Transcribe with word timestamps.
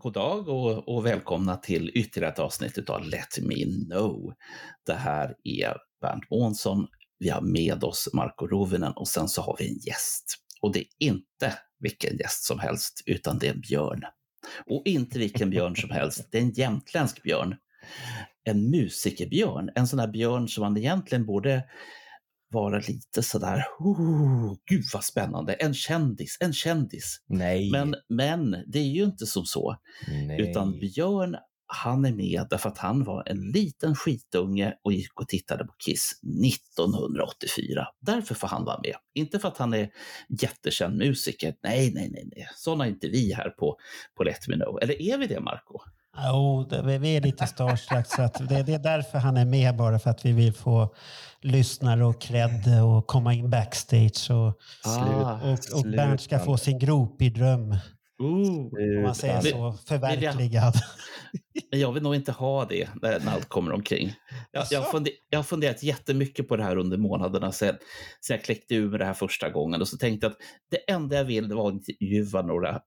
God 0.00 0.12
dag 0.12 0.48
och, 0.48 0.88
och 0.88 1.06
välkomna 1.06 1.56
till 1.56 1.90
ytterligare 1.94 2.32
ett 2.32 2.38
avsnitt 2.38 2.90
av 2.90 3.04
Let 3.04 3.38
Me 3.42 3.64
Know. 3.90 4.34
Det 4.86 4.94
här 4.94 5.34
är 5.44 5.76
Bernt 6.00 6.30
Månsson. 6.30 6.86
Vi 7.18 7.28
har 7.28 7.40
med 7.40 7.84
oss 7.84 8.08
Marco 8.14 8.46
Rovinen 8.46 8.92
och 8.92 9.08
sen 9.08 9.28
så 9.28 9.42
har 9.42 9.56
vi 9.58 9.68
en 9.68 9.78
gäst. 9.78 10.24
Och 10.60 10.72
det 10.72 10.80
är 10.80 10.86
inte 10.98 11.58
vilken 11.80 12.16
gäst 12.16 12.44
som 12.44 12.58
helst, 12.58 13.02
utan 13.06 13.38
det 13.38 13.46
är 13.46 13.54
en 13.54 13.60
björn. 13.60 14.02
Och 14.66 14.82
inte 14.84 15.18
vilken 15.18 15.50
björn 15.50 15.76
som 15.76 15.90
helst, 15.90 16.28
det 16.30 16.38
är 16.38 16.42
en 16.42 16.52
jämtländsk 16.52 17.22
björn. 17.22 17.56
En 18.44 18.70
musikerbjörn, 18.70 19.70
en 19.74 19.86
sån 19.86 19.96
där 19.96 20.08
björn 20.08 20.48
som 20.48 20.62
man 20.62 20.76
egentligen 20.76 21.26
borde 21.26 21.64
vara 22.50 22.78
lite 22.78 23.22
sådär, 23.22 23.64
oh, 23.78 24.54
gud 24.66 24.84
vad 24.92 25.04
spännande, 25.04 25.52
en 25.52 25.74
kändis, 25.74 26.36
en 26.40 26.52
kändis. 26.52 27.20
Nej. 27.26 27.70
Men, 27.70 27.94
men 28.08 28.56
det 28.66 28.78
är 28.78 28.88
ju 28.88 29.04
inte 29.04 29.26
som 29.26 29.44
så, 29.44 29.76
Nej. 30.08 30.40
utan 30.40 30.78
Björn 30.78 31.36
han 31.72 32.04
är 32.04 32.12
med 32.12 32.46
därför 32.50 32.68
att 32.68 32.78
han 32.78 33.04
var 33.04 33.22
en 33.26 33.50
liten 33.50 33.94
skitunge 33.94 34.74
och 34.82 34.92
gick 34.92 35.20
och 35.20 35.28
tittade 35.28 35.64
på 35.64 35.72
Kiss 35.78 36.12
1984. 36.46 37.86
Därför 38.00 38.34
får 38.34 38.48
han 38.48 38.64
vara 38.64 38.80
med. 38.82 38.94
Inte 39.14 39.38
för 39.38 39.48
att 39.48 39.58
han 39.58 39.74
är 39.74 39.90
jättekänd 40.28 40.98
musiker. 40.98 41.54
Nej, 41.62 41.92
nej, 41.94 42.10
nej, 42.10 42.28
nej. 42.36 42.48
Sådana 42.56 42.86
är 42.86 42.88
inte 42.88 43.08
vi 43.08 43.32
här 43.32 43.50
på, 43.50 43.76
på 44.16 44.24
Let 44.24 44.48
Me 44.48 44.56
Know. 44.56 44.78
Eller 44.82 45.02
är 45.02 45.18
vi 45.18 45.26
det, 45.26 45.40
Marco? 45.40 45.78
Jo, 46.16 46.66
vi- 46.84 47.16
är 47.16 47.20
lite 47.20 47.46
starstruck 47.46 48.06
så 48.06 48.22
att 48.22 48.48
det, 48.48 48.62
det 48.62 48.74
är 48.74 48.78
därför 48.78 49.18
han 49.18 49.36
är 49.36 49.44
med 49.44 49.76
bara 49.76 49.98
för 49.98 50.10
att 50.10 50.24
vi 50.26 50.32
vill 50.32 50.52
få 50.52 50.94
lyssnare 51.42 52.04
och 52.04 52.20
cred 52.20 52.82
och 52.84 53.06
komma 53.06 53.34
in 53.34 53.50
backstage 53.50 54.30
och, 54.30 54.54
Ah, 54.84 55.40
och, 55.42 55.78
och 55.78 55.90
Bernt 55.90 56.20
ska 56.20 56.38
få 56.38 56.56
sin 56.56 56.78
grop-i-dröm, 56.78 57.76
Ooh. 58.18 58.96
om 58.96 59.02
man 59.02 59.14
säger 59.14 59.40
så, 59.40 59.72
förverkligad. 59.86 60.74
Jag 61.70 61.92
vill 61.92 62.02
nog 62.02 62.14
inte 62.14 62.32
ha 62.32 62.64
det 62.64 62.88
när, 63.02 63.28
allt 63.28 63.48
kommer 63.48 63.72
omkring. 63.72 64.14
Jag, 64.52 64.66
jag, 64.70 64.80
Jaså? 64.80 64.90
funder, 64.90 65.12
jag 65.30 65.38
har 65.38 65.44
funderat 65.44 65.82
jättemycket 65.82 66.48
på 66.48 66.56
det 66.56 66.64
här 66.64 66.76
under 66.76 66.96
månaderna 66.98 67.52
sedan, 67.52 67.76
sedan 68.20 68.36
jag 68.36 68.44
kläckte 68.44 68.74
ur 68.74 68.90
med 68.90 69.00
det 69.00 69.06
här 69.06 69.14
första 69.14 69.50
gången 69.50 69.80
och 69.80 69.88
så 69.88 69.96
tänkte 69.96 70.26
jag 70.26 70.32
att 70.32 70.38
det 70.70 70.92
enda 70.92 71.16
jag 71.16 71.24
vill 71.24 71.52
var 71.54 71.68
att 71.68 71.74
intervjua 71.74 72.42
några 72.42 72.80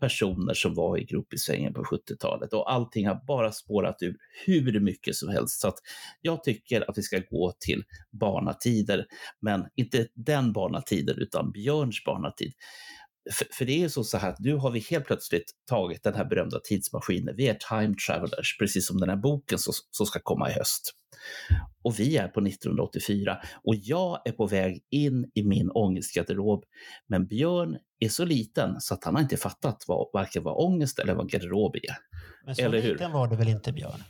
personer 0.00 0.54
som 0.54 0.74
var 0.74 0.98
i 0.98 1.04
gropisvängen 1.04 1.74
på 1.74 1.82
70-talet 1.82 2.52
och 2.52 2.72
allting 2.72 3.06
har 3.06 3.24
bara 3.26 3.52
spårat 3.52 3.96
ur 4.02 4.16
hur 4.46 4.80
mycket 4.80 5.14
som 5.14 5.28
helst. 5.28 5.60
Så 5.60 5.68
att 5.68 5.78
jag 6.20 6.44
tycker 6.44 6.90
att 6.90 6.98
vi 6.98 7.02
ska 7.02 7.18
gå 7.30 7.52
till 7.58 7.82
barnatider, 8.20 9.06
men 9.40 9.64
inte 9.76 10.06
den 10.14 10.52
barnatiden 10.52 11.18
utan 11.18 11.52
Björns 11.52 12.04
barnatid. 12.04 12.52
För, 13.32 13.46
för 13.52 13.64
det 13.64 13.84
är 13.84 13.88
så, 13.88 14.04
så 14.04 14.18
här 14.18 14.30
att 14.30 14.40
nu 14.40 14.54
har 14.54 14.70
vi 14.70 14.80
helt 14.80 15.06
plötsligt 15.06 15.52
tagit 15.68 16.02
den 16.02 16.14
här 16.14 16.24
berömda 16.24 16.60
tidsmaskinen. 16.60 17.36
Vi 17.36 17.48
är 17.48 17.54
time 17.54 17.94
travelers, 18.06 18.56
precis 18.58 18.86
som 18.86 19.00
den 19.00 19.08
här 19.08 19.16
boken 19.16 19.58
som, 19.58 19.72
som 19.90 20.06
ska 20.06 20.20
komma 20.22 20.50
i 20.50 20.52
höst. 20.52 20.94
Och 21.82 22.00
vi 22.00 22.16
är 22.16 22.28
på 22.28 22.40
1984 22.40 23.38
och 23.64 23.74
jag 23.74 24.22
är 24.24 24.32
på 24.32 24.46
väg 24.46 24.82
in 24.90 25.30
i 25.34 25.42
min 25.42 25.70
ångestgarderob. 25.70 26.64
Men 27.06 27.26
Björn 27.26 27.78
är 27.98 28.08
så 28.08 28.24
liten 28.24 28.80
så 28.80 28.94
att 28.94 29.04
han 29.04 29.14
har 29.14 29.22
inte 29.22 29.36
fattat 29.36 29.84
vad, 29.86 30.10
varken 30.12 30.42
vad 30.42 30.64
ångest 30.64 30.98
eller 30.98 31.14
vad 31.14 31.30
garderob 31.30 31.76
är. 31.76 31.96
Men 32.44 32.54
så 32.56 32.62
Eller 32.62 32.80
hur? 32.80 32.92
liten 32.92 33.12
var 33.12 33.26
du 33.28 33.36
väl 33.36 33.48
inte, 33.48 33.72
Björn? 33.72 34.02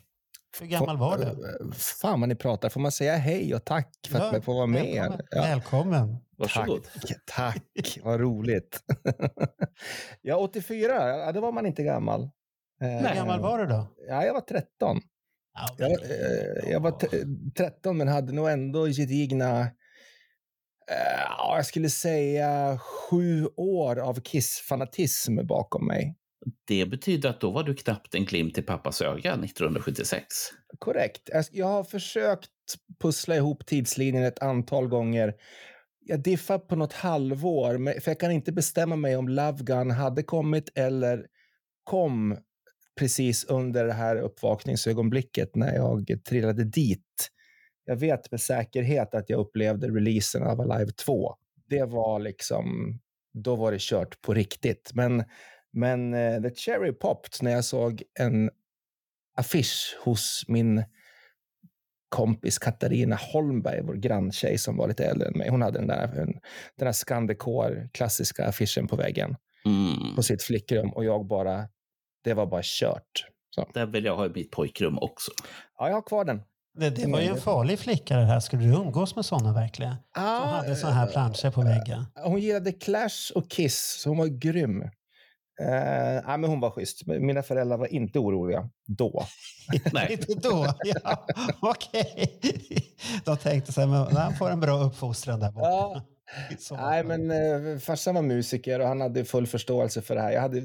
Hur 0.60 0.66
gammal 0.66 0.96
var 0.98 1.18
du? 1.18 1.72
Fan 1.72 2.20
vad 2.20 2.28
ni 2.28 2.34
pratar. 2.34 2.68
Får 2.68 2.80
man 2.80 2.92
säga 2.92 3.16
hej 3.16 3.54
och 3.54 3.64
tack 3.64 3.92
för 4.08 4.18
att 4.18 4.32
man 4.32 4.42
får 4.42 4.54
vara 4.54 4.66
med? 4.66 4.82
välkommen. 4.82 5.26
Ja, 5.30 5.42
välkommen. 5.42 6.16
Varsågod. 6.36 6.84
tack, 6.84 7.18
tack. 7.26 7.98
Vad 8.02 8.20
roligt. 8.20 8.80
ja, 10.22 10.36
84, 10.36 11.08
ja, 11.18 11.32
då 11.32 11.40
var 11.40 11.52
man 11.52 11.66
inte 11.66 11.82
gammal. 11.82 12.22
Eh, 12.82 12.88
Hur 12.88 13.14
gammal 13.14 13.40
var 13.40 13.58
du 13.58 13.66
då? 13.66 13.86
Ja, 14.08 14.24
jag 14.24 14.34
var 14.34 14.40
13. 14.40 15.00
Ja, 15.54 15.74
Jag, 15.78 15.90
eh, 15.92 16.70
jag 16.70 16.80
var 16.80 16.90
t- 16.90 17.08
13 17.56 17.96
men 17.96 18.08
hade 18.08 18.32
nog 18.32 18.50
ändå 18.50 18.86
gedigna, 18.88 19.60
eh, 19.60 21.20
ja, 21.38 21.56
jag 21.56 21.66
skulle 21.66 21.90
säga 21.90 22.78
sju 22.78 23.46
år 23.56 23.98
av 23.98 24.20
Kiss-fanatism 24.20 25.46
bakom 25.46 25.86
mig. 25.86 26.16
Det 26.66 26.86
betyder 26.86 27.28
att 27.30 27.40
då 27.40 27.50
var 27.50 27.62
du 27.62 27.74
knappt 27.74 28.14
en 28.14 28.24
glimt 28.24 28.58
i 28.58 28.62
pappas 28.62 29.02
öga 29.02 29.36
1976. 29.36 30.24
Korrekt. 30.78 31.30
Jag- 31.52 31.66
har 31.66 31.84
försökt 31.84 32.50
pussla 33.02 33.36
ihop 33.36 33.66
tidslinjen 33.66 34.24
ett 34.24 34.38
antal 34.42 34.88
gånger. 34.88 35.34
Jag 36.06 36.20
diffar 36.22 36.58
på 36.58 36.76
något 36.76 36.92
halvår, 36.92 38.00
för 38.00 38.10
jag 38.10 38.20
kan 38.20 38.30
inte 38.30 38.52
bestämma 38.52 38.96
mig 38.96 39.16
om 39.16 39.28
Love 39.28 39.58
Gun 39.64 39.90
hade 39.90 40.22
kommit 40.22 40.70
eller 40.74 41.26
kom 41.84 42.36
precis 43.00 43.44
under 43.44 43.84
det 43.84 43.92
här 43.92 44.16
uppvakningsögonblicket 44.16 45.56
när 45.56 45.74
jag 45.74 46.06
trillade 46.28 46.64
dit. 46.64 47.30
Jag 47.84 47.96
vet 47.96 48.30
med 48.30 48.40
säkerhet 48.40 49.14
att 49.14 49.30
jag 49.30 49.40
upplevde 49.40 49.88
releasen 49.88 50.42
av 50.42 50.60
Alive 50.60 50.92
2. 50.92 51.34
Det 51.68 51.84
var 51.84 52.20
liksom, 52.20 52.98
då 53.32 53.56
var 53.56 53.72
det 53.72 53.80
kört 53.80 54.22
på 54.22 54.34
riktigt. 54.34 54.90
Men, 54.94 55.24
men 55.72 56.14
eh, 56.14 56.42
The 56.42 56.50
Cherry 56.54 56.92
Popped 56.92 57.32
när 57.42 57.50
jag 57.50 57.64
såg 57.64 58.02
en 58.18 58.50
affisch 59.36 59.98
hos 60.04 60.44
min 60.48 60.84
kompis 62.08 62.58
Katarina 62.58 63.16
Holmberg, 63.16 63.82
vår 63.82 63.94
granntjej 63.94 64.58
som 64.58 64.76
var 64.76 64.88
lite 64.88 65.04
äldre 65.04 65.28
än 65.28 65.38
mig. 65.38 65.48
Hon 65.50 65.62
hade 65.62 65.78
den 65.78 65.88
där, 65.88 66.18
en, 66.18 66.32
den 66.76 66.86
där 66.86 66.92
Scandicor 66.92 67.88
klassiska 67.92 68.46
affischen 68.46 68.86
på 68.88 68.96
väggen 68.96 69.36
Mm. 69.64 70.16
på 70.16 70.22
sitt 70.22 70.42
flickrum 70.42 70.90
och 70.90 71.04
jag 71.04 71.26
bara, 71.26 71.68
det 72.24 72.34
var 72.34 72.46
bara 72.46 72.60
kört. 72.64 73.26
Så. 73.54 73.66
Det 73.74 73.86
vill 73.86 74.04
jag 74.04 74.16
ha 74.16 74.26
i 74.26 74.28
mitt 74.28 74.50
pojkrum 74.50 74.98
också. 74.98 75.30
Ja, 75.78 75.88
jag 75.88 75.94
har 75.94 76.02
kvar 76.02 76.24
den. 76.24 76.42
Det, 76.78 76.90
det 76.90 77.06
var 77.06 77.20
ju 77.20 77.26
en 77.26 77.40
farlig 77.40 77.78
flicka 77.78 78.16
det 78.16 78.24
här. 78.24 78.40
Skulle 78.40 78.62
du 78.62 78.74
umgås 78.74 79.16
med 79.16 79.24
sådana 79.24 79.52
verkligen? 79.52 79.94
Som 80.14 80.24
hade 80.24 80.76
sådana 80.76 80.96
här 80.96 81.06
planscher 81.06 81.50
på 81.50 81.62
väggen. 81.62 82.06
Hon 82.14 82.40
gillade 82.40 82.72
Clash 82.72 83.32
och 83.34 83.50
Kiss, 83.50 84.00
så 84.02 84.08
hon 84.08 84.18
var 84.18 84.26
grym. 84.26 84.82
Eh, 85.60 86.22
ja, 86.26 86.36
men 86.36 86.44
hon 86.44 86.60
var 86.60 86.70
schysst. 86.70 87.06
Mina 87.06 87.42
föräldrar 87.42 87.76
var 87.76 87.86
inte 87.86 88.18
oroliga 88.18 88.68
då. 88.86 89.24
Nej. 89.92 90.12
Inte 90.12 90.48
då? 90.48 90.66
Ja, 90.84 91.26
okej. 91.60 92.40
De 93.24 93.36
tänkte 93.36 93.72
så 93.72 93.80
här, 93.80 93.88
men 93.88 94.16
han 94.16 94.36
får 94.36 94.50
en 94.50 94.60
bra 94.60 94.78
uppfostran 94.78 95.40
där 95.40 95.52
borta. 95.52 95.68
Ja. 95.68 96.02
Nej, 96.70 97.04
men 97.04 97.30
eh, 97.30 97.78
farsan 97.78 98.14
var 98.14 98.22
musiker 98.22 98.80
och 98.80 98.86
han 98.86 99.00
hade 99.00 99.24
full 99.24 99.46
förståelse 99.46 100.02
för 100.02 100.14
det 100.14 100.20
här. 100.20 100.30
Jag 100.32 100.40
hade, 100.40 100.62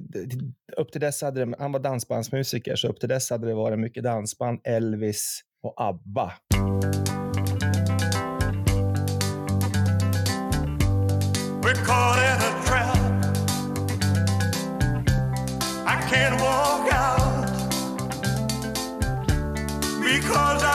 upp 0.78 0.92
till 0.92 1.02
dess 1.02 1.22
hade 1.22 1.46
det, 1.46 1.56
han 1.60 1.72
var 1.72 1.80
dansbandsmusiker, 1.80 2.76
så 2.76 2.88
upp 2.88 3.00
till 3.00 3.10
dess 3.10 3.30
hade 3.30 3.48
det 3.48 3.54
varit 3.54 3.80
mycket 3.80 4.04
dansband, 4.04 4.60
Elvis 4.64 5.42
och 5.64 5.74
ABBA. 5.78 6.34
We're 11.62 11.74
caught 11.86 12.20
in 12.20 12.40
a 12.50 12.64
trap. 12.66 12.98
I 15.88 15.96
can't 16.10 16.40
walk 16.40 16.94
out 16.94 17.46
because 20.04 20.64
I 20.64 20.75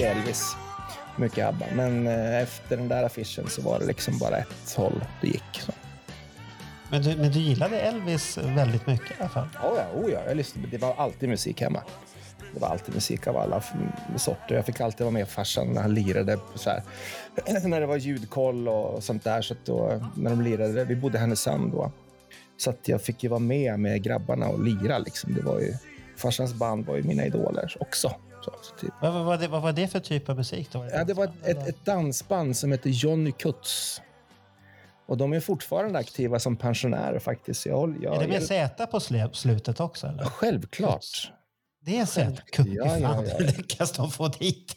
Mycket 0.00 0.16
Elvis, 0.16 0.56
mycket 1.16 1.46
ABBA. 1.46 1.66
Men 1.74 2.06
eh, 2.06 2.42
efter 2.42 2.76
den 2.76 2.88
där 2.88 3.04
affischen 3.04 3.48
så 3.48 3.62
var 3.62 3.78
det 3.78 3.86
liksom 3.86 4.18
bara 4.18 4.36
ett 4.36 4.74
håll 4.76 5.04
det 5.20 5.26
gick. 5.26 5.60
Så. 5.60 5.72
Men, 6.90 7.02
du, 7.02 7.16
men 7.16 7.32
du 7.32 7.38
gillade 7.38 7.80
Elvis 7.80 8.38
väldigt 8.38 8.86
mycket 8.86 9.10
i 9.10 9.14
alla 9.18 9.28
fall? 9.28 9.48
Oh 9.62 9.78
ja, 9.78 10.00
oh 10.00 10.10
ja, 10.10 10.20
jag 10.26 10.36
lyssnade. 10.36 10.68
Det 10.68 10.78
var 10.78 10.94
alltid 10.94 11.28
musik 11.28 11.60
hemma. 11.60 11.82
Det 12.54 12.60
var 12.60 12.68
alltid 12.68 12.94
musik 12.94 13.26
av 13.26 13.36
alla 13.36 13.62
sorter. 14.16 14.54
Jag 14.54 14.66
fick 14.66 14.80
alltid 14.80 15.00
vara 15.00 15.10
med 15.10 15.28
farsan 15.28 15.66
när 15.66 15.82
han 15.82 15.94
lirade. 15.94 16.38
Så 16.54 16.70
här. 16.70 16.82
när 17.68 17.80
det 17.80 17.86
var 17.86 17.96
ljudkoll 17.96 18.68
och 18.68 19.02
sånt 19.02 19.24
där. 19.24 19.42
Så 19.42 19.54
då, 19.64 20.04
när 20.16 20.30
de 20.30 20.42
lirade, 20.42 20.84
vi 20.84 20.96
bodde 20.96 21.18
i 21.18 21.20
Härnösand 21.20 21.72
då. 21.72 21.92
Så 22.56 22.70
att 22.70 22.88
jag 22.88 23.02
fick 23.02 23.22
ju 23.22 23.28
vara 23.28 23.40
med 23.40 23.78
med 23.78 24.02
grabbarna 24.02 24.48
och 24.48 24.64
lira. 24.64 24.98
Liksom. 24.98 25.34
Det 25.34 25.42
var 25.42 25.60
ju, 25.60 25.74
farsans 26.16 26.54
band 26.54 26.86
var 26.86 26.96
ju 26.96 27.02
mina 27.02 27.26
idoler 27.26 27.76
också. 27.80 28.14
Så, 28.52 28.64
så 28.64 28.74
typ. 28.80 28.94
Vad, 29.02 29.12
vad, 29.12 29.24
var 29.24 29.38
det, 29.38 29.48
vad 29.48 29.62
var 29.62 29.72
det 29.72 29.88
för 29.88 30.00
typ 30.00 30.28
av 30.28 30.36
musik? 30.36 30.68
Då? 30.72 30.88
Ja, 30.92 31.04
det 31.04 31.14
var 31.14 31.24
ett, 31.24 31.46
ett, 31.46 31.68
ett 31.68 31.84
dansband 31.84 32.56
som 32.56 32.72
heter 32.72 32.90
Johnny 32.90 33.32
Kuts. 33.32 34.00
Och 35.06 35.16
de 35.16 35.32
är 35.32 35.40
fortfarande 35.40 35.98
aktiva 35.98 36.38
som 36.38 36.56
pensionärer 36.56 37.18
faktiskt. 37.18 37.66
Jag, 37.66 37.96
jag, 38.02 38.16
är 38.16 38.20
det 38.20 38.26
med 38.28 38.36
jag, 38.36 38.42
Z 38.42 38.86
på 38.86 39.00
slutet 39.32 39.80
också? 39.80 40.06
Eller? 40.06 40.24
självklart. 40.24 41.32
Det 41.82 41.98
är 41.98 42.04
Z. 42.06 42.36
Kutt, 42.52 42.66
Ja, 42.66 42.86
ja, 42.86 42.98
ja, 42.98 43.08
fan, 43.14 43.24
ja. 43.26 43.34
hur 43.38 43.46
lyckas 43.46 43.92
de 43.92 44.10
få 44.10 44.28
dit 44.28 44.76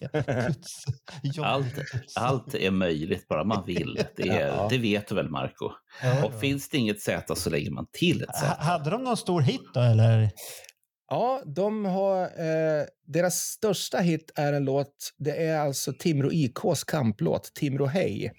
Allt, 1.41 1.73
allt 2.15 2.55
är 2.55 2.71
möjligt 2.71 3.27
bara 3.27 3.43
man 3.43 3.65
vill. 3.65 3.99
Det, 4.15 4.29
är, 4.29 4.47
Ja. 4.47 4.67
det 4.69 4.77
vet 4.77 5.07
du 5.07 5.15
väl, 5.15 5.29
Marco? 5.29 5.69
Ja, 6.03 6.25
Och 6.25 6.39
finns 6.39 6.69
det 6.69 6.77
inget 6.77 7.01
Z 7.01 7.35
så 7.35 7.49
lägger 7.49 7.71
man 7.71 7.85
till 7.91 8.23
ett 8.23 8.35
Z. 8.35 8.55
Hade 8.59 8.89
de 8.89 9.03
någon 9.03 9.17
stor 9.17 9.41
hit 9.41 9.61
då, 9.73 9.79
eller? 9.79 10.29
Ja, 11.09 11.41
de 11.45 11.85
har... 11.85 12.21
Eh, 12.23 12.85
deras 13.05 13.35
största 13.35 13.97
hit 13.97 14.31
är 14.35 14.53
en 14.53 14.65
låt. 14.65 15.13
Det 15.17 15.45
är 15.45 15.59
alltså 15.59 15.94
Timrå 15.94 16.31
IKs 16.31 16.83
kamplåt 16.83 17.53
Timrå 17.53 17.85
Hej. 17.85 18.33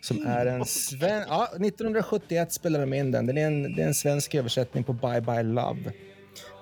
Som 0.00 0.26
är 0.26 0.46
en 0.46 0.64
sven... 0.64 1.24
Ja, 1.28 1.44
1971 1.46 2.52
spelade 2.52 2.84
de 2.84 2.94
in 2.94 3.10
den. 3.10 3.26
Den 3.26 3.38
är 3.38 3.46
en, 3.46 3.62
det 3.76 3.82
är 3.82 3.86
en 3.86 3.94
svensk 3.94 4.34
översättning 4.34 4.84
på 4.84 4.92
Bye 4.92 5.20
Bye 5.20 5.42
Love 5.42 5.92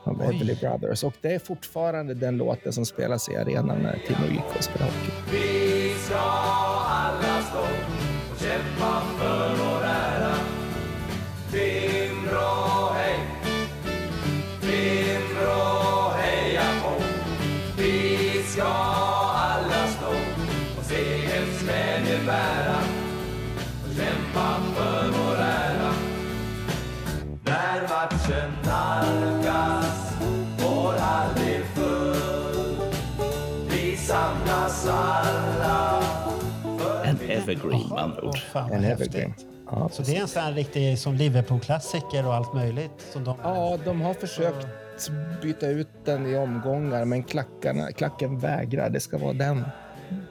av 0.05 0.21
Oj. 0.21 0.37
Everly 0.37 0.55
Brothers. 0.55 1.05
Och 1.05 1.15
det 1.21 1.35
är 1.35 1.39
fortfarande 1.39 2.15
den 2.15 2.37
låten 2.37 2.73
som 2.73 2.85
spelas 2.87 3.29
i 3.29 3.37
arenan 3.37 3.79
när 3.79 3.99
Timrå 4.07 4.27
IK 4.27 4.63
spelar 4.63 4.87
hockey. 4.87 6.68
Evergreen 37.61 37.89
med 37.89 37.99
andra 37.99 38.23
ord. 38.23 38.39
En 38.73 38.85
häftigt. 38.85 39.15
evergreen. 39.15 39.35
Ja, 39.71 39.89
Så 39.93 40.03
det 40.03 40.17
är 40.17 40.21
en 40.21 40.29
sån 40.29 40.43
här 40.43 40.53
riktig 40.53 40.99
som 40.99 41.15
Liverpool-klassiker 41.15 42.27
och 42.27 42.35
allt 42.35 42.55
möjligt? 42.55 43.07
Som 43.13 43.25
de... 43.25 43.37
Ja, 43.43 43.79
de 43.85 44.01
har 44.01 44.15
försökt 44.15 44.67
byta 45.43 45.67
ut 45.67 45.89
den 46.05 46.27
i 46.27 46.37
omgångar, 46.37 47.05
men 47.05 47.23
klackarna, 47.23 47.93
klacken 47.93 48.39
vägrar. 48.39 48.91
Det 48.91 49.01
ska 49.01 49.19
vara 49.19 49.33
den. 49.33 49.65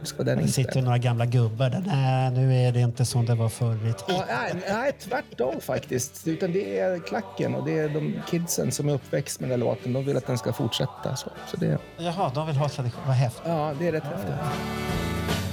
Det 0.01 0.06
ska 0.06 0.18
vara 0.24 0.35
den 0.35 0.45
Det 0.45 0.47
sitter 0.51 0.81
några 0.81 0.97
gamla 0.97 1.25
gubbar 1.25 1.69
där. 1.69 1.83
Nej, 1.88 2.31
nu 2.31 2.56
är 2.56 2.71
det 2.71 2.79
inte 2.79 3.06
som 3.06 3.25
det 3.25 3.35
var 3.35 3.50
förr 3.50 3.85
i 3.85 3.88
Ja, 3.88 3.94
tiden. 3.94 4.21
nej, 4.29 4.53
nej, 4.69 4.91
tvärtom 5.00 5.62
faktiskt. 5.62 6.27
Utan 6.27 6.51
det 6.51 6.79
är 6.79 7.00
klacken 7.00 7.56
och 7.56 7.65
det 7.65 7.79
är 7.79 7.89
de 7.89 8.13
kidsen 8.29 8.71
som 8.71 8.89
är 8.89 8.94
uppväxt 8.94 9.39
med 9.39 9.50
den 9.50 9.59
låten. 9.59 9.94
De 9.94 10.06
vill 10.06 10.18
att 10.18 10.27
den 10.27 10.38
ska 10.38 10.53
fortsätta. 10.53 11.15
Så, 11.15 11.29
så 11.47 11.57
det, 11.57 11.77
Jaha, 11.97 12.31
de 12.35 12.47
vill 12.47 12.56
ha 12.56 12.69
tradition. 12.69 13.01
Vad 13.07 13.15
häftigt. 13.15 13.44
ja, 13.45 13.74
det 13.79 13.88
är 13.88 13.91
rätt 13.91 14.03
häftigt. 14.03 14.25
Timrå 14.25 15.46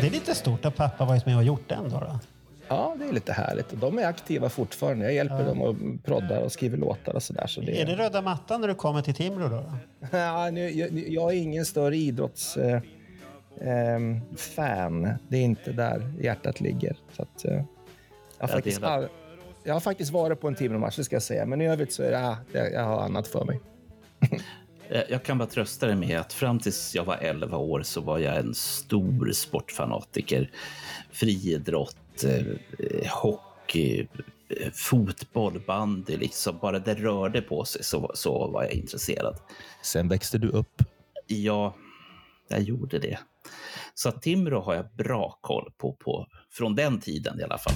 Det 0.00 0.06
är 0.06 0.10
lite 0.10 0.34
stort 0.34 0.64
att 0.64 0.76
pappa 0.76 1.04
varit 1.04 1.26
med 1.26 1.36
och 1.36 1.44
gjort 1.44 1.68
den 1.68 1.90
då. 1.90 2.00
då. 2.00 2.18
Ja, 2.68 2.96
det 2.98 3.04
är 3.08 3.12
lite 3.12 3.32
härligt. 3.32 3.70
De 3.70 3.98
är 3.98 4.06
aktiva 4.06 4.48
fortfarande. 4.48 5.04
Jag 5.04 5.14
hjälper 5.14 5.44
dem 5.44 5.62
och 5.62 5.76
proddar 6.04 6.40
och 6.40 6.52
skriver 6.52 6.76
låtar 6.76 7.14
och 7.14 7.22
sådär. 7.22 7.46
Så 7.46 7.60
det 7.60 7.80
Är 7.82 7.86
det 7.86 7.96
röda 7.96 8.22
mattan 8.22 8.60
när 8.60 8.68
du 8.68 8.74
kommer 8.74 9.02
till 9.02 9.14
Timrå 9.14 9.48
då? 9.48 9.56
då? 9.56 9.72
Ja, 10.18 10.50
nu, 10.50 10.70
jag, 10.70 10.92
jag 10.92 11.32
är 11.32 11.36
ingen 11.36 11.64
större 11.64 11.96
idrottsfan. 11.96 12.82
Eh, 13.60 13.94
ehm, 13.94 14.20
fan. 14.36 15.08
det 15.28 15.36
är 15.36 15.42
inte 15.42 15.72
där 15.72 16.12
hjärtat 16.20 16.60
ligger. 16.60 16.96
Så 17.16 17.22
att, 17.22 17.44
eh, 17.44 17.52
jag, 17.52 17.58
har 17.58 17.64
Jag 18.38 18.50
faktiskt 18.50 18.82
all, 18.82 19.08
jag 19.68 19.74
har 19.74 19.80
faktiskt 19.80 20.12
varit 20.12 20.40
på 20.40 20.48
en 20.48 20.54
Timrå-match, 20.54 20.96
det 20.96 21.04
ska 21.04 21.16
jag 21.16 21.22
säga. 21.22 21.46
Men 21.46 21.60
i 21.60 21.68
övrigt 21.68 21.92
så 21.92 22.02
är 22.02 22.10
det, 22.10 22.26
ah, 22.28 22.36
det, 22.52 22.70
jag 22.70 22.84
har 22.84 23.00
annat 23.00 23.28
för 23.28 23.44
mig. 23.44 23.60
Eh, 24.90 25.02
Jag 25.08 25.22
kan 25.22 25.38
bara 25.38 25.48
trösta 25.48 25.86
dig 25.86 25.96
med 25.96 26.20
att 26.20 26.32
fram 26.32 26.58
tills 26.58 26.94
jag 26.94 27.04
var 27.04 27.16
11 27.16 27.56
år 27.56 27.82
så 27.82 28.00
var 28.00 28.18
jag 28.18 28.36
en 28.36 28.54
stor 28.54 29.32
sportfanatiker. 29.32 30.50
Friidrott, 31.10 32.24
eh, 32.24 33.10
hockey, 33.22 34.08
eh, 34.48 34.70
fotboll, 34.72 35.62
bandy. 35.66 36.16
Liksom. 36.16 36.58
Bara 36.58 36.78
det 36.78 36.94
rörde 36.94 37.42
på 37.42 37.64
sig 37.64 37.84
så, 37.84 38.10
så 38.14 38.46
var 38.50 38.62
jag 38.62 38.72
intresserad. 38.72 39.38
Sen 39.82 40.08
växte 40.08 40.38
du 40.38 40.48
upp. 40.48 40.82
Ja, 41.26 41.74
jag 42.48 42.60
gjorde 42.62 42.98
det. 42.98 43.18
Så 43.94 44.12
Timrå 44.12 44.60
har 44.60 44.74
jag 44.74 44.86
bra 44.94 45.38
koll 45.40 45.72
på, 45.78 45.92
på 45.92 46.26
från 46.52 46.74
den 46.74 47.00
tiden 47.00 47.40
i 47.40 47.42
alla 47.42 47.58
fall. 47.58 47.74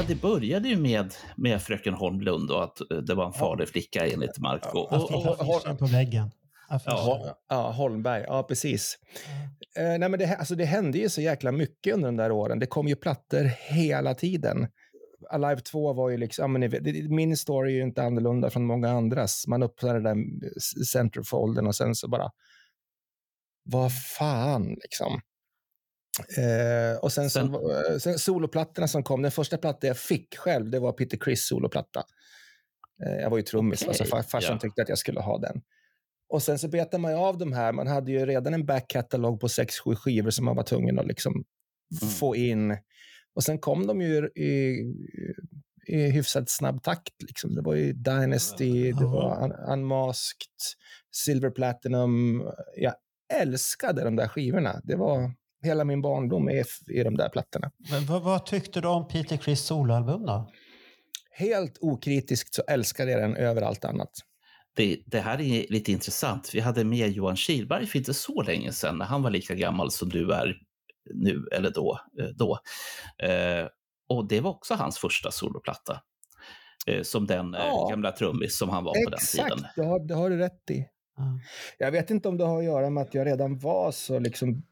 Ja, 0.00 0.06
det 0.08 0.20
började 0.22 0.68
ju 0.68 0.76
med, 0.76 1.14
med 1.36 1.62
fröken 1.62 1.94
Holmlund 1.94 2.50
och 2.50 2.64
att 2.64 2.80
eh, 2.80 2.96
det 2.96 3.14
var 3.14 3.26
en 3.26 3.32
farlig 3.32 3.68
flicka 3.68 4.06
enligt 4.06 4.38
Marco. 4.38 4.78
Och, 4.78 4.92
och, 4.92 5.26
och, 5.26 5.40
Affischen 5.40 5.76
på 5.76 5.86
väggen. 5.86 6.30
Ja. 6.84 7.36
Ja, 7.48 7.70
Holmberg. 7.70 8.24
Ja, 8.26 8.42
precis. 8.42 8.98
Eh, 9.76 9.98
nej, 9.98 10.08
men 10.08 10.18
det, 10.18 10.36
alltså, 10.36 10.54
det 10.54 10.64
hände 10.64 10.98
ju 10.98 11.08
så 11.08 11.20
jäkla 11.20 11.52
mycket 11.52 11.94
under 11.94 12.08
de 12.08 12.16
där 12.16 12.32
åren. 12.32 12.58
Det 12.58 12.66
kom 12.66 12.88
ju 12.88 12.96
plattor 12.96 13.44
hela 13.74 14.14
tiden. 14.14 14.68
Alive 15.30 15.60
2 15.60 15.92
var 15.92 16.10
ju 16.10 16.16
liksom... 16.16 16.52
Men, 16.52 16.70
min 17.08 17.36
story 17.36 17.72
är 17.72 17.76
ju 17.76 17.82
inte 17.82 18.02
annorlunda 18.02 18.50
från 18.50 18.66
många 18.66 18.90
andras. 18.90 19.44
Man 19.46 19.62
öppnade 19.62 20.00
den 20.00 20.38
där 20.38 20.84
centerfolden 20.84 21.66
och 21.66 21.74
sen 21.74 21.94
så 21.94 22.08
bara... 22.08 22.30
Vad 23.64 23.92
fan, 24.18 24.68
liksom. 24.82 25.20
Eh, 26.38 26.98
och 26.98 27.12
sen, 27.12 27.30
Sen- 27.30 27.52
så, 27.52 27.70
eh, 27.92 27.98
sen 27.98 28.18
soloplattorna 28.18 28.88
som 28.88 29.02
kom. 29.02 29.22
Den 29.22 29.30
första 29.30 29.56
plattan 29.58 29.88
jag 29.88 29.98
fick 29.98 30.36
själv, 30.36 30.70
det 30.70 30.78
var 30.78 30.92
Peter 30.92 31.16
Criss 31.18 31.46
soloplatta. 31.48 32.02
Eh, 33.06 33.12
jag 33.14 33.30
var 33.30 33.36
ju 33.36 33.42
trummis, 33.42 33.82
Okej, 33.82 33.88
alltså 33.88 34.04
far, 34.04 34.22
farsan 34.22 34.52
ja. 34.54 34.60
tyckte 34.60 34.82
att 34.82 34.88
jag 34.88 34.98
skulle 34.98 35.20
ha 35.20 35.38
den. 35.38 35.60
Och 36.28 36.42
sen 36.42 36.58
så 36.58 36.68
betar 36.68 36.98
man 36.98 37.14
av 37.14 37.38
de 37.38 37.52
här. 37.52 37.72
Man 37.72 37.86
hade 37.86 38.12
ju 38.12 38.26
redan 38.26 38.54
en 38.54 38.66
backkatalog 38.66 39.40
på 39.40 39.48
6-7 39.48 39.94
skivor 39.96 40.30
som 40.30 40.44
man 40.44 40.56
var 40.56 40.62
tvungen 40.62 40.98
att 40.98 41.06
liksom 41.06 41.32
Mm. 42.02 42.10
få 42.14 42.36
in. 42.36 42.76
Och 43.34 43.42
sen 43.44 43.58
kom 43.58 43.86
de 43.86 44.00
ju 44.02 44.26
i, 44.26 44.84
i 45.86 46.10
hyfsat 46.10 46.50
snabb 46.50 46.82
takt. 46.82 47.22
Liksom. 47.22 47.54
Det 47.54 47.62
var 47.62 47.74
ju 47.74 47.92
Dynasty, 47.92 48.92
det 48.92 49.04
var 49.04 49.44
Un- 49.44 49.72
Unmasked, 49.72 50.52
Silver 51.12 51.50
Platinum. 51.50 52.42
Jag 52.76 52.94
älskade 53.34 54.04
de 54.04 54.16
där 54.16 54.28
skivorna. 54.28 54.80
Det 54.84 54.96
var 54.96 55.32
hela 55.62 55.84
min 55.84 56.02
barndom 56.02 56.50
i, 56.50 56.64
i 56.88 57.02
de 57.02 57.16
där 57.16 57.28
plattorna. 57.28 57.70
Men 57.90 58.06
vad, 58.06 58.22
vad 58.22 58.46
tyckte 58.46 58.80
du 58.80 58.88
om 58.88 59.08
Peter 59.08 59.36
Criss 59.36 59.60
soloalbum 59.64 60.26
då? 60.26 60.50
Helt 61.30 61.78
okritiskt 61.80 62.54
så 62.54 62.62
älskade 62.68 63.10
jag 63.10 63.20
den 63.22 63.36
över 63.36 63.62
allt 63.62 63.84
annat. 63.84 64.10
det, 64.76 65.02
det 65.06 65.20
här 65.20 65.40
är 65.40 65.66
lite 65.72 65.92
intressant. 65.92 66.50
Vi 66.54 66.60
hade 66.60 66.84
med 66.84 67.10
Johan 67.10 67.36
Kihlberg 67.36 67.86
för 67.86 67.98
inte 67.98 68.14
så 68.14 68.42
länge 68.42 68.72
sedan 68.72 68.98
när 68.98 69.04
han 69.06 69.22
var 69.22 69.30
lika 69.30 69.54
gammal 69.54 69.90
som 69.90 70.08
du 70.08 70.32
är 70.32 70.54
nu 71.14 71.48
eller 71.52 71.70
då. 71.70 72.00
eh, 72.20 72.26
då. 72.26 72.58
Eh, 73.22 73.66
och 74.08 74.28
det 74.28 74.40
var 74.40 74.50
också 74.50 74.74
hans 74.74 74.98
första 74.98 75.30
soloplatta. 75.30 76.00
Eh, 76.86 77.02
som 77.02 77.26
den 77.26 77.54
eh, 77.54 77.60
Ja. 77.64 77.88
gamla 77.90 78.12
trummis 78.12 78.58
som 78.58 78.68
han 78.68 78.84
var 78.84 78.92
på 79.04 79.10
den 79.10 79.14
Exakt, 79.18 79.48
tiden. 79.54 79.66
det 79.76 79.82
har, 79.84 80.08
det 80.08 80.14
har 80.14 80.30
du 80.30 80.36
rätt 80.38 80.70
i. 80.70 80.84
Ja. 81.16 81.24
Jag 81.78 81.92
vet 81.92 82.10
inte 82.10 82.28
om 82.28 82.36
det 82.38 82.44
har 82.44 82.58
att 82.58 82.64
göra 82.64 82.90
med 82.90 83.02
att 83.02 83.14
jag 83.14 83.26
redan 83.26 83.58
var 83.58 83.92
så 83.92 84.18
liksom 84.18 84.62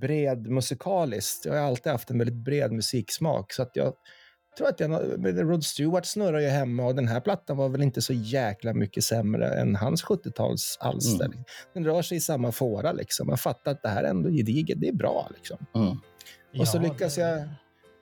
bred 0.00 0.46
musikaliskt. 0.46 1.44
Jag 1.44 1.52
har 1.52 1.60
alltid 1.60 1.92
haft 1.92 2.10
en 2.10 2.18
väldigt 2.18 2.44
bred 2.44 2.72
musiksmak. 2.72 3.52
Så 3.52 3.62
att 3.62 3.70
jag 3.74 3.92
tror 4.58 4.68
att 4.68 4.80
jag, 4.80 4.90
Rod 5.50 5.64
Stewart 5.64 6.06
snurrar 6.06 6.38
ju 6.40 6.48
hemma 6.48 6.84
och 6.86 6.94
den 6.94 7.08
här 7.08 7.20
plattan 7.20 7.56
var 7.56 7.68
väl 7.68 7.82
inte 7.82 8.02
så 8.02 8.12
jäkla 8.12 8.74
mycket 8.74 9.04
sämre 9.04 9.48
än 9.60 9.76
hans 9.76 10.04
70-talsalster. 10.04 11.24
Mm. 11.24 11.44
Den 11.74 11.84
rör 11.84 12.02
sig 12.02 12.16
i 12.16 12.20
samma 12.20 12.52
fåra. 12.52 12.92
Liksom. 12.92 13.26
Man 13.26 13.38
fattar 13.38 13.70
att 13.72 13.82
det 13.82 13.88
här 13.88 14.04
är 14.04 14.08
ändå 14.10 14.30
gediget. 14.30 14.80
Det 14.80 14.88
är 14.88 14.92
bra. 14.92 15.28
Liksom. 15.34 15.56
Mm. 15.74 15.96
Och 16.60 16.68
så 16.68 16.76
Ja, 16.76 16.82
lyckas 16.82 17.14
det- 17.14 17.20
jag, 17.20 17.48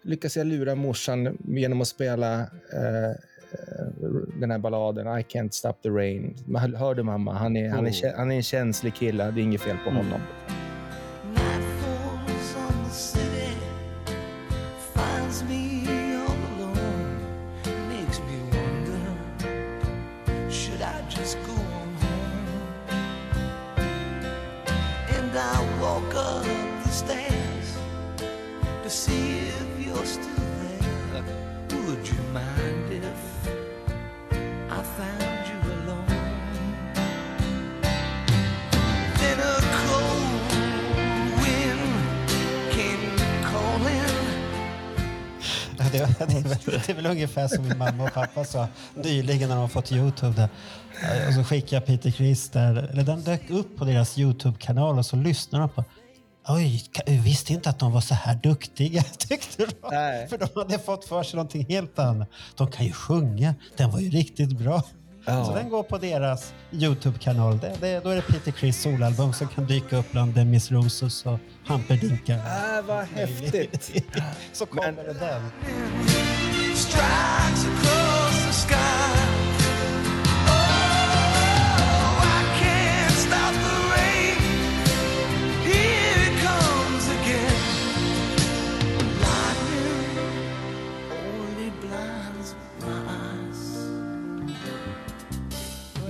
lyckas 0.04 0.37
jag 0.37 0.46
lura 0.46 0.75
morsan 0.75 1.38
genom 1.44 1.80
att 1.80 1.88
spela 1.88 2.40
eh, 2.72 3.11
eh, 3.11 3.87
den 4.40 4.50
här 4.50 4.58
balladen 4.58 5.06
I 5.18 5.22
can't 5.22 5.50
stop 5.50 5.72
the 5.82 5.88
rain. 5.88 6.37
Man 6.46 6.75
hör 6.75 6.94
du 6.94 7.02
mamma? 7.02 7.32
Han 7.32 7.56
är, 7.56 7.68
han, 7.70 7.87
är, 7.87 7.90
Oh. 7.90 8.16
han 8.16 8.30
är 8.30 8.37
en 8.37 8.42
känslig 8.42 8.94
kille. 8.94 9.30
Det 9.30 9.40
är 9.40 9.42
inget 9.42 9.61
fel 9.61 9.76
på 9.84 9.90
Mm. 9.90 10.04
honom. 10.04 10.20
Väl, 47.02 47.12
ungefär 47.12 47.49
som 47.49 47.68
min 47.68 47.78
mamma 47.78 48.04
och 48.04 48.12
pappa 48.12 48.44
sa 48.44 48.68
nyligen 48.94 49.49
när 49.49 49.56
de 49.56 49.61
har 49.61 49.68
fått 49.68 49.92
Youtube. 49.92 50.49
Där. 51.02 51.28
Och 51.28 51.35
så 51.35 51.44
skickade 51.44 51.76
jag 51.76 51.87
Peter 51.87 52.11
Criss 52.11 52.50
där, 52.50 52.75
eller 52.75 53.02
den 53.02 53.23
dök 53.23 53.50
upp 53.50 53.76
på 53.76 53.85
deras 53.85 54.18
Youtube-kanal 54.18 54.99
och 54.99 55.06
så 55.06 55.16
lyssnade 55.16 55.62
de 55.62 55.68
på 55.68 55.85
Oj, 56.49 56.85
jag 57.06 57.12
visste 57.12 57.52
inte 57.52 57.71
att 57.71 57.78
de 57.78 57.92
var 57.92 58.00
så 58.00 58.14
här 58.14 58.35
duktiga, 58.35 59.02
tyckte 59.18 59.66
de. 59.66 59.73
Nej. 59.90 60.28
För 60.28 60.38
de 60.38 60.49
hade 60.54 60.78
fått 60.78 61.04
för 61.04 61.23
sig 61.23 61.37
någonting 61.37 61.66
helt 61.68 61.99
annat. 61.99 62.28
De 62.56 62.71
kan 62.71 62.87
ju 62.87 62.92
sjunga, 62.92 63.54
den 63.76 63.90
var 63.90 64.00
ju 64.00 64.11
riktigt 64.11 64.59
bra. 64.59 64.82
Ja. 65.25 65.44
Så 65.44 65.54
den 65.54 65.68
går 65.68 65.82
på 65.82 65.99
deras 65.99 66.52
Youtube-kanal. 66.73 67.59
Det, 67.59 67.76
det, 67.80 68.00
då 68.04 68.11
är 68.11 68.16
det 68.16 68.23
Peter 68.23 68.50
Criss 68.50 68.82
solalbum 68.82 69.32
som 69.32 69.49
kan 69.49 69.66
dyka 69.66 69.97
upp 69.97 70.12
bland 70.12 70.35
Demis 70.35 70.71
Roussos 70.71 71.26
och 71.26 71.38
Hamperdinckar. 71.64 72.37
Äh, 72.37 72.85
vad 72.87 73.04
häftigt. 73.04 73.92
så 74.52 74.66
kommer 74.66 74.92
Men- 74.92 75.04
det 75.04 75.12
den. 75.12 75.42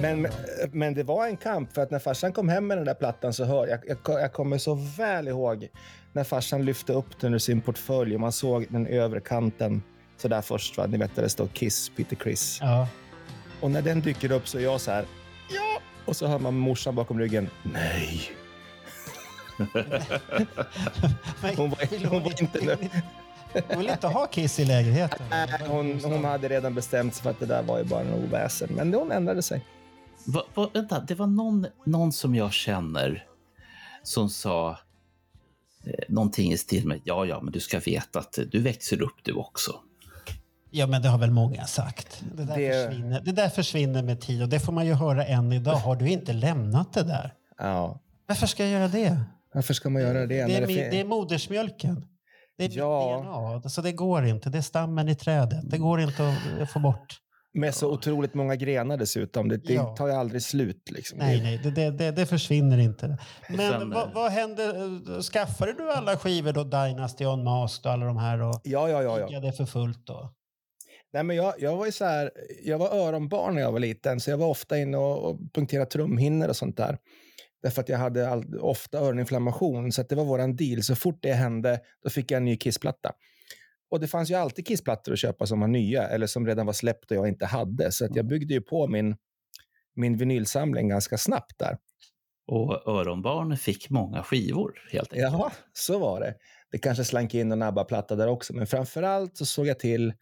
Men, 0.02 0.26
men 0.72 0.94
det 0.94 1.02
var 1.02 1.26
en 1.26 1.36
kamp, 1.36 1.72
för 1.72 1.82
att 1.82 1.90
när 1.90 1.98
farsan 1.98 2.32
kom 2.32 2.48
hem 2.48 2.66
med 2.66 2.78
den 2.78 2.84
där 2.84 2.94
plattan 2.94 3.32
så 3.32 3.44
hör 3.44 3.66
jag, 3.66 3.80
jag, 3.86 3.98
jag 4.20 4.32
kommer 4.32 4.58
så 4.58 4.74
väl 4.74 5.28
ihåg 5.28 5.68
när 6.12 6.24
farsan 6.24 6.64
lyfte 6.64 6.92
upp 6.92 7.20
den 7.20 7.34
ur 7.34 7.38
sin 7.38 7.60
portfölj 7.60 8.14
och 8.14 8.20
man 8.20 8.32
såg 8.32 8.66
den 8.68 8.86
övre 8.86 9.20
kanten 9.20 9.82
så 10.22 10.28
där 10.28 10.42
först. 10.42 10.76
Va? 10.76 10.86
Ni 10.86 10.98
vet 10.98 11.14
där 11.16 11.22
det 11.22 11.28
står 11.28 11.46
Kiss, 11.46 11.88
Peter 11.96 12.16
Criss. 12.16 12.58
Ja. 12.60 12.88
Och 13.60 13.70
när 13.70 13.82
den 13.82 14.00
dyker 14.00 14.32
upp 14.32 14.48
så 14.48 14.58
är 14.58 14.62
jag 14.62 14.80
så 14.80 14.90
här, 14.90 15.04
ja! 15.50 15.80
Och 16.04 16.16
så 16.16 16.26
hör 16.26 16.38
man 16.38 16.54
morsan 16.58 16.94
bakom 16.94 17.18
ryggen, 17.18 17.48
nej. 17.62 18.30
Men 21.42 21.56
Hon 21.56 21.70
var- 21.70 21.90
vill 21.90 22.04
hon 22.06 22.22
var 22.22 22.40
inte 22.42 22.64
nöjd. 22.64 22.90
Hon 23.68 23.78
vill 23.78 23.88
inte 23.88 24.06
ha 24.06 24.26
Kiss 24.26 24.58
i 24.60 24.64
lägenheten. 24.64 25.26
Nej, 25.30 25.48
hon, 25.68 26.00
hon 26.04 26.24
hade 26.24 26.48
redan 26.48 26.74
bestämt 26.74 27.14
sig 27.14 27.22
för 27.22 27.30
att 27.30 27.40
det 27.40 27.46
där 27.46 27.62
var 27.62 27.78
ju 27.78 27.84
bara 27.84 28.00
en 28.00 28.14
oväsen. 28.14 28.68
Men 28.72 28.94
hon 28.94 29.12
ändrade 29.12 29.42
sig. 29.42 29.64
Va, 30.24 30.44
va, 30.54 30.70
vänta, 30.72 31.00
det 31.00 31.14
var 31.14 31.26
någon, 31.26 31.66
någon 31.84 32.12
som 32.12 32.34
jag 32.34 32.52
känner 32.52 33.26
som 34.02 34.28
sa 34.30 34.70
eh, 35.84 35.92
någonting 36.08 36.52
i 36.52 36.58
stil 36.58 36.86
med 36.86 37.00
ja, 37.04 37.26
ja, 37.26 37.40
men 37.42 37.52
du 37.52 37.60
ska 37.60 37.78
veta 37.78 38.18
att 38.18 38.38
du 38.52 38.60
växer 38.60 39.02
upp 39.02 39.16
du 39.22 39.32
också. 39.32 39.80
Ja, 40.74 40.86
men 40.86 41.02
det 41.02 41.08
har 41.08 41.18
väl 41.18 41.30
många 41.30 41.64
sagt. 41.66 42.22
Det 42.36 42.44
där, 42.44 42.56
Det- 42.56 42.86
Försvinner, 42.88 43.20
det 43.20 43.32
där 43.32 43.48
försvinner 43.48 44.02
med 44.02 44.20
tid 44.20 44.42
och 44.42 44.48
det 44.48 44.60
får 44.60 44.72
man 44.72 44.86
ju 44.86 44.92
höra 44.94 45.24
än 45.24 45.52
idag. 45.52 45.74
Har 45.74 45.96
du 45.96 46.08
inte 46.10 46.32
lämnat 46.32 46.92
det 46.92 47.02
där? 47.02 47.32
Ja. 47.58 48.00
Varför 48.26 48.46
ska 48.46 48.62
jag 48.62 48.72
göra 48.72 48.88
det? 48.88 49.20
Varför 49.54 49.74
ska 49.74 49.90
man 49.90 50.02
göra 50.02 50.18
det? 50.20 50.26
Det 50.26 50.40
är, 50.40 50.46
min, 50.58 50.66
fin- 50.66 50.88
det 50.90 51.00
är 51.00 51.04
modersmjölken. 51.04 52.04
Det 52.58 52.64
är 52.64 52.70
Ja. 52.78 53.16
mitt 53.22 53.62
DNA. 53.62 53.70
Så 53.70 53.82
det 53.82 53.92
går 53.92 54.26
inte. 54.26 54.50
Det 54.50 54.58
är 54.58 54.62
stammen 54.62 55.08
i 55.08 55.14
trädet. 55.14 55.70
Det 55.70 55.78
går 55.78 56.00
inte 56.00 56.36
att 56.62 56.70
få 56.70 56.78
bort. 56.78 57.18
Med 57.54 57.74
så 57.74 57.90
otroligt 57.92 58.34
många 58.34 58.56
grenar 58.56 58.96
dessutom. 58.96 59.48
Det, 59.48 59.56
det 59.56 59.72
Ja. 59.74 59.96
tar 59.96 60.06
ju 60.06 60.12
aldrig 60.12 60.42
slut. 60.42 60.90
Liksom. 60.90 61.18
Nej, 61.18 61.36
Det- 61.38 61.42
nej, 61.42 61.58
det, 61.62 61.70
det, 61.70 61.90
det, 61.90 62.10
det 62.10 62.26
försvinner 62.26 62.78
inte. 62.78 63.18
Men 63.48 63.58
Sen, 63.58 63.90
vad, 63.90 64.02
eh, 64.08 64.14
vad 64.14 64.32
hände? 64.32 64.72
Skaffade 65.32 65.72
du 65.72 65.92
alla 65.92 66.16
skivor 66.16 66.52
då? 66.52 66.64
Dynasty, 66.64 67.24
Unmasked 67.24 67.86
och 67.86 67.92
alla 67.92 68.06
de 68.06 68.16
här? 68.16 68.42
Och 68.42 68.60
Ja, 68.64 68.88
ja, 68.88 69.02
ja. 69.02 69.28
ja. 69.42 69.52
för 69.52 69.66
fullt 69.66 70.06
då? 70.06 70.32
Nej, 71.12 71.22
men 71.22 71.36
jag, 71.36 71.54
jag 71.58 71.76
var 71.76 71.86
ju 71.86 71.92
så 71.92 72.04
här, 72.04 72.30
jag 72.62 72.78
var 72.78 72.88
öronbarn 72.88 73.54
när 73.54 73.62
jag 73.62 73.72
var 73.72 73.80
liten, 73.80 74.20
så 74.20 74.30
jag 74.30 74.38
var 74.38 74.46
ofta 74.46 74.78
inne 74.78 74.96
och, 74.96 75.30
och 75.30 75.38
punkterade 75.54 75.90
trumhinnor 75.90 76.48
och 76.48 76.56
sånt 76.56 76.76
där. 76.76 76.98
Därför 77.62 77.82
att 77.82 77.88
jag 77.88 77.98
hade 77.98 78.28
all, 78.28 78.58
ofta 78.58 78.98
öroninflammation, 78.98 79.92
så 79.92 80.00
att 80.00 80.08
det 80.08 80.14
var 80.14 80.24
våran 80.24 80.56
deal. 80.56 80.82
Så 80.82 80.96
fort 80.96 81.18
det 81.22 81.32
hände, 81.32 81.80
då 82.02 82.10
fick 82.10 82.30
jag 82.30 82.36
en 82.36 82.44
ny 82.44 82.56
Kissplatta. 82.56 83.12
Och 83.90 84.00
det 84.00 84.08
fanns 84.08 84.30
ju 84.30 84.34
alltid 84.34 84.66
Kissplattor 84.66 85.12
att 85.12 85.18
köpa 85.18 85.46
som 85.46 85.60
var 85.60 85.68
nya, 85.68 86.08
eller 86.08 86.26
som 86.26 86.46
redan 86.46 86.66
var 86.66 86.72
släppt 86.72 87.10
och 87.10 87.16
jag 87.16 87.28
inte 87.28 87.46
hade. 87.46 87.92
Så 87.92 88.04
att 88.04 88.16
jag 88.16 88.26
byggde 88.26 88.54
ju 88.54 88.60
på 88.60 88.86
min, 88.86 89.16
min 89.96 90.16
vinylsamling 90.16 90.88
ganska 90.88 91.18
snabbt 91.18 91.58
där. 91.58 91.78
Och 92.46 92.88
öronbarn 92.88 93.56
fick 93.56 93.90
många 93.90 94.22
skivor 94.22 94.72
helt 94.92 95.12
enkelt. 95.12 95.32
Jaha, 95.32 95.52
så 95.72 95.98
var 95.98 96.20
det. 96.20 96.34
Det 96.70 96.78
kanske 96.78 97.04
slank 97.04 97.34
in 97.34 97.52
en 97.52 97.62
ABBA-platta 97.62 98.16
där 98.16 98.28
också, 98.28 98.54
men 98.54 98.66
framför 98.66 99.02
allt 99.02 99.36
så 99.36 99.46
såg 99.46 99.66
jag 99.66 99.78
till 99.78 100.12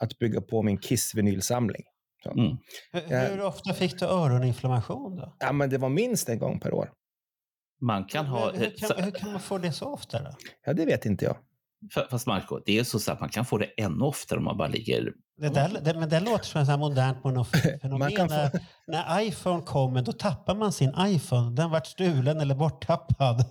att 0.00 0.18
bygga 0.18 0.40
på 0.40 0.62
min 0.62 0.78
Kiss-vinylsamling. 0.78 1.82
Mm. 2.26 2.56
Hur, 2.92 3.02
Ja. 3.16 3.20
hur 3.20 3.42
ofta 3.42 3.74
fick 3.74 3.98
du 3.98 4.04
öroninflammation 4.06 5.16
då? 5.16 5.36
Ja, 5.40 5.52
men 5.52 5.70
det 5.70 5.78
var 5.78 5.88
minst 5.88 6.28
en 6.28 6.38
gång 6.38 6.60
per 6.60 6.72
år. 6.74 6.90
Man 7.80 8.04
kan 8.04 8.26
ha... 8.26 8.52
hur, 8.52 8.70
kan, 8.78 9.04
hur 9.04 9.10
kan 9.10 9.30
man 9.32 9.40
få 9.40 9.58
det 9.58 9.72
så 9.72 9.84
ofta 9.86 10.22
då? 10.22 10.30
Ja, 10.66 10.72
det 10.72 10.84
vet 10.86 11.06
inte 11.06 11.24
jag. 11.24 11.36
Fa- 11.94 12.06
Fast 12.10 12.26
Marco, 12.26 12.60
det 12.66 12.78
är 12.78 12.84
så 12.84 12.98
så 12.98 13.12
att 13.12 13.20
man 13.20 13.28
kan 13.28 13.44
få 13.44 13.58
det 13.58 13.66
ännu 13.76 14.04
oftare 14.04 14.38
om 14.38 14.44
man 14.44 14.56
bara 14.56 14.68
ligger... 14.68 15.12
Det, 15.36 15.48
där, 15.48 15.80
det, 15.84 15.94
men 15.94 16.08
det 16.08 16.20
låter 16.20 16.44
som 16.44 16.60
ett 16.62 16.78
modernt 16.78 17.18
mono- 17.24 17.34
Man 17.34 17.80
fenomen. 17.80 18.10
kan 18.16 18.28
få- 18.28 18.34
När, 18.34 18.50
när 18.86 19.20
iPhone 19.20 19.62
kommer 19.62 20.02
då 20.02 20.12
tappar 20.12 20.54
man 20.54 20.72
sin 20.72 20.94
iPhone. 20.98 21.56
Den 21.56 21.70
vart 21.70 21.86
stulen 21.86 22.40
eller 22.40 22.54
borttappad. 22.54 23.44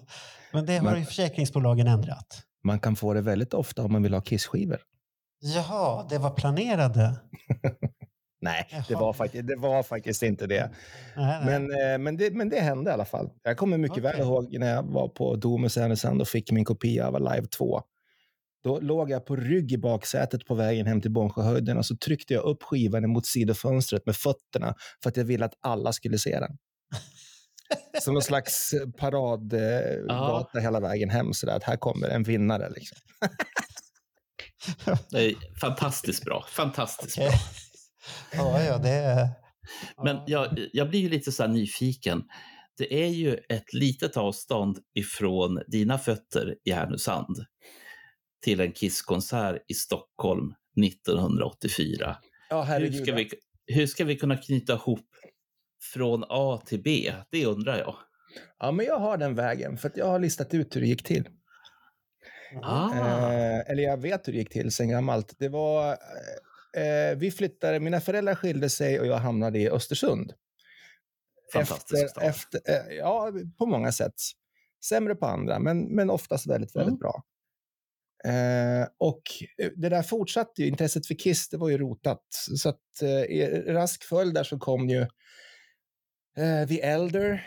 Men 0.54 0.66
det 0.66 0.78
har 0.78 0.84
Man- 0.84 1.00
ju 1.00 1.06
försäkringsbolagen 1.06 1.88
ändrat. 1.88 2.44
Man 2.64 2.80
kan 2.80 2.96
få 2.96 3.14
det 3.14 3.22
väldigt 3.22 3.54
ofta 3.54 3.84
om 3.84 3.92
man 3.92 4.04
vill 4.04 4.14
ha 4.14 4.22
Kiss-skivor. 4.22 4.80
Jaha, 5.40 6.08
det 6.10 6.18
var 6.18 6.30
planerade. 6.30 7.16
Nej, 8.42 8.68
det 8.88 8.96
var, 8.96 9.14
faktiskt, 9.14 9.48
det 9.48 9.56
var 9.56 9.84
faktiskt 9.84 10.24
inte 10.24 10.48
det. 10.48 10.72
Nej, 11.16 11.46
nej. 11.46 11.60
Men, 11.60 11.92
eh, 11.92 11.98
men, 11.98 12.18
det. 12.18 12.34
men 12.34 12.50
det 12.50 12.60
hände 12.60 12.90
i 12.90 12.94
alla 12.94 13.06
fall. 13.06 13.30
Jag 13.44 13.58
kommer 13.58 13.78
mycket 13.78 13.98
Okej. 13.98 14.12
väl 14.12 14.20
ihåg 14.20 14.58
när 14.60 14.76
jag 14.76 14.84
var 14.84 15.08
på 15.08 15.36
Domus 15.36 15.78
i 15.78 15.80
Härnösand 15.80 16.22
och 16.22 16.28
fick 16.28 16.52
min 16.52 16.66
kopia 16.66 17.08
av 17.08 17.20
Live 17.20 17.48
2. 17.48 17.82
Då 18.64 18.80
låg 18.80 19.12
jag 19.12 19.26
på 19.26 19.36
rygg 19.36 19.72
i 19.72 19.78
baksätet 19.78 20.46
på 20.46 20.56
vägen 20.56 20.88
hem 20.88 21.02
till 21.02 21.12
Bångsjöhöjden 21.12 21.78
och 21.78 21.86
så 21.86 21.98
tryckte 21.98 22.34
jag 22.34 22.44
upp 22.44 22.64
skivan 22.64 23.10
mot 23.10 23.26
sidofönstret 23.26 24.06
med 24.06 24.16
fötterna 24.16 24.76
för 25.04 25.10
att 25.10 25.18
jag 25.18 25.24
ville 25.24 25.46
att 25.46 25.58
alla 25.62 25.94
skulle 25.94 26.18
se 26.18 26.40
den. 26.40 26.58
Som 28.02 28.14
någon 28.14 28.24
slags 28.24 28.74
paradgata 28.98 30.60
hela 30.60 30.80
vägen 30.80 31.10
hem, 31.10 31.34
så 31.34 31.46
där, 31.46 31.56
att 31.56 31.64
här 31.64 31.78
kommer 31.78 32.08
en 32.08 32.24
vinnare. 32.24 32.70
Liksom. 32.70 32.98
Det 35.12 35.26
är 35.26 35.36
fantastiskt 35.62 36.26
bra. 36.26 36.46
Fantastiskt 36.50 37.18
bra. 37.18 37.32
Ja, 38.34 38.64
ja, 38.64 38.78
det 38.78 38.90
är... 38.90 39.30
Men 40.04 40.16
ja. 40.16 40.24
jag, 40.28 40.68
jag 40.74 40.90
blir 40.90 41.00
ju 41.00 41.10
lite 41.10 41.32
så 41.32 41.44
här 41.44 41.50
nyfiken. 41.50 42.24
Det 42.78 43.04
är 43.04 43.08
ju 43.08 43.34
ett 43.50 43.74
litet 43.74 44.18
avstånd 44.18 44.80
ifrån 44.94 45.62
dina 45.68 45.98
fötter 45.98 46.56
i 46.66 46.72
Härnösand 46.72 47.46
till 48.44 48.60
en 48.60 48.74
Kisskonsert 48.74 49.62
i 49.68 49.74
Stockholm 49.74 50.54
1984. 50.86 52.18
Ja, 52.50 52.62
Hur 52.62 52.68
herregud. 52.68 53.04
ska, 53.04 53.16
vi, 53.16 53.30
hur 53.66 53.88
ska 53.88 54.06
vi 54.06 54.16
kunna 54.16 54.38
knyta 54.38 54.74
ihop 54.74 55.08
från 55.94 56.24
A 56.30 56.62
till 56.66 56.82
B? 56.82 57.14
Det 57.32 57.46
undrar 57.46 57.78
jag. 57.78 57.96
Ja, 58.60 58.72
men 58.72 58.86
jag 58.86 59.00
har 59.00 59.18
den 59.18 59.36
vägen, 59.36 59.78
för 59.78 59.90
att 59.90 59.98
jag 59.98 60.06
har 60.06 60.20
listat 60.20 60.54
ut 60.54 60.76
hur 60.76 60.82
det 60.82 60.88
gick 60.88 61.04
till. 61.04 61.30
Ah, 62.62 62.94
Eh, 62.96 63.60
eller 63.72 63.84
jag 63.84 63.98
vet 63.98 64.28
hur 64.28 64.34
det 64.34 64.40
gick 64.40 64.50
till 64.50 64.72
sen 64.72 64.90
gammalt. 64.90 65.36
Det 65.40 65.50
var, 65.50 65.92
eh, 66.78 67.18
vi 67.18 67.32
flyttade, 67.32 67.80
mina 67.80 68.02
föräldrar 68.02 68.36
skilde 68.36 68.70
sig 68.70 69.00
och 69.00 69.08
jag 69.08 69.18
hamnade 69.18 69.60
i 69.60 69.70
Östersund. 69.70 70.34
fantastisk 71.54 72.06
Efter, 72.06 72.22
efter, 72.22 72.62
eh, 72.66 72.96
ja, 72.98 73.32
på 73.58 73.66
många 73.66 73.92
sätt. 73.92 74.14
Sämre 74.86 75.16
på 75.16 75.26
andra, 75.26 75.60
men, 75.60 75.96
men 75.96 76.10
oftast 76.10 76.48
väldigt, 76.48 76.76
väldigt 76.76 76.88
Mm. 76.88 77.00
bra. 77.00 77.24
Eh, 78.26 78.88
och 78.98 79.22
det 79.76 79.90
där 79.90 80.02
fortsatte 80.04 80.62
ju. 80.62 80.68
Intresset 80.68 81.08
för 81.08 81.14
Kiss, 81.16 81.50
det 81.50 81.58
var 81.58 81.70
ju 81.70 81.78
rotat. 81.78 82.24
Så 82.58 82.70
att 82.70 83.02
eh, 83.02 83.10
i 83.10 83.64
rask 83.68 84.04
följd 84.04 84.34
där 84.34 84.44
så 84.44 84.60
kom 84.60 84.90
ju 84.90 85.02
eh, 86.38 86.68
The 86.68 86.82
Elder. 86.82 87.46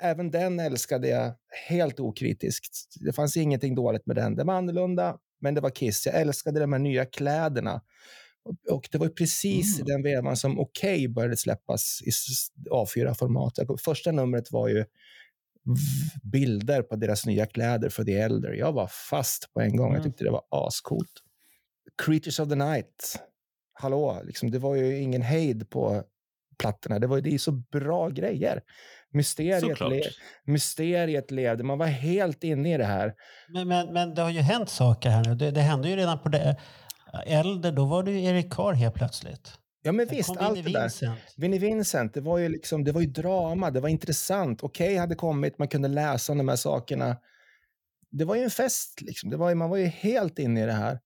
Även 0.00 0.30
den 0.30 0.60
älskade 0.60 1.08
jag 1.08 1.32
helt 1.68 2.00
okritiskt. 2.00 2.94
Det 3.00 3.12
fanns 3.12 3.36
ingenting 3.36 3.74
dåligt 3.74 4.06
med 4.06 4.16
den. 4.16 4.34
Den 4.36 4.46
var 4.46 4.54
annorlunda, 4.54 5.18
men 5.40 5.54
det 5.54 5.60
var 5.60 5.70
Kiss. 5.70 6.06
Jag 6.06 6.20
älskade 6.20 6.60
de 6.60 6.72
här 6.72 6.80
nya 6.80 7.04
kläderna. 7.04 7.82
Och, 8.70 8.88
det 8.92 8.98
var 8.98 9.08
precis 9.08 9.80
Mm. 9.80 9.88
i 9.88 9.92
den 9.92 10.02
vevan 10.02 10.36
som 10.36 10.60
OK 10.60 10.80
började 11.14 11.36
släppas 11.36 12.00
i 12.06 12.08
s- 12.08 12.48
A4-format. 12.70 13.52
Jag- 13.56 13.80
Första 13.80 14.12
numret 14.12 14.52
var 14.52 14.68
ju 14.68 14.84
bilder 16.22 16.82
på 16.82 16.96
deras 16.96 17.26
nya 17.26 17.46
kläder 17.46 17.88
för 17.88 18.04
The 18.04 18.14
Elder. 18.18 18.52
Jag 18.52 18.72
var 18.72 18.86
fast 18.86 19.52
på 19.54 19.60
en 19.60 19.76
gång. 19.76 19.86
Jag 19.92 20.00
Mm. 20.00 20.10
tyckte 20.10 20.24
det 20.24 20.30
var 20.30 20.42
ascoolt. 20.50 21.12
Creatures 22.02 22.38
of 22.40 22.48
the 22.48 22.54
Night. 22.54 23.18
Hallå, 23.72 24.20
liksom, 24.24 24.50
det 24.50 24.58
var 24.58 24.74
ju 24.74 24.98
ingen 24.98 25.22
hejd 25.22 25.70
på 25.70 26.02
plattorna. 26.58 26.98
Det 26.98 27.06
var 27.06 27.16
ju 27.16 27.22
det 27.22 27.34
är 27.34 27.38
så 27.38 27.52
bra 27.52 28.08
grejer. 28.08 28.62
Mysteriet, 29.14 29.80
le, 29.80 30.02
mysteriet 30.44 31.30
levde. 31.30 31.64
Man 31.64 31.78
var 31.78 31.86
helt 31.86 32.44
inne 32.44 32.74
i 32.74 32.78
det 32.78 32.84
här. 32.84 33.14
Men, 33.48 33.68
men, 33.68 33.92
men 33.92 34.14
det 34.14 34.22
har 34.22 34.30
ju 34.30 34.40
hänt 34.40 34.68
saker 34.68 35.10
här 35.10 35.24
nu. 35.24 35.34
Det, 35.34 35.50
det 35.50 35.60
hände 35.60 35.88
ju 35.88 35.96
redan 35.96 36.18
på 36.18 36.28
det 36.28 36.56
äldre. 37.26 37.70
Då 37.70 37.84
var 37.84 38.08
ju 38.08 38.24
Erik 38.24 38.52
Carr 38.52 38.72
helt 38.72 38.94
plötsligt. 38.94 39.58
Ja, 39.82 39.92
men 39.92 40.06
Sen 40.06 40.16
visst, 40.16 40.36
allt 40.36 40.58
Vinnie 40.58 40.72
det 40.72 40.78
där. 40.78 40.82
Vincent. 40.82 41.18
Vinnie 41.36 41.58
Vincent, 41.58 42.14
det 42.14 42.20
var 42.20 42.38
ju 42.38 42.48
liksom, 42.48 42.84
det 42.84 42.92
var 42.92 43.00
ju 43.00 43.06
drama, 43.06 43.70
det 43.70 43.80
var 43.80 43.88
intressant. 43.88 44.62
Okej 44.62 44.96
hade 44.96 45.14
kommit, 45.14 45.58
man 45.58 45.68
kunde 45.68 45.88
läsa 45.88 46.32
om 46.32 46.38
de 46.38 46.48
här 46.48 46.56
sakerna. 46.56 47.16
Det 48.10 48.24
var 48.24 48.36
ju 48.36 48.42
en 48.42 48.50
fest, 48.50 49.00
liksom. 49.00 49.30
det 49.30 49.36
var 49.36 49.48
ju, 49.48 49.54
man 49.54 49.70
var 49.70 49.76
ju 49.76 49.86
helt 49.86 50.38
inne 50.38 50.62
i 50.62 50.66
det 50.66 50.72
här. 50.72 50.98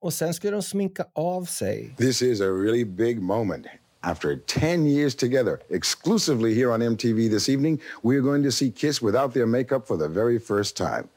Och 0.00 0.12
sen 0.12 0.34
skulle 0.34 0.52
de 0.52 0.62
sminka 0.62 1.06
av 1.14 1.44
sig. 1.44 1.94
This 1.98 2.22
is 2.22 2.40
a 2.40 2.44
really 2.44 2.84
big 2.84 3.22
moment. 3.22 3.66
After 4.02 4.36
10 4.36 4.86
years 4.86 5.14
together, 5.14 5.60
exclusively 5.70 6.54
here 6.54 6.70
on 6.70 6.80
MTV 6.80 7.28
this 7.28 7.48
evening, 7.48 7.80
we 8.02 8.16
are 8.16 8.22
going 8.22 8.42
to 8.42 8.52
see 8.52 8.70
Kiss 8.70 9.02
without 9.02 9.34
their 9.34 9.46
makeup 9.46 9.86
for 9.86 9.96
the 9.96 10.08
very 10.08 10.38
first 10.38 10.76
time. 10.76 11.08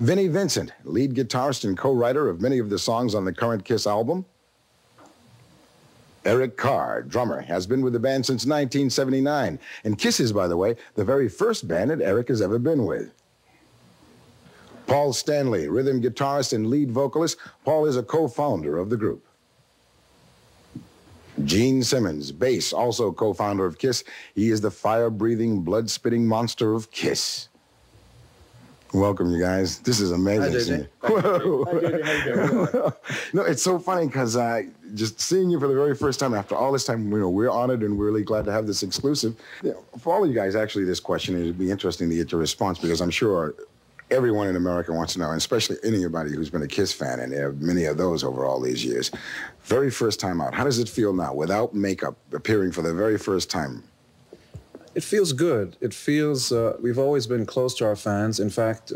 Vinnie 0.00 0.28
Vincent, 0.28 0.72
lead 0.84 1.14
guitarist 1.14 1.64
and 1.64 1.76
co 1.76 1.92
writer 1.92 2.28
of 2.28 2.40
many 2.40 2.58
of 2.58 2.70
the 2.70 2.78
songs 2.78 3.14
on 3.14 3.24
the 3.24 3.32
current 3.32 3.64
Kiss 3.64 3.86
album. 3.86 4.24
Eric 6.24 6.56
Carr, 6.56 7.02
drummer, 7.02 7.40
has 7.40 7.66
been 7.66 7.82
with 7.82 7.92
the 7.92 8.00
band 8.00 8.26
since 8.26 8.44
1979. 8.44 9.60
And 9.84 9.98
Kiss 9.98 10.18
is, 10.18 10.32
by 10.32 10.48
the 10.48 10.56
way, 10.56 10.74
the 10.94 11.04
very 11.04 11.28
first 11.28 11.68
band 11.68 11.90
that 11.90 12.00
Eric 12.00 12.28
has 12.28 12.42
ever 12.42 12.58
been 12.58 12.84
with. 12.84 13.12
Paul 14.86 15.12
Stanley, 15.12 15.68
rhythm 15.68 16.00
guitarist 16.00 16.52
and 16.52 16.68
lead 16.68 16.90
vocalist. 16.90 17.38
Paul 17.64 17.86
is 17.86 17.96
a 17.96 18.02
co 18.02 18.28
founder 18.28 18.78
of 18.78 18.90
the 18.90 18.96
group. 18.96 19.24
Gene 21.44 21.82
Simmons, 21.82 22.32
bass, 22.32 22.72
also 22.72 23.12
co 23.12 23.32
founder 23.32 23.66
of 23.66 23.78
Kiss. 23.78 24.04
He 24.34 24.50
is 24.50 24.60
the 24.60 24.70
fire 24.70 25.10
breathing, 25.10 25.60
blood 25.60 25.90
spitting 25.90 26.26
monster 26.26 26.74
of 26.74 26.90
Kiss. 26.90 27.48
Welcome, 28.92 29.30
you 29.30 29.40
guys. 29.40 29.80
This 29.80 30.00
is 30.00 30.12
amazing. 30.12 30.86
Hi, 31.02 31.08
JJ. 31.08 31.66
How 31.66 31.72
you 31.72 32.70
doing? 32.72 32.92
no, 33.34 33.42
it's 33.42 33.62
so 33.62 33.78
funny 33.78 34.06
because 34.06 34.36
uh, 34.36 34.62
just 34.94 35.20
seeing 35.20 35.50
you 35.50 35.60
for 35.60 35.68
the 35.68 35.74
very 35.74 35.94
first 35.94 36.18
time 36.18 36.32
after 36.32 36.54
all 36.54 36.72
this 36.72 36.84
time, 36.84 37.10
you 37.12 37.18
know, 37.18 37.28
we're 37.28 37.50
honored 37.50 37.82
and 37.82 37.98
we're 37.98 38.06
really 38.06 38.22
glad 38.22 38.44
to 38.46 38.52
have 38.52 38.66
this 38.66 38.82
exclusive. 38.82 39.36
You 39.62 39.72
know, 39.72 39.84
for 39.98 40.14
all 40.14 40.22
of 40.22 40.30
you 40.30 40.34
guys, 40.34 40.54
actually, 40.54 40.84
this 40.84 41.00
question 41.00 41.38
it'd 41.38 41.58
be 41.58 41.70
interesting 41.70 42.08
to 42.08 42.16
get 42.16 42.32
your 42.32 42.40
response 42.40 42.78
because 42.78 43.00
I'm 43.00 43.10
sure 43.10 43.54
everyone 44.10 44.46
in 44.46 44.56
America 44.56 44.92
wants 44.92 45.14
to 45.14 45.18
know, 45.18 45.28
and 45.28 45.36
especially 45.36 45.76
anybody 45.82 46.30
who's 46.30 46.50
been 46.50 46.62
a 46.62 46.68
Kiss 46.68 46.92
fan, 46.92 47.20
and 47.20 47.32
there 47.32 47.48
are 47.48 47.52
many 47.54 47.84
of 47.84 47.96
those 47.96 48.22
over 48.22 48.44
all 48.44 48.60
these 48.60 48.84
years. 48.84 49.10
Very 49.66 49.90
first 49.90 50.20
time 50.20 50.40
out, 50.40 50.54
how 50.54 50.62
does 50.62 50.78
it 50.78 50.88
feel 50.88 51.12
now, 51.12 51.34
without 51.34 51.74
makeup, 51.74 52.16
appearing 52.32 52.70
for 52.70 52.82
the 52.82 52.94
very 52.94 53.18
first 53.18 53.50
time? 53.50 53.82
It 54.94 55.02
feels 55.02 55.32
good. 55.32 55.76
It 55.80 55.92
feels 55.92 56.52
uh, 56.52 56.76
we've 56.80 57.00
always 57.00 57.26
been 57.26 57.44
close 57.44 57.74
to 57.78 57.84
our 57.84 57.96
fans. 57.96 58.38
In 58.38 58.48
fact, 58.48 58.92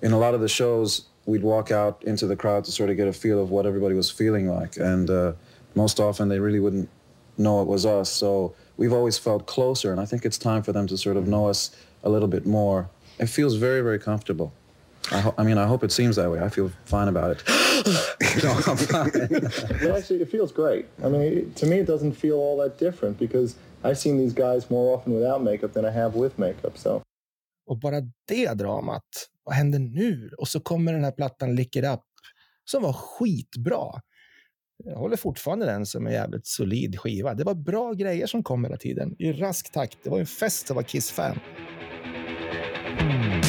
in 0.00 0.12
a 0.12 0.18
lot 0.18 0.32
of 0.32 0.40
the 0.40 0.48
shows, 0.48 1.04
we'd 1.26 1.42
walk 1.42 1.70
out 1.70 2.02
into 2.04 2.26
the 2.26 2.34
crowd 2.34 2.64
to 2.64 2.72
sort 2.72 2.88
of 2.88 2.96
get 2.96 3.08
a 3.08 3.12
feel 3.12 3.38
of 3.38 3.50
what 3.50 3.66
everybody 3.66 3.94
was 3.94 4.10
feeling 4.10 4.48
like, 4.48 4.78
and 4.78 5.10
uh, 5.10 5.32
most 5.74 6.00
often 6.00 6.30
they 6.30 6.40
really 6.40 6.60
wouldn't 6.60 6.88
know 7.36 7.60
it 7.60 7.68
was 7.68 7.84
us. 7.84 8.10
So 8.10 8.54
we've 8.78 8.92
always 8.92 9.18
felt 9.18 9.44
closer, 9.44 9.92
and 9.92 10.00
I 10.00 10.06
think 10.06 10.24
it's 10.24 10.38
time 10.38 10.62
for 10.62 10.72
them 10.72 10.86
to 10.86 10.96
sort 10.96 11.18
of 11.18 11.28
know 11.28 11.48
us 11.48 11.76
a 12.02 12.08
little 12.08 12.28
bit 12.28 12.46
more. 12.46 12.88
It 13.18 13.26
feels 13.26 13.56
very, 13.56 13.82
very 13.82 13.98
comfortable. 13.98 14.54
I, 15.12 15.20
ho- 15.20 15.34
I 15.38 15.42
mean, 15.44 15.58
I 15.58 15.66
hope 15.66 15.84
it 15.84 15.92
seems 15.92 16.16
that 16.16 16.30
way. 16.30 16.40
I 16.40 16.48
feel 16.48 16.70
fine 16.84 17.08
about 17.08 17.30
it. 17.36 17.42
no, 18.44 18.50
I'm 18.66 18.76
fine. 18.76 19.10
Well, 19.82 19.96
actually, 19.96 20.22
it 20.22 20.30
feels 20.30 20.52
great. 20.52 20.86
I 21.04 21.08
mean, 21.08 21.22
it, 21.22 21.56
to 21.56 21.66
me, 21.66 21.76
it 21.80 21.86
doesn't 21.86 22.12
feel 22.14 22.34
all 22.36 22.56
that 22.62 22.78
different 22.78 23.18
because 23.18 23.56
I've 23.82 23.98
seen 23.98 24.18
these 24.18 24.32
guys 24.34 24.70
more 24.70 24.96
often 24.96 25.12
without 25.14 25.42
makeup 25.42 25.72
than 25.74 25.84
I 25.84 25.90
have 25.90 26.14
with 26.20 26.38
makeup. 26.38 26.78
So 26.78 27.02
Och 27.66 27.78
bara 27.78 28.00
det 28.28 28.54
dramat, 28.54 29.04
vad 29.44 29.54
händer 29.54 29.78
nu? 29.78 30.30
Och 30.38 30.48
så 30.48 30.60
kommer 30.60 30.92
den 30.92 31.04
här 31.04 31.10
plattan 31.12 31.54
Lick 31.54 31.76
It 31.76 31.84
Up, 31.84 32.00
som 32.64 32.82
var 32.82 32.92
skitbra. 32.92 34.00
Jag 34.84 34.96
håller 34.96 35.16
fortfarande 35.16 35.66
den 35.66 35.86
som 35.86 36.06
en 36.06 36.12
jävligt 36.12 36.46
solid 36.46 36.98
skiva. 37.00 37.34
Det 37.34 37.44
var 37.44 37.54
bra 37.54 37.92
grejer 37.92 38.26
som 38.26 38.42
kom 38.42 38.64
hela 38.64 38.76
tiden, 38.76 39.16
i 39.18 39.32
rask 39.32 39.72
takt. 39.72 39.98
Det 40.02 40.10
var 40.10 40.18
en 40.20 40.26
fest 40.26 40.70
att 40.70 40.74
vara 40.74 40.84
Kiss-fan. 40.84 41.38
Men 42.98 43.43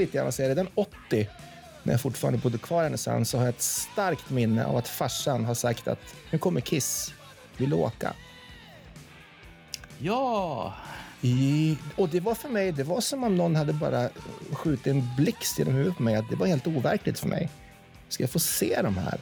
lite 0.00 0.32
säga 0.32 0.48
redan 0.48 0.68
80, 0.74 1.28
när 1.82 1.92
jag 1.92 2.00
fortfarande 2.00 2.38
bodde 2.38 2.58
kvar 2.58 2.80
i 2.80 2.82
Härnösand, 2.82 3.28
så 3.28 3.38
har 3.38 3.44
jag 3.44 3.54
ett 3.54 3.62
starkt 3.62 4.30
minne 4.30 4.64
av 4.64 4.76
att 4.76 4.88
farsan 4.88 5.44
har 5.44 5.54
sagt 5.54 5.88
att 5.88 5.98
nu 6.30 6.38
kommer 6.38 6.60
Kiss, 6.60 7.14
vill 7.56 7.70
du 7.70 7.76
åka? 7.76 8.14
Ja, 9.98 10.74
I, 11.20 11.76
och 11.96 12.08
det 12.08 12.20
var 12.20 12.34
för 12.34 12.48
mig, 12.48 12.72
det 12.72 12.84
var 12.84 13.00
som 13.00 13.24
om 13.24 13.36
någon 13.36 13.56
hade 13.56 13.72
bara 13.72 14.08
skjutit 14.52 14.86
en 14.86 15.08
blixt 15.16 15.58
genom 15.58 15.74
huvudet 15.74 15.96
på 15.96 16.02
mig. 16.02 16.16
Att 16.16 16.30
det 16.30 16.36
var 16.36 16.46
helt 16.46 16.66
overkligt 16.66 17.18
för 17.18 17.28
mig. 17.28 17.50
Ska 18.08 18.22
jag 18.22 18.30
få 18.30 18.38
se 18.38 18.82
de 18.82 18.96
här? 18.96 19.20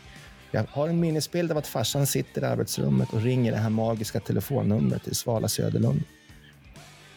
Jag 0.50 0.64
har 0.70 0.88
en 0.88 1.00
minnesbild 1.00 1.50
av 1.50 1.58
att 1.58 1.66
farsan 1.66 2.06
sitter 2.06 2.42
i 2.42 2.44
arbetsrummet 2.44 3.12
och 3.12 3.22
ringer 3.22 3.52
det 3.52 3.58
här 3.58 3.70
magiska 3.70 4.20
telefonnumret 4.20 5.04
till 5.04 5.14
Svala 5.14 5.48
Söderlund. 5.48 6.02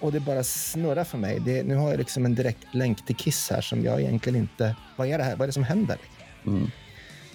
Och 0.02 0.12
det 0.12 0.20
bara 0.20 0.44
snurrar 0.44 1.04
för 1.04 1.18
mig. 1.18 1.40
Det, 1.40 1.64
nu 1.64 1.76
har 1.76 1.90
jag 1.90 1.98
liksom 1.98 2.26
en 2.26 2.36
direkt 2.36 2.68
länk 2.74 3.06
till 3.06 3.16
Kiss 3.16 3.50
här 3.50 3.62
som 3.62 3.84
jag 3.84 4.02
egentligen 4.02 4.40
inte... 4.40 4.76
Vad 4.96 5.08
är 5.08 5.18
det 5.18 5.24
här? 5.24 5.32
Vad 5.36 5.42
är 5.42 5.48
det 5.48 5.54
som 5.54 5.64
händer? 5.64 5.98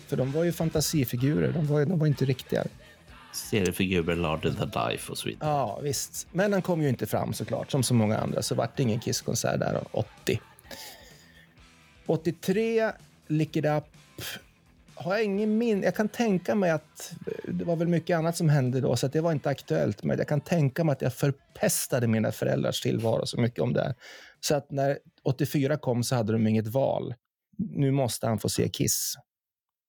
För 0.07 0.17
de 0.17 0.33
var 0.33 0.45
ju 0.45 0.53
fantasifigurer. 0.53 1.53
De 1.53 1.67
var, 1.67 1.79
ju- 1.79 1.85
de 1.85 1.99
var 1.99 2.07
inte 2.07 2.25
riktiga. 2.25 2.65
seriefigurer 3.33 4.17
larger 4.17 4.51
than 4.53 4.91
life 4.91 5.13
och 5.13 5.19
så 5.19 5.29
vidare. 5.29 5.51
Ja, 5.51 5.81
visst. 5.83 6.27
Men 6.33 6.53
han 6.53 6.63
kom 6.63 6.83
ju 6.83 6.89
inte 6.89 7.07
fram 7.07 7.33
såklart, 7.33 7.71
som 7.71 7.83
så 7.83 7.95
många 7.95 8.19
andra. 8.19 8.43
Så 8.43 8.55
vart 8.55 8.77
det 8.77 8.83
ingen 8.83 9.01
Kisskonsert 9.01 9.61
där 9.61 9.83
80. 9.93 10.41
83, 12.07 12.93
Lick 13.29 13.57
It 13.57 13.65
Up. 13.65 13.85
Har 14.99 15.15
jag 15.15 15.25
ingen 15.25 15.59
min 15.59 15.83
Jag 15.83 15.95
kan 15.95 16.09
tänka 16.09 16.55
mig 16.55 16.71
att 16.71 17.15
det 17.49 17.65
var 17.65 17.77
väl 17.77 17.89
mycket 17.89 18.19
annat 18.19 18.37
som 18.37 18.49
hände 18.49 18.81
då, 18.81 18.97
så 18.97 19.09
det 19.09 19.21
var 19.21 19.33
inte 19.33 19.49
aktuellt. 19.49 20.03
Men 20.03 20.19
jag 20.19 20.29
kan 20.29 20.41
tänka 20.41 20.85
mig 20.85 20.93
att 20.93 21.03
jag 21.03 21.15
förpestade 21.15 22.07
mina 22.07 22.33
föräldrars 22.33 22.81
tillvaro 22.81 23.27
så 23.27 23.41
mycket 23.41 23.61
om 23.61 23.73
det 23.73 23.83
här. 23.83 23.95
Så 24.41 24.55
att 24.55 24.71
när 24.71 24.99
84 25.23 25.77
kom 25.77 26.03
så 26.03 26.15
hade 26.15 26.33
de 26.33 26.47
inget 26.47 26.67
val. 26.67 27.15
Nu 27.59 27.91
måste 27.91 28.27
han 28.27 28.39
få 28.39 28.49
se 28.49 28.69
Kiss. 28.69 29.15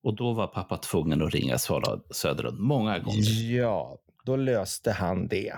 Och 0.03 0.15
då 0.15 0.33
var 0.33 0.47
pappa 0.47 0.77
tvungen 0.77 1.21
att 1.21 1.33
ringa 1.33 1.57
Svala 1.57 1.99
Söderlund 2.11 2.59
många 2.59 2.99
gånger. 2.99 3.51
Ja, 3.55 3.97
då 4.25 4.35
löste 4.35 4.91
han 4.91 5.27
det. 5.27 5.53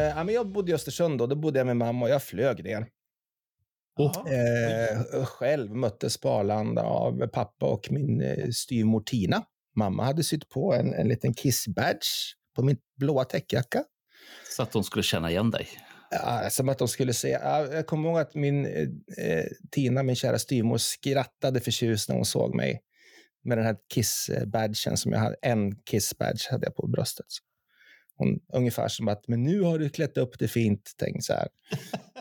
Ja, 0.00 0.24
men 0.24 0.34
jag 0.34 0.52
bodde 0.52 0.70
i 0.70 0.74
Östersund 0.74 1.18
då. 1.18 1.26
Då 1.26 1.36
bodde 1.36 1.58
jag 1.58 1.66
med 1.66 1.76
mamma 1.76 2.06
och 2.06 2.10
jag 2.10 2.22
flög 2.22 2.64
ner. 2.64 2.86
Eh, 4.00 5.24
själv 5.24 5.74
möttes 5.74 6.20
på 6.20 6.30
Arlanda 6.30 6.82
av 6.82 7.26
pappa 7.26 7.66
och 7.66 7.92
min 7.92 8.20
eh, 8.20 8.48
styvmor 8.50 9.00
Tina. 9.00 9.42
Mamma 9.76 10.04
hade 10.04 10.24
sytt 10.24 10.48
på 10.48 10.74
en, 10.74 10.94
en 10.94 11.08
liten 11.08 11.34
Kiss-badge 11.34 12.34
på 12.56 12.62
min 12.62 12.76
blåa 12.96 13.24
täckjacka. 13.24 13.84
Så 14.56 14.62
att 14.62 14.72
de 14.72 14.84
skulle 14.84 15.02
känna 15.02 15.30
igen 15.30 15.50
dig. 15.50 15.68
Ja, 16.10 16.50
som 16.50 16.68
att 16.68 16.78
de 16.78 16.88
skulle 16.88 17.14
se. 17.14 17.28
Ja, 17.28 17.66
jag 17.66 17.86
kommer 17.86 18.08
ihåg 18.08 18.18
att 18.18 18.34
min 18.34 18.66
eh, 18.66 18.88
eh, 19.26 19.44
Tina, 19.70 20.02
min 20.02 20.16
kära 20.16 20.38
styvmor, 20.38 20.78
skrattade 20.78 21.60
förtjust 21.60 22.08
när 22.08 22.16
hon 22.16 22.24
såg 22.24 22.54
mig 22.54 22.80
med 23.44 23.58
den 23.58 23.66
här 23.66 23.76
Kiss-badgen 23.94 24.96
som 24.96 25.12
jag 25.12 25.18
hade. 25.18 25.36
En 25.42 25.76
Kiss-badge 25.76 26.50
hade 26.50 26.66
jag 26.66 26.76
på 26.76 26.86
bröstet. 26.86 27.26
Hon, 28.18 28.38
ungefär 28.52 28.88
som 28.88 29.08
att, 29.08 29.28
men 29.28 29.42
nu 29.42 29.60
har 29.62 29.78
du 29.78 29.88
klätt 29.88 30.16
upp 30.16 30.38
det 30.38 30.48
fint, 30.48 30.92
tänkte 30.98 31.22
så 31.22 31.32
här. 31.32 31.48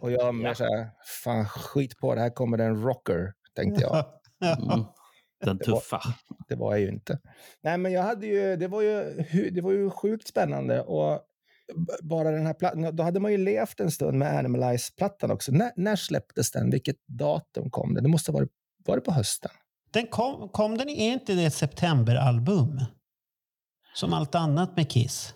Och 0.02 0.12
jag 0.12 0.36
mer 0.36 0.54
så 0.54 0.64
här, 0.64 0.90
fan 1.24 1.46
skit 1.46 1.98
på 2.00 2.16
det, 2.16 2.22
här 2.22 2.30
kommer 2.30 2.58
det 2.58 2.64
en 2.64 2.82
rocker, 2.84 3.34
tänkte 3.56 3.82
jag. 3.82 4.06
Mm. 4.60 4.86
Den 5.46 5.58
Det 5.58 5.68
var- 5.72 5.76
tuffa. 5.80 6.02
Det 6.48 6.56
var 6.56 6.72
jag 6.76 6.82
ju 6.82 6.90
inte. 6.90 7.20
Nej, 7.64 7.78
men 7.78 7.92
jag 7.92 8.04
hade 8.04 8.28
ju, 8.28 8.56
det 8.56 8.68
var 8.68 8.82
ju, 8.82 9.04
det 9.52 9.62
var 9.62 9.72
ju 9.72 9.90
sjukt 9.90 10.28
spännande 10.28 10.82
och 10.82 11.22
bara 12.04 12.32
den 12.32 12.46
här 12.46 12.54
plattan, 12.54 12.96
då 12.96 13.04
hade 13.04 13.20
man 13.20 13.32
ju 13.32 13.38
levt 13.38 13.80
en 13.80 13.92
stund 13.92 14.18
med 14.18 14.38
Animalize-plattan 14.38 15.32
också. 15.32 15.52
När, 15.52 15.72
när 15.76 15.96
släpptes 15.96 16.52
den? 16.52 16.70
Vilket 16.70 16.96
datum 17.08 17.70
kom 17.70 17.94
den? 17.94 18.04
Det 18.04 18.10
måste 18.10 18.32
ha 18.32 18.40
varit, 18.40 18.52
var 18.86 18.96
det 18.96 19.02
på 19.02 19.12
hösten? 19.12 19.52
Den 19.92 20.08
kom, 20.08 20.50
kom 20.50 20.78
den 20.78 20.90
är 20.90 21.14
inte 21.14 21.34
det 21.34 21.44
ett 21.46 21.54
septemberalbum? 21.54 22.80
Som 23.96 24.14
allt 24.14 24.36
annat 24.36 24.76
med 24.76 24.90
Kiss. 24.90 25.34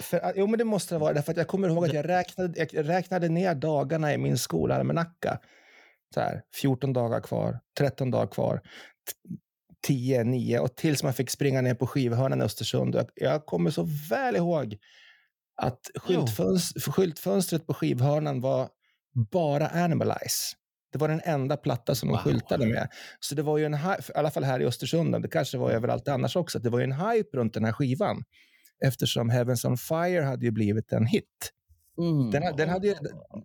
För, 0.00 0.32
jo, 0.36 0.46
men 0.46 0.58
det 0.58 0.64
måste 0.64 0.94
det 0.94 0.98
vara, 0.98 1.12
därför 1.12 1.30
att 1.32 1.36
jag 1.38 1.46
kommer 1.48 1.68
ihåg 1.68 1.84
att 1.84 1.92
jag 1.92 2.08
räknade, 2.08 2.66
jag 2.72 2.88
räknade 2.88 3.28
ner 3.28 3.54
dagarna 3.54 4.14
i 4.14 4.18
min 4.18 4.38
skolalmanacka. 4.38 5.38
Så 6.14 6.20
här, 6.20 6.42
14 6.60 6.92
dagar 6.92 7.20
kvar, 7.20 7.60
13 7.78 8.10
dagar 8.10 8.26
kvar, 8.26 8.56
t- 8.56 9.36
10, 9.86 10.24
9 10.24 10.58
och 10.58 10.76
tills 10.76 11.02
man 11.02 11.12
fick 11.14 11.30
springa 11.30 11.60
ner 11.60 11.74
på 11.74 11.86
skivhörnan 11.86 12.40
i 12.40 12.44
Östersund. 12.44 12.94
Jag, 12.94 13.06
jag 13.14 13.46
kommer 13.46 13.70
så 13.70 13.86
väl 14.10 14.36
ihåg 14.36 14.76
att 15.62 15.80
skyltfönst, 15.94 16.82
skyltfönstret 16.94 17.66
på 17.66 17.74
skivhörnan 17.74 18.40
var 18.40 18.68
bara 19.32 19.68
Animalize. 19.68 20.56
Det 20.92 20.98
var 20.98 21.08
den 21.08 21.20
enda 21.24 21.56
platta 21.56 21.94
som 21.94 22.08
de 22.08 22.12
Wow. 22.12 22.22
skyltade 22.22 22.66
med. 22.66 22.88
Så 23.20 23.34
det 23.34 23.42
var 23.42 23.58
ju 23.58 23.64
en 23.66 23.74
hype, 23.74 24.02
i 24.14 24.18
alla 24.18 24.30
fall 24.30 24.44
här 24.44 24.60
i 24.60 24.64
Östersund, 24.64 25.22
det 25.22 25.28
kanske 25.28 25.58
var 25.58 25.70
överallt 25.70 26.08
annars 26.08 26.36
också, 26.36 26.58
det 26.58 26.70
var 26.70 26.78
ju 26.78 26.84
en 26.84 26.92
hype 26.92 27.36
runt 27.36 27.54
den 27.54 27.64
här 27.64 27.72
skivan. 27.72 28.24
Eftersom 28.84 29.30
Heavens 29.30 29.64
on 29.64 29.76
Fire 29.76 30.22
hade 30.22 30.44
ju 30.44 30.50
blivit 30.50 30.92
en 30.92 31.06
hit. 31.06 31.50
Mm. 31.98 32.30
Den, 32.30 32.56
den, 32.56 32.68
hade, 32.68 32.86
ju, 32.86 32.94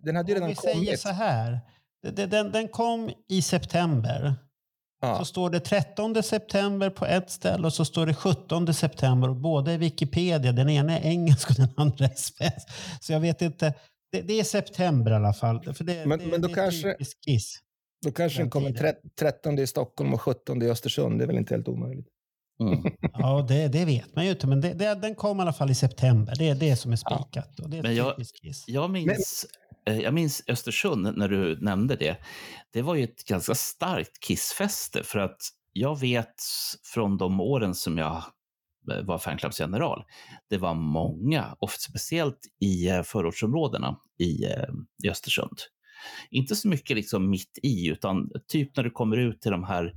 den 0.02 0.16
hade 0.16 0.32
ju 0.32 0.38
Om 0.38 0.42
redan 0.42 0.48
vi 0.48 0.54
säger 0.56 0.74
kommit. 0.74 1.00
så 1.00 1.08
här. 1.08 1.60
Den, 2.02 2.30
den, 2.30 2.52
den 2.52 2.68
kom 2.68 3.10
i 3.28 3.42
september. 3.42 4.34
Ja. 5.02 5.18
Så 5.18 5.24
står 5.24 5.50
det 5.50 5.60
13 5.60 6.22
september 6.22 6.90
på 6.90 7.06
ett 7.06 7.30
ställe 7.30 7.66
och 7.66 7.72
så 7.72 7.84
står 7.84 8.06
det 8.06 8.14
17 8.14 8.74
september. 8.74 9.28
Och 9.28 9.36
båda 9.36 9.72
är 9.72 9.78
Wikipedia. 9.78 10.52
Den 10.52 10.68
ena 10.70 10.98
är 10.98 11.04
engelsk 11.10 11.50
och 11.50 11.56
den 11.56 11.68
andra 11.76 12.04
är 12.04 12.14
svensk. 12.14 12.68
Så 13.00 13.12
jag 13.12 13.20
vet 13.20 13.42
inte. 13.42 13.74
Det, 14.12 14.20
det 14.22 14.40
är 14.40 14.44
september 14.44 15.10
i 15.10 15.14
alla 15.14 15.32
fall. 15.32 15.74
För 15.74 15.84
det, 15.84 16.06
Men- 16.06 16.18
det, 16.18 16.26
men 16.26 16.40
då 16.40 16.48
det 16.48 16.54
kanske- 16.54 16.96
Kiss. 17.26 17.54
Då 18.04 18.12
kanske 18.12 18.38
den 18.42 18.50
kommer 18.50 18.66
tiden. 18.70 18.80
tre- 18.82 19.10
13 19.18 19.58
i 19.58 19.66
Stockholm 19.66 20.14
och 20.14 20.20
17 20.22 20.62
i 20.62 20.66
Östersund. 20.70 21.18
Det 21.18 21.24
är 21.24 21.26
väl 21.26 21.38
inte 21.38 21.54
helt 21.54 21.68
omöjligt. 21.68 22.06
Mm. 22.60 22.92
Ja, 23.12 23.46
det, 23.48 23.68
det 23.68 23.84
vet 23.84 24.16
man 24.16 24.24
ju 24.24 24.30
inte. 24.30 24.46
Men 24.46 24.60
det, 24.60 24.74
det, 24.74 24.94
den 24.94 25.14
kom 25.14 25.38
i 25.38 25.42
alla 25.42 25.52
fall 25.52 25.70
i 25.70 25.74
september. 25.74 26.34
Det 26.38 26.48
är 26.48 26.54
det 26.54 26.76
som 26.76 26.92
är 26.92 26.96
spikat. 26.96 27.60
Och 27.60 27.70
det 27.70 27.78
är 27.78 27.82
Men 27.82 27.94
jag-. 27.94 28.14
Jag 28.66 28.90
minns, 28.90 29.46
eh, 29.86 29.98
jag 30.00 30.14
minns 30.14 30.42
Östersund 30.46 31.16
när 31.16 31.28
du 31.28 31.60
nämnde 31.60 31.96
det. 31.96 32.16
Det 32.72 32.82
var 32.82 32.94
ju 32.94 33.04
ett 33.04 33.24
ganska 33.24 33.54
starkt 33.54 34.24
Kissfäste 34.24 35.02
för 35.02 35.18
att 35.18 35.40
jag 35.72 36.00
vet 36.00 36.34
från 36.94 37.16
de 37.16 37.40
åren 37.40 37.74
som 37.74 37.98
jag 37.98 38.16
eh, 38.92 39.02
var 39.02 39.18
fanclubsgeneral, 39.18 40.04
det 40.50 40.58
var 40.58 40.74
många, 40.74 41.56
och 41.60 41.70
speciellt 41.70 42.38
i 42.60 42.88
eh, 42.88 43.02
förortsområdena 43.02 43.96
i, 44.18 44.46
i 45.04 45.10
Östersund. 45.10 45.58
Inte 46.30 46.56
så 46.56 46.68
mycket 46.68 46.96
liksom 46.96 47.30
mitt 47.30 47.58
i, 47.62 47.88
utan 47.88 48.30
typ 48.48 48.76
när 48.76 48.84
du 48.84 48.90
kommer 48.90 49.16
ut 49.16 49.40
till 49.40 49.50
de 49.50 49.64
här 49.64 49.92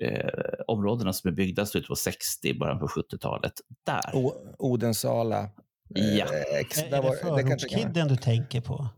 eh, 0.00 0.28
områdena 0.66 1.12
som 1.12 1.28
är 1.30 1.32
byggda 1.34 1.66
slutet 1.66 1.88
på 1.88 1.96
60, 1.96 2.58
början 2.58 2.78
på 2.78 2.86
70-talet. 2.86 3.52
Där. 3.86 4.10
O- 4.14 4.54
Odensala. 4.58 5.50
Ja. 5.88 6.24
eh, 6.24 6.58
ex- 6.60 6.82
Är, 6.82 6.90
där 6.90 6.98
är 6.98 7.02
var- 7.02 7.10
det 7.36 7.42
det 7.42 7.48
förortskidden 7.48 8.08
du 8.08 8.16
tänker 8.16 8.60
på? 8.60 8.88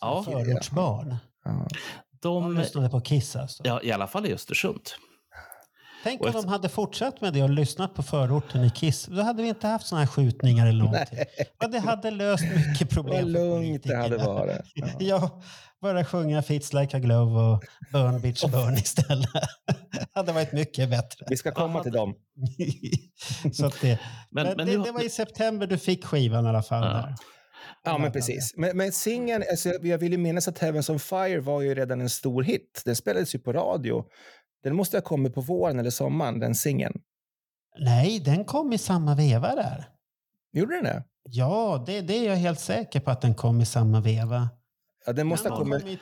Ja. 0.00 0.22
Förortsbarn? 0.24 1.16
Ja. 1.44 1.68
De 2.22 2.42
De, 2.42 2.56
lyssnade 2.60 2.88
på 2.90 3.00
Kiss 3.00 3.36
alltså? 3.36 3.62
ja, 3.66 3.80
I 3.82 3.92
alla 3.92 4.06
fall 4.06 4.26
i 4.26 4.34
Östersund. 4.34 4.80
Tänk 6.02 6.20
om 6.20 6.32
de 6.32 6.38
efter- 6.38 6.50
hade 6.50 6.68
fortsatt 6.68 7.20
med 7.20 7.32
det 7.32 7.42
och 7.42 7.50
lyssnat 7.50 7.94
på 7.94 8.02
förorten 8.02 8.64
i 8.64 8.70
Kiss. 8.70 9.06
Då 9.06 9.22
hade 9.22 9.42
vi 9.42 9.48
inte 9.48 9.66
haft 9.66 9.86
såna 9.86 10.00
här 10.00 10.06
skjutningar 10.08 10.66
eller 10.66 10.84
någonting. 10.84 11.18
Ja, 11.60 11.68
det 11.68 11.78
hade 11.78 12.10
löst 12.10 12.44
mycket 12.56 12.90
problem 12.94 13.16
Vad 13.24 13.32
lugnt 13.32 13.82
det 13.82 13.96
hade 13.96 14.16
varit. 14.16 14.60
Ja. 14.74 14.86
Ja, 14.98 15.42
bara 15.82 16.04
sjunga 16.04 16.42
Fits 16.42 16.72
like 16.72 16.96
a 16.96 17.00
glove 17.00 17.40
och 17.40 17.64
Burn 17.92 18.20
bitch 18.20 18.44
burn 18.44 18.74
istället. 18.74 19.28
Det 19.92 20.06
hade 20.12 20.32
varit 20.32 20.52
mycket 20.52 20.90
bättre. 20.90 21.26
Vi 21.28 21.36
ska 21.36 21.52
komma 21.52 21.82
till 21.82 21.92
dem. 21.92 22.14
Så 23.52 23.70
det, 23.80 23.98
Men, 24.30 24.46
men 24.46 24.56
men 24.56 24.66
det, 24.66 24.84
det 24.84 24.92
var 24.92 25.04
i 25.04 25.10
september 25.10 25.66
du 25.66 25.78
fick 25.78 26.04
skivan 26.04 26.46
i 26.46 26.48
alla 26.48 26.62
fall. 26.62 26.84
Ja. 26.84 26.92
Där. 26.92 27.14
Ja, 27.84 27.98
men 27.98 28.12
precis. 28.12 28.54
Men, 28.56 28.76
men 28.76 28.92
singeln, 28.92 29.44
alltså, 29.50 29.68
jag 29.82 29.98
vill 29.98 30.12
ju 30.12 30.18
minnas 30.18 30.48
att 30.48 30.58
Heavens 30.58 30.90
on 30.90 30.98
Fire 31.00 31.40
var 31.40 31.60
ju 31.60 31.74
redan 31.74 32.00
en 32.00 32.10
stor 32.10 32.42
hit. 32.42 32.82
Den 32.84 32.96
spelades 32.96 33.34
ju 33.34 33.38
på 33.38 33.52
radio. 33.52 34.04
Den 34.62 34.76
måste 34.76 34.96
ha 34.96 35.02
kommit 35.02 35.34
på 35.34 35.40
våren 35.40 35.78
eller 35.78 35.90
sommaren, 35.90 36.40
den 36.40 36.54
singeln. 36.54 37.00
Nej, 37.78 38.20
den 38.20 38.44
kom 38.44 38.72
i 38.72 38.78
samma 38.78 39.14
veva 39.14 39.54
där. 39.54 39.88
Gjorde 40.52 40.74
den 40.74 40.84
det? 40.84 41.04
Ja, 41.22 41.84
det, 41.86 42.00
det 42.00 42.14
är 42.14 42.28
jag 42.28 42.36
helt 42.36 42.60
säker 42.60 43.00
på 43.00 43.10
att 43.10 43.20
den 43.20 43.34
kom 43.34 43.60
i 43.60 43.66
samma 43.66 44.00
veva. 44.00 44.50
Ja, 45.06 45.12
den 45.12 45.26
måste 45.26 45.48
Den 45.48 45.52
ha 45.52 45.58
kommit... 45.58 45.82
kommit 45.82 46.00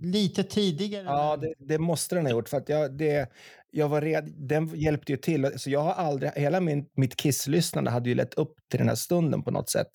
lite 0.00 0.42
tidigare. 0.42 1.04
Ja, 1.04 1.36
det, 1.36 1.54
det 1.58 1.78
måste 1.78 2.14
den 2.14 2.24
ha 2.24 2.30
gjort. 2.30 2.48
För 2.48 2.56
att 2.56 2.68
jag, 2.68 2.98
det, 2.98 3.30
jag 3.70 3.88
var 3.88 4.00
red, 4.00 4.34
den 4.36 4.68
hjälpte 4.68 5.12
ju 5.12 5.18
till. 5.18 5.52
Så 5.56 5.70
jag 5.70 5.80
har 5.80 5.92
aldrig, 5.92 6.32
hela 6.32 6.60
min, 6.60 6.86
mitt 6.96 7.16
Kiss-lyssnande 7.16 7.90
hade 7.90 8.08
ju 8.08 8.14
lett 8.14 8.34
upp 8.34 8.54
till 8.70 8.78
den 8.78 8.88
här 8.88 8.94
stunden 8.94 9.42
på 9.42 9.50
något 9.50 9.70
sätt. 9.70 9.90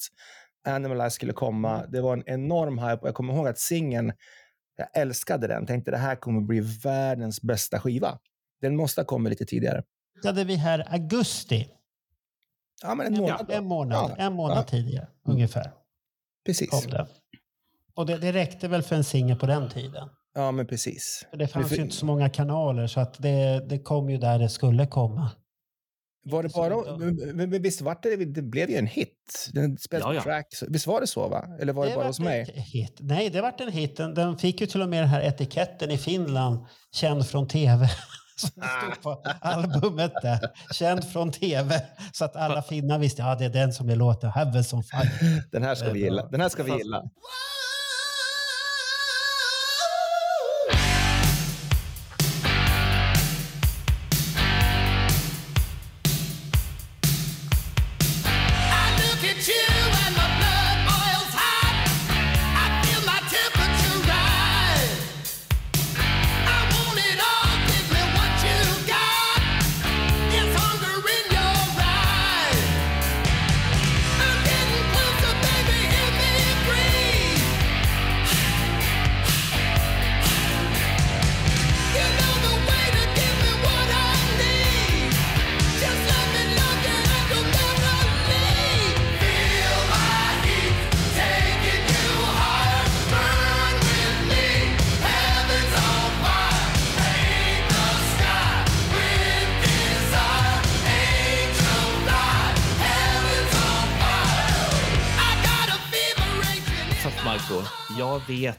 Animalize 0.67 1.09
skulle 1.09 1.33
komma. 1.33 1.85
Det 1.85 2.01
var 2.01 2.13
en 2.13 2.23
enorm 2.25 2.77
hype 2.77 3.01
och 3.01 3.07
jag 3.07 3.15
kommer 3.15 3.33
ihåg 3.33 3.47
att 3.47 3.59
singeln, 3.59 4.13
jag 4.77 5.01
älskade 5.01 5.47
den. 5.47 5.65
Tänkte 5.65 5.91
det 5.91 5.97
här 5.97 6.15
kommer 6.15 6.41
bli 6.41 6.59
världens 6.59 7.41
bästa 7.41 7.79
skiva. 7.79 8.19
Den 8.61 8.75
måste 8.75 9.01
ha 9.01 9.05
kommit 9.05 9.29
lite 9.29 9.45
tidigare. 9.45 9.83
hade 10.23 10.43
vi 10.43 10.55
här 10.55 10.93
augusti. 10.93 11.67
Ja, 12.83 12.95
men 12.95 13.07
en 13.07 13.17
månad. 13.21 13.45
då. 13.47 13.53
en 13.53 13.65
månad, 13.65 14.11
Ja, 14.17 14.25
en 14.25 14.33
månad 14.33 14.57
ja. 14.57 14.63
tidigare 14.63 15.07
ungefär. 15.27 15.71
Precis. 16.45 16.85
Det. 16.85 17.07
Och 17.95 18.05
det, 18.05 18.17
det 18.17 18.31
räckte 18.33 18.67
väl 18.67 18.81
för 18.83 18.95
en 18.95 19.03
singel 19.03 19.37
på 19.39 19.45
den 19.45 19.69
tiden. 19.69 20.09
Ja, 20.33 20.51
men 20.51 20.67
precis. 20.67 21.25
För 21.29 21.37
det 21.37 21.47
fanns 21.47 21.69
för- 21.69 21.75
ju 21.75 21.81
inte 21.81 21.95
så 21.95 22.05
många 22.05 22.29
kanaler 22.29 22.87
så 22.87 22.99
att 22.99 23.21
det, 23.21 23.65
det 23.69 23.79
kom 23.79 24.09
ju 24.09 24.17
där 24.17 24.39
det 24.39 24.49
skulle 24.49 24.87
komma. 24.87 25.31
Var 26.27 26.43
det 26.43 26.49
bara, 26.49 26.97
men, 26.97 27.49
men 27.49 27.61
visst 27.61 27.81
var 27.81 27.97
det, 28.01 28.15
det 28.15 28.41
blev 28.41 28.69
ju 28.69 28.75
en 28.77 28.87
hit? 28.87 29.49
Den 29.53 29.77
spelades 29.77 30.07
Ja, 30.07 30.13
ja. 30.13 30.21
track. 30.23 30.47
Visst 30.67 30.87
var 30.87 31.01
det 31.01 31.07
så? 31.07 31.27
va? 31.27 31.45
Eller 31.59 31.73
var 31.73 31.85
det, 31.85 31.91
bara 31.91 31.97
vart 31.97 32.07
hos 32.07 32.19
mig? 32.19 32.51
Hit. 32.73 32.97
Nej, 32.99 33.29
det 33.29 33.41
vart 33.41 33.61
en 33.61 33.71
hit. 33.71 33.97
Den, 33.97 34.13
den 34.13 34.37
fick 34.37 34.61
ju 34.61 34.67
till 34.67 34.81
och 34.81 34.89
med 34.89 35.01
den 35.01 35.09
här 35.09 35.21
etiketten 35.21 35.91
i 35.91 35.97
Finland, 35.97 36.65
känd 36.95 37.27
från 37.27 37.47
tv. 37.47 37.89
Som 38.37 38.49
stod 38.49 39.03
på 39.03 39.21
albumet 39.41 40.11
där. 40.21 40.39
Känd 40.73 41.03
från 41.11 41.31
tv. 41.31 41.81
Så 42.13 42.25
att 42.25 42.35
alla 42.35 42.61
finnar 42.61 42.99
visste 42.99 43.21
ja, 43.21 43.35
det 43.35 43.45
är 43.45 43.49
den 43.49 43.73
som 43.73 43.89
är 43.89 43.95
låten 43.95 44.31
Heavens 44.31 44.73
on 44.73 44.83
fire. 44.83 45.43
Den 45.51 45.63
här 45.63 45.75
ska 45.75 45.91
vi 45.91 45.99
gilla. 45.99 46.25
Den 46.25 46.41
här 46.41 46.49
ska 46.49 46.63
vi 46.63 46.71
gilla. 46.71 47.03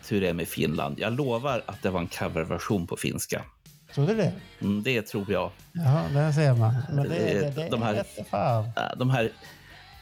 Vet 0.07 0.13
hur 0.13 0.21
det 0.21 0.29
är 0.29 0.35
med 0.35 0.49
Finland. 0.49 0.99
Jag 0.99 1.13
lovar 1.13 1.63
att 1.67 1.83
det 1.83 1.91
var 1.91 2.01
en 2.01 2.07
coverversion 2.09 2.87
på 2.87 2.97
finska. 2.97 3.43
Tror 3.95 4.07
du 4.07 4.15
det? 4.15 4.33
Mm, 4.61 4.83
det 4.83 5.03
tror 5.03 5.33
jag. 5.33 5.51
Ja, 5.73 6.05
där 6.13 6.33
ser 6.33 6.55
man. 6.55 6.75
Men 6.93 7.09
det, 7.09 7.15
Det- 7.19 7.41
det, 7.41 7.51
det, 7.51 7.69
de 7.71 7.83
här- 7.83 8.97
De 8.97 9.11
här, 9.11 9.31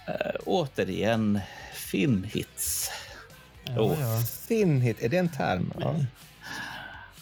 äh, 0.07 0.15
återigen, 0.47 1.41
Finn-hits. 1.75 2.91
Ja, 3.65 3.81
Oh. 3.81 4.01
ja. 4.01 4.21
Finhit, 4.49 5.03
är 5.03 5.09
det 5.09 5.17
en 5.19 5.29
term? 5.29 5.73
Ja. 5.81 5.95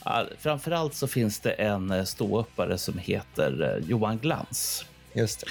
Ja, 0.05 0.27
framförallt 0.39 0.95
så 0.95 1.07
finns 1.07 1.41
det 1.41 1.53
en 1.53 1.91
eh, 1.91 2.05
ståuppare 2.05 2.79
som 2.79 2.99
heter 2.99 3.63
eh, 3.83 3.89
Johan 3.91 4.19
Glans 4.19 4.85
Just 5.15 5.41
det. 5.41 5.47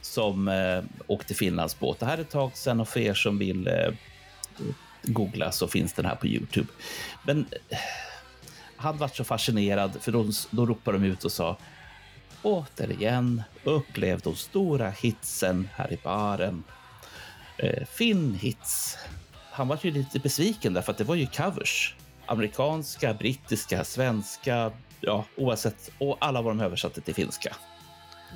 som 0.00 0.48
eh, 0.48 0.82
åkte 1.06 1.34
Finlandsbåt. 1.34 1.98
Det 2.00 2.06
här 2.06 2.18
är 2.18 2.22
ett 2.22 2.30
tag 2.30 2.50
sedan 2.56 2.80
och 2.80 2.88
för 2.88 3.00
er 3.00 3.14
som 3.14 3.38
vill 3.38 3.66
eh, 3.68 3.74
googla 5.02 5.52
så 5.52 5.68
finns 5.68 5.92
den 5.92 6.04
här 6.04 6.14
på 6.14 6.26
Youtube. 6.26 6.68
Men 7.22 7.46
eh, 7.68 7.78
han 8.76 8.98
var 8.98 9.08
så 9.08 9.24
fascinerad 9.24 9.96
för 10.00 10.12
då, 10.12 10.26
då 10.50 10.66
ropade 10.66 10.98
de 10.98 11.04
ut 11.04 11.24
och 11.24 11.32
sa 11.32 11.56
återigen 12.42 13.42
upplev 13.64 14.20
de 14.20 14.36
stora 14.36 14.90
hitsen 14.90 15.68
här 15.74 15.92
i 15.92 15.98
baren. 16.04 16.64
Eh, 17.56 17.86
Finn-hits. 17.86 18.96
Han 19.52 19.68
var 19.68 19.78
ju 19.82 19.90
lite 19.90 20.18
besviken 20.18 20.74
därför 20.74 20.92
att 20.92 20.98
det 20.98 21.04
var 21.04 21.14
ju 21.14 21.26
covers. 21.26 21.94
Amerikanska, 22.26 23.14
brittiska, 23.14 23.84
svenska, 23.84 24.72
ja 25.00 25.24
oavsett. 25.36 25.90
Och 25.98 26.16
alla 26.20 26.42
var 26.42 26.50
de 26.50 26.60
översatte 26.60 27.00
till 27.00 27.14
finska. 27.14 27.56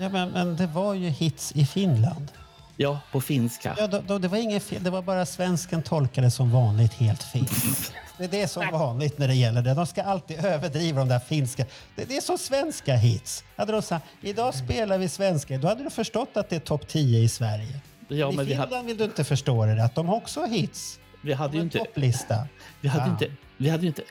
Ja, 0.00 0.08
men, 0.08 0.30
men 0.30 0.56
det 0.56 0.66
var 0.66 0.94
ju 0.94 1.08
hits 1.08 1.52
i 1.56 1.66
Finland. 1.66 2.28
Ja, 2.76 3.00
på 3.12 3.20
finska. 3.20 3.74
Ja, 3.78 3.86
då, 3.86 4.00
då, 4.06 4.18
det 4.18 4.28
var 4.28 4.38
inget 4.38 4.62
fel. 4.62 4.82
Det 4.84 4.90
var 4.90 5.02
bara 5.02 5.26
svensken 5.26 5.82
tolkade 5.82 6.30
som 6.30 6.50
vanligt 6.50 6.92
helt 6.94 7.22
fel. 7.22 7.46
Det 8.18 8.24
är 8.24 8.28
det 8.28 8.48
som 8.48 8.68
vanligt 8.72 9.18
när 9.18 9.28
det 9.28 9.34
gäller 9.34 9.62
det. 9.62 9.74
De 9.74 9.86
ska 9.86 10.02
alltid 10.02 10.44
överdriva 10.44 10.98
de 10.98 11.08
där 11.08 11.18
finska. 11.18 11.64
Det, 11.96 12.04
det 12.04 12.16
är 12.16 12.20
som 12.20 12.38
svenska 12.38 12.94
hits. 12.96 13.44
Hade 13.56 13.72
de 13.72 13.82
sagt 13.82 14.04
idag 14.20 14.54
spelar 14.54 14.98
vi 14.98 15.08
svenska, 15.08 15.58
då 15.58 15.68
hade 15.68 15.84
du 15.84 15.90
förstått 15.90 16.30
att 16.34 16.48
det 16.50 16.56
är 16.56 16.60
topp 16.60 16.88
10 16.88 17.18
i 17.20 17.28
Sverige. 17.28 17.80
Ja, 18.08 18.32
I 18.32 18.36
men 18.36 18.44
vi, 18.46 18.50
Finland 18.50 18.72
hade, 18.72 18.86
vill 18.86 18.96
du 18.96 19.04
inte 19.04 19.24
förstå 19.24 19.66
det, 19.66 19.84
att 19.84 19.94
de 19.94 20.08
har 20.08 20.16
också 20.16 20.44
hits. 20.44 20.98
vi 21.22 21.32
hade 21.32 21.52
De 21.52 21.56
ju 21.56 21.58
har 21.58 21.62
en 21.62 21.66
inte... 21.66 21.78
topplista. 21.78 22.46
Vi 22.80 22.88
hade 22.88 23.04
ju 23.04 23.10
Ah. 23.10 23.12
inte... 23.12 23.30
Vi 23.56 23.68
hade 23.70 23.82
ju 23.82 23.88
inte... 23.88 24.02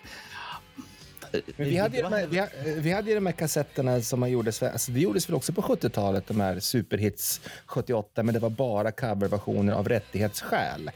Men 1.31 1.67
vi, 1.69 1.77
hade 1.77 1.97
ju 1.97 2.03
Det 2.03 2.09
de 2.09 2.15
här, 2.15 2.27
vi, 2.65 2.79
vi 2.79 2.91
hade 2.91 3.09
ju 3.09 3.15
de 3.15 3.25
här 3.25 3.33
kassetterna 3.33 4.01
som 4.01 4.19
man 4.19 4.31
gjorde, 4.31 4.51
alltså 4.61 4.91
det 4.91 4.99
gjordes 4.99 5.29
väl 5.29 5.35
också 5.35 5.53
på 5.53 5.61
70-talet, 5.61 6.27
de 6.27 6.39
här 6.41 6.59
superhits 6.59 7.41
78, 7.65 8.23
men 8.23 8.33
det 8.33 8.39
var 8.39 8.49
bara 8.49 8.91
coverversioner 8.91 9.73
av 9.73 9.89
rättighetsskäl. 9.89 10.91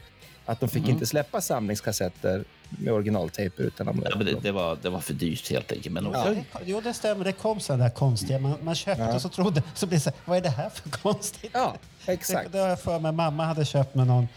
Att 0.48 0.60
de 0.60 0.68
fick 0.68 0.88
inte 0.88 1.06
släppa 1.06 1.40
samlingskassetter 1.40 2.44
med 2.68 2.92
originaltejper 2.92 3.62
utan 3.62 3.86
de, 3.86 4.02
Ja, 4.10 4.16
det, 4.16 4.40
det, 4.42 4.52
var, 4.52 4.78
det 4.82 4.90
var 4.90 5.00
för 5.00 5.14
dyrt 5.14 5.50
helt 5.50 5.72
enkelt. 5.72 5.92
Men 5.94 6.06
också, 6.06 6.24
Det 6.24 6.44
Jo, 6.64 6.80
det 6.80 6.94
stämmer. 6.94 7.24
Det 7.24 7.32
kom 7.32 7.60
sådana 7.60 7.84
där 7.84 7.90
konstiga. 7.90 8.38
Man, 8.38 8.54
man 8.62 8.74
köpte 8.74 9.04
och 9.14 9.22
så 9.22 9.28
trodde... 9.28 9.62
Så 9.74 9.86
blev 9.86 9.98
det 9.98 10.02
så 10.02 10.10
här, 10.10 10.18
vad 10.24 10.36
är 10.36 10.42
det 10.42 10.50
här 10.50 10.70
för 10.70 10.90
konstigt? 10.90 11.50
Ja, 11.54 11.76
Det, 12.06 12.12
exakt. 12.12 12.52
det 12.52 12.58
har 12.58 12.68
jag 12.68 12.80
för 12.80 12.98
mig. 12.98 13.12
Mamma 13.12 13.44
hade 13.44 13.64
köpt 13.64 13.94
med 13.94 14.06
någon 14.06 14.28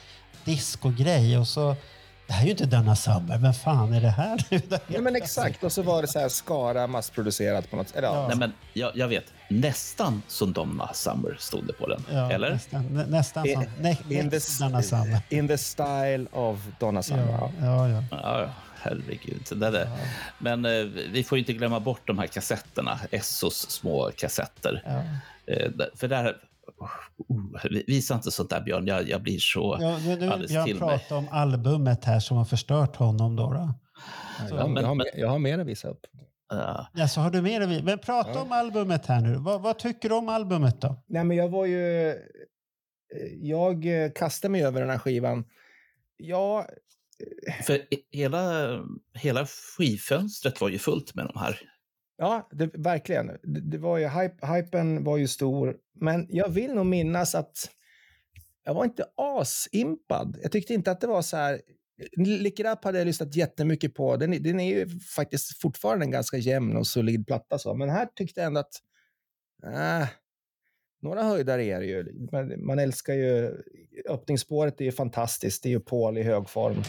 discogrej 0.46 1.38
och 1.38 1.48
så... 1.48 1.76
Det 2.30 2.34
här 2.34 2.42
är 2.42 2.46
ju 2.46 2.52
inte 2.52 2.66
Donna 2.66 2.96
Summer. 2.96 3.38
Vem 3.38 3.54
fan 3.54 3.94
är 3.94 4.02
det 4.02 4.10
här 4.10 4.44
nu? 4.50 4.62
Ja, 4.88 5.02
men 5.02 5.16
exakt. 5.16 5.64
Och 5.64 5.72
så 5.72 5.82
var 5.82 6.02
det 6.02 6.08
så 6.08 6.20
här 6.20 6.30
Skara 6.30 6.88
massproducerat 6.88 7.70
på 7.70 7.76
något 7.76 7.96
eller, 7.96 8.08
ja. 8.08 8.28
nej, 8.28 8.38
men 8.38 8.54
jag, 8.74 8.92
jag 8.96 9.08
vet. 9.08 9.34
Nästan 9.48 10.22
som 10.28 10.54
Donna 10.54 10.94
Summer 10.94 11.36
stod 11.40 11.68
det 11.68 11.74
på 11.74 11.88
den. 11.88 12.06
Ja, 12.12 12.32
Eller? 12.32 12.52
Nästan, 12.52 12.86
nä, 12.86 13.06
nästan 13.06 13.48
som... 13.54 13.66
Nej, 13.80 13.98
In 14.10 14.30
the, 14.30 14.40
Donna 14.60 14.82
Summer. 14.82 15.20
in 15.30 15.48
the 15.48 15.58
style 15.58 16.26
of 16.32 16.60
Donna 16.80 17.04
Summer. 17.04 17.28
Ja, 17.32 17.52
Ja. 17.62 17.66
ja, 17.66 17.90
ja. 17.90 18.04
Ja, 18.12 18.42
ja, 18.42 18.50
herregud. 18.82 19.42
Det 19.50 19.56
där 19.56 19.74
är. 19.74 19.90
Men 20.38 20.66
eh, 20.66 20.72
vi 21.12 21.24
får 21.24 21.38
ju 21.38 21.40
inte 21.40 21.54
glömma 21.54 21.80
bort 21.80 22.02
de 22.08 22.20
här 22.20 22.28
kassetterna. 22.28 23.00
Essos 23.12 23.70
små 23.70 24.12
kassetter. 24.18 24.84
ja. 24.86 25.02
Eh, 25.54 25.72
för 25.96 26.08
där... 26.08 26.38
Oh, 27.28 27.82
visa 27.88 28.16
inte 28.16 28.32
sånt 28.32 28.50
där, 28.50 28.62
Björn. 28.62 28.88
Jag, 28.88 29.10
jag 29.10 29.24
blir 29.24 29.40
så 29.40 29.78
ja 29.82 29.98
nu 30.06 30.16
nu 30.16 30.28
alldeles 30.30 30.52
Björn 30.52 30.66
till 30.66 30.76
mig. 30.76 30.82
prata 31.00 31.16
om 31.16 31.28
albumet 31.32 32.06
här 32.06 32.20
som 32.20 32.38
har 32.38 32.46
förstört 32.46 32.96
honom. 32.96 33.36
Då, 33.36 33.54
då. 33.54 33.74
Jag, 34.50 34.58
har- 34.58 34.68
men- 34.68 34.82
jag, 34.84 34.88
har, 34.90 34.96
men- 34.96 35.08
mer- 35.16 35.22
jag 35.22 35.30
har 35.30 35.40
mer 35.40 35.60
att 35.60 35.68
visa 35.68 35.88
upp. 35.88 36.06
Ja. 36.50 36.88
Ja, 36.94 37.08
så 37.08 37.22
har 37.22 37.32
du 37.32 37.42
med 37.42 37.62
dig. 37.62 37.84
Men 37.84 38.00
prata 38.00 38.42
om 38.42 38.52
albumet 38.52 39.06
här 39.06 39.22
nu. 39.22 39.36
Vad, 39.36 39.62
vad 39.62 39.80
tycker 39.80 40.10
du 40.10 40.16
om 40.16 40.30
albumet 40.30 40.82
då? 40.82 41.04
Nej, 41.08 41.24
men 41.24 41.38
jag 41.38 41.50
var 41.50 41.66
ju... 41.66 42.16
Jag 43.42 44.04
eh, 44.04 44.12
kastade 44.16 44.52
mig 44.52 44.64
över 44.64 44.82
den 44.82 44.90
här 44.90 44.98
skivan. 44.98 45.46
Ja, 46.18 46.66
För 47.64 47.74
i- 47.74 48.08
hela, 48.12 48.42
hela 49.14 49.46
skivfönstret 49.78 50.62
var 50.62 50.70
ju 50.70 50.80
fullt 50.80 51.16
med 51.16 51.26
de 51.34 51.40
här 51.40 51.60
ja 52.20 52.50
det, 52.52 52.70
verkligen. 52.74 53.28
Det, 53.28 53.62
det 53.62 53.78
var 53.78 53.98
ju, 53.98 54.08
hype, 54.08 54.48
hypen 54.48 55.04
var 55.04 55.18
ju 55.18 55.28
stor. 55.28 55.78
Men 56.00 56.28
jag 56.30 56.50
vill 56.50 56.74
nog 56.74 56.86
minnas 56.86 57.36
att 57.36 57.70
jag 58.66 58.74
var 58.74 58.86
inte 58.86 59.06
asimpad. 59.16 60.38
Jag 60.42 60.52
tyckte 60.52 60.74
inte 60.74 60.92
att 60.92 61.02
det 61.02 61.08
var 61.08 61.22
så 61.22 61.38
här... 61.38 61.62
Lick 62.18 62.60
It 62.60 62.66
Up 62.66 62.84
hade 62.84 62.98
jag 62.98 63.06
lyssnat 63.06 63.36
jättemycket 63.36 63.94
på. 63.94 64.18
Den, 64.18 64.34
är- 64.34 64.40
den 64.40 64.60
är 64.60 64.76
ju 64.76 65.00
faktiskt 65.00 65.62
fortfarande 65.62 66.06
en 66.06 66.12
ganska 66.12 66.38
jämn 66.38 66.78
och 66.78 66.88
solid 66.88 67.28
platta. 67.28 67.58
Så. 67.60 67.76
Men 67.76 67.90
här 67.90 68.06
tyckte 68.16 68.40
jag 68.40 68.48
ändå 68.48 68.60
att... 68.60 68.74
Äh, 69.64 70.08
några 71.02 71.24
höjdare 71.24 71.64
är 71.66 71.80
det 71.80 71.86
ju. 71.86 72.28
Man, 72.32 72.66
man 72.66 72.80
älskar 72.80 73.14
ju... 73.14 73.58
Öppningsspåret 74.10 74.82
är 74.82 74.86
ju 74.86 74.92
fantastiskt. 74.92 75.64
Det 75.64 75.70
är 75.70 75.72
ju 75.72 75.80
Paul 75.80 76.18
i 76.18 76.24
hög 76.24 76.50
form. 76.50 76.84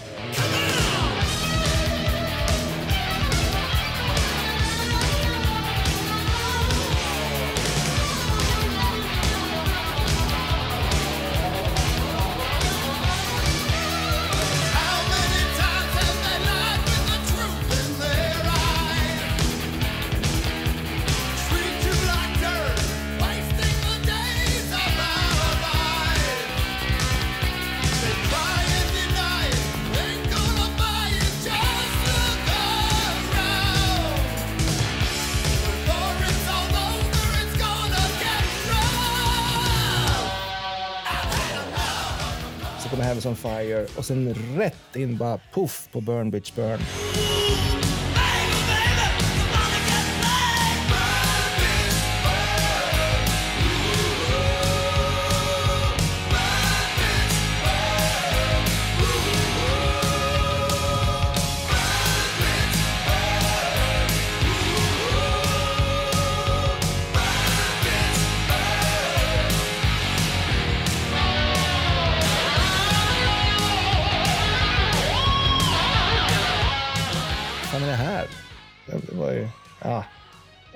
Och 43.96 44.04
sen 44.04 44.34
rätt 44.56 44.96
in 44.96 45.16
bara 45.16 45.40
puff 45.54 45.88
på 45.92 46.00
Burn 46.00 46.30
Bitch 46.30 46.54
Burn. 46.54 46.80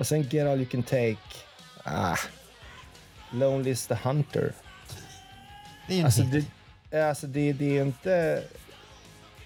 Och 0.05 0.09
sen 0.09 0.23
Get 0.23 0.47
All 0.47 0.59
You 0.59 0.67
Can 0.67 0.83
Take. 0.83 1.17
Ah. 1.85 2.17
Lonely's 3.31 3.89
the 3.89 3.95
Hunter. 4.09 4.53
Det 5.89 6.01
är 6.01 6.05
Alltså, 6.05 6.23
hit. 6.23 6.47
det, 6.91 7.09
alltså 7.09 7.27
det, 7.27 7.53
det 7.53 7.79
är 7.79 7.83
inte... 7.83 8.43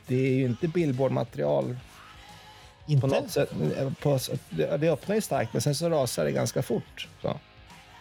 Det 0.07 0.15
är 0.17 0.33
ju 0.35 0.45
inte 0.47 0.69
Billboard-material 0.69 1.77
Inte? 2.87 3.01
på 3.01 3.07
något 3.07 3.31
sätt. 3.31 3.51
På, 4.01 4.19
det, 4.51 4.77
det 4.77 4.89
öppnar 4.89 5.15
ju 5.15 5.21
starkt, 5.21 5.53
men 5.53 5.63
sen 5.63 5.75
så 5.75 5.89
rasar 5.91 6.25
det 6.25 6.33
ganska 6.33 6.63
fort. 6.63 7.09
Så. 7.23 7.41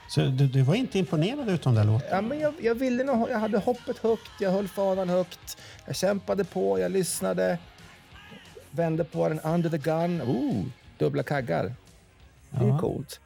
Så 0.10 0.22
du, 0.22 0.48
du 0.48 0.62
var 0.62 0.76
inte 0.76 1.00
imponerad 1.00 1.50
utav 1.50 1.74
den 1.74 1.88
låten? 1.88 2.08
Ja, 2.12 2.22
men 2.22 2.40
jag, 2.40 2.54
jag, 2.62 2.76
ville 2.76 3.04
nog, 3.04 3.30
jag 3.30 3.40
hade 3.40 3.58
hoppet 3.58 3.98
högt, 3.98 4.32
jag 4.40 4.52
höll 4.52 4.68
fanan 4.68 5.10
högt. 5.10 5.58
Jag 5.86 5.96
kämpade 5.96 6.44
på, 6.44 6.80
jag 6.80 6.92
lyssnade. 6.92 7.58
Vände 8.72 9.04
på 9.04 9.30
den, 9.30 9.40
under 9.40 9.70
the 9.70 9.78
gun. 9.78 10.22
Ooh, 10.22 10.66
dubbla 10.98 11.24
kaggar. 11.24 11.74
Det 12.52 12.66
är 12.66 12.70
Ja. 12.70 12.80
coolt. 12.80 13.20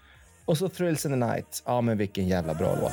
Och 0.46 0.58
så 0.58 0.70
Thrills 0.70 1.06
in 1.06 1.12
the 1.12 1.16
night. 1.26 1.64
Ja, 1.66 1.82
men 1.82 1.98
vilken 1.98 2.28
jävla 2.28 2.54
bra 2.54 2.76
låt. 2.82 2.92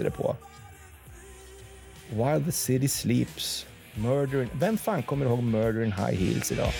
Nu 0.00 0.04
det 0.04 0.10
på. 0.10 0.36
While 2.10 2.42
the 2.42 2.52
city 2.52 2.86
sleeps. 2.86 3.66
Murder 3.94 4.42
in... 4.42 4.48
Vem 4.52 4.78
fan 4.78 5.02
kommer 5.02 5.26
ihåg 5.26 5.42
Murder 5.42 5.82
in 5.82 5.92
High 5.92 6.18
Heels 6.20 6.52
idag? 6.52 6.72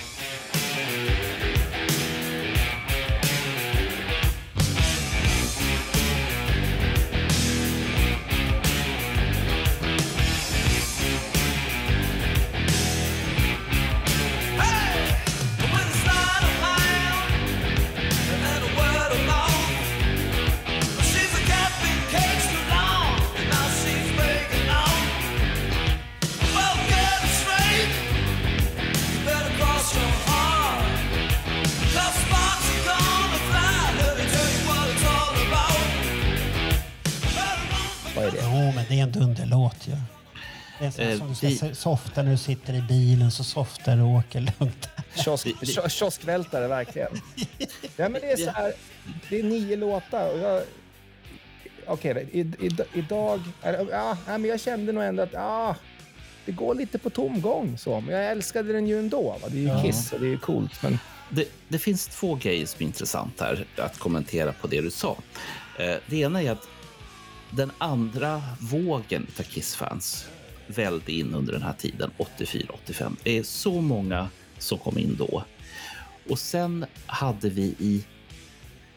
Softa 41.82 42.22
när 42.22 42.30
du 42.30 42.36
sitter 42.38 42.74
i 42.74 42.80
bilen, 42.82 43.30
så 43.30 43.44
softar 43.44 43.96
du 43.96 44.02
och 44.02 44.08
åker 44.10 44.40
lugnt. 44.40 44.88
Kiosk, 45.14 45.46
kio- 45.46 45.88
kioskvältare, 45.88 46.68
verkligen. 46.68 47.08
Ja, 47.96 48.08
men 48.08 48.20
det 48.20 48.32
är 48.32 48.36
så 48.36 48.50
här, 48.50 48.72
det 49.30 49.38
är 49.38 49.42
nio 49.42 49.76
låtar 49.76 50.32
och 50.32 50.38
jag... 50.38 50.62
Okej, 51.86 52.28
i, 52.32 52.40
i, 52.40 52.70
idag... 52.94 53.40
Ja, 53.90 54.16
nej, 54.26 54.38
men 54.38 54.44
jag 54.44 54.60
kände 54.60 54.92
nog 54.92 55.02
ändå 55.04 55.22
att 55.22 55.32
ja, 55.32 55.76
det 56.46 56.52
går 56.52 56.74
lite 56.74 56.98
på 56.98 57.10
tomgång. 57.10 57.78
Så. 57.78 58.00
Men 58.00 58.14
jag 58.14 58.30
älskade 58.30 58.72
den 58.72 58.86
ju 58.86 58.98
ändå. 58.98 59.22
Va? 59.42 59.48
Det 59.48 59.56
är 59.56 59.60
ju 59.60 59.68
Ja. 59.68 59.82
Kiss 59.82 60.12
och 60.12 60.20
det 60.20 60.26
är 60.26 60.30
ju 60.30 60.38
coolt. 60.38 60.82
Men 60.82 60.98
Det, 61.30 61.48
det 61.68 61.78
finns 61.78 62.06
två 62.06 62.34
grejer 62.34 62.66
som 62.66 62.82
är 62.82 62.86
intressant 62.86 63.40
här 63.40 63.64
att 63.78 63.98
kommentera 63.98 64.52
på 64.52 64.66
det 64.66 64.80
du 64.80 64.90
sa. 64.90 65.16
Eh, 65.78 65.94
det 66.06 66.16
ena 66.16 66.42
är 66.42 66.50
att 66.50 66.68
den 67.50 67.70
andra 67.78 68.42
vågen 68.60 69.26
av 69.38 69.42
Kiss-fans 69.42 70.26
välde 70.72 71.12
in 71.12 71.34
under 71.34 71.52
den 71.52 71.62
här 71.62 71.72
tiden, 71.72 72.10
84-85. 72.18 73.16
Det 73.22 73.38
är 73.38 73.42
så 73.42 73.80
många 73.80 74.28
som 74.58 74.78
kom 74.78 74.98
in 74.98 75.16
då. 75.18 75.44
Och 76.28 76.38
sen 76.38 76.86
hade 77.06 77.48
vi 77.48 77.62
i 77.62 78.04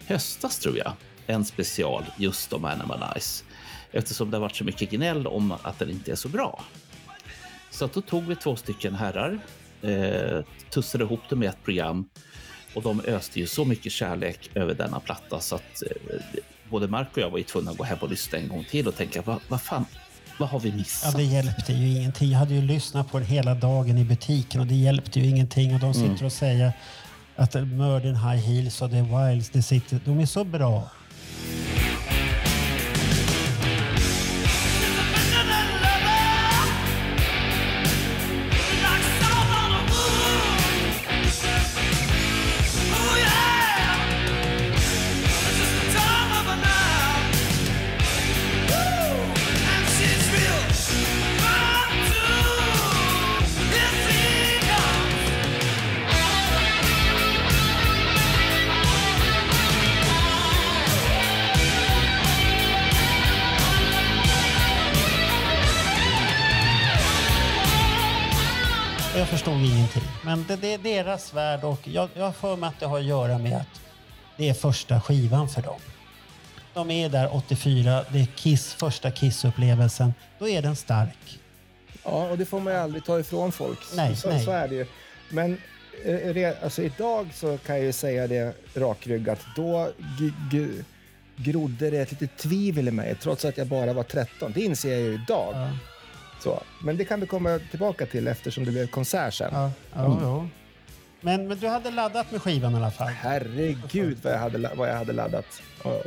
höstas, 0.08 0.60
tror 0.60 0.78
jag, 0.78 0.94
en 1.28 1.46
special 1.46 2.04
just 2.18 2.54
om 2.54 2.66
Animal 2.66 3.04
Eyes. 3.14 3.44
Eftersom 3.92 4.32
det 4.32 4.38
har 4.38 4.42
varit 4.42 4.56
så 4.56 4.64
mycket 4.64 4.92
gnäll 4.92 5.28
om 5.28 5.52
att 5.52 5.80
den 5.80 5.90
inte 5.90 6.12
är 6.12 6.16
så 6.16 6.30
bra. 6.30 6.64
Så 7.70 7.86
att 7.86 7.94
då 7.94 8.02
tog 8.02 8.24
vi 8.24 8.36
två 8.36 8.56
stycken 8.56 8.96
herrar, 8.96 9.40
eh, 9.82 10.46
tussade 10.70 11.04
ihop 11.04 11.30
dem 11.30 11.44
i 11.44 11.46
ett 11.46 11.64
program 11.64 12.10
och 12.74 12.82
de 12.82 13.02
öste 13.02 13.40
ju 13.40 13.48
så 13.48 13.66
mycket 13.66 13.92
kärlek 13.92 14.50
över 14.54 14.74
denna 14.74 15.00
platta 15.00 15.40
så 15.40 15.56
att 15.56 15.84
eh, 15.84 16.20
både 16.70 16.88
Mark 16.88 17.08
och 17.12 17.18
jag 17.18 17.30
var 17.30 17.38
ju 17.38 17.44
tvungna 17.44 17.72
att 17.72 17.78
gå 17.78 17.84
hem 17.84 17.98
och 18.02 18.10
lyssna 18.10 18.38
en 18.38 18.48
gång 18.48 18.64
till 18.64 18.88
och 18.88 18.96
tänka 18.96 19.22
vad, 19.22 19.40
vad 19.48 19.62
fan, 19.62 19.86
vad 20.39 20.50
har 20.50 20.60
vi 20.60 20.69
Ja, 20.69 20.76
missat? 20.76 21.15
det 21.15 21.24
hjälpte 21.24 21.74
ju 21.74 21.98
ingenting. 21.98 22.32
Jag 22.32 22.39
hade 22.39 22.54
ju 22.54 22.62
lyssnat 22.62 23.12
på 23.12 23.19
den 23.19 23.28
hela 23.28 23.56
dagen 23.56 23.98
i 23.98 24.04
butiken 24.04 24.62
och 24.62 24.67
det 24.67 24.76
hjälpte 24.76 25.19
ju 25.19 25.26
ingenting. 25.30 25.74
Och 25.74 25.80
de 25.80 25.93
sitter 25.93 26.26
och 26.26 26.32
säger 26.32 26.74
att 27.36 27.54
Murder 27.54 28.10
in 28.10 28.15
High 28.15 28.36
Heels 28.48 28.82
och 28.82 28.89
The 28.91 29.02
Wilds, 29.02 29.50
det 29.50 29.62
sitter, 29.62 30.00
de 30.06 30.19
är 30.19 30.26
så 30.26 30.43
bra. 30.43 30.89
Men 70.48 70.60
det, 70.60 70.74
är 70.74 70.78
deras 70.78 71.34
värld 71.34 71.64
och 71.64 71.88
jag, 71.88 72.10
jag 72.14 72.26
har 72.26 72.32
för 72.32 72.56
mig 72.56 72.68
att 72.68 72.80
det 72.80 72.86
har 72.86 73.00
att 73.00 73.06
göra 73.06 73.38
med 73.38 73.58
att 73.58 73.82
det 74.38 74.50
är 74.50 74.54
första 74.54 75.02
skivan 75.02 75.50
för 75.50 75.62
dem. 75.62 75.80
De 76.74 76.92
är 76.92 77.10
där 77.10 77.36
84, 77.36 78.06
det 78.10 78.20
är 78.20 78.26
Kiss, 78.26 78.74
första 78.74 79.12
Kiss-upplevelsen. 79.12 80.14
Då 80.40 80.48
är 80.48 80.62
den 80.62 80.76
stark. 80.76 81.40
Ja, 82.04 82.30
och 82.30 82.38
det 82.38 82.46
får 82.46 82.60
man 82.60 82.74
ju 82.74 82.80
aldrig 82.80 83.06
ta 83.06 83.20
ifrån 83.20 83.52
folk. 83.52 83.80
Nej, 83.96 84.16
så, 84.16 84.30
nej. 84.30 84.46
så 84.46 84.52
är 84.52 84.68
det 84.68 84.76
ju. 84.76 84.86
Men 85.30 85.58
eh, 86.06 86.64
alltså, 86.64 86.82
idag 86.82 87.30
så 87.34 87.58
kan 87.58 87.76
jag 87.76 87.86
ju 87.86 87.92
säga 87.92 88.28
det 88.28 88.56
rakryggat. 88.74 89.40
Då 89.56 89.92
grodde 91.36 91.90
det 91.90 91.98
ett 91.98 92.12
litet 92.12 92.38
tvivel 92.38 92.88
i 92.88 92.92
mig, 92.92 93.16
trots 93.22 93.46
att 93.46 93.58
jag 93.58 93.68
bara 93.68 93.94
var 93.94 94.04
13. 94.04 94.52
Det 94.56 94.62
inser 94.62 94.92
jag 94.92 95.00
ju 95.00 95.14
idag. 95.14 95.56
Ja, 95.56 95.70
Så. 96.46 96.64
Men 96.84 96.98
det 96.98 97.06
kan 97.06 97.20
vi 97.20 97.28
komma 97.28 97.60
tillbaka 97.70 98.06
till 98.06 98.28
eftersom 98.28 98.66
det 98.66 98.72
blev 98.72 98.88
konsert 98.88 99.34
sen. 99.34 99.50
ja, 99.54 99.72
ja, 99.96 100.18
ja. 100.22 100.48
Men, 101.22 101.48
men 101.48 101.60
du 101.60 101.68
hade 101.68 101.92
laddat 101.92 102.32
med 102.32 102.42
skivan 102.42 102.74
i 102.74 102.76
alla 102.76 102.92
fall? 102.92 103.08
Herregud 103.08 104.18
vad 104.24 104.34
jag 104.34 104.40
hade, 104.40 104.72
vad 104.76 104.90
jag 104.90 104.96
hade 104.96 105.14
laddat. 105.14 105.46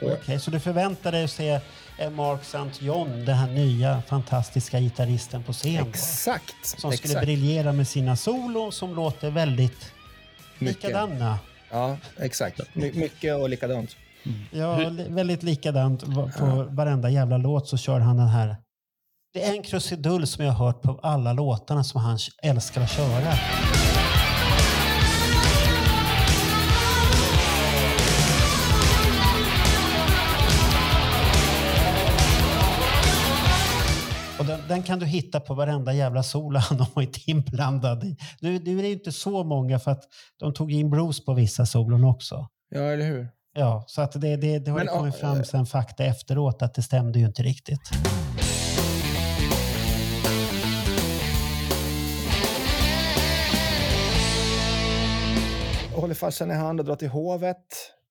Okej, 0.02 0.40
så 0.40 0.50
du 0.50 0.60
förväntar 0.60 1.12
dig 1.12 1.24
att 1.24 1.30
se 1.30 1.60
eh, 1.98 2.10
Mark 2.10 2.40
St. 2.42 2.84
John, 2.86 3.24
den 3.24 3.36
här 3.36 3.50
nya 3.50 4.02
fantastiska 4.02 4.80
gitarristen 4.80 5.42
på 5.42 5.52
scen? 5.52 5.84
då? 5.84 5.90
exakt! 5.90 6.54
Som 6.62 6.92
skulle 6.92 7.12
exakt. 7.12 7.26
briljera 7.26 7.72
med 7.72 7.88
sina 7.88 8.16
solon 8.16 8.72
som 8.72 8.94
låter 8.94 9.30
väldigt 9.30 9.92
Mycket. 10.58 10.82
likadana. 10.84 11.38
Ja, 11.70 11.96
exakt. 12.16 12.60
My, 12.72 12.92
mycket 12.92 13.36
och 13.36 13.48
likadant. 13.48 13.96
Ja, 14.50 14.88
li- 14.88 15.06
väldigt 15.08 15.42
likadant. 15.42 16.04
På 16.38 16.66
varenda 16.70 17.10
jävla 17.10 17.36
låt 17.36 17.68
så 17.68 17.76
kör 17.76 18.00
han 18.00 18.16
den 18.16 18.28
här. 18.28 18.56
Det 19.38 19.44
är 19.44 19.52
en 19.52 19.62
krusidull 19.62 20.26
som 20.26 20.44
jag 20.44 20.52
har 20.52 20.66
hört 20.66 20.82
på 20.82 21.00
alla 21.02 21.32
låtarna 21.32 21.84
som 21.84 22.00
han 22.00 22.18
älskar 22.42 22.80
att 22.80 22.90
köra. 22.90 23.32
Och 34.38 34.44
den, 34.44 34.60
den 34.68 34.82
kan 34.82 34.98
du 34.98 35.06
hitta 35.06 35.40
på 35.40 35.54
varenda 35.54 35.92
jävla 35.92 36.22
solo 36.22 36.58
han 36.58 36.80
har 36.80 36.88
varit 36.94 37.28
inblandad 37.28 38.04
i. 38.04 38.16
Nu, 38.40 38.58
nu 38.58 38.78
är 38.78 38.82
det 38.82 38.92
inte 38.92 39.12
så 39.12 39.44
många 39.44 39.78
för 39.78 39.90
att 39.90 40.04
de 40.38 40.54
tog 40.54 40.72
in 40.72 40.90
Bruce 40.90 41.22
på 41.22 41.34
vissa 41.34 41.66
solon 41.66 42.04
också. 42.04 42.48
Ja, 42.70 42.80
eller 42.80 43.06
hur? 43.06 43.28
Ja, 43.54 43.84
så 43.86 44.02
att 44.02 44.12
det, 44.12 44.36
det, 44.36 44.58
det 44.58 44.70
har 44.70 44.78
Men, 44.78 44.86
kommit 44.86 45.16
fram 45.16 45.44
sen 45.44 45.66
fakta 45.66 46.04
efteråt 46.04 46.62
att 46.62 46.74
det 46.74 46.82
stämde 46.82 47.18
ju 47.18 47.26
inte 47.26 47.42
riktigt. 47.42 47.90
Håller 56.08 56.14
farsan 56.14 56.50
i 56.50 56.54
hand 56.54 56.80
och 56.80 56.86
drar 56.86 56.96
till 56.96 57.08
hovet. 57.08 57.66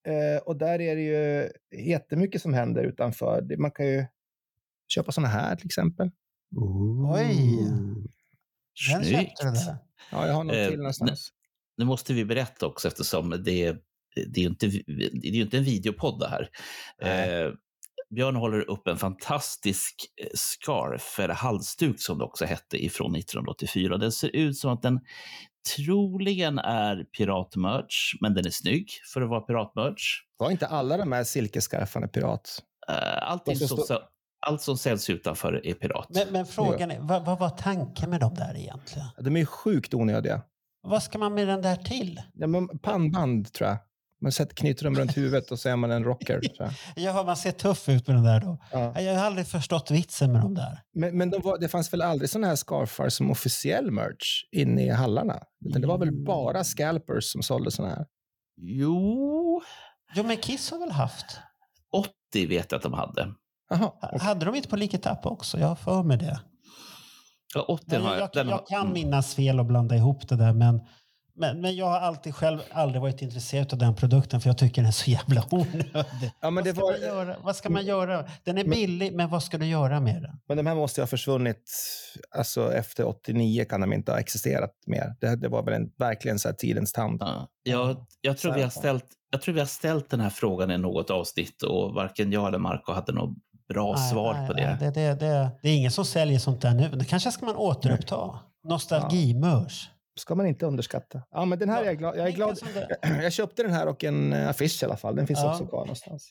Eh, 0.07 0.41
och 0.45 0.57
där 0.57 0.81
är 0.81 0.95
det 0.95 1.01
ju 1.01 1.49
jättemycket 1.89 2.41
som 2.41 2.53
händer 2.53 2.83
utanför. 2.83 3.57
Man 3.57 3.71
kan 3.71 3.87
ju 3.87 4.05
köpa 4.87 5.11
såna 5.11 5.27
här 5.27 5.55
till 5.55 5.65
exempel. 5.65 6.11
Oj! 7.15 7.57
Den 8.91 9.03
Snyggt. 9.05 9.29
köpte 9.29 9.45
du 9.45 9.51
där. 9.51 9.77
Ja, 10.11 10.27
jag 10.27 10.33
har 10.33 10.43
något 10.43 10.55
Eh, 10.55 10.67
till 10.69 10.77
någonstans. 10.77 11.29
nu 11.77 11.85
måste 11.85 12.13
vi 12.13 12.25
berätta 12.25 12.65
också 12.65 12.87
eftersom 12.87 13.29
det, 13.29 13.51
är- 13.65 13.79
det 14.15 14.39
är 14.39 14.43
ju 14.43 14.47
inte, 14.49 14.67
det 14.87 15.27
är 15.27 15.31
ju 15.35 15.41
inte 15.41 15.57
en 15.57 15.63
videopodd 15.63 16.19
det 16.19 16.27
här. 16.29 16.49
Eh, 17.01 17.53
Björn 18.09 18.35
håller 18.35 18.69
upp 18.69 18.87
en 18.87 18.97
fantastisk 18.97 19.95
eh, 20.21 20.27
scarf, 20.33 21.19
eller 21.19 21.33
halsduk 21.33 22.01
som 22.01 22.17
det 22.17 22.23
också 22.23 22.45
hette, 22.45 22.85
ifrån 22.85 23.15
1984. 23.15 23.97
Den 23.97 24.11
ser 24.11 24.35
ut 24.35 24.57
som 24.57 24.71
att 24.71 24.81
den 24.81 24.99
troligen 25.75 26.59
är 26.59 27.03
piratmerch, 27.03 28.17
men 28.21 28.33
den 28.33 28.45
är 28.45 28.49
snygg 28.49 28.89
för 29.13 29.21
att 29.21 29.29
vara 29.29 29.41
piratmerch. 29.41 30.23
Var 30.37 30.51
inte 30.51 30.67
alla 30.67 30.97
de 30.97 31.11
här 31.11 31.23
silkescarfarna 31.23 32.07
pirat? 32.07 32.63
Eh, 32.89 33.29
Allting 33.31 33.55
som, 33.55 33.77
stå- 33.77 33.99
allt 34.47 34.61
som 34.61 34.77
säljs 34.77 35.09
utanför 35.09 35.65
är 35.67 35.73
pirat. 35.73 36.07
Men, 36.09 36.27
men 36.31 36.45
frågan 36.45 36.91
är, 36.91 36.99
vad, 36.99 37.25
vad 37.25 37.39
var 37.39 37.49
tanken 37.49 38.09
med 38.09 38.19
dem 38.19 38.33
där 38.33 38.57
egentligen? 38.57 39.07
De 39.21 39.35
är 39.35 39.39
ju 39.39 39.45
sjukt 39.45 39.93
onödiga. 39.93 40.41
Vad 40.81 41.03
ska 41.03 41.17
man 41.17 41.33
med 41.33 41.47
den 41.47 41.61
där 41.61 41.75
till? 41.75 42.21
Ja, 42.33 42.47
men 42.47 42.79
pannband 42.79 43.53
tror 43.53 43.69
jag. 43.69 43.77
Man 44.21 44.31
sätter, 44.31 44.55
knyter 44.55 44.83
dem 44.83 44.95
runt 44.95 45.17
huvudet 45.17 45.51
och 45.51 45.59
så 45.59 45.69
är 45.69 45.75
man 45.75 45.91
en 45.91 46.03
rocker. 46.03 46.41
Ja, 46.95 47.23
man 47.23 47.37
ser 47.37 47.51
tuff 47.51 47.89
ut 47.89 48.07
med 48.07 48.15
den 48.15 48.23
där 48.23 48.39
då. 48.39 48.57
Ja. 48.71 49.01
Jag 49.01 49.15
har 49.15 49.25
aldrig 49.25 49.47
förstått 49.47 49.91
vitsen 49.91 50.31
med 50.31 50.41
dem 50.41 50.53
där. 50.53 50.81
Men, 50.93 51.17
men 51.17 51.29
de 51.29 51.41
var, 51.41 51.57
det 51.57 51.69
fanns 51.69 51.93
väl 51.93 52.01
aldrig 52.01 52.29
sådana 52.29 52.47
här 52.47 52.55
scarfar 52.55 53.09
som 53.09 53.31
officiell 53.31 53.91
merch 53.91 54.43
inne 54.51 54.85
i 54.85 54.89
hallarna? 54.89 55.39
Utan 55.65 55.81
det 55.81 55.87
var 55.87 55.97
väl 55.97 56.23
bara 56.25 56.63
scalpers 56.63 57.31
som 57.31 57.43
sålde 57.43 57.71
sådana 57.71 57.95
här? 57.95 58.05
Jo, 58.61 59.61
Jo, 60.15 60.23
men 60.23 60.37
Kiss 60.37 60.71
har 60.71 60.79
väl 60.79 60.91
haft? 60.91 61.39
80 61.91 62.45
vet 62.47 62.71
jag 62.71 62.77
att 62.77 62.83
de 62.83 62.93
hade. 62.93 63.33
Jaha, 63.69 63.79
Ha- 63.79 63.99
okej. 64.01 64.19
Hade 64.19 64.45
de 64.45 64.55
inte 64.55 64.69
på 64.69 64.75
Liketapp 64.75 65.25
också? 65.25 65.59
Jag 65.59 65.67
har 65.67 65.75
för 65.75 66.03
mig 66.03 66.17
det. 66.17 66.41
Ja, 67.55 67.65
80 67.67 67.85
Men 67.87 68.01
har 68.01 68.15
jag, 68.15 68.29
jag, 68.33 68.47
jag 68.47 68.67
kan 68.67 68.81
mm. 68.81 68.93
minnas 68.93 69.35
fel 69.35 69.59
och 69.59 69.65
blanda 69.65 69.95
ihop 69.95 70.29
det 70.29 70.35
där, 70.35 70.53
men, 70.53 70.81
men, 71.37 71.61
men 71.61 71.75
jag 71.75 71.85
har 71.85 71.99
alltid 71.99 72.35
själv 72.35 72.59
aldrig 72.71 73.01
varit 73.01 73.21
intresserad 73.21 73.73
av 73.73 73.79
den 73.79 73.95
produkten 73.95 74.41
för 74.41 74.49
jag 74.49 74.57
tycker 74.57 74.81
den 74.81 74.87
är 74.87 74.91
så 74.91 75.11
jävla 75.11 75.45
onödig. 75.51 76.31
Ja, 76.41 76.49
men 76.49 76.55
vad, 76.55 76.63
det 76.63 76.73
ska 76.73 76.81
var, 76.81 76.91
man 76.91 77.01
göra? 77.01 77.35
vad 77.43 77.55
ska 77.55 77.69
man 77.69 77.85
göra? 77.85 78.25
Den 78.43 78.57
är 78.57 78.63
billig, 78.63 79.13
men 79.13 79.29
vad 79.29 79.43
ska 79.43 79.57
du 79.57 79.65
göra 79.65 79.99
med 79.99 80.21
den? 80.21 80.39
men 80.47 80.57
de 80.57 80.67
här 80.67 80.75
måste 80.75 81.01
ju 81.01 81.03
ha 81.03 81.07
försvunnit. 81.07 81.71
Alltså 82.37 82.73
efter 82.73 83.07
89 83.07 83.65
kan 83.65 83.81
de 83.81 83.93
inte 83.93 84.11
ha 84.11 84.19
existerat 84.19 84.71
mer. 84.85 85.15
Det, 85.19 85.35
det 85.35 85.47
var 85.47 85.63
väl 85.63 85.73
en, 85.73 85.91
verkligen 85.97 86.39
så 86.39 86.47
här 86.47 86.55
tidens 86.55 86.91
tand. 86.91 87.21
Ja, 87.21 87.47
jag, 87.63 88.05
jag, 88.21 88.37
tror 88.37 88.53
vi 88.53 88.61
har 88.61 88.69
ställt, 88.69 89.05
jag 89.31 89.41
tror 89.41 89.53
vi 89.53 89.59
har 89.59 89.67
ställt 89.67 90.09
den 90.09 90.19
här 90.19 90.29
frågan 90.29 90.71
i 90.71 90.77
något 90.77 91.09
avsnitt 91.09 91.61
och 91.61 91.93
varken 91.93 92.31
jag 92.31 92.47
eller 92.47 92.57
Marco 92.57 92.91
hade 92.91 93.11
något 93.11 93.37
bra 93.69 93.95
Nej, 93.95 94.09
svar 94.09 94.33
nej, 94.33 94.47
på 94.47 94.53
nej, 94.53 94.77
det. 94.79 94.85
det, 94.85 94.91
det, 94.91 95.25
det. 95.25 95.49
Det 95.61 95.69
är 95.69 95.75
ingen 95.75 95.91
som 95.91 96.05
säljer 96.05 96.39
sånt 96.39 96.61
där 96.61 96.73
nu. 96.73 96.89
Det 96.89 97.05
kanske 97.05 97.31
ska 97.31 97.45
man 97.45 97.55
återuppta. 97.55 98.39
Nostalgimörs. 98.63 99.89
Ska 100.19 100.35
man 100.35 100.45
inte 100.47 100.65
underskatta. 100.65 101.21
Ja, 101.31 101.45
men 101.45 101.59
den 101.59 101.69
här 101.69 101.81
är 101.81 101.85
jag 101.85 101.97
glad. 101.97 102.17
Jag, 102.17 102.27
är 102.27 102.31
glad. 102.31 102.59
jag 103.23 103.33
köpte 103.33 103.63
den 103.63 103.71
här 103.73 103.87
och 103.87 104.03
en 104.03 104.33
eh, 104.33 104.49
affisch 104.49 104.83
i 104.83 104.85
alla 104.85 104.97
fall. 104.97 105.15
Den 105.15 105.27
finns 105.27 105.39
Ja. 105.39 105.51
också 105.53 105.65
kvar 105.65 105.79
någonstans. 105.79 106.29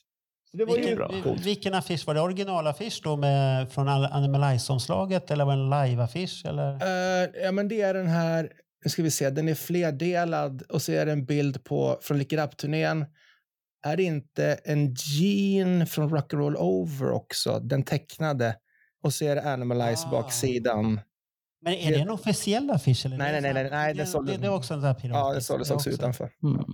Så 0.51 0.57
det 0.57 0.65
var 0.65 0.73
ju 0.75 0.79
Vilken, 0.79 0.97
bra. 0.97 1.11
coolt. 1.23 1.45
vilken 1.45 1.73
affisch? 1.73 2.07
Var 2.07 2.13
det 2.13 2.21
originalaffisch 2.21 3.01
då 3.03 3.15
med, 3.17 3.71
från 3.71 3.87
Animalize-omslaget 3.89 5.31
eller 5.31 5.45
var 5.45 5.55
det 5.55 5.61
en 5.61 5.69
live-affisch? 5.89 6.45
Eh, 6.45 7.29
ja, 7.43 7.51
men 7.51 7.67
det 7.67 7.81
är 7.81 7.93
den 7.93 8.07
här, 8.07 8.51
nu 8.85 8.89
ska 8.89 9.03
vi 9.03 9.11
se, 9.11 9.29
den 9.29 9.47
är 9.49 9.55
flerdelad 9.55 10.61
och 10.61 10.81
så 10.81 10.91
är 10.91 11.05
det 11.05 11.11
en 11.11 11.25
bild 11.25 11.63
på, 11.63 11.97
från 12.01 12.17
Lick 12.17 12.33
It 12.33 12.39
Up-turnén. 12.39 13.05
Är 13.85 13.97
det 13.97 14.03
inte 14.03 14.59
en 14.63 14.93
Gene 14.93 15.85
från 15.85 16.09
Rock'n'Roll 16.17 16.55
Over 16.55 17.11
också, 17.11 17.59
den 17.59 17.83
tecknade? 17.83 18.55
Och 19.03 19.13
så 19.13 19.25
är 19.25 19.35
det 19.35 19.41
Animalize 19.53 20.07
Ah. 20.07 20.11
baksidan. 20.11 20.99
Men 21.61 21.73
är 21.73 21.91
det 21.91 21.99
en 21.99 22.09
officiell 22.09 22.69
affisch? 22.71 23.05
Eller? 23.05 23.17
Nej, 23.17 23.41
nej, 23.41 23.41
nej, 23.41 23.51
så- 23.53 23.69
nej, 23.69 23.69
nej, 23.71 23.93
det, 23.93 24.05
sålde- 24.05 24.31
det, 24.31 24.37
det 24.37 24.47
är 24.47 24.53
också 24.53 24.73
en 24.73 24.79
sån 24.79 24.87
här 24.87 24.93
pirat. 24.93 25.15
Ja, 25.15 25.33
det 25.33 25.41
såldes 25.41 25.71
också 25.71 25.89
utanför. 25.89 26.29
Mm. 26.43 26.65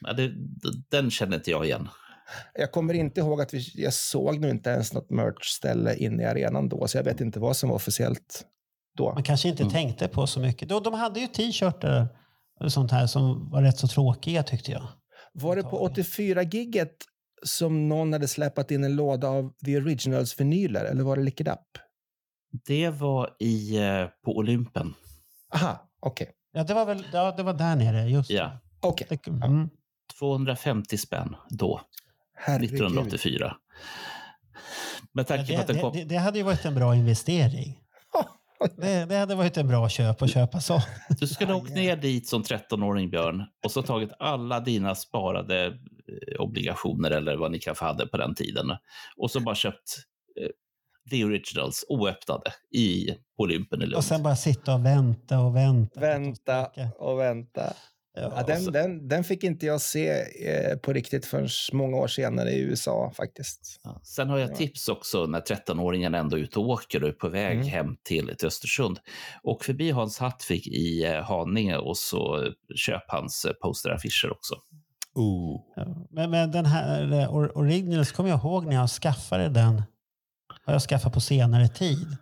Ja, 0.00 0.12
det, 0.12 0.32
den 0.90 1.10
känner 1.10 1.36
inte 1.36 1.50
jag 1.50 1.64
igen. 1.64 1.88
Jag 2.54 2.72
kommer 2.72 2.94
inte 2.94 3.20
ihåg 3.20 3.40
att 3.40 3.54
vi, 3.54 3.64
jag 3.74 3.92
såg 3.94 4.40
nu 4.40 4.50
inte 4.50 4.70
ens 4.70 4.92
något 4.92 5.10
merch-ställe 5.10 5.94
inne 5.96 6.22
i 6.22 6.26
arenan 6.26 6.68
då, 6.68 6.86
så 6.88 6.98
jag 6.98 7.04
vet 7.04 7.20
inte 7.20 7.40
vad 7.40 7.56
som 7.56 7.68
var 7.68 7.76
officiellt 7.76 8.44
då. 8.98 9.12
Man 9.14 9.22
kanske 9.22 9.48
inte 9.48 9.62
Mm. 9.62 9.72
tänkte 9.72 10.08
på 10.08 10.26
så 10.26 10.40
mycket. 10.40 10.68
De, 10.68 10.82
de 10.82 10.94
hade 10.94 11.20
ju 11.20 11.26
t-shirtar 11.26 12.08
och 12.60 12.72
sånt 12.72 12.90
här 12.90 13.06
som 13.06 13.50
var 13.50 13.62
rätt 13.62 13.78
så 13.78 13.88
tråkiga 13.88 14.42
tyckte 14.42 14.72
jag. 14.72 14.88
Var 15.34 15.56
det 15.56 15.62
på 15.62 15.88
84-gigget 15.88 16.92
som 17.44 17.88
någon 17.88 18.12
hade 18.12 18.28
släpat 18.28 18.70
in 18.70 18.84
en 18.84 18.96
låda 18.96 19.28
av 19.28 19.52
The 19.64 19.76
Originals-vinyler, 19.80 20.84
eller 20.84 21.02
var 21.02 21.16
det 21.16 21.22
Lick 21.22 21.40
It 21.40 21.48
Up? 21.48 21.58
Det 22.66 22.88
var 22.90 23.36
i, 23.38 23.76
eh, 23.78 24.06
på 24.24 24.36
Olympen. 24.36 24.94
Aha, 25.54 25.90
okej. 26.00 26.30
Ja, 26.52 26.64
det 26.64 26.74
var 26.74 26.86
väl 26.86 27.04
ja, 27.12 27.34
det 27.36 27.42
var 27.42 27.54
där 27.54 27.76
nere. 27.76 28.08
Just 28.10 28.28
det. 28.28 28.34
Ja, 28.34 28.58
Okej. 28.80 29.06
Det- 29.10 29.28
Mm. 29.28 29.68
250 30.18 30.98
spänn 30.98 31.36
då, 31.48 31.80
Herregud. 32.34 32.72
1984. 32.74 33.56
Med 35.12 35.26
tanke 35.26 35.54
på 35.54 35.60
att 35.60 35.66
Det, 35.66 35.72
den 35.72 35.76
det, 35.76 35.82
kom... 35.82 35.92
det, 35.92 36.04
det 36.04 36.16
hade 36.16 36.38
ju 36.38 36.44
varit 36.44 36.64
en 36.64 36.74
bra 36.74 36.94
investering. 36.96 37.78
Det, 38.76 39.04
det 39.04 39.14
hade 39.16 39.34
varit 39.34 39.56
en 39.56 39.68
bra 39.68 39.88
köp 39.88 40.22
att 40.22 40.30
köpa 40.30 40.60
så. 40.60 40.82
Du 41.20 41.26
skulle 41.26 41.52
ha 41.52 41.60
åkt 41.60 41.70
ner 41.74 41.96
dit 41.96 42.28
som 42.28 42.42
13-åring, 42.42 43.10
Björn, 43.10 43.44
och 43.64 43.70
så 43.70 43.82
tagit 43.82 44.10
alla 44.18 44.60
dina 44.60 44.94
sparade 44.94 45.66
eh, 45.66 45.72
obligationer 46.40 47.10
eller 47.10 47.36
vad 47.36 47.50
ni 47.50 47.58
kanske 47.58 47.84
hade 47.84 48.06
på 48.06 48.16
den 48.16 48.34
tiden 48.34 48.66
och 49.16 49.30
så 49.30 49.40
bara 49.40 49.54
köpt 49.54 49.96
eh, 50.40 50.48
the 51.10 51.24
originals 51.24 51.84
oöppnade 51.88 52.52
i 52.74 53.08
Olympen 53.38 53.82
i 53.82 53.86
Lund. 53.86 53.94
Och 53.96 54.04
sen 54.04 54.22
bara 54.22 54.36
sitta 54.36 54.74
och 54.74 54.84
vänta 54.86 55.38
och 55.40 55.56
vänta. 55.56 56.00
Vänta 56.00 56.70
och 56.98 57.18
vänta. 57.18 57.72
Ja, 58.14 58.32
Ja, 58.36 58.42
den, 58.46 58.64
den, 58.72 59.08
den 59.08 59.24
fick 59.24 59.44
inte 59.44 59.66
jag 59.66 59.80
se 59.80 60.08
eh, 60.48 60.76
på 60.78 60.92
riktigt 60.92 61.26
förrän 61.26 61.48
många 61.72 61.96
år 61.96 62.06
senare 62.08 62.50
i 62.50 62.60
USA 62.60 63.12
faktiskt. 63.16 63.80
Ja. 63.84 64.00
Sen 64.04 64.28
har 64.28 64.38
jag 64.38 64.54
tips 64.54 64.88
också 64.88 65.26
när 65.26 65.40
13-åringen 65.40 66.16
ändå 66.18 66.36
är 66.36 66.40
ute 66.40 66.58
och 66.58 66.68
åker 66.68 67.02
och 67.02 67.08
är 67.08 67.12
på 67.12 67.28
väg 67.28 67.56
Mm. 67.56 67.68
hem 67.68 67.96
till, 68.02 68.34
till 68.38 68.46
Östersund. 68.46 68.98
Och 69.42 69.64
förbi 69.64 69.90
Hans 69.90 70.18
Hattvik 70.18 70.66
i 70.66 71.04
eh, 71.04 71.22
Haninge 71.22 71.76
och 71.76 71.96
så 71.96 72.52
köp 72.76 73.02
hans 73.08 73.44
eh, 73.44 73.52
posteraffischer 73.52 74.30
också. 74.32 74.54
Ja, 75.76 76.06
Men, 76.10 76.30
men 76.30 76.50
den 76.50 76.66
här 76.66 77.12
eh, 77.12 77.28
or- 77.34 77.52
Originals 77.58 78.12
kommer 78.12 78.30
jag 78.30 78.38
ihåg 78.38 78.66
när 78.66 78.74
jag 78.74 78.90
skaffade 78.90 79.48
den. 79.48 79.82
Har 80.66 80.72
jag 80.72 80.82
skaffat 80.82 81.12
på 81.12 81.20
senare 81.20 81.68
tid. 81.68 82.16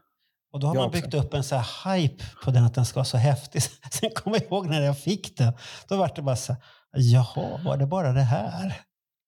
Och 0.52 0.60
då 0.60 0.66
har 0.66 0.74
Jag 0.74 0.80
man 0.80 0.88
också. 0.88 1.00
byggt 1.02 1.14
upp 1.14 1.34
en 1.34 1.44
så 1.44 1.56
här 1.56 1.94
hype 1.96 2.24
på 2.44 2.50
den 2.50 2.64
att 2.64 2.74
den 2.74 2.84
ska 2.86 2.94
vara 2.98 3.04
så 3.04 3.16
häftig. 3.16 3.62
Sen 3.90 4.10
kommer 4.14 4.36
jag 4.36 4.46
ihåg 4.46 4.66
när 4.66 4.82
jag 4.82 4.98
fick 4.98 5.36
den. 5.38 5.52
Då 5.88 5.96
var 5.96 6.12
det 6.16 6.22
bara 6.22 6.36
så 6.36 6.52
här, 6.52 6.60
jaha, 6.92 7.60
var 7.64 7.76
det 7.76 7.86
bara 7.86 8.12
det 8.12 8.20
här? 8.22 8.80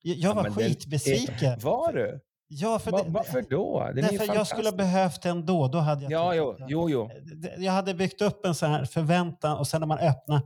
Jag, 0.03 0.35
var 0.35 0.43
den 0.43 0.55
skitbesviken. 0.55 1.59
Var 1.63 1.93
du? 1.93 2.21
Ja, 2.49 2.79
för 2.79 2.91
Va, 2.91 3.03
det, 3.03 3.11
varför 3.11 3.45
då? 3.51 3.93
Ju 3.97 4.03
därför 4.03 4.35
jag 4.35 4.47
skulle 4.47 4.69
ha 4.69 4.77
behövt 4.77 5.23
den 5.23 5.47
då. 5.47 5.69
Då 5.69 5.79
hade 5.79 6.03
jag 6.03 6.13
Ja, 6.13 6.35
jo, 6.35 6.57
jo, 6.69 6.91
jo. 6.91 7.11
Det- 7.43 7.55
Jag 7.65 7.73
hade 7.73 7.95
byggt 7.95 8.23
upp 8.23 8.47
en 8.47 8.55
så 8.55 8.67
här 8.67 8.85
förväntan 8.85 9.57
och 9.59 9.67
sen 9.67 9.81
när 9.81 9.87
man 9.87 9.99
öppnar, 9.99 10.43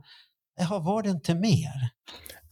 jaha, 0.59 0.79
var 0.79 1.03
det 1.03 1.09
inte 1.09 1.35
mer? 1.35 1.89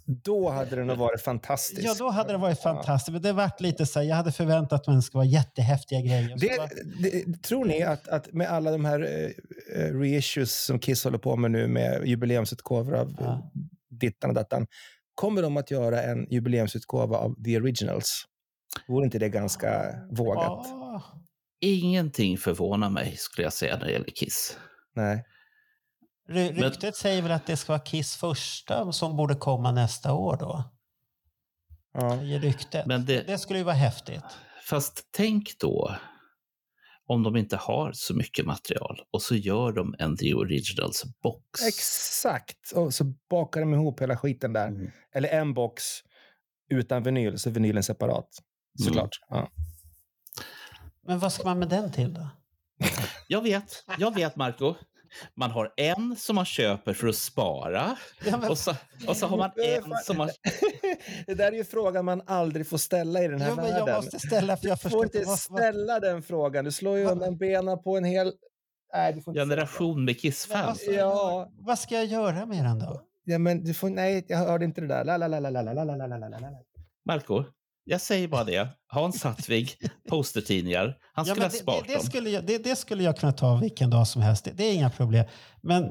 Då 0.07 0.49
hade 0.49 0.75
den 0.75 0.97
varit 0.97 1.21
fantastisk. 1.21 1.81
Ja, 1.83 1.95
då 1.99 2.09
hade 2.09 2.31
det 2.31 2.37
varit 2.37 2.59
Ja. 2.63 2.73
fantastiskt. 2.73 3.13
Men 3.13 3.21
det 3.21 3.33
vart 3.33 3.61
lite 3.61 3.85
så 3.85 3.99
här, 3.99 4.05
jag 4.07 4.15
hade 4.15 4.31
förväntat 4.31 4.87
mig 4.87 4.93
att 4.93 4.97
det 5.01 5.05
ska 5.05 5.17
vara 5.17 5.25
jättehäftiga 5.27 6.01
grejer. 6.01 6.35
Det, 6.37 6.57
bara- 6.57 6.69
det, 7.01 7.43
tror 7.43 7.65
ni 7.65 7.83
att, 7.83 8.07
att 8.07 8.33
med 8.33 8.47
alla 8.49 8.71
de 8.71 8.85
här 8.85 8.99
eh, 9.01 9.81
eh, 9.81 9.93
reissues 9.99 10.65
som 10.65 10.79
Kiss 10.79 11.03
håller 11.03 11.17
på 11.17 11.35
med 11.35 11.51
nu 11.51 11.67
med 11.67 12.07
jubileumsutgåvor 12.07 12.95
av 12.95 13.15
Ja. 13.19 13.25
ja. 13.25 13.51
dittan 13.89 14.29
och 14.29 14.35
dattan, 14.35 14.67
kommer 15.15 15.41
de 15.41 15.57
att 15.57 15.71
göra 15.71 16.01
en 16.03 16.27
jubileumsutgåva 16.31 17.17
av 17.17 17.43
The 17.43 17.57
Originals? 17.57 18.23
Vore 18.87 19.05
inte 19.05 19.19
det 19.19 19.29
ganska 19.29 19.95
vågat? 20.11 20.43
Ja. 20.65 21.03
Ingenting 21.61 22.37
förvånar 22.37 22.89
mig 22.89 23.15
skulle 23.17 23.45
jag 23.45 23.53
säga 23.53 23.77
när 23.77 23.85
det 23.85 23.91
gäller 23.91 24.09
Kiss. 24.15 24.57
Nej. 24.95 25.23
Ry- 26.27 26.51
Ryktet 26.53 26.95
säger 26.95 27.21
väl 27.21 27.31
att 27.31 27.45
det 27.47 27.57
ska 27.57 27.71
vara 27.73 27.83
Kiss 27.83 28.15
första 28.15 28.91
som 28.91 29.15
borde 29.15 29.35
komma 29.35 29.71
nästa 29.71 30.13
år 30.13 30.37
då? 30.37 30.63
Ja. 31.93 32.09
Säger 32.17 32.39
ryktet. 32.39 32.85
Men 32.85 33.05
det- 33.05 33.21
det 33.27 33.37
skulle 33.37 33.59
ju 33.59 33.65
vara 33.65 33.75
häftigt. 33.75 34.23
Fast 34.69 35.07
tänk 35.11 35.59
då 35.59 35.95
om 37.07 37.23
de 37.23 37.35
inte 37.35 37.57
har 37.57 37.91
så 37.93 38.13
mycket 38.15 38.45
material 38.45 39.01
och 39.11 39.21
så 39.21 39.35
gör 39.35 39.71
de 39.71 39.95
en 39.99 40.17
The 40.17 40.33
Originals 40.33 41.03
box. 41.23 41.61
Exakt. 41.67 42.71
Och 42.75 42.93
så 42.93 43.03
bakar 43.29 43.61
de 43.61 43.73
ihop 43.73 44.01
hela 44.01 44.17
skiten 44.17 44.53
där. 44.53 44.67
Mm. 44.67 44.91
Eller 45.13 45.29
en 45.29 45.53
box 45.53 45.83
utan 46.69 47.03
vinyl, 47.03 47.39
så 47.39 47.49
vinylen 47.49 47.83
separat. 47.83 48.29
Såklart. 48.83 49.19
Ja. 49.29 49.51
Men 51.07 51.19
vad 51.19 51.33
ska 51.33 51.43
man 51.43 51.59
med 51.59 51.69
den 51.69 51.91
till 51.91 52.13
då? 52.13 52.29
Jag 53.27 53.41
vet, 53.41 53.83
jag 53.99 54.15
vet 54.15 54.35
Marco. 54.35 54.75
Man 55.35 55.51
har 55.51 55.73
en 55.77 56.15
som 56.15 56.35
man 56.35 56.45
köper 56.45 56.93
för 56.93 57.07
att 57.07 57.15
spara 57.15 57.97
Ja, 58.25 58.37
men- 58.37 58.49
och, 58.49 58.57
så, 58.57 58.75
och 59.07 59.17
så 59.17 59.27
har 59.27 59.37
man 59.37 59.51
en 59.55 59.93
som 60.03 60.17
man... 60.17 60.29
det 61.27 61.33
där 61.33 61.47
är 61.51 61.55
ju 61.55 61.63
frågan 61.63 62.05
man 62.05 62.21
aldrig 62.25 62.67
får 62.67 62.77
ställa 62.77 63.23
i 63.23 63.27
den 63.27 63.41
här 63.41 63.49
Jo, 63.49 63.55
men 63.55 63.65
världen. 63.65 63.87
jag 63.87 63.95
måste 63.95 64.19
ställa 64.19 64.57
för 64.57 64.67
jag 64.67 64.77
du 64.83 64.89
får 64.89 65.03
inte. 65.05 65.17
inte 65.17 65.27
Vad, 65.29 65.39
vad, 65.49 65.59
ställa 65.59 65.99
den 65.99 66.23
frågan. 66.23 66.65
Du 66.65 66.71
slår 66.71 66.97
ju 66.97 67.05
undan 67.05 67.37
benen 67.37 67.83
på 67.83 67.97
en 67.97 68.03
hel... 68.03 68.33
Nej, 68.93 69.13
du 69.13 69.21
får 69.21 69.31
inte 69.31 69.41
Generation 69.41 70.05
med 70.05 70.19
Kiss-fans. 70.21 70.81
ska, 70.81 70.91
Ja. 70.91 71.49
vad 71.57 71.79
ska 71.79 71.95
jag 71.95 72.05
göra 72.05 72.45
med 72.45 72.65
den 72.65 72.79
då? 72.79 73.01
Ja, 73.23 73.37
men 73.37 73.63
du 73.63 73.73
får, 73.73 73.89
nej, 73.89 74.25
jag 74.27 74.37
hörde 74.37 74.65
inte 74.65 74.81
det 74.81 74.87
där. 74.87 75.03
La, 75.05 75.17
la, 75.17 75.27
la, 75.27 75.39
la, 75.39 75.49
la, 75.49 75.61
la, 75.73 75.73
la, 75.73 75.83
la, 75.95 76.07
la, 76.07 76.17
la, 76.17 76.27
la, 76.29 76.39
la. 76.39 76.49
Marco, 77.05 77.43
jag 77.85 78.01
säger 78.01 78.27
bara 78.27 78.43
det. 78.43 78.67
Hans 78.87 79.19
Sattvig, 79.19 79.71
postertidningar. 80.09 80.97
Han 81.13 81.25
Ja, 81.27 81.33
skulle 81.33 81.45
ha 81.45 81.49
det, 81.49 81.55
sparat 81.57 81.83
det, 81.87 81.93
det, 81.93 81.97
dem. 81.97 82.05
skulle 82.05 82.29
jag, 82.29 82.45
det, 82.45 82.57
det 82.57 82.75
skulle 82.75 83.03
jag 83.03 83.17
kunna 83.17 83.31
ta 83.31 83.55
vilken 83.55 83.89
dag 83.89 84.07
som 84.07 84.21
helst. 84.21 84.45
Det, 84.45 84.51
det 84.51 84.63
är 84.63 84.73
inga 84.73 84.89
problem. 84.89 85.25
Men 85.63 85.83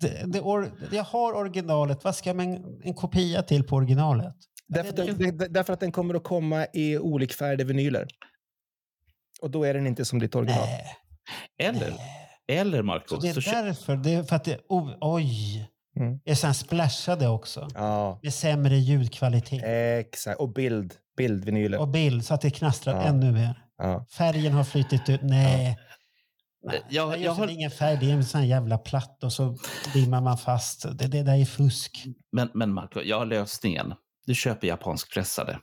det, 0.00 0.32
det, 0.32 0.40
or, 0.40 0.72
jag 0.92 1.04
har 1.04 1.32
originalet. 1.32 2.04
Vad 2.04 2.14
ska 2.16 2.28
jag 2.28 2.36
med 2.36 2.46
en, 2.46 2.80
en 2.84 2.94
kopia 2.94 3.42
till 3.42 3.64
på 3.64 3.76
originalet? 3.76 4.34
Därför, 4.68 4.90
att 4.90 4.96
den- 5.18 5.38
det- 5.38 5.48
därför 5.48 5.72
att 5.72 5.80
den 5.80 5.92
kommer 5.92 6.14
att 6.14 6.24
komma 6.24 6.66
i 6.74 6.98
olikfärgade 6.98 7.64
vinyler. 7.64 8.06
Och 9.42 9.50
då 9.50 9.64
är 9.64 9.74
den 9.74 9.86
inte 9.86 10.04
som 10.04 10.18
ditt 10.18 10.34
original. 10.34 10.66
Nej. 10.66 10.96
Eller, 11.68 11.92
eller 12.48 12.82
Marco, 12.82 13.14
Så 13.14 13.20
det 13.20 13.28
är 13.28 13.32
så 13.40 13.50
därför. 13.50 13.96
Det 13.96 14.10
är 14.10 14.22
för 14.22 14.36
att 14.36 14.44
det, 14.44 14.58
oh, 14.68 14.92
oj. 15.00 15.68
Mm. 16.00 16.18
Det 16.24 16.30
är 16.30 16.46
här 16.46 16.52
splashade 16.52 17.28
också. 17.28 17.68
Ja, 17.74 18.20
Med 18.22 18.34
sämre 18.34 18.76
ljudkvalitet. 18.76 19.62
exakt. 20.06 20.40
Och 20.40 20.52
bild. 20.52 20.94
Bildvinyler. 21.18 21.78
Och 21.80 21.88
bild 21.88 22.24
så 22.24 22.34
att 22.34 22.40
det 22.40 22.50
knastrar 22.50 22.94
Ja. 22.94 23.02
ännu 23.02 23.32
mer. 23.32 23.62
Ja. 23.78 24.06
Färgen 24.10 24.52
har 24.52 24.64
flyttit 24.64 25.08
ut. 25.08 25.20
Nej. 25.22 25.78
Nej, 26.64 26.82
Jag- 26.90 27.12
jag, 27.12 27.20
jag 27.20 27.32
har- 27.32 27.46
Det 27.46 27.52
är 27.52 27.54
ingen 27.54 27.70
färg, 27.70 27.96
det 28.00 28.10
är 28.10 28.14
en 28.14 28.24
sån 28.24 28.48
jävla 28.48 28.78
platt 28.78 29.24
och 29.24 29.32
så 29.32 29.56
limmar 29.94 30.20
man 30.20 30.38
fast. 30.38 30.98
Det, 30.98 31.06
det 31.06 31.22
där 31.22 31.36
är 31.40 31.44
fusk. 31.44 32.04
men, 32.32 32.50
men 32.54 32.72
Marco, 32.74 33.00
jag 33.00 33.18
har 33.18 33.26
lösningen. 33.26 33.92
Du 34.26 34.34
köper 34.34 34.66
japanskpressade. 34.68 35.58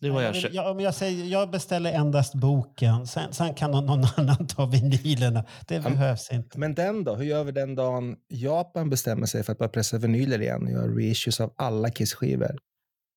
Det 0.00 0.10
var 0.10 0.22
jag 0.22 0.36
jag, 0.36 0.52
jag, 0.54 0.70
om 0.70 0.80
jag, 0.80 0.94
säger, 0.94 1.24
jag 1.24 1.50
beställer 1.50 1.92
endast 1.92 2.34
boken, 2.34 3.06
sen, 3.06 3.32
sen 3.32 3.54
kan 3.54 3.70
någon, 3.70 3.86
någon 3.86 4.04
annan 4.16 4.46
ta 4.46 4.66
vinylerna. 4.66 5.44
Det 5.68 5.80
behövs 5.80 6.32
inte. 6.32 6.58
Men 6.58 6.74
den 6.74 7.04
då? 7.04 7.14
Hur 7.14 7.24
gör 7.24 7.44
vi 7.44 7.52
den 7.52 7.74
dagen 7.74 8.16
Japan 8.28 8.90
bestämmer 8.90 9.26
sig 9.26 9.42
för 9.42 9.52
att 9.52 9.58
börja 9.58 9.68
pressa 9.68 9.98
vinyler 9.98 10.42
igen 10.42 10.62
och 10.62 10.70
göra 10.70 10.86
reissues 10.96 11.40
av 11.40 11.52
alla 11.56 11.90
Kiss-skivor? 11.90 12.58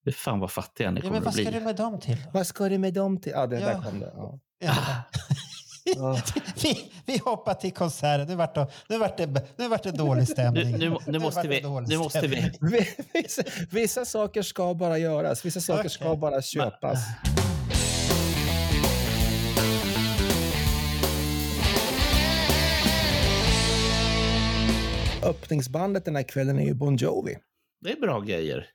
Fy 0.06 0.12
fan 0.12 0.40
vad 0.40 0.52
fattiga 0.52 0.92
ni 0.92 0.98
Ja, 1.00 1.02
kommer 1.02 1.12
men 1.12 1.20
att 1.20 1.26
vad 1.26 1.34
ska 1.34 1.44
bli. 1.44 1.60
du 1.60 1.66
med 1.66 1.76
dem 1.76 2.00
till? 2.00 2.18
Vad 2.34 2.48
ska 2.48 2.70
du 2.70 2.78
med 2.78 2.94
dem 2.94 3.18
till? 3.22 3.32
Ja, 3.36 3.48
det 3.48 3.60
Ja. 3.60 3.66
där 3.68 3.82
kom 3.82 4.00
det. 4.00 4.12
Ja. 4.16 4.40
Ja. 4.60 4.76
Ja. 5.96 6.22
vi, 6.64 6.92
vi 7.06 7.18
hoppar 7.18 7.54
till 7.54 7.72
konserten. 7.74 8.28
Nu 8.28 8.36
vart 8.36 8.56
det, 8.56 8.68
nu 8.90 8.98
vart 8.98 9.18
det, 9.18 9.42
nu 9.58 9.68
vart 9.68 9.84
det 9.84 9.92
dålig 9.92 10.28
stämning. 10.28 10.72
Nu, 10.72 10.90
nu, 10.90 10.98
nu, 11.08 11.20
måste 11.20 11.36
vart 11.40 11.44
det 11.44 11.50
vi, 11.50 11.60
dålig 11.60 11.90
nu 11.90 11.98
måste 11.98 12.28
vi... 12.28 12.52
Vissa, 13.14 13.42
vissa 13.72 14.06
saker 14.06 14.42
ska 14.42 14.74
bara 14.74 14.98
göras. 14.98 15.46
Vissa 15.46 15.62
saker 15.62 15.90
ska 15.90 16.06
Okej. 16.06 16.18
bara 16.20 16.42
köpas. 16.42 17.00
Öppningsbandet 25.24 26.06
den 26.06 26.16
här 26.16 26.24
kvällen 26.24 26.60
är 26.60 26.66
ju 26.66 26.74
Bon 26.74 26.96
Jovi. 26.96 27.38
Det 27.82 27.92
är 27.92 27.96
bra 28.02 28.20
grejer. 28.20 28.66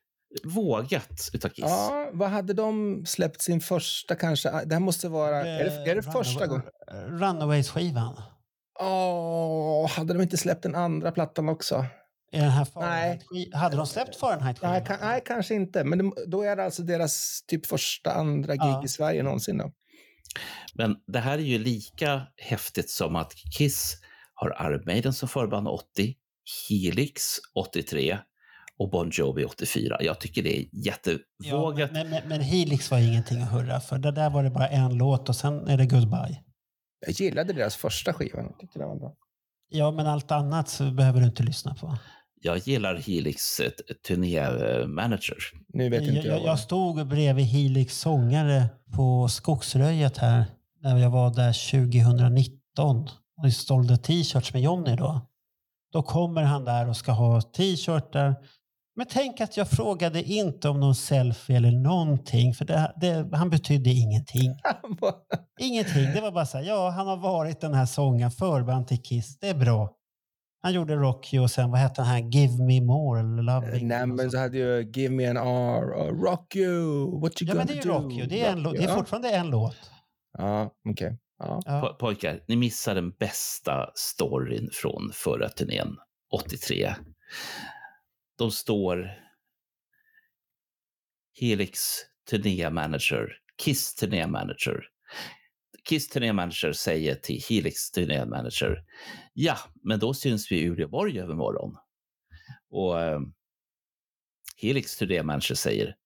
Vågat 0.44 1.30
utav 1.32 1.48
Kiss. 1.48 1.64
Ja, 1.68 2.10
vad 2.12 2.30
hade 2.30 2.52
de 2.52 3.02
släppt 3.06 3.42
sin 3.42 3.60
första 3.60 4.14
kanske? 4.14 4.64
Det 4.64 4.74
här 4.74 4.80
måste 4.80 5.08
vara... 5.08 5.46
Är 5.46 5.64
det, 5.64 5.90
är 5.90 5.94
det 5.94 6.02
första 6.02 6.46
gången? 6.46 6.62
Runaways-skivan. 7.08 8.22
Åh, 8.80 9.88
hade 9.88 10.14
de 10.14 10.22
inte 10.22 10.36
släppt 10.36 10.62
den 10.62 10.74
andra 10.74 11.12
plattan 11.12 11.48
också? 11.48 11.84
Är 12.32 12.40
den 12.40 12.50
här 12.50 12.66
Nej. 12.74 13.20
Hade 13.52 13.76
de 13.76 13.86
släppt 13.86 14.16
Fahrenheit-skivan? 14.16 14.72
Nej, 14.72 14.84
kan, 14.86 14.98
nej 15.00 15.22
kanske 15.26 15.54
inte. 15.54 15.84
Men 15.84 15.98
det, 15.98 16.12
då 16.26 16.42
är 16.42 16.56
det 16.56 16.64
alltså 16.64 16.82
deras 16.82 17.44
typ 17.46 17.66
första, 17.66 18.12
andra 18.12 18.52
gig 18.52 18.60
Ja. 18.62 18.84
i 18.84 18.88
Sverige 18.88 19.22
någonsin. 19.22 19.58
Då. 19.58 19.72
Men 20.74 20.96
det 21.06 21.18
här 21.18 21.38
är 21.38 21.42
ju 21.42 21.58
lika 21.58 22.22
häftigt 22.36 22.90
som 22.90 23.16
att 23.16 23.32
Kiss 23.58 23.96
har 24.34 24.70
Iron 24.70 24.82
Maiden 24.86 25.12
som 25.12 25.28
förband 25.28 25.68
80, 25.68 26.14
Helix 26.68 27.36
83 27.54 28.18
och 28.80 28.90
Bon 28.90 29.10
Jovi 29.12 29.44
84. 29.44 29.96
Jag 30.00 30.20
tycker 30.20 30.42
det 30.42 30.58
är 30.58 30.64
Ja, 30.72 30.92
jättevågat. 30.92 31.92
men, 31.92 32.10
men, 32.10 32.28
men 32.28 32.40
Helix 32.40 32.90
var 32.90 32.98
ingenting 32.98 33.42
att 33.42 33.52
hurra 33.52 33.80
för. 33.80 33.98
Det 33.98 34.10
där 34.12 34.30
var 34.30 34.42
det 34.44 34.50
bara 34.50 34.68
en 34.68 34.94
låt 34.94 35.28
och 35.28 35.36
sen 35.36 35.68
är 35.68 35.76
det 35.78 35.86
goodbye. 35.86 36.40
Jag 37.06 37.10
gillade 37.20 37.52
deras 37.52 37.76
första 37.76 38.12
skiva. 38.12 38.38
Jag 38.42 38.58
tyckte 38.58 38.78
den 38.78 38.88
var 38.88 38.96
bra. 38.98 39.14
Ja, 39.68 39.90
men 39.90 40.06
allt 40.06 40.30
annat 40.30 40.68
så 40.68 40.90
behöver 40.90 41.20
du 41.20 41.26
inte 41.26 41.42
lyssna 41.42 41.74
på. 41.74 41.98
Jag 42.42 42.58
gillar 42.58 42.94
Helix 42.96 43.60
turnémanager. 44.08 45.36
Nu 45.68 45.88
vet 45.88 46.02
Jag, 46.06 46.14
inte 46.16 46.28
jag. 46.28 46.38
jag, 46.38 46.46
jag 46.46 46.58
stod 46.58 47.06
bredvid 47.08 47.44
Helix 47.44 47.98
sångare 47.98 48.68
på 48.96 49.28
Skogsröjet 49.28 50.18
här 50.18 50.44
när 50.82 50.96
jag 50.98 51.10
var 51.10 51.34
där 51.34 51.70
2019 51.70 53.08
och 53.42 53.52
sålde 53.52 53.96
t-shirts 53.96 54.52
med 54.52 54.62
Jonny 54.62 54.96
då. 54.96 55.26
Då 55.92 56.02
kommer 56.02 56.42
han 56.42 56.64
där 56.64 56.88
och 56.88 56.96
ska 56.96 57.12
ha 57.12 57.40
t-shirtar. 57.42 58.36
Men 59.00 59.06
tänk 59.10 59.40
att 59.40 59.56
jag 59.56 59.70
frågade 59.70 60.22
inte 60.22 60.68
om 60.68 60.80
någon 60.80 60.94
selfie 60.94 61.56
eller 61.56 61.70
någonting, 61.70 62.54
för 62.54 62.64
det, 62.64 62.92
det, 63.00 63.36
han 63.36 63.50
betydde 63.50 63.90
ingenting. 63.90 64.50
Ingenting. 65.60 66.04
Det 66.14 66.20
var 66.20 66.32
bara 66.32 66.46
så 66.46 66.58
här, 66.58 66.64
ja, 66.64 66.90
han 66.90 67.06
har 67.06 67.16
varit 67.16 67.60
den 67.60 67.74
här 67.74 67.86
sången, 67.86 68.30
förband 68.30 68.88
till 68.88 69.02
Kiss. 69.02 69.38
Det 69.38 69.48
är 69.48 69.54
bra. 69.54 69.96
Han 70.62 70.72
gjorde 70.72 70.94
Rocky 70.94 71.38
och 71.38 71.50
sen, 71.50 71.70
vad 71.70 71.80
hette 71.80 72.02
han 72.02 72.10
här, 72.10 72.30
Give 72.30 72.62
Me 72.64 72.80
More 72.80 73.20
eller 73.20 73.42
Love 73.42 73.66
Me? 73.66 73.82
Nej, 73.82 74.06
men 74.06 74.30
så 74.30 74.38
hade 74.38 74.58
ju 74.58 74.90
Give 74.94 75.14
Me 75.14 75.26
An 75.26 75.36
R 75.36 75.90
och 75.92 76.22
Rock 76.24 76.56
You, 76.56 77.20
What 77.20 77.42
You 77.42 77.48
Ja, 77.48 77.54
Gonna 77.54 77.54
men 77.54 77.66
det 77.66 77.72
är 77.72 77.76
ju 77.76 77.82
Do. 77.82 77.98
Rocky 77.98 78.22
och 78.22 78.28
det 78.28 78.44
är, 78.44 78.52
en, 78.52 78.64
Rock 78.64 78.76
det 78.76 78.84
är 78.84 78.94
fortfarande 78.94 79.30
en 79.30 79.50
låt. 79.50 79.76
Ja, 80.38 80.70
okej. 80.90 81.18
Ja. 81.38 81.60
Ja. 81.64 81.72
Po- 81.72 81.98
Pojkar, 81.98 82.40
ni 82.48 82.56
missar 82.56 82.94
den 82.94 83.10
bästa 83.10 83.90
storyn 83.94 84.68
från 84.72 85.10
förra 85.14 85.48
turnén, 85.48 85.96
83. 86.32 86.94
De 88.40 88.50
står 88.50 89.10
Helix 91.40 91.80
turnémanager, 92.30 93.38
Kiss 93.56 93.94
turnémanager. 93.94 94.84
Kiss 95.88 96.08
turnémanager 96.08 96.72
säger 96.72 97.14
till 97.14 97.42
Helix 97.48 97.90
turnémanager, 97.90 98.84
ja, 99.32 99.58
men 99.82 99.98
då 99.98 100.14
syns 100.14 100.52
vi 100.52 100.60
i 100.60 100.68
Uleåborg 100.68 101.20
övermorgon. 101.20 101.76
Och 102.70 103.00
eh, 103.00 103.20
Helix 104.56 104.96
turnémanager 104.96 105.54
säger, 105.54 105.96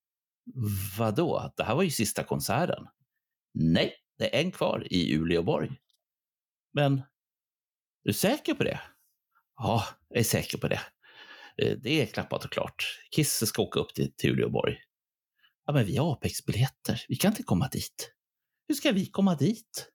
vadå, 0.98 1.52
det 1.56 1.64
här 1.64 1.74
var 1.74 1.82
ju 1.82 1.90
sista 1.90 2.24
konserten. 2.24 2.86
Nej, 3.52 3.94
det 4.18 4.36
är 4.36 4.40
en 4.40 4.52
kvar 4.52 4.86
i 4.90 5.16
Uleåborg. 5.16 5.70
Men, 6.72 6.98
är 6.98 7.04
du 8.04 8.12
säker 8.12 8.54
på 8.54 8.64
det? 8.64 8.80
Ja, 9.56 9.84
jag 10.08 10.18
är 10.18 10.24
säker 10.24 10.58
på 10.58 10.68
det. 10.68 10.80
Eh, 11.62 11.76
Det 11.82 12.02
är 12.02 12.06
klappat 12.06 12.44
och 12.44 12.52
klart. 12.52 12.84
Kiss 13.16 13.46
ska 13.46 13.62
åka 13.62 13.80
upp 13.80 13.94
till, 13.94 14.12
till 14.16 14.30
Uleåborg. 14.30 14.76
Ja, 15.66 15.72
men 15.72 15.84
vi 15.86 15.96
har 15.96 16.12
Apex-biljetter. 16.12 17.02
Vi 17.08 17.16
kan 17.16 17.32
inte 17.32 17.42
komma 17.42 17.68
dit. 17.68 18.12
Hur 18.68 18.74
ska 18.74 18.92
vi 18.92 19.06
komma 19.06 19.34
dit? 19.34 19.90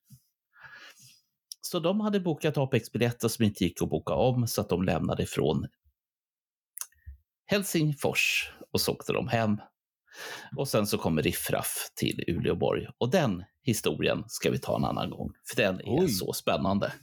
Så 1.61 1.79
de 1.79 1.99
hade 1.99 2.19
bokat 2.19 2.57
Apex-biljetter 2.57 3.27
som 3.27 3.45
inte 3.45 3.63
gick 3.63 3.81
att 3.81 3.89
boka 3.89 4.13
om, 4.13 4.47
så 4.47 4.61
att 4.61 4.69
de 4.69 4.83
lämnade 4.83 5.23
ifrån 5.23 5.67
Helsingfors 7.45 8.51
och 8.71 8.81
så 8.81 8.91
åkte 8.91 9.13
de 9.13 9.27
hem. 9.27 9.57
Och 10.57 10.67
sen 10.67 10.87
så 10.87 10.97
kommer 10.97 11.21
Riffraff 11.21 11.91
till 11.95 12.23
Uleåborg. 12.27 12.87
Och 12.97 13.09
den 13.09 13.43
historien 13.61 14.23
ska 14.27 14.51
vi 14.51 14.59
ta 14.59 14.75
en 14.77 14.85
annan 14.85 15.09
gång, 15.09 15.31
för 15.49 15.55
den 15.55 15.75
är 15.81 16.03
Oj. 16.03 16.09
så 16.09 16.33
spännande. 16.33 16.93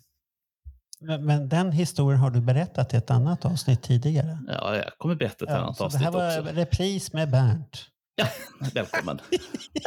Men, 1.00 1.24
men 1.26 1.48
den 1.48 1.72
historien 1.72 2.20
har 2.20 2.30
du 2.30 2.40
berättat 2.40 2.94
i 2.94 2.96
ett 2.96 3.10
annat 3.10 3.44
avsnitt 3.44 3.82
tidigare. 3.82 4.38
Ja, 4.48 4.76
jag 4.76 4.98
kommer 4.98 5.14
berätta 5.14 5.44
ett 5.44 5.50
Ja, 5.50 5.56
annat 5.56 5.76
så 5.76 5.82
det 5.82 5.86
avsnitt 5.86 6.02
här 6.02 6.10
var 6.10 6.40
också. 6.40 6.52
repris 6.54 7.12
med 7.12 7.30
Bernt. 7.30 7.86
Ja, 8.18 8.26
välkommen. 8.74 9.18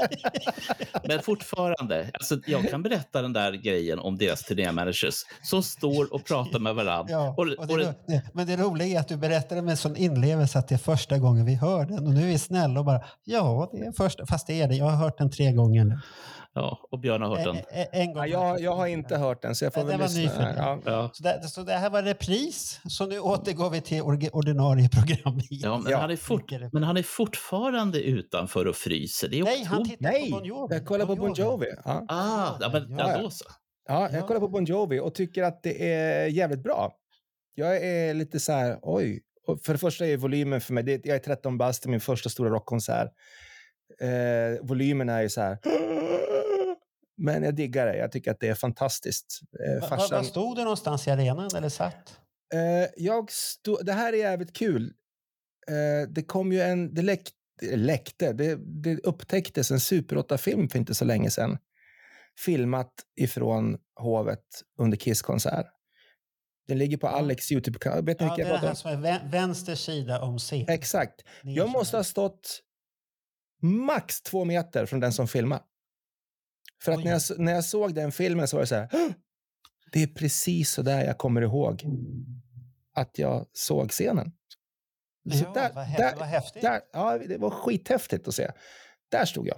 Men 1.08 1.20
fortfarande, 1.22 2.12
alltså, 2.14 2.38
jag 2.46 2.70
kan 2.70 2.84
berätta 2.84 3.22
den 3.22 3.34
där 3.34 3.52
grejen 3.54 4.00
om 4.00 4.18
deras 4.18 4.44
turnémanagers 4.44 5.26
som 5.44 5.64
står 5.64 6.14
och 6.14 6.26
pratar 6.26 6.60
med 6.60 6.76
varandra. 6.76 7.12
Ja, 7.14 7.30
och, 7.30 7.40
och 7.40 7.48
det, 7.48 7.88
och, 7.88 7.94
det, 8.08 8.22
men 8.34 8.48
det 8.48 8.58
roliga 8.58 8.88
är 8.88 9.00
att 9.00 9.08
du 9.08 9.18
berättar 9.18 9.56
det 9.56 9.62
med 9.62 9.80
sån 9.80 9.96
inlevelse 9.96 10.60
att 10.60 10.68
det 10.68 10.76
är 10.76 10.80
första 10.80 11.18
gången 11.18 11.46
vi 11.46 11.56
hör 11.56 11.86
den. 11.86 12.08
Och 12.08 12.14
nu 12.14 12.22
är 12.22 12.28
vi 12.28 12.38
snälla 12.40 12.80
och 12.80 12.86
bara, 12.86 13.02
ja, 13.24 13.70
det 13.72 13.78
är 13.80 13.92
första, 13.92 14.26
fast 14.26 14.48
det 14.48 14.62
är 14.62 14.68
det. 14.68 14.76
Jag 14.76 14.86
har 14.86 14.98
hört 14.98 15.18
den 15.18 15.32
tre 15.32 15.52
gånger 15.52 15.84
nu. 15.86 16.00
Ja, 16.60 16.80
och 16.92 17.00
Björn 17.00 17.22
har 17.22 17.30
hört 17.36 17.46
den. 17.46 17.56
Ä- 17.56 17.64
ä- 17.72 17.88
En 17.92 18.14
gång. 18.14 18.24
Ja, 18.28 18.28
jag, 18.28 18.62
jag 18.62 18.76
har 18.76 18.88
inte 18.88 19.18
hört 19.18 19.42
den, 19.42 19.56
så 19.56 19.66
jag 19.66 19.74
får 19.74 19.84
väl 19.84 20.00
lyssna. 20.02 20.44
här. 20.44 20.56
Ja. 20.58 20.80
Ja. 20.86 21.10
Så 21.14 21.24
det, 21.24 21.44
så 21.48 21.64
det 21.64 21.74
här 21.74 21.90
var 21.90 22.04
repris, 22.04 22.80
så 22.90 23.06
nu 23.06 23.20
återgår 23.20 23.70
vi 23.70 23.82
till 23.82 24.02
ordinarie 24.32 24.90
program. 24.90 25.40
Ja, 25.50 25.78
men, 25.78 25.92
Ja, 25.92 25.98
han 25.98 26.12
är 26.12 26.16
fort, 26.16 26.52
men 26.74 26.84
han 26.84 26.98
är 26.98 27.04
fortfarande 27.04 28.02
utanför 28.02 28.68
och 28.68 28.76
fryser. 28.76 29.28
Det 29.30 29.40
är 29.40 29.44
Nej, 29.44 29.64
han 29.64 29.84
tittar 29.90 30.12
Nej, 30.12 30.32
på 30.32 30.38
Bon 30.38 30.46
Jovi. 30.46 30.76
jag 30.76 30.86
kollar 30.86 31.06
på 31.06 31.16
Bon 31.16 31.34
Jovi. 31.34 31.68
Ja. 31.86 32.06
Ah, 32.08 32.58
ja, 32.62 32.70
men, 32.74 32.98
Ja, 32.98 33.12
ja, 33.12 33.22
då 33.22 33.30
så. 33.30 33.46
Ja, 33.88 34.10
jag 34.12 34.22
Ja. 34.22 34.28
kollar 34.28 34.40
på 34.40 34.48
Bon 34.48 34.66
Jovi 34.66 35.00
och 35.00 35.16
tycker 35.16 35.44
att 35.44 35.64
det 35.64 35.94
är 35.94 36.28
jävligt 36.28 36.64
bra. 36.64 36.92
Jag 37.56 37.78
är 37.78 38.14
lite 38.14 38.40
så 38.40 38.52
här, 38.52 38.80
oj. 38.82 39.22
För 39.66 39.74
det 39.74 39.80
första 39.80 40.06
är 40.08 40.18
volymen 40.18 40.62
för 40.62 40.74
mig, 40.74 40.84
det, 40.84 41.06
jag 41.06 41.16
är 41.16 41.20
13 41.20 41.58
bast, 41.58 41.86
min 41.86 42.00
första 42.00 42.30
stora 42.30 42.50
rockkonsert. 42.50 43.08
Eh, 44.02 44.68
volymen 44.68 45.10
är 45.10 45.22
ju 45.22 45.30
så 45.30 45.42
här. 45.42 45.58
Men 47.20 47.44
jag 47.44 47.56
diggar 47.56 47.86
det, 47.86 47.98
jag 47.98 48.12
tycker 48.12 48.32
att 48.32 48.40
det 48.40 48.48
är 48.48 48.56
fantastiskt. 48.56 49.40
Eh, 49.68 49.90
farsan, 49.90 50.18
Var 50.18 50.24
stod 50.24 50.56
du 50.56 50.62
någonstans 50.64 51.08
i 51.08 51.12
arenan 51.12 51.50
eller 51.56 51.70
satt? 51.70 52.20
Eh, 52.54 52.90
jag 52.98 53.32
stod, 53.32 53.86
det 53.86 53.94
här 53.94 54.14
är 54.14 54.18
jävligt 54.18 54.54
kul. 54.54 54.94
Eh, 55.68 56.10
det 56.10 56.24
kom 56.24 56.52
ju 56.52 56.62
en, 56.62 56.94
det 56.94 57.02
läck, 57.02 57.30
läckte, 57.62 58.34
det, 58.34 58.56
det 58.84 59.00
upptäcktes 59.00 59.72
en 59.72 59.80
Super 59.80 60.16
8-film 60.16 60.70
för 60.70 60.80
inte 60.80 60.96
så 60.96 61.06
länge 61.06 61.30
sedan. 61.32 61.58
Filmat 62.46 62.94
ifrån 63.20 63.78
hovet 63.96 64.46
under 64.80 64.98
Kiss-konsert. 64.98 65.66
Den 66.68 66.78
ligger 66.78 66.98
på 66.98 67.08
Alex 67.08 67.52
YouTube-kanal. 67.52 68.06
Vet 68.06 68.20
ni 68.20 68.26
Ja, 68.26 68.30
det 68.30 68.36
vilken 68.36 68.52
jag 68.52 68.60
pratar 68.62 68.70
om? 68.70 68.76
som 68.76 68.92
är 68.92 69.12
vä- 69.12 69.32
vänster 69.32 69.76
sida 69.76 70.22
om 70.22 70.38
scen. 70.40 70.66
Exakt. 70.70 71.22
Jag 71.44 71.70
måste 71.70 71.98
ha 71.98 72.04
stått 72.04 72.60
max 73.62 74.22
två 74.22 74.46
meter 74.46 74.86
från 74.86 75.00
den 75.00 75.14
som 75.14 75.28
filmar. 75.28 75.62
För 76.84 76.92
att 76.92 77.04
när 77.04 77.12
jag, 77.12 77.22
när 77.38 77.54
jag 77.54 77.64
såg 77.66 77.96
den 77.96 78.12
filmen 78.12 78.48
så 78.48 78.56
var 78.58 78.62
det 78.62 78.68
så 78.68 78.76
här. 78.76 78.90
"Åh! 78.94 79.10
Det 79.92 80.04
är 80.04 80.08
precis 80.08 80.72
så 80.72 80.82
där 80.82 81.04
jag 81.06 81.18
kommer 81.18 81.42
ihåg 81.42 81.84
att 82.94 83.20
jag 83.20 83.46
såg 83.54 83.92
scenen. 83.92 84.32
Så 85.32 85.38
Ja, 85.46 85.52
där, 85.54 85.72
vad, 85.74 85.88
där, 85.98 86.16
vad 86.16 86.28
häftigt. 86.28 86.62
där, 86.62 86.82
ja, 86.94 87.18
det 87.18 87.38
var 87.38 87.50
skithäftigt 87.50 88.28
att 88.28 88.36
se. 88.36 88.52
Där 89.12 89.26
stod 89.26 89.48
jag. 89.48 89.58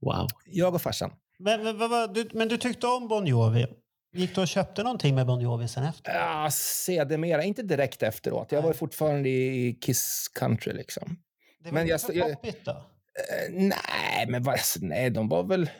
Wow. 0.00 0.28
Jag 0.44 0.74
och 0.74 0.82
farsan. 0.82 1.12
Men, 1.38 1.62
men, 1.64 1.78
vad, 1.78 1.90
vad- 1.90 2.14
du, 2.14 2.28
men 2.32 2.48
du 2.48 2.56
tyckte 2.56 2.86
om 2.86 3.08
Bon 3.08 3.26
Jovi? 3.26 3.66
Gick 4.12 4.34
du 4.34 4.40
och 4.40 4.48
köpte 4.48 4.82
någonting 4.82 5.14
med 5.14 5.26
Bon 5.26 5.40
Jovi 5.40 5.68
sen 5.68 5.84
efter? 5.84 6.14
Ja, 6.14 6.48
sedermera, 6.52 7.44
inte 7.44 7.62
direkt 7.62 8.02
efteråt. 8.02 8.52
Jag 8.52 8.62
var 8.62 8.72
fortfarande 8.72 9.28
i 9.28 9.78
Kiss 9.80 10.28
country 10.34 10.72
liksom. 10.72 11.16
Det 11.58 11.64
var 11.68 11.72
men 11.72 11.82
inte 11.82 11.92
jag- 11.92 12.00
för 12.28 12.34
poppigt 12.34 12.64
då? 12.64 12.70
Eh, 12.70 13.52
nej, 13.52 14.26
men 14.28 14.42
vad, 14.42 14.52
alltså, 14.52 14.78
nej, 14.82 15.10
de 15.10 15.28
var 15.28 15.42
väl... 15.42 15.70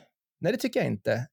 Nej, 0.41 0.53
det 0.53 0.59
tycker 0.59 0.81
jag 0.81 0.87
inte. 0.87 1.27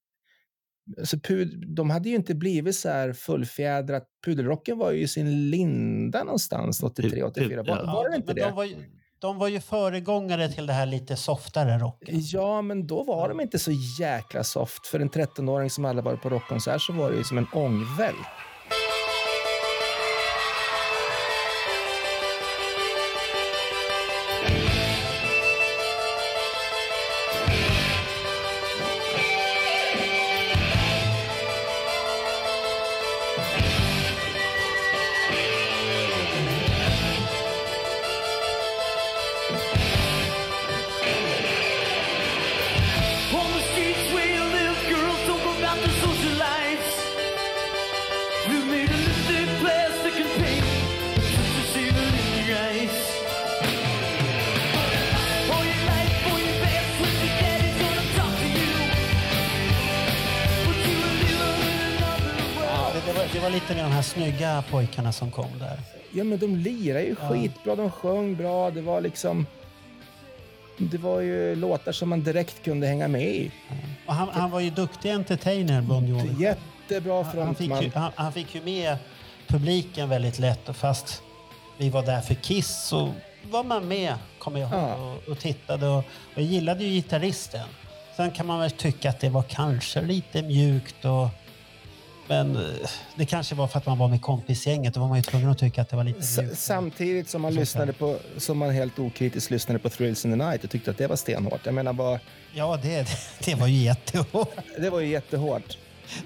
Alltså, 1.00 1.20
pud, 1.20 1.76
de 1.76 1.90
hade 1.90 2.10
ju 2.10 2.16
inte 2.16 2.36
blivit 2.36 2.76
så 2.76 2.90
här 2.90 3.14
fullfjädrat. 3.14 4.04
Pudelrocken 4.26 4.78
var 4.78 4.92
ju 4.92 5.02
i 5.02 5.08
sin 5.08 5.50
linda 5.50 6.24
någonstans 6.24 6.84
83, 6.84 7.24
84. 7.24 7.64
Var, 7.64 7.70
Ja, 7.78 7.86
var 7.86 8.04
det 8.04 8.10
men 8.10 8.20
inte 8.22 8.34
de 8.34 8.42
det? 8.42 8.52
var, 8.52 8.64
ju, 8.64 8.76
de 9.20 9.38
var 9.38 9.48
ju 9.48 9.60
föregångare 9.60 10.50
till 10.50 10.66
det 10.68 10.74
här 10.74 10.86
lite 10.86 11.16
softare 11.16 11.78
rocken. 11.78 12.16
Ja, 12.22 12.62
men 12.62 12.88
då 12.88 13.04
var 13.04 13.30
de 13.30 13.40
inte 13.42 13.60
så 13.60 13.72
jäkla 14.00 14.44
soft. 14.44 14.88
För 14.88 15.00
en 15.00 15.10
13-åring 15.10 15.70
som 15.70 15.86
aldrig 15.86 16.04
varit 16.06 16.22
på 16.22 16.30
rockkonsert 16.30 16.82
så 16.82 16.94
var 16.94 17.12
det 17.12 17.18
ju 17.18 17.24
som 17.24 17.38
en 17.38 17.48
ångväll. 17.54 18.16
Här 64.58 64.72
pojkarna 64.72 65.12
som 65.12 65.32
kom 65.32 65.60
där. 65.60 65.80
Ja, 66.12 66.24
men 66.24 66.40
de 66.40 66.56
lirar 66.56 67.00
ju 67.00 67.16
skitbra. 67.16 67.76
De 67.76 67.92
sjöng 67.92 68.36
bra. 68.36 68.72
Det 68.72 68.82
var 68.82 69.02
liksom... 69.02 69.46
Det 70.78 70.98
var 70.98 71.20
ju 71.22 71.56
låtar 71.56 71.92
som 71.92 72.10
man 72.10 72.24
direkt 72.24 72.64
kunde 72.64 72.88
hänga 72.88 73.08
med 73.08 73.22
i. 73.36 73.52
Och 74.06 74.14
han, 74.14 74.30
han 74.32 74.52
var 74.52 74.60
ju 74.60 74.70
duktig 74.70 75.12
entertainer, 75.12 75.82
Bon 75.82 76.08
Jovi. 76.08 76.36
Jättebra 76.44 77.24
Han, 77.24 77.38
han, 77.38 77.56
fick 77.56 77.68
frontman. 77.68 77.84
ju, 77.84 77.92
han, 77.96 78.12
han 78.16 78.34
fick 78.34 78.56
ju 78.56 78.62
med 78.62 78.98
publiken 79.48 80.10
väldigt 80.10 80.40
lätt 80.40 80.70
och 80.70 80.76
fast 80.76 81.22
vi 81.78 81.90
var 81.90 82.04
där 82.06 82.22
för 82.22 82.34
Kiss 82.34 82.84
så 82.84 83.14
var 83.44 83.64
man 83.64 83.88
med, 83.88 84.14
kommer 84.40 84.60
jag 84.60 84.70
ihåg, 84.72 84.80
Ja. 84.80 84.96
och, 84.96 85.32
och 85.32 85.40
tittade. 85.40 85.88
Och, 85.88 85.98
och 85.98 86.04
jag 86.36 86.44
gillade 86.44 86.84
ju 86.84 86.90
gitarristen. 86.90 87.68
Sen 88.16 88.32
kan 88.32 88.46
man 88.46 88.60
väl 88.60 88.72
tycka 88.72 89.10
att 89.10 89.20
det 89.20 89.30
var 89.30 89.44
kanske 89.44 90.02
lite 90.02 90.42
mjukt 90.42 91.06
och 91.06 91.28
men 92.28 92.56
eh, 92.56 92.62
det 93.16 93.26
kanske 93.26 93.56
var 93.56 93.68
för 93.68 93.78
att 93.78 93.86
man 93.86 93.98
var 93.98 94.08
med 94.08 94.22
kompisgänget. 94.22 94.94
Då 94.94 95.00
var 95.00 95.08
man 95.08 95.18
ju 95.18 95.24
tvungen 95.24 95.50
att 95.50 95.58
tycka 95.58 95.82
att 95.82 95.90
det 95.90 95.96
var 95.96 96.04
lite 96.04 96.20
S- 96.20 96.40
samtidigt 96.66 97.30
som 97.30 97.42
man 97.42 97.54
lyssnade 97.54 97.94
på, 97.94 98.18
som 98.38 98.58
man 98.58 98.70
helt 98.70 99.00
okritiskt 99.00 99.52
lyssnade 99.52 99.80
på 99.80 99.90
Thrills 99.90 100.26
in 100.26 100.32
the 100.40 100.46
Night 100.46 100.64
och 100.64 100.70
tyckte 100.70 100.92
att 100.92 100.98
det 100.98 101.08
var 101.08 101.16
stenhårt. 101.16 101.66
Jag 101.66 101.74
menar 101.76 101.94
bara, 101.94 102.20
Ja, 102.54 102.80
det, 102.84 103.08
det 103.46 103.56
var 103.56 103.68
ju 103.68 103.78
jättehårt. 103.84 104.56
det 104.80 104.90
var 104.90 105.00
ju 105.00 105.08
jättehårt. 105.08 105.78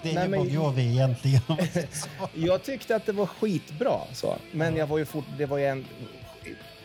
Det 0.02 0.10
är 0.10 0.14
Nej, 0.14 0.30
ju 0.30 0.36
Bon 0.38 0.50
Jovi 0.50 0.92
egentligen. 0.92 1.42
Jag 2.34 2.64
tyckte 2.64 2.96
att 2.96 3.06
det 3.06 3.12
var 3.12 3.26
skitbra, 3.26 3.98
så. 4.14 4.36
men 4.52 4.76
jag 4.76 4.88
var 4.88 4.98
ju 4.98 5.06
fort, 5.06 5.26
det 5.38 5.46
var 5.46 5.58
ju 5.58 5.66
en, 5.66 5.86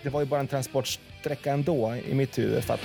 det 0.03 0.11
var 0.11 0.21
ju 0.21 0.27
bara 0.27 0.41
en 0.41 0.49
transportsträcka 0.49 1.53
ändå 1.53 1.97
i 2.09 2.15
mitt 2.15 2.39
huvud. 2.39 2.65
För 2.65 2.75
att, 2.75 2.81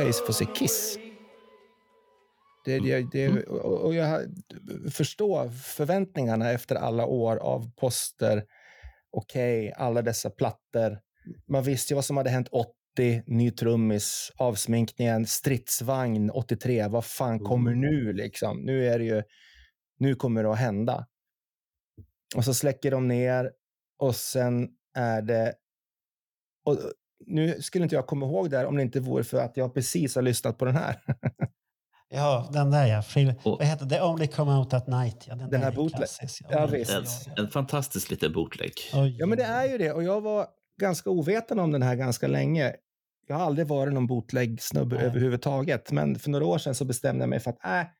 rough. 0.00 0.06
nu 0.06 0.12
ska 0.12 0.20
jag 0.20 0.26
få 0.26 0.32
se 0.32 0.46
Kiss. 0.54 0.98
Det, 2.64 2.78
det, 2.78 3.10
det, 3.12 3.44
och 3.46 3.84
och 3.84 3.94
jag 3.94 4.26
förstår 4.92 5.48
förväntningarna 5.48 6.50
efter 6.50 6.76
alla 6.76 7.06
år 7.06 7.36
av 7.36 7.70
poster. 7.76 8.44
Okej, 9.10 9.72
alla 9.76 10.02
dessa 10.02 10.30
plattor. 10.30 10.98
Man 11.48 11.62
visste 11.62 11.92
ju 11.92 11.94
vad 11.94 12.04
som 12.04 12.16
hade 12.16 12.30
hänt 12.30 12.48
80, 12.48 13.22
ny 13.26 13.50
trummis, 13.50 14.32
avsminkningen, 14.36 15.26
stridsvagn 15.26 16.30
83. 16.30 16.88
Vad 16.88 17.04
fan 17.04 17.38
kommer 17.38 17.74
nu 17.74 18.12
liksom? 18.12 18.60
Nu 18.60 18.86
är 18.86 18.98
det 18.98 19.04
ju, 19.04 19.22
nu 19.98 20.14
kommer 20.14 20.42
det 20.42 20.52
att 20.52 20.58
hända. 20.58 21.06
Och 22.36 22.44
så 22.44 22.54
släcker 22.54 22.90
de 22.90 23.08
ner 23.08 23.52
och 23.98 24.16
sen 24.16 24.68
är 24.94 25.22
det, 25.22 25.54
och 26.64 26.78
nu 27.26 27.62
skulle 27.62 27.82
inte 27.84 27.94
jag 27.94 28.06
komma 28.06 28.26
ihåg 28.26 28.50
det 28.50 28.56
här 28.56 28.66
om 28.66 28.76
det 28.76 28.82
inte 28.82 29.00
vore 29.00 29.24
för 29.24 29.38
att 29.38 29.56
jag 29.56 29.74
precis 29.74 30.14
har 30.14 30.22
lyssnat 30.22 30.58
på 30.58 30.64
den 30.64 30.76
här. 30.76 30.96
Ja, 32.12 32.50
den 32.52 32.70
där 32.70 32.86
ja. 32.86 33.02
Och- 33.42 33.58
vad 33.58 33.66
heter 33.66 33.84
det? 33.86 33.94
The 33.94 34.02
Only 34.02 34.26
Come 34.26 34.52
Out 34.52 34.74
At 34.74 34.86
Night. 34.86 35.24
Ja, 35.28 35.34
den, 35.34 35.50
Den 35.50 35.60
här 35.60 35.70
är 35.70 35.74
bootleg. 35.76 36.08
Ja, 36.50 36.66
visst. 36.66 37.28
En, 37.36 37.44
en 37.44 37.50
fantastisk 37.50 38.10
liten 38.10 38.32
bootleg. 38.32 38.72
Oj, 38.94 39.16
Ja, 39.18 39.26
men 39.26 39.38
det 39.38 39.44
är 39.44 39.68
ju 39.68 39.78
det. 39.78 39.92
Och 39.92 40.02
jag 40.02 40.20
var 40.20 40.46
ganska 40.80 41.10
ovetande 41.10 41.62
om 41.62 41.70
den 41.72 41.82
här 41.82 41.94
ganska 41.94 42.28
länge. 42.28 42.72
Jag 43.28 43.36
har 43.36 43.44
aldrig 43.46 43.66
varit 43.66 43.92
någon 43.94 44.06
bootleg-snubbe 44.06 44.96
överhuvudtaget. 45.00 45.92
Men 45.92 46.18
för 46.18 46.30
några 46.30 46.46
år 46.46 46.58
sedan 46.58 46.74
så 46.74 46.84
bestämde 46.84 47.22
jag 47.22 47.28
mig 47.28 47.40
för 47.40 47.50
att 47.50 47.64
äh, 47.64 47.90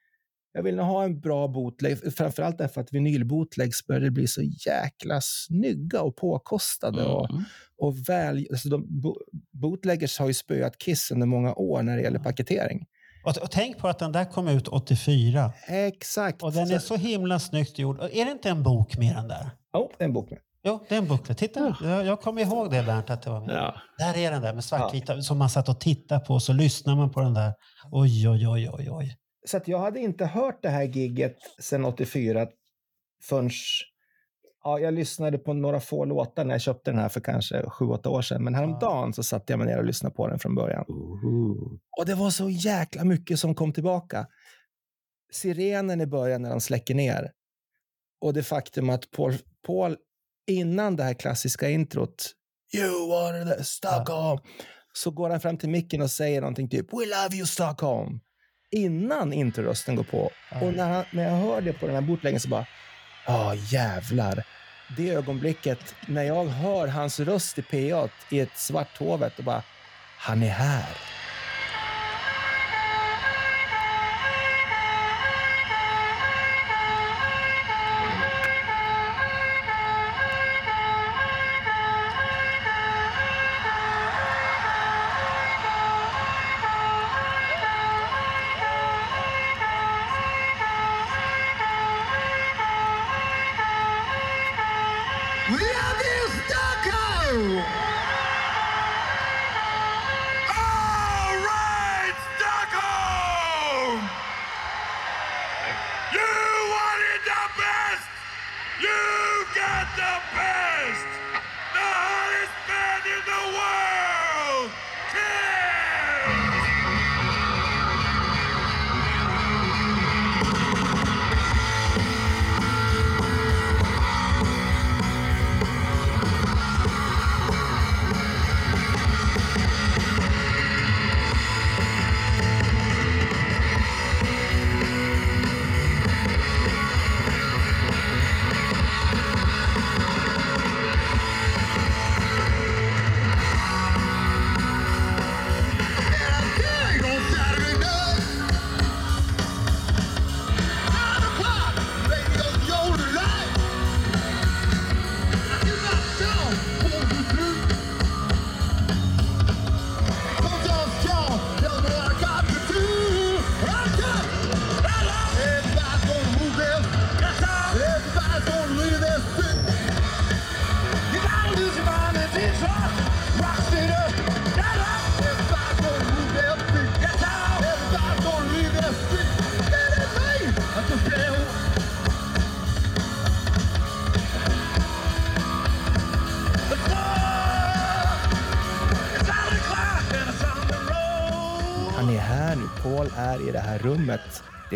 jag 0.53 0.63
vill 0.63 0.77
nog 0.77 0.87
ha 0.87 1.05
en 1.05 1.21
bra 1.21 1.49
bootleg. 1.49 2.15
Framförallt 2.17 2.59
därför 2.59 2.81
att 2.81 2.93
vinylbootlegs 2.93 3.87
började 3.87 4.11
bli 4.11 4.27
så 4.27 4.43
jäkla 4.43 5.21
snygga 5.23 6.03
och 6.03 6.17
påkostade. 6.17 7.05
Och, 7.05 7.31
Mm. 7.31 7.43
och 7.79 8.09
väl, 8.09 8.47
alltså 8.51 8.69
de, 8.69 9.01
bo, 9.01 9.17
bootleggers 9.53 10.19
har 10.19 10.27
ju 10.27 10.35
spöat 10.35 10.79
Kiss 10.79 11.11
under 11.11 11.27
många 11.27 11.55
år 11.55 11.83
när 11.83 11.97
det 11.97 12.03
gäller 12.03 12.19
paketering. 12.19 12.87
Och, 13.25 13.39
och 13.43 13.51
tänk 13.51 13.79
på 13.79 13.89
att 13.89 13.99
den 13.99 14.13
där 14.13 14.25
kom 14.25 14.49
ut 14.49 14.69
84. 14.69 15.53
Exakt. 15.69 16.43
Och 16.43 16.53
den 16.53 16.71
är 16.71 16.79
så 16.79 16.97
himla 16.97 17.39
snyggt 17.39 17.79
gjord. 17.79 17.99
Och 17.99 18.11
Är 18.15 18.25
det 18.25 18.31
inte 18.31 18.49
en 18.51 18.63
bok 18.63 18.97
med 18.99 19.17
den 19.17 19.29
där? 19.29 19.51
Oh, 19.73 19.89
det 19.99 20.05
är 20.05 20.09
en 20.09 20.13
bok 20.13 20.31
med. 20.31 20.39
Jo, 20.65 20.87
det 20.89 20.95
är 20.95 20.99
en 20.99 21.09
bok. 21.09 21.37
Titta, 21.37 21.77
jag, 21.83 22.07
jag 22.07 22.21
kommer 22.21 22.43
ihåg 22.43 22.71
det 22.71 22.83
Bernt, 22.83 23.11
att 23.11 23.23
det 23.23 23.31
var 23.31 23.41
med. 23.41 23.55
Ja. 23.57 23.75
Där 23.99 24.17
är 24.19 24.31
den 24.31 24.43
där 24.43 24.55
med 24.55 24.65
svartvita 24.65 25.23
som 25.23 25.39
man 25.39 25.51
satt 25.51 25.69
och 25.69 25.81
tittade 25.81 26.21
på. 26.21 26.41
Så 26.41 26.53
lyssnar 26.53 26.97
man 26.97 27.11
på 27.11 27.21
den 27.21 27.35
där. 27.35 27.53
Oj, 27.93 28.29
oj, 28.29 28.49
oj, 28.49 28.71
oj, 28.73 28.89
oj. 28.91 29.17
Så 29.45 29.57
att 29.57 29.69
jag 29.69 29.79
hade 29.79 30.01
inte 30.01 30.25
hört 30.25 30.63
det 30.63 30.69
här 30.69 30.83
gigget 30.83 31.37
sedan 31.59 31.85
84 31.85 32.49
förrän 33.23 33.51
ja, 34.65 34.79
jag 34.79 34.95
lyssnade 34.95 35.39
på 35.39 35.53
några 35.53 35.81
få 35.81 36.05
låtar 36.05 36.45
när 36.45 36.55
jag 36.55 36.61
köpte 36.61 36.91
den 36.91 37.01
här 37.01 37.09
för 37.09 37.21
kanske 37.21 37.63
7-8 37.63 38.09
år 38.09 38.23
sedan. 38.23 38.45
Men 38.45 38.55
häromdagen 38.55 39.13
så 39.13 39.23
satte 39.23 39.53
jag 39.53 39.59
mig 39.59 39.67
ner 39.67 39.79
och 39.79 39.85
lyssnade 39.85 40.15
på 40.15 40.29
den 40.29 40.39
från 40.39 40.55
början. 40.55 40.85
Och 41.99 42.07
det 42.07 42.15
var 42.15 42.31
så 42.31 42.51
jäkla 42.51 43.05
mycket 43.05 43.39
som 43.39 43.55
kom 43.55 43.73
tillbaka. 43.73 44.27
sirenen 45.33 46.01
i 46.01 46.07
början 46.07 46.43
när 46.43 46.51
de 46.51 46.61
släcker 46.61 46.95
ner 46.95 47.33
och 48.21 48.35
det 48.35 48.43
faktum 48.43 48.91
att 48.91 49.11
Paul, 49.11 49.35
Paul 49.67 49.97
innan 50.47 50.97
det 50.97 51.03
här 51.05 51.15
klassiska 51.15 51.69
introt 51.69 52.33
You 52.75 53.09
wanted 53.09 53.59
the 53.59 53.65
Stockholm 53.65 54.41
så 54.93 55.11
går 55.11 55.31
han 55.31 55.41
fram 55.41 55.59
till 55.59 55.71
micken 55.71 56.03
och 56.03 56.11
säger 56.11 56.41
någonting 56.41 56.69
typ 56.69 56.93
We 56.93 56.97
love 57.07 57.37
you 57.37 57.47
Stockholm 57.47 58.21
innan 58.71 59.33
introrösten 59.33 59.97
går 59.97 60.05
på. 60.05 60.31
Och 60.61 60.73
när, 60.75 60.89
han, 60.89 61.05
när 61.11 61.25
jag 61.25 61.37
hör 61.37 61.61
det 61.61 61.73
på 61.73 61.87
den 61.87 61.95
här 61.95 62.03
bootleggen 62.03 62.41
så 62.41 62.49
bara 62.49 62.67
Ja, 63.27 63.55
jävlar. 63.55 64.45
Det 64.97 65.11
ögonblicket 65.11 65.95
när 66.07 66.23
jag 66.23 66.45
hör 66.45 66.87
hans 66.87 67.21
röst 67.21 67.59
i 67.59 67.63
PA 67.63 68.09
i 68.31 68.41
ett 68.41 68.57
svart 68.59 68.99
hovet 68.99 69.39
och 69.39 69.45
bara 69.45 69.63
Han 70.19 70.43
är 70.43 70.49
här. 70.49 70.97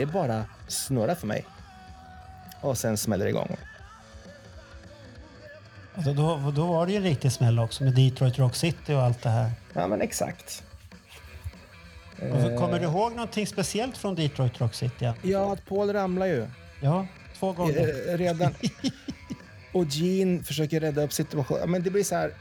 Det 0.04 0.12
bara 0.12 0.44
snurra 0.68 1.14
för 1.14 1.26
mig. 1.26 1.44
Och 2.60 2.78
sen 2.78 2.96
smäller 2.96 3.24
det 3.24 3.30
igång. 3.30 3.56
Alltså 5.94 6.12
då, 6.12 6.52
då 6.56 6.66
var 6.66 6.86
det 6.86 6.92
ju 6.92 6.98
en 6.98 7.04
riktig 7.04 7.32
smäll 7.32 7.58
också 7.58 7.84
med 7.84 7.94
Detroit 7.94 8.38
Rock 8.38 8.54
City 8.56 8.94
och 8.94 9.02
allt 9.02 9.22
det 9.22 9.28
här. 9.28 9.50
Ja, 9.72 9.86
men 9.86 10.00
exakt. 10.00 10.62
Och 12.32 12.40
så 12.40 12.56
Kommer 12.58 12.78
du 12.78 12.84
ihåg 12.84 13.12
någonting 13.12 13.46
speciellt 13.46 13.96
från 13.96 14.14
Detroit 14.14 14.60
Rock 14.60 14.74
City? 14.74 15.12
Ja, 15.22 15.52
att 15.52 15.66
Paul 15.66 15.92
ramlar 15.92 16.26
ju. 16.26 16.46
Ja, 16.80 17.06
två 17.38 17.52
gånger. 17.52 18.08
Eh, 18.08 18.18
redan. 18.18 18.54
Och 19.72 19.84
Gene 19.84 20.42
försöker 20.42 20.80
rädda 20.80 21.02
upp 21.02 21.12
situationen. 21.12 21.70
Men 21.70 21.82
det 21.82 21.90
blir 21.90 22.04
så 22.04 22.14
här. 22.14 22.32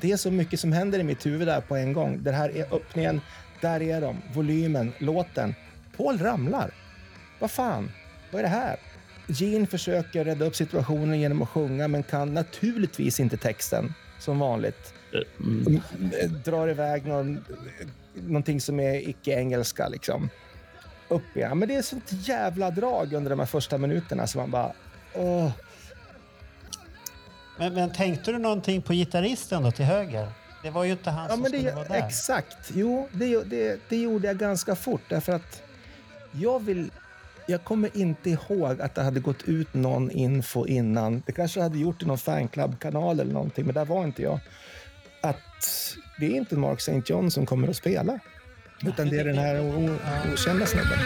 Det 0.00 0.12
är 0.12 0.16
så 0.16 0.30
mycket 0.30 0.60
som 0.60 0.72
händer 0.72 0.98
i 0.98 1.02
mitt 1.02 1.26
huvud 1.26 1.48
där 1.48 1.60
på 1.60 1.76
en 1.76 1.92
gång. 1.92 2.22
Det 2.22 2.32
här 2.32 2.56
är 2.56 2.74
öppningen. 2.74 3.20
Där 3.60 3.82
är 3.82 4.00
de. 4.00 4.16
Volymen, 4.34 4.92
låten. 4.98 5.54
Paul 5.96 6.18
ramlar. 6.18 6.70
Vad 7.42 7.50
fan? 7.50 7.92
Vad 8.30 8.38
är 8.38 8.42
det 8.42 8.48
här? 8.48 8.76
Gene 9.26 9.66
försöker 9.66 10.24
rädda 10.24 10.44
upp 10.44 10.56
situationen 10.56 11.20
genom 11.20 11.42
att 11.42 11.48
sjunga 11.48 11.88
men 11.88 12.02
kan 12.02 12.34
naturligtvis 12.34 13.20
inte 13.20 13.36
texten 13.36 13.94
som 14.18 14.38
vanligt. 14.38 14.94
Mm. 15.40 15.80
Drar 16.44 16.68
iväg 16.68 17.06
någon, 17.06 17.44
någonting 18.14 18.60
som 18.60 18.80
är 18.80 19.08
icke-engelska 19.08 19.88
liksom. 19.88 20.28
Upp 21.08 21.36
igen. 21.36 21.58
Men 21.58 21.68
det 21.68 21.74
är 21.74 21.82
sånt 21.82 22.12
jävla 22.12 22.70
drag 22.70 23.12
under 23.12 23.30
de 23.30 23.38
här 23.38 23.46
första 23.46 23.78
minuterna 23.78 24.26
så 24.26 24.38
man 24.38 24.50
bara... 24.50 24.72
Åh. 25.14 25.50
Men, 27.58 27.74
men 27.74 27.92
tänkte 27.92 28.32
du 28.32 28.38
någonting 28.38 28.82
på 28.82 28.92
gitarristen 28.92 29.62
då 29.62 29.70
till 29.70 29.84
höger? 29.84 30.28
Det 30.62 30.70
var 30.70 30.84
ju 30.84 30.92
inte 30.92 31.10
han 31.10 31.24
Ja, 31.24 31.30
som 31.30 31.40
men 31.40 31.50
skulle 31.50 31.70
det, 31.70 31.74
vara 31.76 31.88
där. 31.88 32.06
exakt. 32.06 32.70
Jo, 32.74 33.08
det, 33.12 33.44
det, 33.44 33.80
det 33.88 33.96
gjorde 33.96 34.26
jag 34.26 34.36
ganska 34.38 34.74
fort 34.76 35.02
därför 35.08 35.32
att 35.32 35.62
jag 36.32 36.64
vill... 36.64 36.90
Jag 37.46 37.64
kommer 37.64 37.96
inte 37.96 38.30
ihåg 38.30 38.80
att 38.80 38.94
det 38.94 39.02
hade 39.02 39.20
gått 39.20 39.42
ut 39.42 39.74
någon 39.74 40.10
info 40.10 40.66
innan. 40.66 41.22
Det 41.26 41.32
kanske 41.32 41.60
hade 41.60 41.78
gjort 41.78 42.02
i 42.02 42.06
någon 42.06 42.18
fanclub-kanal 42.18 43.20
eller 43.20 43.32
någonting, 43.32 43.66
men 43.66 43.74
där 43.74 43.84
var 43.84 44.04
inte 44.04 44.22
jag. 44.22 44.40
Att 45.20 45.38
det 46.20 46.26
är 46.26 46.30
inte 46.30 46.56
Mark 46.56 46.78
St. 46.78 47.02
John 47.06 47.30
som 47.30 47.46
kommer 47.46 47.68
att 47.68 47.76
spela. 47.76 48.18
Utan 48.86 49.08
det 49.08 49.18
är 49.18 49.24
den 49.24 49.38
här 49.38 49.60
okända 50.32 50.66
snubben. 50.66 50.98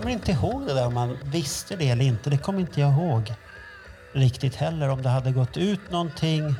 Kommer 0.00 0.12
inte 0.12 0.32
ihåg 0.32 0.66
det 0.66 0.74
där 0.74 0.86
om 0.86 0.94
man 0.94 1.18
visste 1.24 1.76
det 1.76 1.88
eller 1.90 2.04
inte. 2.04 2.30
Det 2.30 2.38
kommer 2.38 2.60
inte 2.60 2.80
jag 2.80 2.92
ihåg 2.92 3.34
riktigt 4.12 4.54
heller. 4.54 4.88
Om 4.88 5.02
det 5.02 5.08
hade 5.08 5.32
gått 5.32 5.56
ut 5.56 5.90
någonting. 5.90 6.54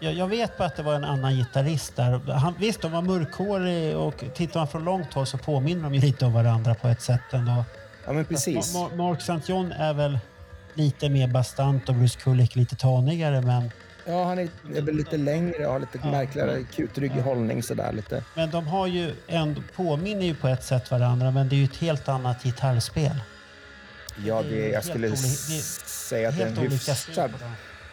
Jag, 0.00 0.12
jag 0.14 0.26
vet 0.28 0.58
bara 0.58 0.64
att 0.68 0.76
det 0.76 0.82
var 0.82 0.94
en 0.94 1.04
annan 1.04 1.34
gitarrist 1.36 1.96
där. 1.96 2.32
Han, 2.32 2.54
visst, 2.58 2.82
de 2.82 2.92
var 2.92 3.02
mörkhårig 3.02 3.96
och 3.96 4.24
tittar 4.34 4.60
man 4.60 4.68
från 4.68 4.84
långt 4.84 5.12
håll 5.14 5.26
så 5.26 5.38
påminner 5.38 5.82
de 5.82 5.94
ju 5.94 6.00
lite 6.00 6.26
om 6.26 6.32
varandra 6.32 6.74
på 6.74 6.88
ett 6.88 7.02
sätt 7.02 7.20
ändå. 7.32 7.64
Ja, 8.06 8.12
men 8.12 8.24
precis. 8.24 8.74
Ma- 8.76 8.90
Ma- 8.90 8.96
Mark 8.96 9.18
St. 9.20 9.52
John 9.52 9.72
är 9.72 9.92
väl 9.94 10.18
lite 10.74 11.08
mer 11.08 11.26
bastant 11.28 11.88
och 11.88 11.94
Bruce 11.94 12.18
Kulick 12.20 12.56
lite 12.56 12.76
tanigare 12.76 13.40
men, 13.40 13.70
Ja, 14.06 14.24
han 14.24 14.38
är, 14.38 14.48
är 14.74 14.82
väl 14.82 14.96
lite 14.96 15.16
längre 15.16 15.66
och 15.66 15.72
har 15.72 15.80
lite 15.80 15.98
märkligare 15.98 16.62
kutryggig 16.62 17.20
hållning 17.20 17.62
sådär 17.62 17.92
lite. 17.92 18.24
men 18.34 18.50
de 18.50 18.66
har 18.66 18.86
ju 18.86 19.14
ändå, 19.28 19.62
påminner 19.76 20.26
ju 20.26 20.34
på 20.34 20.48
ett 20.48 20.64
sätt 20.64 20.90
varandra 20.90 21.30
men 21.30 21.48
det 21.48 21.54
är 21.54 21.58
ju 21.58 21.64
ett 21.64 21.76
helt 21.76 22.08
annat 22.08 22.42
gitarrspel. 22.42 23.20
Ja, 24.26 24.42
Det 24.42 24.68
är 24.68 24.72
jag 24.72 24.84
skulle 24.84 25.08
oli- 25.08 25.48
det 25.48 25.54
är 25.54 25.58
s- 25.58 26.08
säga 26.08 26.28
att 26.28 26.36
det 26.36 26.42
är 26.42 26.46
en 26.46 26.58
olika 26.58 26.92
hyfsad 26.92 27.30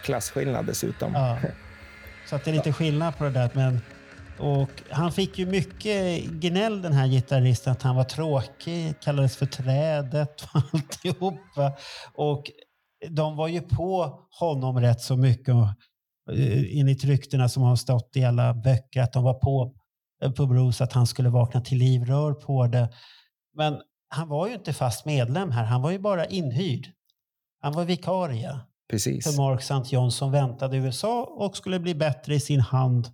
klasskillnad 0.03 0.65
dessutom. 0.65 1.13
Ja. 1.13 1.37
Så 2.29 2.35
att 2.35 2.43
det 2.45 2.51
är 2.51 2.55
lite 2.55 2.73
skillnad 2.73 3.17
på 3.17 3.23
det 3.23 3.29
där 3.29 3.49
men 3.53 3.81
Och 4.39 4.69
han 4.89 5.11
fick 5.11 5.37
ju 5.39 5.45
mycket 5.45 6.23
gnäll 6.25 6.81
den 6.81 6.93
här 6.93 7.07
gitarristen 7.07 7.73
att 7.73 7.81
han 7.81 7.95
var 7.95 8.03
tråkig, 8.03 8.93
kallades 9.01 9.37
för 9.37 9.45
trädet 9.45 10.41
och 10.53 10.61
alltihopa. 10.73 11.71
Och 12.13 12.43
de 13.09 13.35
var 13.37 13.47
ju 13.47 13.61
på 13.61 14.19
honom 14.39 14.79
rätt 14.79 15.01
så 15.01 15.15
mycket. 15.15 15.55
Eh, 16.29 16.79
enligt 16.79 17.03
ryktena 17.03 17.49
som 17.49 17.63
har 17.63 17.75
stått 17.75 18.11
i 18.15 18.23
alla 18.23 18.53
böcker 18.53 19.01
att 19.01 19.13
de 19.13 19.23
var 19.23 19.33
på, 19.33 19.73
eh, 20.23 20.31
på 20.31 20.45
Bruce 20.45 20.83
att 20.83 20.93
han 20.93 21.07
skulle 21.07 21.29
vakna 21.29 21.61
till 21.61 21.77
liv, 21.77 22.05
rör 22.05 22.33
på 22.33 22.67
det. 22.67 22.89
Men 23.55 23.81
han 24.09 24.29
var 24.29 24.47
ju 24.47 24.53
inte 24.53 24.73
fast 24.73 25.05
medlem 25.05 25.51
här, 25.51 25.63
han 25.63 25.81
var 25.81 25.91
ju 25.91 25.99
bara 25.99 26.25
inhyrd. 26.25 26.87
Han 27.61 27.73
var 27.73 27.85
vikarie 27.85 28.59
Precis. 28.89 29.23
för 29.25 29.41
Mark 29.41 29.59
St. 29.61 29.95
John 29.95 30.11
som 30.11 30.31
väntade 30.31 30.77
i 30.77 30.79
USA 30.79 31.23
och 31.23 31.57
skulle 31.57 31.79
bli 31.79 31.95
bättre 31.95 32.35
i 32.35 32.39
sin 32.39 32.59
hand. 32.59 33.07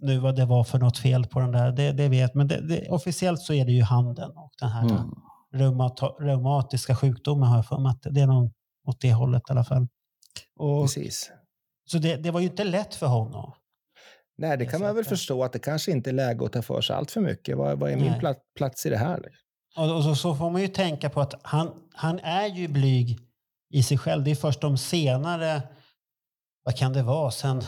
Nu 0.00 0.18
vad 0.18 0.36
det 0.36 0.44
var 0.44 0.64
för 0.64 0.78
något 0.78 0.98
fel 0.98 1.26
på 1.26 1.40
den 1.40 1.52
där, 1.52 1.72
det, 1.72 1.92
det 1.92 2.08
vet 2.08 2.34
men 2.34 2.48
det, 2.48 2.68
det, 2.68 2.88
officiellt 2.88 3.40
så 3.40 3.52
är 3.54 3.64
det 3.64 3.72
ju 3.72 3.82
handen 3.82 4.30
och 4.30 4.52
den 4.60 4.68
här 4.68 4.82
Mm. 4.84 5.10
reumata, 5.54 6.06
reumatiska 6.06 6.96
sjukdomen 6.96 7.48
har 7.48 7.56
jag 7.56 7.66
för 7.66 7.78
mig 7.78 7.90
att 7.90 8.14
det 8.14 8.20
är 8.20 8.26
någon 8.26 8.50
åt 8.86 9.00
det 9.00 9.12
hållet 9.12 9.42
i 9.48 9.52
alla 9.52 9.64
fall. 9.64 9.88
Och, 10.58 10.82
Precis. 10.84 11.30
Så 11.90 11.98
det, 11.98 12.16
det 12.16 12.30
var 12.30 12.40
ju 12.40 12.46
inte 12.46 12.64
lätt 12.64 12.94
för 12.94 13.06
honom. 13.06 13.52
Nej, 14.38 14.56
det 14.58 14.66
kan 14.66 14.80
man 14.80 14.94
väl 14.94 15.00
Exakt. 15.00 15.18
förstå 15.18 15.44
att 15.44 15.52
det 15.52 15.58
kanske 15.58 15.90
inte 15.90 16.10
är 16.10 16.14
läge 16.14 16.44
att 16.44 16.52
ta 16.52 16.62
för 16.62 16.80
sig 16.80 16.96
allt 16.96 17.10
för 17.10 17.20
mycket. 17.20 17.56
Vad, 17.56 17.78
vad 17.78 17.90
är 17.90 17.96
min 17.96 18.10
Nej. 18.10 18.20
pla- 18.20 18.36
plats 18.56 18.86
i 18.86 18.90
det 18.90 18.96
här? 18.96 19.22
Och, 19.76 19.96
och 19.96 20.02
så, 20.02 20.14
så 20.14 20.34
får 20.34 20.50
man 20.50 20.62
ju 20.62 20.68
tänka 20.68 21.10
på 21.10 21.20
att 21.20 21.34
han, 21.42 21.70
han 21.94 22.18
är 22.18 22.46
ju 22.46 22.68
blyg 22.68 23.18
i 23.74 23.82
sig 23.82 23.98
själv. 23.98 24.24
Det 24.24 24.30
är 24.30 24.34
först 24.34 24.60
de 24.60 24.78
senare, 24.78 25.62
vad 26.64 26.76
kan 26.76 26.92
det 26.92 27.02
vara, 27.02 27.30
sen 27.30 27.62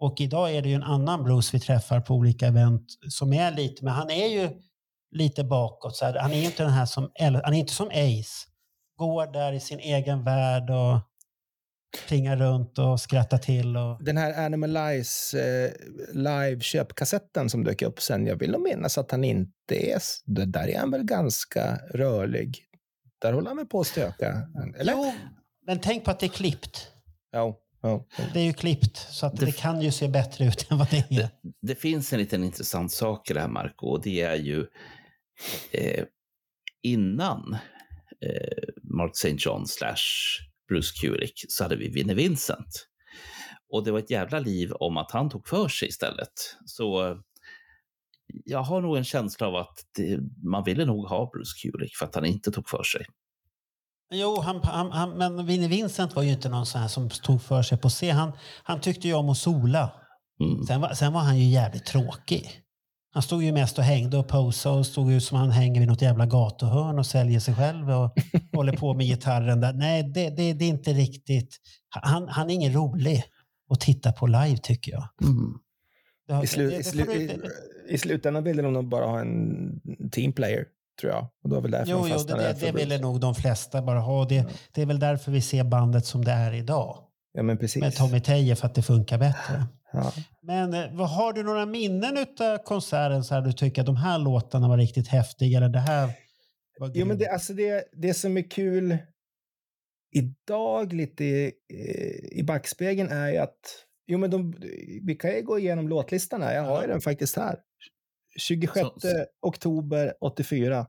Och 0.00 0.20
idag 0.20 0.54
är 0.54 0.62
det 0.62 0.68
ju 0.68 0.74
en 0.74 0.82
annan 0.82 1.24
Bruce 1.24 1.50
vi 1.52 1.60
träffar 1.60 2.00
på 2.00 2.14
olika 2.14 2.46
event 2.46 2.86
som 3.08 3.32
är 3.32 3.50
lite, 3.50 3.84
men 3.84 3.94
han 3.94 4.10
är 4.10 4.26
ju 4.26 4.50
lite 5.10 5.44
bakåt. 5.44 5.96
Så 5.96 6.04
här. 6.04 6.18
Han 6.18 6.32
är 6.32 6.44
inte 6.44 6.62
den 6.62 6.72
här 6.72 6.86
som, 6.86 7.10
han 7.18 7.54
är 7.54 7.58
inte 7.58 7.72
som 7.72 7.88
Ace. 7.88 8.46
Går 8.96 9.32
där 9.32 9.52
i 9.52 9.60
sin 9.60 9.78
egen 9.78 10.24
värld 10.24 10.70
och 10.70 11.00
plingar 12.08 12.36
runt 12.36 12.78
och 12.78 13.00
skrattar 13.00 13.38
till. 13.38 13.76
Och... 13.76 14.04
Den 14.04 14.16
här 14.16 14.46
Animalize 14.46 15.38
eh, 15.38 15.72
live-köpkassetten 16.12 17.50
som 17.50 17.64
dök 17.64 17.82
upp 17.82 18.00
sen, 18.00 18.26
jag 18.26 18.36
vill 18.36 18.50
nog 18.50 18.62
minnas 18.62 18.98
att 18.98 19.10
han 19.10 19.24
inte 19.24 19.92
är... 19.92 20.00
Där 20.46 20.68
är 20.68 20.78
han 20.78 20.90
väl 20.90 21.04
ganska 21.04 21.76
rörlig. 21.76 22.58
Där 23.20 23.32
håller 23.32 23.48
han 23.48 23.56
väl 23.56 23.66
på 23.66 23.80
att 23.80 23.86
stöka? 23.86 24.48
Eller? 24.78 24.92
Jo, 24.92 25.12
men 25.66 25.80
tänk 25.80 26.04
på 26.04 26.10
att 26.10 26.20
det 26.20 26.26
är 26.26 26.30
klippt. 26.30 26.88
Jo. 27.32 27.56
Jo. 27.82 28.08
Det 28.34 28.40
är 28.40 28.44
ju 28.44 28.52
klippt, 28.52 28.96
så 28.96 29.26
att 29.26 29.36
det, 29.36 29.46
Det- 29.46 29.52
kan 29.58 29.80
ju 29.82 29.90
se 29.92 30.08
bättre 30.08 30.44
ut 30.44 30.66
än 30.70 30.78
vad 30.78 30.90
det 30.90 30.96
är. 31.10 31.16
Det, 31.16 31.30
det 31.62 31.74
finns 31.74 32.12
en 32.12 32.18
liten 32.18 32.44
intressant 32.44 32.92
sak 32.92 33.30
i 33.30 33.34
det 33.34 33.40
här, 33.40 33.48
Marco, 33.48 33.86
och 33.86 34.02
det 34.02 34.20
är 34.20 34.36
ju 34.36 34.66
eh, 35.72 36.04
innan 36.82 37.56
eh, 38.22 38.68
Mark 38.82 39.10
St. 39.14 39.36
John 39.38 39.66
slash 39.66 39.96
Bruce 40.68 40.92
Kulick 41.00 41.44
så 41.48 41.64
hade 41.64 41.76
vi 41.76 41.88
Vinnie 41.88 42.14
Vincent. 42.14 42.86
Och 43.72 43.84
det 43.84 43.92
var 43.92 43.98
ett 43.98 44.10
jävla 44.10 44.38
liv 44.38 44.72
om 44.72 44.96
att 44.96 45.10
han 45.10 45.30
tog 45.30 45.48
för 45.48 45.68
sig 45.68 45.88
istället. 45.88 46.32
Så 46.66 47.18
jag 48.44 48.62
har 48.62 48.80
nog 48.80 48.96
en 48.96 49.04
känsla 49.04 49.46
av 49.46 49.56
att 49.56 49.78
det, 49.96 50.18
man 50.44 50.64
ville 50.64 50.84
nog 50.84 51.06
ha 51.08 51.30
Bruce 51.32 51.58
Kulick 51.62 51.96
för 51.96 52.06
att 52.06 52.14
han 52.14 52.24
inte 52.24 52.50
tog 52.50 52.68
för 52.68 52.82
sig. 52.82 53.06
Jo, 54.10 54.40
han, 54.40 54.60
han, 54.62 54.92
han, 54.92 55.10
men 55.10 55.46
Vinnie 55.46 55.68
Vincent 55.68 56.14
var 56.16 56.22
ju 56.22 56.30
inte 56.30 56.48
någon 56.48 56.66
sån 56.66 56.80
här 56.80 56.88
som 56.88 57.08
tog 57.10 57.42
för 57.42 57.62
sig 57.62 57.78
på 57.78 57.88
scen. 57.88 58.16
Han, 58.16 58.32
han 58.62 58.80
tyckte 58.80 59.08
ju 59.08 59.14
om 59.14 59.28
att 59.28 59.38
sola. 59.38 59.92
Mm. 60.40 60.66
Sen 60.66 60.80
var, 60.80 60.94
sen 60.94 61.12
var 61.12 61.20
han 61.20 61.38
ju 61.38 61.44
jävligt 61.44 61.86
tråkig. 61.86 62.50
Han 63.12 63.22
stod 63.22 63.42
ju 63.42 63.52
mest 63.52 63.78
och 63.78 63.84
hängde 63.84 64.18
och 64.18 64.28
posade 64.28 64.78
och 64.78 64.86
stod 64.86 65.12
ut 65.12 65.24
som 65.24 65.38
han 65.38 65.50
hänger 65.50 65.80
vid 65.80 65.88
något 65.88 66.02
jävla 66.02 66.26
gatuhörn 66.26 66.98
och 66.98 67.06
säljer 67.06 67.40
sig 67.40 67.54
själv 67.54 67.90
och 67.90 68.12
håller 68.52 68.72
på 68.72 68.94
med 68.94 69.06
gitarren 69.06 69.60
där. 69.60 69.72
Nej, 69.72 70.02
det, 70.02 70.30
det, 70.30 70.52
det 70.52 70.64
är 70.64 70.68
inte 70.68 70.92
riktigt. 70.92 71.56
Han, 71.88 72.28
han 72.28 72.50
är 72.50 72.54
ingen 72.54 72.72
rolig 72.72 73.24
att 73.70 73.80
titta 73.80 74.12
på 74.12 74.26
live 74.26 74.56
tycker 74.62 74.92
jag. 74.92 75.08
Mm. 75.22 75.54
Har- 76.30 76.44
I, 76.44 76.46
slu, 76.46 76.66
det- 76.70 76.74
i, 76.74 76.78
det 76.78 76.84
slu, 76.84 77.02
i, 77.12 77.40
I 77.88 77.98
slutändan 77.98 78.44
ville 78.44 78.62
de 78.62 78.72
nog 78.72 78.88
bara 78.88 79.06
ha 79.06 79.20
en 79.20 79.80
teamplayer, 80.12 80.64
tror 81.00 81.12
jag. 81.12 81.26
Och 81.42 81.48
det 81.48 81.54
var 81.54 81.62
väl 81.62 81.70
därför 81.70 81.90
Jo, 81.90 82.02
de 82.02 82.08
jo 82.08 82.36
det, 82.36 82.60
det, 82.60 82.72
ville 82.72 82.98
nog 82.98 83.20
de 83.20 83.34
flesta 83.34 83.82
bara 83.82 84.00
ha. 84.00 84.24
Det, 84.24 84.46
det 84.74 84.82
är 84.82 84.86
väl 84.86 84.98
därför 84.98 85.32
vi 85.32 85.40
ser 85.40 85.64
bandet 85.64 86.06
som 86.06 86.24
det 86.24 86.32
är 86.32 86.52
idag. 86.52 86.98
Ja, 87.32 87.42
men 87.42 87.58
precis. 87.58 87.82
Med 87.82 87.96
Tommy 87.96 88.20
Teje 88.20 88.56
för 88.56 88.66
att 88.66 88.74
det 88.74 88.82
funkar 88.82 89.18
bättre. 89.18 89.66
Ja. 89.92 90.12
Men 90.42 90.74
eh, 90.74 90.84
vad 90.92 91.08
har 91.10 91.32
du 91.32 91.42
några 91.42 91.66
minnen 91.66 92.26
av 92.40 92.58
konserten 92.58 93.24
så 93.24 93.34
här 93.34 93.42
du 93.42 93.52
tycker 93.52 93.82
att 93.82 93.86
de 93.86 93.96
här 93.96 94.18
låtarna 94.18 94.68
var 94.68 94.76
riktigt 94.76 95.08
häftiga 95.08 95.58
eller 95.58 95.68
det 95.68 95.78
här 95.78 96.10
var 96.78 96.90
Jo, 96.94 97.06
men 97.06 97.18
det, 97.18 97.28
alltså 97.28 97.52
det, 97.52 97.84
det 97.92 98.14
som 98.14 98.36
är 98.36 98.50
kul 98.50 98.98
idag 100.12 100.92
lite 100.92 101.24
i, 101.24 101.52
i 102.32 102.42
backspegeln 102.42 103.08
är 103.08 103.28
ju 103.28 103.36
att 103.36 103.86
Jo, 104.06 104.18
men 104.18 104.30
de, 104.30 104.54
vi 105.06 105.14
kan 105.14 105.30
ju 105.30 105.42
gå 105.42 105.58
igenom 105.58 105.88
låtlistan 105.88 106.42
här. 106.42 106.54
Jag 106.54 106.62
har 106.62 106.82
ju 106.82 106.88
den 106.88 107.00
faktiskt 107.00 107.36
här. 107.36 107.58
26 108.36 108.80
Så- 108.80 109.00
så- 109.00 109.26
oktober 109.42 110.14
84. 110.20 110.86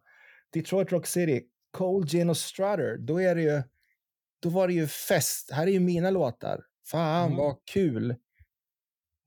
Detroit 0.54 0.92
Rock 0.92 1.08
City. 1.08 1.42
Cold 1.72 2.10
Gin 2.10 2.30
och 2.30 2.38
Strutter. 2.38 2.98
Då 2.98 3.22
är 3.22 3.36
det 3.36 3.42
ju... 3.42 3.62
Då 4.42 4.50
var 4.50 4.68
det 4.68 4.74
ju 4.74 4.88
fest. 4.88 5.52
Här 5.52 5.68
är 5.68 5.72
ju 5.72 5.80
mina 5.80 6.10
låtar. 6.10 6.62
Fan 6.88 7.26
Mm. 7.26 7.38
vad 7.38 7.56
kul. 7.74 8.10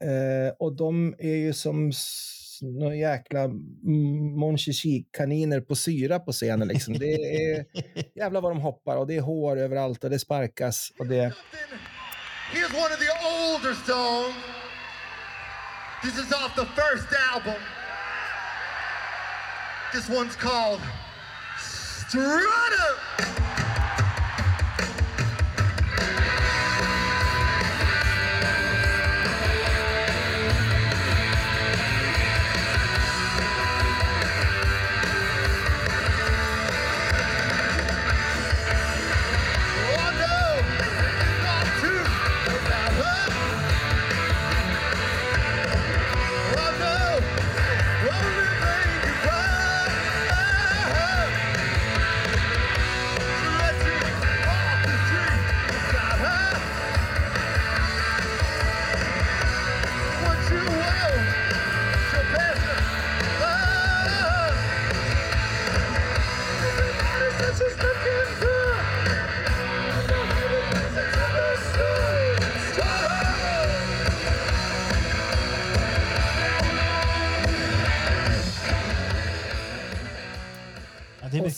Eh, 0.05 0.53
och 0.59 0.77
de 0.77 1.15
är 1.19 1.35
ju 1.37 1.53
som 1.53 1.93
några 2.63 2.95
jäkla 2.95 3.49
Mon 4.39 4.57
kaniner 5.11 5.61
på 5.61 5.75
syra 5.75 6.19
på 6.21 6.33
scenen. 6.33 6.69
Liksom. 6.69 6.95
Det 6.99 7.15
är 7.15 7.65
jävlar 8.15 8.41
vad 8.41 8.51
de 8.53 8.61
hoppar 8.61 8.97
och 8.97 9.07
det 9.07 9.17
är 9.17 9.21
hår 9.21 9.57
överallt 9.57 10.05
och 10.05 10.11
det 10.11 10.19
sparkas. 10.19 10.93
Och 10.99 11.07
det, 11.07 11.35
Here's 12.53 12.75
one 12.75 12.95
of 12.95 13.01
the 13.01 13.13
older 13.35 13.75
songs. 13.75 14.37
This 16.03 16.15
is 16.25 16.33
off 16.33 16.55
the 16.57 16.67
first 16.81 17.09
album. 17.35 17.61
This 19.95 20.09
one's 20.09 20.35
called 20.35 20.81
Strutter. 21.57 22.25
Oh 23.21 23.34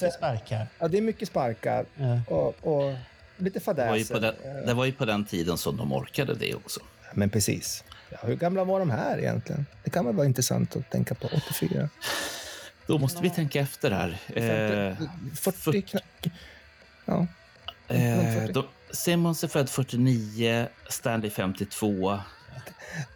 mycket 0.04 0.14
sparkar. 0.14 0.66
ja, 0.78 0.88
det 0.88 0.98
är 0.98 1.02
mycket 1.02 1.28
sparkar 1.28 1.84
Ja. 1.96 2.20
och, 2.28 2.54
och 2.66 2.94
lite 3.36 3.58
Det 3.58 3.86
var, 3.86 3.96
ju 3.96 4.04
fadäser. 4.04 4.14
på 4.14 4.20
den, 4.20 4.66
det 4.66 4.74
var 4.74 4.84
ju 4.84 4.92
på 4.92 5.04
den 5.04 5.24
tiden 5.24 5.58
som 5.58 5.76
de 5.76 5.92
orkade 5.92 6.34
det 6.34 6.54
också. 6.54 6.80
Men 7.14 7.30
precis. 7.30 7.84
Ja, 8.10 8.18
hur 8.22 8.36
gamla 8.36 8.64
var 8.64 8.78
de 8.78 8.90
här 8.90 9.18
egentligen? 9.18 9.66
Det 9.84 9.90
kan 9.90 10.06
väl 10.06 10.14
vara 10.14 10.26
intressant 10.26 10.76
att 10.76 10.90
tänka 10.90 11.14
på. 11.14 11.26
84? 11.26 11.88
Då 12.86 12.98
måste 12.98 13.22
vi 13.22 13.30
tänka 13.30 13.60
efter 13.60 13.90
här. 13.90 14.18
Eh, 14.34 14.96
40? 15.34 15.82
knack- 15.82 16.30
Ja. 17.04 17.26
Eh, 17.88 18.62
Simmons 18.90 19.44
är 19.44 19.48
född 19.48 19.70
49, 19.70 20.66
Stanley 20.88 21.30
52. 21.30 22.18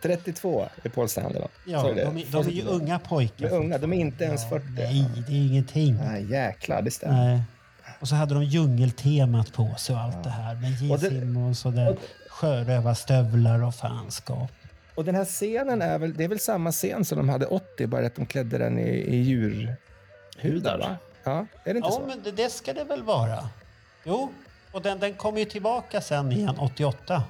32 0.02 0.68
är 0.82 0.88
Paul 0.88 1.08
Stanley 1.08 1.40
va? 1.40 1.48
Ja, 1.66 1.82
de, 1.82 1.94
det. 1.94 2.02
är- 2.02 2.32
de 2.32 2.46
är 2.46 2.50
ju 2.50 2.62
unga 2.64 2.98
De 2.98 3.08
pojkar. 3.08 3.46
är 3.46 3.52
unga, 3.56 3.78
de 3.78 3.92
är 3.92 3.96
inte 3.96 4.24
ens 4.24 4.42
Ja, 4.42 4.48
40. 4.48 4.66
Nej, 4.76 5.04
det 5.28 5.32
är 5.32 5.46
ingenting. 5.46 5.94
Nej, 5.96 6.30
jäklar, 6.30 6.82
det 6.82 6.90
stämmer. 6.90 7.26
Nej. 7.26 7.42
Och 8.00 8.08
så 8.08 8.14
hade 8.14 8.34
de 8.34 8.44
djungeltemat 8.44 9.52
på 9.52 9.74
sig 9.78 9.94
och 9.94 10.00
allt 10.00 10.24
det 10.24 10.30
här 10.30 10.54
med 10.54 10.72
det- 11.00 11.08
Simmons 11.10 11.64
och 11.64 11.72
där 11.72 11.96
sjörövarstövlar 12.28 13.62
och 13.64 13.74
fanskap. 13.74 14.50
Och 14.94 15.04
den 15.04 15.14
här 15.14 15.24
scenen 15.24 15.82
är 15.82 15.98
väl, 15.98 16.14
det 16.14 16.24
är 16.24 16.28
väl 16.28 16.40
samma 16.40 16.72
scen 16.72 17.04
som 17.04 17.18
de 17.18 17.28
hade 17.28 17.46
80, 17.46 17.86
bara 17.86 18.06
att 18.06 18.14
de 18.16 18.26
klädde 18.26 18.58
den 18.58 18.78
i, 18.78 18.88
i 18.88 19.16
djurhudar, 19.16 19.76
Hudar. 20.42 20.78
va? 20.78 20.96
Ja, 21.24 21.46
är 21.64 21.72
det 21.74 21.76
inte 21.76 21.88
Ja, 21.88 21.92
så? 21.92 22.06
men 22.06 22.22
det, 22.22 22.30
det 22.32 22.50
ska 22.52 22.72
det 22.72 22.84
väl 22.84 23.02
vara? 23.02 23.48
Jo, 24.04 24.32
och 24.72 24.82
den, 24.82 24.98
den 24.98 25.14
kommer 25.14 25.38
ju 25.38 25.44
tillbaka 25.44 26.00
sen 26.00 26.32
igen 26.32 26.58
88. 26.58 27.22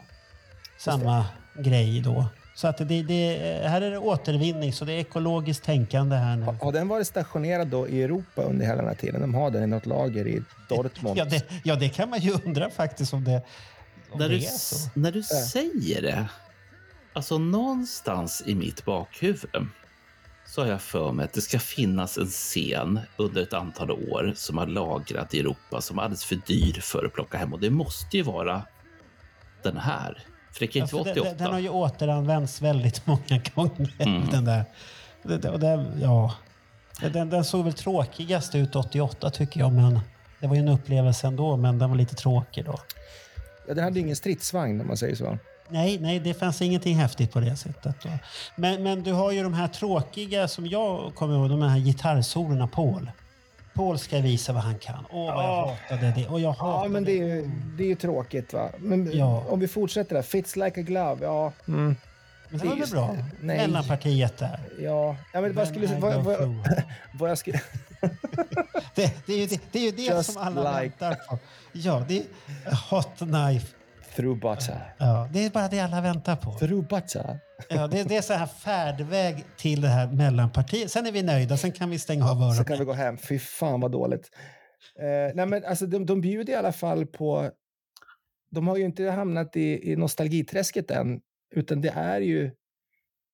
Samma 0.78 1.24
grej 1.54 2.00
då. 2.00 2.26
Så 2.54 2.68
att 2.68 2.78
det, 2.78 3.02
det, 3.02 3.38
här 3.68 3.80
är 3.80 3.90
det 3.90 3.98
återvinning, 3.98 4.72
så 4.72 4.84
det 4.84 4.92
är 4.92 4.98
ekologiskt 4.98 5.64
tänkande 5.64 6.16
här 6.16 6.36
nu. 6.36 6.44
Har, 6.44 6.52
har 6.52 6.72
den 6.72 6.88
varit 6.88 7.06
stationerad 7.06 7.68
då 7.68 7.88
i 7.88 8.02
Europa 8.02 8.42
under 8.42 8.66
hela 8.66 8.76
den 8.76 8.86
här 8.86 8.94
tiden? 8.94 9.20
De 9.20 9.34
har 9.34 9.50
den 9.50 9.62
i 9.62 9.66
något 9.66 9.86
lager 9.86 10.26
i 10.26 10.42
Dortmund. 10.68 11.18
Ja 11.18 11.24
det, 11.24 11.44
ja, 11.64 11.76
det 11.76 11.88
kan 11.88 12.10
man 12.10 12.20
ju 12.20 12.32
undra 12.44 12.70
faktiskt 12.70 13.12
om 13.14 13.24
det, 13.24 13.42
om 14.10 14.18
När 14.18 14.28
det 14.28 14.34
du, 14.34 14.44
är 14.44 14.48
så. 14.48 14.90
när 14.94 15.12
du 15.12 15.22
säger 15.22 16.02
det, 16.02 16.26
alltså 17.12 17.38
någonstans 17.38 18.42
i 18.46 18.54
mitt 18.54 18.84
bakhuvud 18.84 19.50
så 20.46 20.62
har 20.62 20.68
jag 20.68 20.80
för 20.82 21.12
mig 21.12 21.24
att 21.24 21.32
det 21.32 21.40
ska 21.40 21.58
finnas 21.58 22.18
en 22.18 22.26
scen 22.26 23.00
under 23.16 23.42
ett 23.42 23.52
antal 23.52 23.90
år 23.90 24.32
som 24.36 24.58
har 24.58 24.66
lagrat 24.66 25.34
i 25.34 25.40
Europa 25.40 25.80
som 25.80 25.98
är 25.98 26.02
alldeles 26.02 26.24
för 26.24 26.38
dyr 26.46 26.80
för 26.80 27.04
att 27.04 27.12
plocka 27.12 27.38
hem. 27.38 27.52
Och 27.52 27.60
det 27.60 27.70
måste 27.70 28.16
ju 28.16 28.22
vara 28.22 28.62
den 29.62 29.76
här. 29.76 30.24
För 30.52 30.60
det 30.60 30.66
kan 30.66 30.82
inte 30.82 30.96
Alltså, 30.96 30.96
vara 30.96 31.14
den, 31.14 31.22
88. 31.22 31.44
den 31.44 31.52
har 31.52 31.58
ju 31.60 31.68
återanvänts 31.68 32.62
väldigt 32.62 33.06
många 33.06 33.40
gånger. 33.54 33.94
Mm. 33.98 34.28
Den 34.30 34.44
där. 34.44 34.64
Och 35.52 35.60
det, 35.60 35.86
ja. 36.00 36.34
den, 37.12 37.30
den 37.30 37.44
såg 37.44 37.64
väl 37.64 37.72
tråkigast 37.72 38.54
ut 38.54 38.76
88 38.76 39.30
tycker 39.30 39.60
jag, 39.60 39.72
men 39.72 40.00
det 40.40 40.46
var 40.46 40.54
ju 40.54 40.60
en 40.60 40.68
upplevelse 40.68 41.26
ändå, 41.26 41.56
men 41.56 41.78
den 41.78 41.90
var 41.90 41.96
lite 41.96 42.14
tråkig 42.14 42.64
då. 42.64 42.78
Ja, 43.68 43.74
den 43.74 43.84
hade 43.84 43.98
ju 43.98 44.04
ingen 44.04 44.16
stridsvagn 44.16 44.80
om 44.80 44.86
man 44.86 44.96
säger 44.96 45.14
så. 45.14 45.38
Nej, 45.68 45.98
nej, 45.98 46.18
det 46.20 46.34
fanns 46.34 46.62
ingenting 46.62 46.96
häftigt 46.96 47.32
på 47.32 47.40
det 47.40 47.56
sättet. 47.56 47.94
Då. 48.02 48.08
Men, 48.56 48.82
men 48.82 49.02
du 49.02 49.12
har 49.12 49.32
ju 49.32 49.42
de 49.42 49.54
här 49.54 49.68
tråkiga 49.68 50.48
som 50.48 50.66
jag 50.66 51.14
kommer 51.14 51.34
ihåg, 51.34 51.50
de 51.50 51.62
här 51.62 51.78
gitarrsolorna 51.78 52.66
Paul. 52.66 53.10
Paul 53.74 53.98
ska 53.98 54.18
visa 54.18 54.52
vad 54.52 54.62
han 54.62 54.78
kan. 54.78 55.06
Åh, 55.10 55.34
vad 55.34 55.44
jag 55.44 55.66
hatade 55.66 56.12
det. 56.16 56.26
Och 56.28 56.40
jag 56.40 56.54
Ja, 56.58 56.72
hatade 56.72 56.88
men 56.88 57.04
det 57.04 57.12
är 57.12 57.24
ju, 57.26 57.50
det 57.76 57.82
är 57.84 57.88
ju 57.88 57.94
tråkigt 57.94 58.52
va. 58.52 58.68
Men 58.78 59.10
Ja. 59.18 59.44
om 59.48 59.60
vi 59.60 59.68
fortsätter 59.68 60.14
där. 60.14 60.22
Fits 60.22 60.56
like 60.56 60.80
a 60.80 60.82
glove, 60.82 61.24
ja. 61.26 61.52
Mm. 61.68 61.96
Men 62.48 62.60
det 62.60 62.66
var 62.68 62.76
väl 62.76 62.90
bra? 62.90 63.16
Nej. 63.40 63.56
Mellanpartiet 63.58 64.38
där. 64.38 64.60
Ja, 64.80 65.16
ja 65.32 65.40
men 65.40 65.54
vad 65.54 65.68
skulle... 65.68 65.86
Vad, 65.98 66.24
vad, 66.24 66.38
vad 67.18 67.30
jag 67.30 67.38
skulle... 67.38 67.60
Det, 68.94 69.26
det 69.26 69.32
är 69.32 69.38
ju 69.38 69.46
det, 69.46 69.60
det, 69.72 69.78
är 69.78 69.82
ju 69.82 69.90
det 69.90 70.24
som 70.24 70.36
alla 70.36 70.72
like- 70.72 70.80
väntar 70.80 71.14
på. 71.14 71.38
Ja, 71.72 72.04
det 72.08 72.18
är 72.18 72.24
hot 72.90 73.08
knife. 73.18 73.66
Through 74.16 74.40
butter. 74.40 74.94
Ja, 74.98 75.28
det 75.32 75.44
är 75.46 75.50
bara 75.50 75.68
det 75.68 75.80
alla 75.80 76.00
väntar 76.00 76.36
på. 76.36 76.52
Through 76.52 76.88
butter. 76.88 77.38
Ja, 77.68 77.86
det, 77.86 78.08
det 78.08 78.16
är 78.16 78.22
så 78.22 78.32
här 78.32 78.46
färdväg 78.46 79.44
till 79.56 79.80
det 79.80 79.88
här 79.88 80.08
mellanpartiet. 80.12 80.90
Sen 80.90 81.06
är 81.06 81.12
vi 81.12 81.22
nöjda, 81.22 81.56
sen 81.56 81.72
kan 81.72 81.90
vi 81.90 81.98
stänga 81.98 82.24
av 82.30 82.36
Så 82.36 82.42
öronen. 82.44 82.64
kan 82.64 82.78
vi 82.78 82.84
gå 82.84 82.92
hem. 82.92 83.18
Fy 83.18 83.38
fan 83.38 83.80
vad 83.80 83.92
dåligt. 83.92 84.30
Eh, 85.00 85.34
nej 85.34 85.46
men 85.46 85.64
alltså 85.64 85.86
de, 85.86 86.06
de 86.06 86.20
bjuder 86.20 86.52
i 86.52 86.56
alla 86.56 86.72
fall 86.72 87.06
på... 87.06 87.50
De 88.50 88.68
har 88.68 88.76
ju 88.76 88.84
inte 88.84 89.04
hamnat 89.10 89.56
i, 89.56 89.92
i 89.92 89.96
nostalgiträsket 89.96 90.90
än. 90.90 91.20
Utan 91.54 91.80
det 91.80 91.88
är 91.96 92.20
ju 92.20 92.50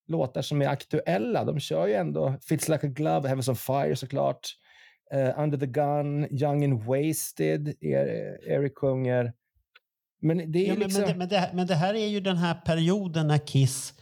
låtar 0.07 0.41
som 0.41 0.61
är 0.61 0.67
aktuella. 0.67 1.43
De 1.43 1.59
kör 1.59 1.87
ju 1.87 1.93
ändå 1.93 2.37
Fits 2.41 2.69
like 2.69 2.87
a 2.87 2.89
glove, 2.89 3.27
Heavens 3.27 3.47
on 3.49 3.55
fire 3.55 3.95
såklart. 3.95 4.39
Eh, 5.13 5.39
Under 5.39 5.57
the 5.57 5.65
gun, 5.65 6.27
Young 6.41 6.63
and 6.63 6.83
wasted, 6.83 7.67
er, 7.83 8.37
Eric 8.49 8.73
sjunger. 8.77 9.33
Men 10.21 10.51
det 10.51 10.59
är 10.59 10.67
Ja, 10.67 10.73
men, 10.73 10.79
liksom... 10.83 11.01
men, 11.01 11.09
det, 11.11 11.15
men, 11.17 11.27
det, 11.29 11.37
här- 11.37 11.53
men 11.53 11.67
det 11.67 11.75
här 11.75 11.93
är 11.93 12.07
ju 12.07 12.19
den 12.19 12.37
här 12.37 12.53
perioden 12.53 13.27
när 13.27 13.47
Kiss 13.47 13.93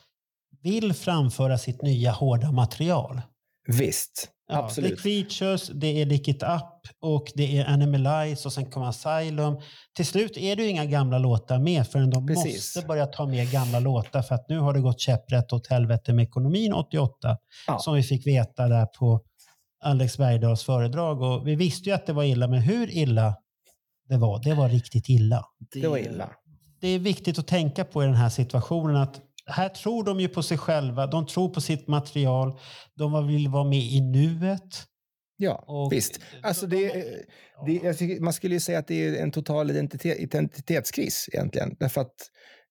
vill 0.64 0.94
framföra 0.94 1.58
sitt 1.58 1.82
nya 1.82 2.12
hårda 2.12 2.52
material. 2.52 3.22
Visst, 3.68 4.32
Ja, 4.48 4.58
absolut. 4.58 5.04
Det 5.04 5.10
är 5.10 5.22
Creatures, 5.24 5.68
det 5.74 6.02
är 6.02 6.06
Lick 6.06 6.28
It 6.28 6.44
Up 6.44 6.92
och 7.02 7.32
det 7.36 7.58
är 7.58 7.66
Animalize 7.66 8.48
och 8.48 8.54
sen 8.54 8.66
kommer 8.72 8.88
Asylum. 8.88 9.58
Till 9.96 10.06
slut 10.06 10.38
är 10.38 10.56
det 10.56 10.64
ju 10.64 10.70
inga 10.70 10.86
gamla 10.86 11.18
låtar 11.18 11.60
med 11.60 11.88
förrän 11.88 12.10
de 12.10 12.28
Precis. 12.28 12.76
måste 12.76 12.88
börja 12.88 13.06
ta 13.06 13.26
med 13.26 13.52
gamla 13.52 13.80
låtar 13.80 14.22
för 14.22 14.36
att 14.36 14.50
nu 14.50 14.60
har 14.60 14.74
det 14.74 14.80
gått 14.80 15.00
käpprätt 15.00 15.54
åt 15.54 15.68
helvete 15.68 16.14
med 16.14 16.24
ekonomin 16.24 16.74
88 16.74 17.38
Ja. 17.68 17.80
som 17.80 17.94
vi 17.96 18.04
fick 18.04 18.28
veta 18.28 18.68
där 18.68 18.86
på 18.86 19.22
Alex 19.84 20.18
Bergdahls 20.18 20.64
föredrag. 20.64 21.22
Och 21.22 21.48
vi 21.48 21.56
visste 21.56 21.90
ju 21.90 21.96
att 21.96 22.06
det 22.08 22.14
var 22.14 22.24
illa, 22.24 22.48
men 22.48 22.60
hur 22.62 22.90
illa 22.98 23.36
det 24.10 24.18
var, 24.18 24.44
det 24.44 24.54
var 24.54 24.70
riktigt 24.70 25.10
illa. 25.10 25.46
Det 25.74 25.88
var 25.88 25.98
illa. 25.98 26.30
Det 26.82 26.88
är 26.88 27.00
viktigt 27.00 27.40
att 27.40 27.48
tänka 27.48 27.86
på 27.86 28.04
i 28.04 28.06
den 28.06 28.16
här 28.16 28.30
situationen 28.30 28.96
att 28.96 29.22
här 29.48 29.70
tror 29.70 30.04
de 30.04 30.20
ju 30.20 30.28
på 30.28 30.44
sig 30.44 30.58
själva, 30.58 31.08
de 31.08 31.28
tror 31.28 31.50
på 31.50 31.62
sitt 31.62 31.88
material, 31.88 32.60
de 32.96 33.28
vill 33.28 33.48
vara 33.48 33.64
med 33.64 33.80
i 33.84 34.02
nuet. 34.02 34.84
Ja, 35.38 35.64
Och- 35.68 35.94
visst. 35.94 36.20
Alltså 36.44 36.68
det, 36.68 36.94
det, 37.66 37.74
jag 37.84 37.98
tycker, 37.98 38.22
man 38.22 38.34
skulle 38.34 38.54
ju 38.54 38.60
säga 38.60 38.80
att 38.80 38.88
det 38.88 39.08
är 39.08 39.24
en 39.24 39.32
total 39.32 39.70
identitet, 39.72 40.20
identitetskris 40.20 41.30
egentligen. 41.34 41.76
Därför 41.80 42.02
att 42.02 42.16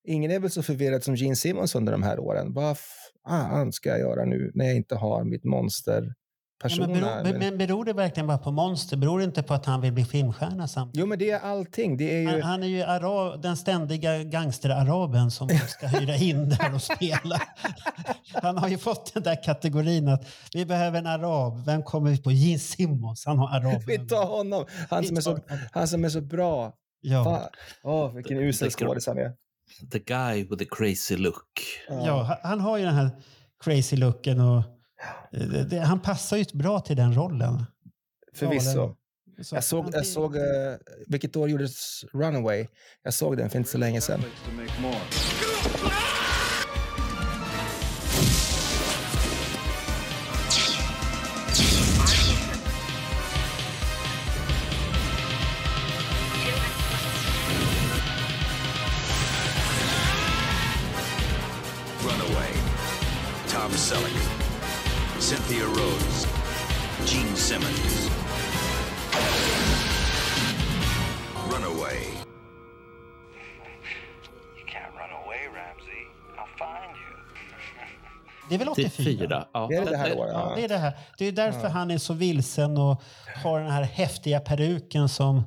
ingen 0.08 0.30
är 0.30 0.40
väl 0.40 0.50
så 0.50 0.62
förvirrad 0.62 1.04
som 1.04 1.14
Gene 1.14 1.36
Simmons 1.36 1.74
under 1.74 1.92
de 1.92 2.02
här 2.02 2.18
åren. 2.18 2.52
Vad 2.54 2.76
fan 3.26 3.72
ska 3.72 3.88
jag 3.88 3.98
göra 3.98 4.24
nu 4.24 4.50
när 4.54 4.64
jag 4.64 4.76
inte 4.76 4.94
har 4.94 5.24
mitt 5.24 5.44
monster 5.44 6.14
Ja, 6.62 6.68
persona? 6.68 6.86
men, 6.86 7.00
beror, 7.00 7.22
men, 7.22 7.38
men 7.38 7.58
beror 7.58 7.84
det 7.84 7.92
verkligen 7.92 8.26
bara 8.26 8.38
på 8.38 8.50
monster? 8.50 8.96
Beror 8.96 9.18
det 9.18 9.24
inte 9.24 9.42
på 9.42 9.54
att 9.54 9.66
han 9.66 9.80
vill 9.80 9.92
bli 9.92 10.04
filmstjärna 10.04 10.68
samtidigt? 10.68 11.00
Jo, 11.00 11.06
men 11.06 11.18
det 11.18 11.30
är 11.30 11.40
allting. 11.40 11.96
Det 11.96 12.22
är 12.22 12.26
Han, 12.26 12.36
ju... 12.36 12.42
han 12.42 12.62
är 12.62 12.66
ju 12.66 12.82
ara, 12.82 13.36
den 13.36 13.56
ständiga 13.56 14.22
gangsteraraben 14.22 15.30
som 15.30 15.48
ska 15.48 15.86
hyra 15.86 16.16
in 16.16 16.48
där 16.48 16.74
och 16.74 16.82
spela. 16.82 17.40
Han 18.42 18.58
har 18.58 18.68
ju 18.68 18.78
fått 18.78 19.14
den 19.14 19.22
där 19.22 19.42
kategorin 19.44 20.08
att 20.08 20.26
vi 20.54 20.66
behöver 20.66 20.98
en 20.98 21.06
arab. 21.06 21.64
Vem 21.66 21.82
kommer 21.82 22.10
vi 22.10 22.22
på? 22.22 22.32
Gene 22.32 22.58
Simmons. 22.58 23.26
Han 23.26 23.38
har 23.38 23.48
arab. 23.48 23.82
Vi 23.86 23.98
tar 23.98 24.26
honom. 24.26 24.66
Han 24.90 25.04
som 25.04 25.16
är 25.16 25.20
så, 25.20 25.38
han 25.72 25.88
som 25.88 26.04
är 26.04 26.08
så 26.08 26.20
bra. 26.20 26.72
Ja. 27.00 27.50
Åh, 27.82 28.12
vilken 28.12 28.38
usel 28.38 28.70
skådis 28.70 29.06
han 29.06 29.18
är. 29.18 29.32
The 29.92 29.98
guy 29.98 30.42
with 30.44 30.56
the 30.56 30.64
crazy 30.70 31.16
look. 31.16 31.60
Ja, 31.88 32.22
han- 32.22 32.50
han 32.50 32.60
har 32.60 32.78
ju 32.78 32.84
den 32.84 32.94
här 32.94 33.10
crazy 33.64 33.96
looken 33.96 34.40
och 34.40 34.62
det, 35.30 35.64
det, 35.64 35.78
han 35.78 36.00
passar 36.00 36.36
ju 36.36 36.44
bra 36.54 36.80
till 36.80 36.96
den 36.96 37.14
rollen. 37.14 37.64
Förvisso. 38.34 38.96
Så 39.42 39.54
Jag 39.54 39.64
såg, 39.64 39.88
jag 39.92 40.06
såg 40.06 40.36
eh, 40.36 40.42
vilket 41.06 41.36
år 41.36 41.48
gjordes 41.48 42.04
Runaway? 42.12 42.66
Jag 43.02 43.14
såg 43.14 43.36
den 43.36 43.50
för 43.50 43.58
inte 43.58 43.70
så 43.70 43.78
länge 43.78 44.00
sedan. 44.00 44.20
Runaway. 62.02 62.52
Tom 63.48 63.70
Selleck. 63.70 64.33
Cynthia 65.28 65.64
Rhodes. 65.64 66.26
Gene 67.06 67.36
Simmons. 67.36 68.10
Runaway. 71.50 71.98
You 74.56 74.64
can't 74.66 74.92
run 75.00 75.12
away, 75.24 75.42
Ramsey. 75.56 76.02
I'll 76.38 76.52
find 76.58 76.96
you. 76.96 77.14
Det 78.48 78.54
är 78.54 78.58
väl 78.58 78.68
84? 78.68 78.88
84. 78.98 79.46
Ja. 79.52 79.66
Det 79.70 79.76
är 79.76 79.84
det 79.90 79.96
här 79.96 80.18
året. 80.18 80.30
Ja, 80.34 80.46
Ja. 80.50 80.56
det 80.56 80.64
är 80.64 80.68
det 80.68 80.76
här. 80.78 80.92
Det 81.18 81.24
är 81.24 81.32
därför 81.32 81.68
han 81.68 81.90
är 81.90 81.98
så 81.98 82.14
vilsen 82.14 82.76
och 82.78 83.02
har 83.44 83.60
den 83.60 83.70
här 83.70 83.82
häftiga 83.82 84.40
peruken 84.40 85.08
som, 85.08 85.42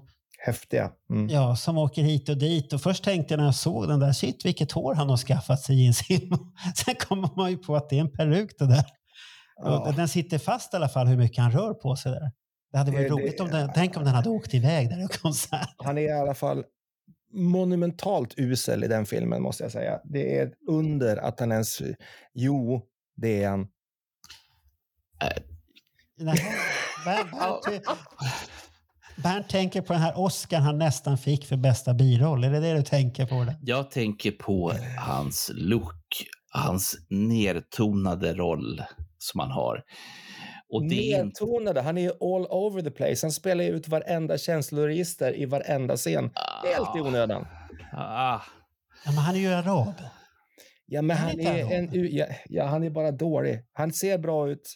Häftiga. 0.46 0.92
Mm. 1.10 1.30
ja, 1.30 1.56
som 1.56 1.78
åker 1.78 2.02
hit 2.02 2.30
och 2.30 2.38
dit. 2.38 2.74
Och 2.74 2.82
först 2.82 3.04
tänkte 3.04 3.34
jag 3.34 3.38
när 3.40 3.46
jag 3.46 3.56
såg 3.56 3.88
den 3.88 4.00
där, 4.00 4.14
shit 4.14 4.46
vilket 4.46 4.72
hår 4.72 4.94
han 4.96 5.10
har 5.10 5.18
skaffat 5.18 5.60
sig 5.62 5.82
Gene 5.82 5.94
Simmons. 5.94 6.42
Sen 6.86 6.96
kommer 6.96 7.30
man 7.36 7.50
ju 7.52 7.58
på 7.58 7.76
att 7.76 7.90
det 7.90 7.96
är 7.98 8.02
en 8.02 8.12
peruk 8.12 8.52
det 8.60 8.68
där. 8.68 8.84
Ja. 9.64 9.88
Och 9.88 9.94
den 9.94 10.08
sitter 10.08 10.38
fast 10.38 10.74
i 10.74 10.78
alla 10.78 10.90
fall 10.90 11.08
hur 11.08 11.18
mycket 11.18 11.38
han 11.44 11.52
rör 11.52 11.74
på 11.74 11.96
sig 11.96 12.12
där. 12.12 12.32
Det 12.72 12.78
hade 12.78 12.92
varit 12.92 13.02
Det- 13.10 13.16
det- 13.16 13.22
roligt 13.22 13.40
om 13.40 13.48
den, 13.50 13.72
tänk 13.76 13.98
om 13.98 14.04
den 14.04 14.14
hade 14.14 14.30
åkt 14.30 14.54
iväg 14.54 14.90
där 14.90 15.06
i 15.06 15.08
konsert. 15.22 15.76
Han 15.78 15.98
är 15.98 16.02
i 16.02 16.12
alla 16.12 16.34
fall 16.34 16.64
monumentalt 17.34 18.34
usel 18.38 18.84
i 18.84 18.88
den 18.88 19.06
filmen, 19.06 19.42
måste 19.42 19.64
jag 19.64 19.72
säga. 19.72 20.00
Det 20.04 20.38
är 20.40 20.54
under 20.70 21.18
att 21.18 21.40
han 21.40 21.52
ens... 21.52 21.82
Jo, 22.34 22.82
det 23.16 23.44
är 23.44 23.50
han. 23.50 23.68
Nej, 26.20 26.42
Bernt, 27.06 27.32
Bernt, 27.32 27.86
Bernt 29.24 29.50
tänker 29.50 29.82
på 29.82 29.94
den 29.94 30.02
här 30.02 30.20
Oscar 30.20 30.60
han 30.60 30.78
nästan 30.78 31.18
fick 31.18 31.46
för 31.46 31.58
bästa 31.58 31.94
biroll. 31.94 32.44
Är 32.44 32.52
det 32.52 32.60
det 32.60 32.74
du 32.74 32.84
tänker 32.84 33.26
på? 33.26 33.44
Där? 33.44 33.56
Jag 33.62 33.92
tänker 33.92 34.32
på 34.32 34.74
hans 34.98 35.52
look. 35.54 36.24
hans 36.52 36.96
nedtonade 37.10 38.34
roll 38.34 38.82
som 39.32 39.40
han 39.40 39.52
har. 39.52 39.84
Och 40.70 40.90
det. 40.90 41.24
Nedtonade. 41.24 41.82
Han 41.82 41.98
är 41.98 42.02
ju 42.02 42.10
all 42.10 42.46
over 42.46 42.82
the 42.82 42.92
place. 42.92 43.26
Han 43.26 43.32
spelar 43.32 43.64
ut 43.64 43.88
varenda 43.88 44.38
känsloregister 44.38 45.36
i 45.38 45.46
varenda 45.46 45.96
scen. 45.98 46.32
Helt 46.64 46.96
i 46.98 47.00
onödan. 47.00 47.46
Ah, 47.94 48.42
Ja, 49.06 49.12
men 49.12 49.18
han 49.18 49.36
är 49.36 49.40
ju 49.40 49.48
arab. 49.54 49.94
Ja, 50.86 51.02
men 51.02 51.18
Han 51.18 51.40
är 51.40 51.46
han 51.64 51.72
är, 51.74 51.78
en, 51.78 52.16
ja, 52.16 52.26
ja, 52.46 52.66
han 52.66 52.84
är 52.84 52.90
bara 52.90 53.12
dålig. 53.12 53.60
Han 53.74 53.94
ser 53.94 54.18
bra 54.18 54.50
ut. 54.50 54.76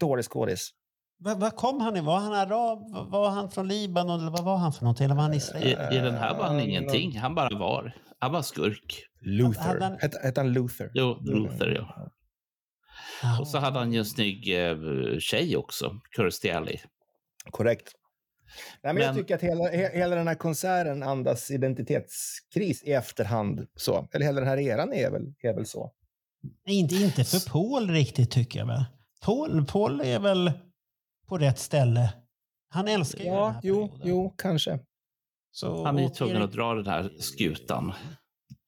Dålig 0.00 0.24
skådis. 0.24 0.68
Var, 1.18 1.34
var 1.34 1.50
kom 1.50 1.80
han 1.80 1.96
ifrån? 1.96 2.06
Var 2.06 2.18
han 2.18 2.32
arab? 2.32 2.78
Var 3.12 3.30
han 3.30 3.50
från 3.50 3.68
Libanon? 3.68 4.20
Eller 4.20 4.30
vad 4.30 4.44
var 4.44 4.56
han 4.56 4.72
för 4.72 4.82
någonting? 4.84 5.04
Eller 5.04 5.14
var 5.14 5.22
han 5.22 5.32
i, 5.34 5.36
israel? 5.36 5.94
I 5.94 5.98
den 5.98 6.14
här 6.14 6.34
var 6.38 6.44
han 6.44 6.56
Eh, 6.58 6.64
ingenting. 6.68 7.18
Han 7.18 7.34
bara 7.34 7.58
var. 7.58 7.92
Han 8.18 8.32
var 8.32 8.42
skurk. 8.42 9.02
Luther. 9.20 9.80
han- 9.80 9.98
Hette 10.00 10.18
hette 10.22 10.40
han 10.40 10.52
Luther? 10.52 10.90
Jo, 10.94 11.18
Luther, 11.20 11.66
ja. 11.68 12.08
Och 13.40 13.48
så 13.48 13.58
hade 13.58 13.78
han 13.78 13.92
ju 13.92 13.98
en 13.98 14.04
snygg 14.04 14.64
eh, 14.68 14.76
tjej 15.18 15.56
också, 15.56 16.00
Kirstie 16.16 16.56
Alley. 16.56 16.78
Korrekt. 17.50 17.92
Nej, 18.82 18.94
men 18.94 19.02
jag 19.02 19.14
Men- 19.14 19.22
tycker 19.22 19.34
att 19.34 19.42
hela, 19.42 19.64
he, 19.68 19.90
hela 19.98 20.16
den 20.16 20.28
här 20.28 20.34
konserten 20.34 21.02
andas 21.02 21.50
identitetskris 21.50 22.82
i 22.82 22.92
efterhand. 22.92 23.66
Så. 23.76 24.08
Eller 24.12 24.26
hela 24.26 24.40
den 24.40 24.48
här 24.48 24.58
eran 24.58 24.92
är 24.92 25.10
väl, 25.10 25.34
är 25.42 25.54
väl 25.54 25.66
så. 25.66 25.92
Inte, 26.66 26.94
inte 26.94 27.24
för 27.24 27.50
Paul 27.50 27.90
riktigt 27.90 28.30
tycker 28.30 28.58
jag 28.58 28.66
väl. 28.66 28.84
Paul, 29.24 29.64
Paul 29.66 30.00
är 30.00 30.18
väl 30.18 30.52
på 31.28 31.38
rätt 31.38 31.58
ställe. 31.58 32.12
Han 32.68 32.88
älskar 32.88 33.18
ju 33.18 33.24
den 33.24 33.34
Ja, 33.34 33.48
här 33.48 33.60
jo, 33.62 33.88
perioden. 33.88 34.08
jo, 34.08 34.34
kanske. 34.38 34.78
Så, 35.50 35.84
Han 35.84 35.96
är 35.96 36.00
ju 36.00 36.06
och 36.06 36.14
tvungen 36.14 36.36
Erik- 36.36 36.44
att 36.44 36.52
dra 36.52 36.74
den 36.74 36.86
här 36.86 37.10
skutan. 37.18 37.92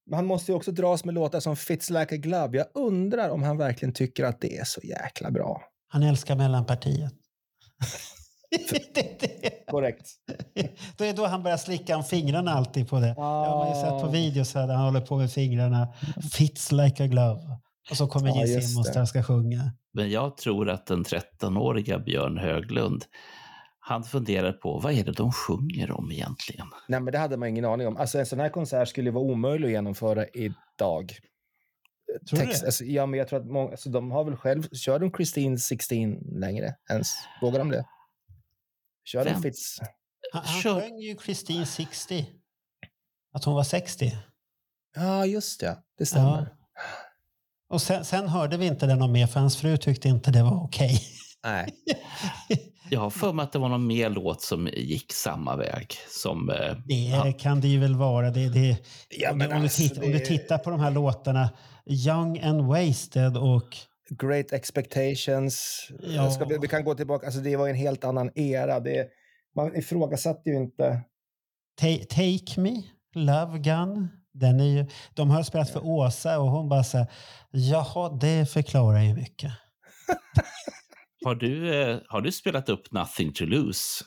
Men 0.06 0.16
han 0.16 0.26
måste 0.26 0.52
ju 0.52 0.56
också 0.56 0.72
dras 0.72 1.04
med 1.04 1.14
låtar 1.14 1.40
som 1.40 1.56
Fits 1.56 1.90
like 1.90 2.14
a 2.14 2.18
glove. 2.18 2.58
Jag 2.58 2.66
undrar 2.74 3.30
om 3.30 3.42
han 3.42 3.56
verkligen 3.56 3.94
tycker 3.94 4.24
att 4.24 4.40
det 4.40 4.56
är 4.56 4.64
så 4.64 4.80
jäkla 4.84 5.30
bra. 5.30 5.62
Han 5.88 6.02
älskar 6.02 6.36
mellanpartiet. 6.36 7.12
det, 8.94 9.20
det. 9.20 9.66
Korrekt. 9.70 10.06
Då 10.96 11.04
är 11.04 11.12
då 11.12 11.26
han 11.26 11.42
börjar 11.42 11.56
slicka 11.56 11.96
om 11.96 12.04
fingrarna 12.04 12.50
alltid 12.50 12.88
på 12.88 13.00
det. 13.00 13.06
Det 13.06 13.20
har 13.20 13.58
man 13.58 13.68
ju 13.68 13.84
sett 13.84 14.02
på 14.02 14.08
videos 14.08 14.54
här 14.54 14.66
där 14.66 14.74
han 14.74 14.84
håller 14.84 15.00
på 15.00 15.16
med 15.16 15.32
fingrarna. 15.32 15.88
Fits 16.32 16.72
like 16.72 17.04
a 17.04 17.06
glove. 17.06 17.40
Och 17.90 17.96
så 17.96 18.06
kommer 18.06 18.28
Gene 18.28 18.46
just 18.46 18.68
Simmons 18.68 18.86
det. 18.86 18.92
där 18.94 19.02
och 19.02 19.08
ska 19.08 19.22
sjunga. 19.22 19.72
Men 19.94 20.10
jag 20.10 20.36
tror 20.36 20.70
att 20.70 20.86
den 20.86 21.04
13-åriga 21.04 21.98
Björn 21.98 22.38
Höglund, 22.38 23.04
han 23.86 24.04
funderar 24.04 24.52
på 24.52 24.78
vad 24.78 24.92
är 24.92 25.04
det 25.04 25.12
de 25.12 25.32
sjunger 25.32 25.90
om 25.90 26.10
egentligen? 26.12 26.66
Nej, 26.88 27.00
men 27.00 27.12
det 27.12 27.18
hade 27.18 27.36
man 27.36 27.48
ingen 27.48 27.64
aning 27.64 27.86
om. 27.86 27.96
Alltså, 27.96 28.18
en 28.18 28.26
sån 28.26 28.40
här 28.40 28.48
konsert 28.48 28.88
skulle 28.88 29.10
vara 29.10 29.24
omöjlig 29.24 29.66
att 29.66 29.72
genomföra 29.72 30.26
idag. 30.26 31.18
Tror 32.28 32.38
du 32.40 32.46
Text, 32.46 32.60
det? 32.60 32.66
alltså, 32.66 32.84
ja, 32.84 33.06
men 33.06 33.18
jag 33.18 33.28
tror 33.28 33.40
att 33.40 33.46
många, 33.46 33.70
alltså, 33.70 33.90
de 33.90 34.10
har 34.10 34.24
väl 34.24 34.36
själv, 34.36 34.68
kör 34.72 34.98
de 34.98 35.12
Christine 35.12 35.58
16 35.58 36.14
längre 36.40 36.74
ens? 36.90 37.14
Vågar 37.42 37.58
de 37.58 37.70
det? 37.70 37.84
Kör 39.04 39.24
de 39.24 39.30
Vem? 39.30 39.42
Fitz? 39.42 39.78
Han, 40.32 40.42
han 40.44 40.62
Kör. 40.62 40.80
sjöng 40.80 40.98
ju 40.98 41.16
Christine 41.16 41.66
60. 41.66 42.26
Att 43.32 43.44
hon 43.44 43.54
var 43.54 43.64
60. 43.64 44.12
Ja, 44.94 45.26
just 45.26 45.60
det. 45.60 45.78
Det 45.98 46.06
stämmer. 46.06 46.54
Och 47.68 47.82
sen, 47.82 48.04
sen 48.04 48.28
hörde 48.28 48.56
vi 48.56 48.66
inte 48.66 48.86
det 48.86 48.94
någon 48.94 49.12
mer 49.12 49.26
för 49.26 49.40
hans 49.40 49.56
fru 49.56 49.76
tyckte 49.76 50.08
inte 50.08 50.30
det 50.30 50.42
var 50.42 50.64
okej. 50.64 51.00
Nej. 51.44 51.68
Jag 52.90 53.00
har 53.00 53.10
för 53.10 53.32
mig 53.32 53.42
att 53.42 53.52
det 53.52 53.58
var 53.58 53.68
någon 53.68 53.86
mer 53.86 54.10
låt 54.10 54.42
som 54.42 54.66
gick 54.72 55.12
samma 55.12 55.56
väg. 55.56 55.94
Som, 56.10 56.50
eh, 56.50 56.76
Det 56.86 56.94
ja, 56.94 57.32
kan 57.38 57.60
det 57.60 57.68
ju 57.68 57.78
väl 57.80 57.94
vara. 57.96 58.30
Det, 58.30 58.48
det, 58.48 58.76
Ja, 59.10 59.30
om, 59.32 59.38
men 59.38 59.48
du- 59.48 59.54
om, 59.54 59.60
du 59.60 59.64
alltså, 59.66 59.82
tittar, 59.82 60.02
om 60.04 60.10
du 60.12 60.18
det- 60.18 60.24
tittar 60.24 60.58
på 60.58 60.70
de 60.70 60.80
här 60.80 60.90
låtarna, 60.90 61.50
Young 61.86 62.38
and 62.40 62.62
Wasted 62.66 63.36
och 63.36 63.76
Great 64.22 64.52
expectations. 64.52 65.88
Ja. 66.02 66.30
Ska 66.30 66.44
vi, 66.44 66.58
vi 66.58 66.68
kan 66.68 66.84
gå 66.84 66.94
tillbaka. 66.94 67.26
Alltså, 67.26 67.40
det 67.40 67.56
var 67.56 67.68
en 67.68 67.74
helt 67.74 68.04
annan 68.04 68.30
era. 68.34 68.80
Det, 68.80 69.08
man 69.56 69.76
ifrågasatte 69.76 70.50
ju 70.50 70.56
inte. 70.56 71.00
Ta- 71.80 72.04
Take 72.08 72.60
Me, 72.60 72.82
Love 73.14 73.58
Gun. 73.58 74.08
Den 74.34 74.60
är 74.60 74.64
ju, 74.64 74.86
de 75.14 75.30
har 75.30 75.42
spelat 75.42 75.70
för 75.70 75.86
Åsa 75.86 76.38
och 76.40 76.50
hon 76.50 76.68
bara 76.68 76.84
så 76.84 76.98
här, 76.98 77.06
jaha, 77.50 78.08
det 78.20 78.50
förklarar 78.50 79.00
ju 79.02 79.14
mycket. 79.14 79.52
har, 81.24 81.34
du, 81.34 81.82
eh, 81.90 81.98
har 82.08 82.20
du 82.20 82.32
spelat 82.32 82.68
upp 82.68 82.92
Nothing 82.92 83.32
to 83.32 83.44
lose 83.44 84.04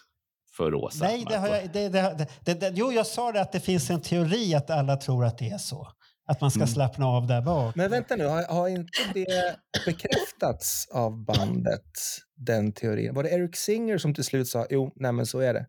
för 0.58 0.74
Åsa? 0.76 1.06
Nej, 1.06 1.26
det 1.30 1.38
har 1.38 1.48
jag, 1.48 1.70
det, 1.74 1.90
det, 1.90 2.28
det, 2.46 2.54
det, 2.54 2.72
jo, 2.76 2.92
jag 2.92 3.08
sa 3.08 3.32
det 3.32 3.42
att 3.42 3.52
det 3.52 3.60
finns 3.60 3.90
en 3.90 4.02
teori 4.02 4.56
att 4.56 4.70
alla 4.70 4.98
tror 4.98 5.26
att 5.26 5.38
det 5.38 5.50
är 5.50 5.58
så. 5.58 5.88
Att 6.30 6.42
man 6.42 6.52
ska 6.52 6.58
Mm. 6.60 6.68
slappna 6.68 7.06
av 7.08 7.28
där 7.28 7.42
bak. 7.42 7.76
Men 7.76 7.92
vänta 7.92 8.16
nu, 8.16 8.26
har, 8.26 8.44
har 8.44 8.68
inte 8.68 8.92
det 9.14 9.56
bekräftats 9.86 10.88
av 10.94 11.26
bandet, 11.26 11.82
den 12.36 12.72
teorin? 12.74 13.14
Var 13.14 13.24
det 13.24 13.30
Eric 13.30 13.56
Singer 13.56 13.98
som 13.98 14.14
till 14.14 14.24
slut 14.24 14.48
sa, 14.48 14.66
jo, 14.70 14.92
nej 14.96 15.12
men 15.12 15.26
så 15.26 15.40
är 15.40 15.54
det? 15.54 15.66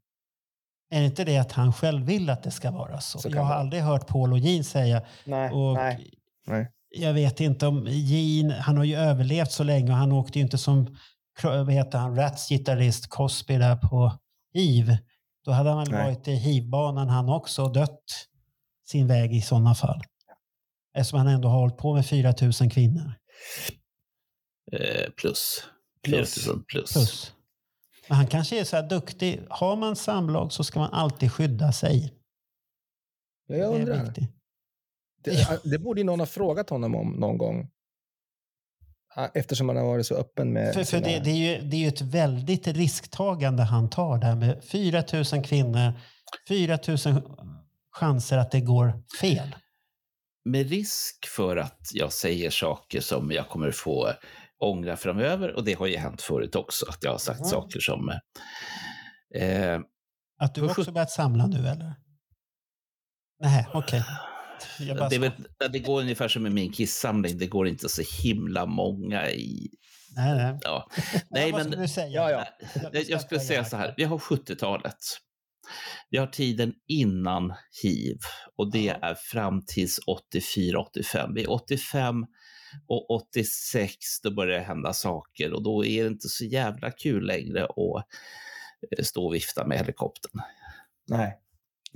Är 0.90 1.00
det 1.00 1.06
inte 1.06 1.24
det 1.24 1.38
att 1.38 1.52
han 1.52 1.72
själv 1.72 2.06
vill 2.06 2.30
att 2.30 2.42
det 2.42 2.50
ska 2.50 2.70
vara 2.70 3.00
så? 3.00 3.18
Så 3.18 3.28
jag 3.28 3.42
har 3.42 3.54
det. 3.54 3.60
aldrig 3.60 3.82
hört 3.82 4.06
Paul 4.06 4.32
och 4.32 4.38
Gene 4.38 4.64
säga. 4.64 5.02
Nej, 5.24 5.50
Och 5.50 5.74
nej, 5.74 6.10
nej. 6.46 6.70
Jag 6.90 7.12
vet 7.14 7.40
inte 7.40 7.66
om 7.66 7.86
Gene, 7.88 8.54
han 8.54 8.76
har 8.76 8.84
ju 8.84 8.96
överlevt 8.96 9.52
så 9.52 9.62
länge 9.64 9.90
och 9.92 9.96
han 9.98 10.12
åkte 10.12 10.38
ju 10.38 10.42
inte 10.44 10.58
som 10.58 10.96
vad 11.44 11.72
heter 11.72 11.98
han, 11.98 12.16
Rats 12.16 12.48
gitarrist 12.48 13.08
Cosby 13.08 13.58
där 13.58 13.76
på 13.76 14.12
hiv. 14.54 14.96
Då 15.44 15.50
hade 15.52 15.70
han 15.70 15.78
väl 15.78 15.90
Nej. 15.90 16.04
varit 16.04 16.28
i 16.28 16.34
hivbanan 16.34 17.08
han 17.08 17.28
också 17.28 17.62
och 17.62 17.72
dött 17.72 18.04
sin 18.88 19.06
väg 19.06 19.34
i 19.36 19.40
sådana 19.40 19.74
fall. 19.74 20.02
Eftersom 20.94 21.18
han 21.18 21.28
ändå 21.28 21.48
har 21.48 21.58
hållit 21.58 21.76
på 21.76 21.94
med 21.94 22.06
4 22.06 22.34
000 22.60 22.70
kvinnor. 22.70 23.12
Eh, 24.72 25.10
plus. 25.16 25.64
Plus. 26.02 26.34
4000 26.34 26.64
plus. 26.64 26.92
Plus. 26.92 27.32
Men 28.08 28.16
han 28.16 28.26
kanske 28.26 28.60
är 28.60 28.64
så 28.64 28.76
här 28.76 28.88
duktig. 28.88 29.40
Har 29.50 29.76
man 29.76 29.96
samlag 29.96 30.52
så 30.52 30.64
ska 30.64 30.80
man 30.80 30.92
alltid 30.92 31.32
skydda 31.32 31.72
sig. 31.72 32.14
Ja, 33.46 33.56
jag 33.56 33.74
Det 33.74 33.78
undrar. 33.78 34.04
viktigt. 34.04 34.30
Det, 35.24 35.60
det 35.64 35.78
borde 35.78 36.00
ju 36.00 36.04
någon 36.04 36.20
ha 36.20 36.26
frågat 36.26 36.70
honom 36.70 36.94
om 36.94 37.10
någon 37.12 37.38
gång. 37.38 37.70
Ja, 39.18 39.30
Eftersom 39.34 39.68
han 39.68 39.76
har 39.78 39.84
varit 39.84 40.06
så 40.06 40.14
öppen 40.14 40.52
med 40.52 40.74
För, 40.74 40.80
för 40.80 40.84
sina... 40.84 41.06
det, 41.06 41.18
det, 41.18 41.30
är 41.30 41.34
ju, 41.60 41.68
det 41.68 41.76
är 41.76 41.80
ju 41.80 41.88
ett 41.88 42.00
väldigt 42.00 42.66
risktagande 42.66 43.62
han 43.62 43.90
tar 43.90 44.18
där 44.18 44.34
med 44.34 44.64
4 44.64 45.02
000 45.32 45.44
kvinnor, 45.44 45.92
4 46.48 46.78
000 47.12 47.22
chanser 47.92 48.38
att 48.38 48.50
det 48.50 48.60
går 48.60 49.02
fel. 49.20 49.54
Med 50.44 50.68
risk 50.70 51.26
för 51.36 51.56
att 51.56 51.80
jag 51.92 52.12
säger 52.12 52.50
saker 52.50 53.00
som 53.00 53.32
jag 53.32 53.48
kommer 53.48 53.70
få 53.70 54.12
ångra 54.58 54.96
framöver, 54.96 55.56
och 55.56 55.64
det 55.64 55.72
har 55.72 55.86
ju 55.86 55.96
hänt 55.96 56.22
förut 56.22 56.54
också, 56.56 56.86
att 56.88 57.04
jag 57.04 57.10
har 57.10 57.18
sagt 57.18 57.40
Mhm. 57.40 57.48
saker 57.48 57.80
som... 57.80 58.08
Eh, 59.34 59.80
Att 60.40 60.54
du 60.54 60.64
också 60.64 60.92
börjat 60.92 61.10
samla 61.10 61.46
nu 61.46 61.68
eller? 61.68 61.94
Nej, 63.40 63.66
okej. 63.74 64.00
Bara 64.00 64.37
det, 64.78 65.16
är 65.16 65.18
väl, 65.18 65.32
det 65.72 65.78
går 65.78 66.00
ungefär 66.00 66.28
som 66.28 66.42
med 66.42 66.52
min 66.52 66.72
kissamling, 66.72 67.38
det 67.38 67.46
går 67.46 67.68
inte 67.68 67.88
så 67.88 68.02
himla 68.22 68.66
många 68.66 69.30
i... 69.30 69.70
Nej, 70.16 70.36
nej. 70.36 70.58
Ja. 70.62 70.90
Nej, 71.30 71.52
vad 71.52 71.60
men 71.60 71.70
skulle 71.70 71.82
du 71.82 71.88
säga? 71.88 72.08
Ja, 72.08 72.30
ja. 72.30 72.68
jag, 72.92 73.04
jag 73.08 73.20
skulle 73.20 73.40
säga 73.40 73.64
så 73.64 73.76
här, 73.76 73.94
vi 73.96 74.04
har 74.04 74.18
70-talet. 74.18 74.98
Vi 76.10 76.18
har 76.18 76.26
tiden 76.26 76.74
innan 76.86 77.54
hiv 77.82 78.18
och 78.56 78.72
det 78.72 78.88
är 78.88 79.14
fram 79.14 79.62
tills 79.66 80.00
84-85. 80.32 81.34
Vid 81.34 81.46
85 81.46 82.26
och 82.86 83.10
86 83.10 83.94
då 84.22 84.34
börjar 84.34 84.58
det 84.58 84.64
hända 84.64 84.92
saker 84.92 85.52
och 85.52 85.62
då 85.62 85.84
är 85.84 86.02
det 86.02 86.08
inte 86.08 86.28
så 86.28 86.44
jävla 86.44 86.90
kul 86.90 87.26
längre 87.26 87.64
att 87.64 88.04
eh, 88.98 89.04
stå 89.04 89.26
och 89.26 89.34
vifta 89.34 89.66
med 89.66 89.78
helikoptern. 89.78 90.40
Nej. 91.08 91.38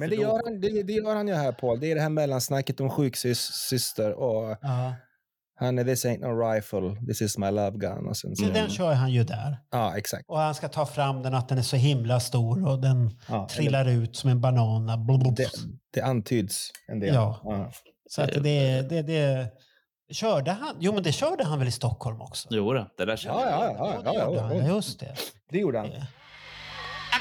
Men 0.03 0.11
det 0.11 0.16
gör, 0.16 0.41
han, 0.45 0.61
det, 0.61 0.83
det 0.83 0.93
gör 0.93 1.15
han 1.15 1.29
ju 1.29 1.35
här, 1.35 1.53
Paul. 1.53 1.81
Det 1.81 1.91
är 1.91 1.95
det 1.95 2.01
här 2.01 2.09
mellansnacket 2.09 2.81
om 2.81 2.91
sjuksyster 2.91 4.12
och 4.12 4.57
Ja. 4.62 4.95
han 5.55 5.79
är 5.79 5.85
this 5.85 6.05
ain't 6.05 6.20
no 6.20 6.41
rifle, 6.53 7.07
this 7.07 7.23
is 7.23 7.39
my 7.39 7.51
love 7.51 7.79
gun. 7.79 8.07
Och 8.09 8.16
sen 8.16 8.37
så, 8.37 8.45
Så 8.45 8.51
Den 8.51 8.69
kör 8.70 8.93
han 8.93 9.11
ju 9.12 9.24
där. 9.24 9.59
Ja, 9.70 9.97
exakt. 9.97 10.24
Och 10.29 10.39
han 10.39 10.55
ska 10.55 10.69
ta 10.69 10.87
fram 10.87 11.23
den 11.23 11.35
att 11.35 11.49
den 11.49 11.59
är 11.59 11.62
så 11.62 11.77
himla 11.77 12.20
stor 12.20 12.69
och 12.69 12.81
den 12.81 13.11
Ja, 13.29 13.49
trillar 13.51 13.89
ut 13.89 14.16
som 14.16 14.31
en 14.31 14.41
banan. 14.41 14.87
Det, 15.37 15.51
det 15.95 16.01
antyds 16.01 16.70
en 16.89 17.01
del. 17.01 17.15
Ja. 17.15 17.70
Så 18.11 18.23
att 18.23 18.31
det, 18.43 18.83
det, 18.89 19.03
det... 19.03 19.49
Körde 20.12 20.51
han? 20.51 20.77
Jo, 20.81 20.93
men 20.95 21.03
det 21.03 21.12
körde 21.12 21.45
han 21.45 21.59
väl 21.59 21.69
i 21.69 21.70
Stockholm 21.70 22.20
också? 22.20 22.49
Jo, 22.51 22.73
det 22.73 23.05
där 23.05 23.16
känner 23.16 23.41
Ja, 23.41 23.51
ja, 23.51 23.74
ja. 23.79 24.03
ja, 24.05 24.12
ja, 24.15 24.43
han. 24.43 24.57
ja. 24.57 24.62
Ja, 24.66 24.74
just 24.74 25.01
det. 25.01 25.15
Det 25.51 25.59
gjorde 25.59 25.79
han. 25.79 25.89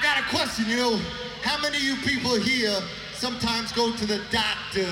I 0.02 0.03
got 0.03 0.18
a 0.18 0.36
question, 0.36 0.68
you 0.68 0.78
know. 0.78 0.98
How 1.44 1.61
many 1.61 1.78
of 1.78 1.84
you 1.84 1.95
people 1.98 2.34
here 2.34 2.76
sometimes 3.14 3.72
go 3.72 3.95
to 3.95 4.06
the 4.07 4.19
doctor? 4.32 4.90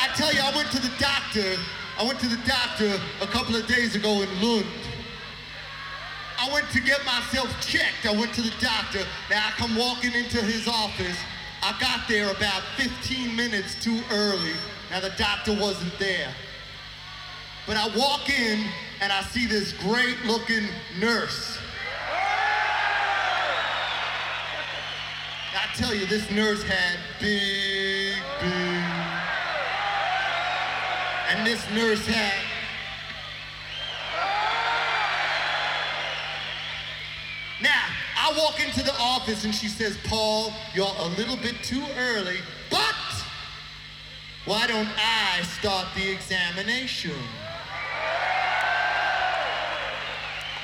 I 0.00 0.08
tell 0.16 0.32
you, 0.32 0.40
I 0.40 0.56
went 0.56 0.70
to 0.70 0.80
the 0.80 0.90
doctor. 0.98 1.60
I 1.98 2.04
went 2.04 2.18
to 2.20 2.28
the 2.28 2.40
doctor 2.46 2.98
a 3.20 3.26
couple 3.26 3.56
of 3.56 3.66
days 3.66 3.94
ago 3.94 4.22
in 4.22 4.28
Lund. 4.40 4.64
I 6.40 6.50
went 6.50 6.70
to 6.70 6.80
get 6.80 7.04
myself 7.04 7.54
checked. 7.60 8.06
I 8.06 8.12
went 8.12 8.32
to 8.36 8.40
the 8.40 8.54
doctor. 8.58 9.00
Now 9.28 9.48
I 9.48 9.50
come 9.58 9.76
walking 9.76 10.14
into 10.14 10.40
his 10.40 10.66
office. 10.66 11.18
I 11.62 11.78
got 11.78 12.08
there 12.08 12.30
about 12.30 12.62
15 12.78 13.36
minutes 13.36 13.84
too 13.84 14.00
early. 14.10 14.54
Now, 14.90 15.00
the 15.00 15.12
doctor 15.18 15.52
wasn't 15.52 15.98
there. 15.98 16.32
But 17.66 17.76
I 17.76 17.94
walk 17.98 18.30
in 18.30 18.64
and 19.02 19.12
I 19.12 19.20
see 19.24 19.46
this 19.46 19.72
great 19.74 20.16
looking 20.24 20.66
nurse. 20.98 21.58
I 25.54 25.74
tell 25.76 25.94
you, 25.94 26.06
this 26.06 26.30
nurse 26.30 26.62
had 26.62 26.98
big, 27.20 28.16
big. 28.40 28.82
And 31.30 31.46
this 31.46 31.62
nurse 31.70 32.06
had. 32.06 32.42
Now, 37.62 37.84
I 38.16 38.32
walk 38.38 38.64
into 38.64 38.82
the 38.82 38.94
office 38.98 39.44
and 39.44 39.54
she 39.54 39.68
says, 39.68 39.98
Paul, 40.04 40.52
you're 40.74 40.86
a 40.98 41.08
little 41.18 41.36
bit 41.36 41.62
too 41.62 41.84
early, 41.96 42.38
but 42.70 42.94
why 44.44 44.66
don't 44.66 44.88
I 44.96 45.42
start 45.42 45.86
the 45.94 46.10
examination? 46.10 47.12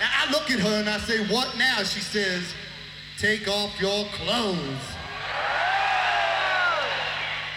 Now 0.00 0.08
I 0.26 0.30
look 0.30 0.50
at 0.50 0.60
her 0.60 0.80
and 0.80 0.88
I 0.88 0.98
say, 0.98 1.26
What 1.26 1.56
now? 1.56 1.82
She 1.82 2.00
says, 2.00 2.54
Take 3.18 3.48
off 3.48 3.80
your 3.80 4.04
clothes. 4.12 4.56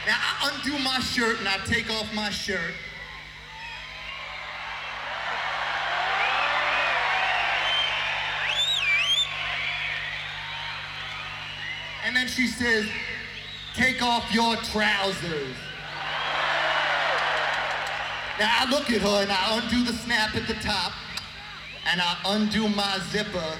Now 0.08 0.18
I 0.18 0.52
undo 0.52 0.80
my 0.80 0.98
shirt 1.00 1.38
and 1.38 1.48
I 1.48 1.58
take 1.68 1.88
off 1.92 2.12
my 2.16 2.32
shirt. 2.32 2.74
And 12.08 12.16
then 12.16 12.28
she 12.28 12.48
says, 12.48 12.88
Take 13.76 14.02
off 14.02 14.34
your 14.34 14.56
trousers. 14.56 15.56
Now 18.40 18.50
I 18.50 18.68
look 18.72 18.90
at 18.90 19.02
her 19.02 19.22
and 19.22 19.32
I 19.32 19.62
undo 19.62 19.86
the 19.86 19.94
snap 19.94 20.36
at 20.36 20.48
the 20.48 20.56
top 20.56 20.94
and 21.86 22.02
I 22.02 22.18
undo 22.26 22.68
my 22.68 22.98
zipper. 23.12 23.58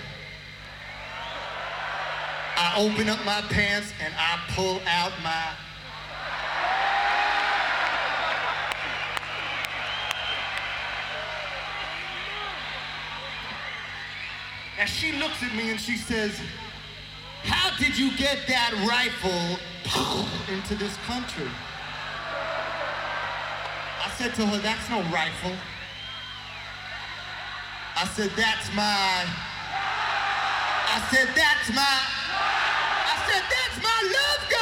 I 2.64 2.76
open 2.78 3.10
up 3.10 3.18
my 3.26 3.42
pants 3.50 3.92
and 4.06 4.14
I 4.16 4.40
pull 4.54 4.80
out 4.86 5.12
my. 5.24 5.50
And 14.80 14.88
she 14.88 15.14
looks 15.14 15.42
at 15.42 15.56
me 15.56 15.72
and 15.72 15.82
she 15.82 15.98
says, 15.98 16.40
How 17.42 17.76
did 17.78 17.98
you 17.98 18.16
get 18.16 18.38
that 18.48 18.74
rifle 18.88 19.58
into 20.54 20.76
this 20.76 20.96
country? 21.08 21.50
I 24.06 24.10
said 24.18 24.36
to 24.36 24.46
her, 24.46 24.60
That's 24.60 24.88
no 24.88 25.02
rifle. 25.12 25.58
I 27.96 28.06
said, 28.06 28.30
That's 28.38 28.72
my. 28.76 29.26
I 30.94 31.08
said, 31.10 31.28
That's 31.36 31.74
my. 31.74 32.21
I 32.34 33.16
said, 33.28 33.44
That's 33.52 33.78
my 33.84 34.00
love 34.16 34.50
gun. 34.52 34.61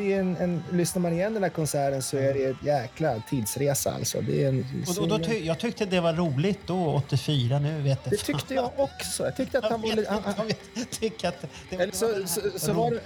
Det 0.00 0.12
är, 0.12 0.20
en, 0.20 0.36
en, 0.36 0.62
lyssnar 0.72 1.02
man 1.02 1.12
igen 1.12 1.34
den 1.34 1.42
här 1.42 1.50
konserten 1.50 2.02
så 2.02 2.16
är 2.16 2.34
det 2.34 2.44
ett 2.44 2.62
jäkla 2.64 3.22
tidsresa. 3.30 3.90
Alltså. 3.92 4.20
Det 4.20 4.44
är 4.44 4.48
en, 4.48 4.84
Och, 4.88 4.98
och 5.02 5.08
då 5.08 5.18
ty, 5.18 5.44
jag 5.46 5.58
tyckte 5.58 5.84
det 5.86 6.00
var 6.00 6.12
roligt 6.12 6.58
då, 6.66 6.94
84. 6.94 7.58
Nu 7.58 7.80
vet 7.82 7.98
jag 8.04 8.10
det 8.12 8.16
tyckte 8.16 8.54
jag 8.54 8.70
också. 8.76 9.24
Jag 9.24 9.36
tyckte 9.36 9.58
att 9.58 9.64
han 9.70 9.80
var 9.82 9.88
lite... 9.96 10.10
Han, 10.10 10.22
han, 10.36 10.50
Jag 10.74 10.90
tycker 10.90 11.28
att 11.28 11.44
det 11.70 11.76
var... 11.76 11.82
eller, 11.82 11.92
så, 11.94 12.26
så, 12.26 12.40
så 12.58 12.72
var 12.72 12.90
det, 12.90 13.00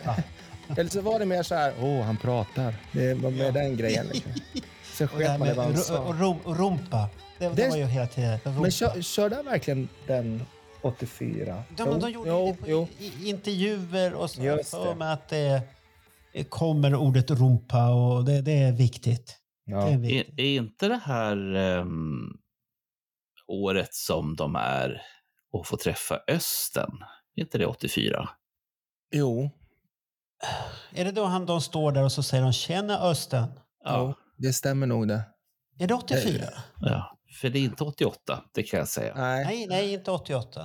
eller 0.81 0.91
så 0.91 1.01
var 1.01 1.19
det 1.19 1.27
mer 1.27 1.43
så 1.43 1.55
här, 1.55 1.73
åh, 1.81 2.01
han 2.03 2.17
pratar. 2.17 2.75
Det 2.93 3.15
var 3.15 3.31
med 3.31 3.55
den 3.55 3.77
grejen. 3.77 4.07
Liksom. 4.13 4.33
Här 4.99 5.07
sket 5.07 5.29
man 5.29 5.37
i 5.37 5.39
med 5.39 5.57
vad 5.57 5.65
han 5.67 5.75
ru- 5.75 5.79
sa. 5.79 5.99
och 5.99 6.15
rum- 6.19 6.41
och 6.45 6.59
rumpa. 6.59 7.09
Det, 7.39 7.49
det 7.49 7.55
Det- 7.55 7.69
var 7.69 7.77
ju 7.77 7.85
hela 7.85 8.07
tiden 8.07 8.39
rumpa. 8.45 8.61
Men 8.61 8.71
kör, 8.71 9.03
körde 9.03 9.37
han 9.37 9.45
verkligen 9.45 9.89
den 10.07 10.43
84? 10.83 11.63
Ja, 11.77 11.87
men 11.87 12.01
de 12.01 12.11
gjorde 12.11 12.31
jo, 12.31 12.47
det 12.47 12.65
på 12.65 12.65
jo. 12.71 12.89
intervjuer 13.25 14.15
och 14.15 14.31
så. 14.31 14.43
Just 14.43 14.71
det. 14.73 14.95
mig 14.95 15.13
att 15.13 15.29
det 15.29 15.61
kommer 16.43 16.95
ordet 16.95 17.31
rumpa 17.31 17.91
och 17.91 18.25
det, 18.25 18.43
det 18.43 18.53
är 18.63 18.73
viktigt. 18.73 19.39
Ja. 19.65 19.77
Det 19.85 19.91
är 19.91 19.95
Är, 19.95 19.99
viktigt. 19.99 20.39
är 20.39 20.45
inte 20.57 20.89
det 20.89 21.01
här 21.05 21.55
ehm, 21.55 22.29
året 23.47 23.95
som 23.95 24.37
de 24.37 24.57
är 24.57 25.03
och 25.53 25.67
får 25.67 25.77
träffa 25.77 26.21
Östen? 26.29 26.91
Är 27.37 27.43
inte 27.43 27.59
det 27.59 27.67
84? 27.67 28.29
Jo, 29.13 29.51
Är 30.93 31.05
det 31.05 31.13
då 31.13 31.25
han, 31.25 31.47
de 31.47 31.61
står 31.61 31.93
där 31.93 32.05
och 32.05 32.13
så 32.13 32.23
säger 32.23 32.43
de 32.43 32.53
“Tjena 32.53 32.99
Östen”? 33.01 33.47
Ja. 33.85 34.15
det 34.37 34.53
stämmer 34.53 34.87
nog 34.87 35.09
det. 35.09 35.23
Är 35.79 35.87
det 35.87 35.95
84? 35.95 36.45
ja. 36.81 37.11
För 37.41 37.49
det 37.49 37.59
är 37.59 37.63
inte 37.63 37.85
88, 37.85 38.45
det 38.55 38.63
kan 38.63 38.79
jag 38.79 38.89
säga. 38.89 39.15
Nej. 39.17 39.45
Nej, 39.45 39.67
nej, 39.67 39.93
inte 39.93 40.11
88. 40.11 40.65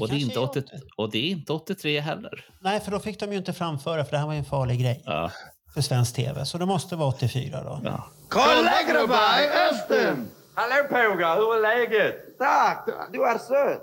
Och 0.00 0.08
det, 0.08 0.14
är 0.14 0.18
inte 0.18 0.38
80, 0.38 0.58
80. 0.60 0.70
och 0.96 1.10
det 1.10 1.18
är 1.18 1.30
inte 1.30 1.52
83 1.52 2.00
heller. 2.00 2.44
Nej, 2.60 2.80
för 2.80 2.90
då 2.90 2.98
fick 2.98 3.20
de 3.20 3.32
ju 3.32 3.38
inte 3.38 3.52
framföra, 3.52 4.04
för 4.04 4.10
det 4.12 4.18
här 4.18 4.26
var 4.26 4.32
ju 4.32 4.38
en 4.38 4.44
farlig 4.44 4.80
grej 4.80 5.02
Ja, 5.06 5.30
för 5.74 5.80
svensk 5.80 6.14
tv. 6.14 6.44
Så 6.44 6.58
det 6.58 6.66
måste 6.66 6.96
vara 6.96 7.08
84 7.08 7.62
då. 7.64 7.80
ja. 7.84 8.04
Kolla 8.28 8.72
grabbar, 8.88 9.38
Östen! 9.70 10.28
Hallå 10.54 10.84
pågar, 10.88 11.36
hur 11.36 11.56
är 11.56 11.60
läget? 11.62 12.38
Tack, 12.38 12.88
du 13.12 13.24
är 13.24 13.38
söt. 13.38 13.82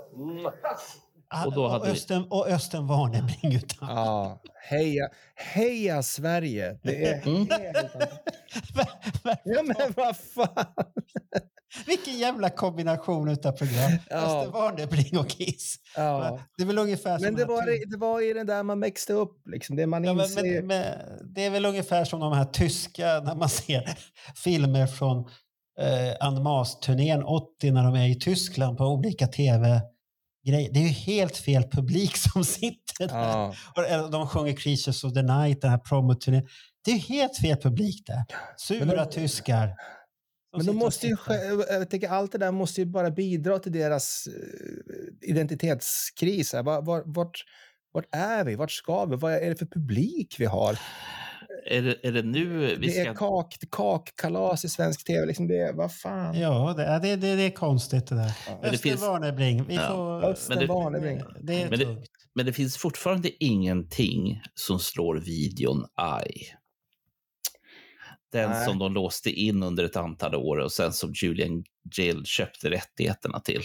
Ah, 1.32 1.46
Och 1.46 1.52
då 1.52 1.68
hade 1.68 1.84
vi- 1.86 1.90
Östen, 1.92 2.26
och 2.30 2.46
Östen 2.48 2.86
Warnerbring 2.86 3.54
utan. 3.56 3.88
Ja, 3.96 4.40
heja, 4.68 5.08
heja 5.36 6.02
Sverige! 6.02 6.78
Det 6.82 7.04
är 7.08 7.26
Mm. 7.26 7.36
helt... 7.50 7.92
Ja, 9.44 9.62
men 9.62 9.92
vad 9.96 10.16
fan! 10.16 10.66
Vilken 11.86 12.18
jävla 12.18 12.50
kombination 12.50 13.28
utav 13.28 13.52
program. 13.52 13.92
Ja. 14.10 14.16
Östen 14.16 14.52
Warnerbring 14.52 15.18
och 15.18 15.28
Kiss. 15.28 15.76
Ja. 15.96 16.40
Det 16.56 16.62
är 16.62 16.66
väl 16.66 16.78
ungefär 16.78 17.18
som 17.18 17.24
Men 17.24 17.34
det 17.34 17.40
den 17.40 17.50
här 17.50 17.56
var, 17.56 17.90
det 17.90 17.96
var 17.96 18.30
i 18.30 18.32
den 18.32 18.46
där 18.46 18.62
man 18.62 18.80
växte 18.80 19.12
upp. 19.12 19.42
Liksom. 19.46 19.76
Det 19.76 19.86
man 19.86 20.04
Ja, 20.04 20.22
inser... 20.22 20.42
men, 20.42 20.66
men, 20.66 20.84
det 21.34 21.46
är 21.46 21.50
väl 21.50 21.66
ungefär 21.66 22.04
som 22.04 22.20
de 22.20 22.32
här 22.32 22.44
tyska, 22.44 23.20
när 23.20 23.34
man 23.34 23.48
ser 23.48 23.96
filmer 24.44 24.86
från 24.86 25.18
eh, 25.80 26.14
Anmas-turnén 26.20 27.22
80 27.22 27.70
när 27.70 27.84
de 27.84 27.94
är 27.94 28.08
i 28.08 28.14
Tyskland 28.14 28.78
på 28.78 28.84
olika 28.84 29.26
tv-grejer. 29.26 30.72
Det 30.72 30.78
är 30.78 30.84
ju 30.84 30.88
helt 30.88 31.36
fel 31.36 31.62
publik 31.62 32.16
som 32.32 32.44
sitter 32.44 33.08
där. 33.08 33.18
Ja. 33.18 33.54
Och, 33.76 33.84
eller 33.84 34.08
de 34.08 34.28
sjunger 34.28 34.52
Creatures 34.52 35.04
of 35.04 35.12
the 35.12 35.22
Night, 35.22 35.60
den 35.60 35.70
här 35.70 35.78
promoturnén. 35.78 36.48
Det 36.84 36.90
är 36.90 36.94
ju 36.94 37.00
helt 37.00 37.36
fel 37.36 37.56
publik 37.56 38.06
där. 38.06 38.24
Sura 38.56 38.84
Men 38.84 39.10
tyskar. 39.10 39.74
Men 40.56 40.66
de 40.66 40.76
måste 40.76 41.06
ju, 41.06 41.16
jag 41.68 41.90
tänker, 41.90 42.08
allt 42.08 42.32
det 42.32 42.38
där 42.38 42.52
måste 42.52 42.80
ju 42.80 42.86
bara 42.86 43.10
bidra 43.10 43.58
till 43.58 43.72
deras 43.72 44.26
eh, 44.26 45.30
identitetskris. 45.30 46.52
här. 46.52 46.62
Var, 46.62 46.82
var, 46.82 47.02
vart, 47.06 47.44
vart 47.92 48.06
är 48.14 48.44
vi? 48.44 48.54
Vart 48.54 48.70
ska 48.70 49.04
vi? 49.04 49.16
Vad 49.16 49.32
är 49.32 49.48
det 49.48 49.56
för 49.56 49.66
publik 49.66 50.36
vi 50.38 50.44
har? 50.44 50.78
Är, 51.66 51.82
det, 51.82 51.96
är 52.06 52.12
det 52.12 52.22
nu 52.22 52.58
vi 52.80 52.86
Det 52.86 52.92
ska... 52.92 53.10
är 53.10 53.14
kak, 53.14 53.54
kakkalas 53.70 54.64
i 54.64 54.68
svensk 54.68 55.04
tv. 55.06 55.26
Liksom 55.26 55.48
det, 55.48 55.72
vad 55.74 55.94
fan? 55.94 56.38
Ja, 56.40 56.74
det, 56.76 56.84
är- 56.84 57.00
det, 57.00 57.16
det, 57.16 57.36
det 57.36 57.42
är 57.42 57.50
konstigt 57.50 58.06
det 58.06 58.14
där. 58.14 58.32
Men 58.46 58.60
det 58.60 58.68
Östen 58.68 58.78
finns- 58.90 59.00
Warnerbring. 59.02 59.64
Vi 59.64 59.74
Ja. 59.74 59.88
får, 59.88 60.24
Östen 60.24 60.58
men 60.58 60.66
det- 60.66 60.72
Warnerbring. 60.74 61.20
det 61.42 61.62
är 61.62 61.70
Men 61.70 61.78
det-. 61.78 61.96
Men 62.34 62.46
det 62.46 62.52
finns 62.52 62.76
fortfarande 62.76 63.44
ingenting 63.44 64.42
som 64.54 64.78
slår 64.78 65.16
videon 65.16 65.84
Eye. 66.00 66.46
Den 68.32 68.50
Nej. 68.50 68.64
som 68.66 68.78
de 68.78 68.92
låste 68.94 69.30
in 69.30 69.62
under 69.62 69.84
ett 69.84 69.96
antal 69.96 70.34
år 70.34 70.56
och 70.56 70.72
sen 70.72 70.92
som 70.92 71.12
Julian 71.22 71.64
Gill 71.96 72.24
köpte 72.24 72.70
rättigheterna 72.70 73.40
till. 73.40 73.62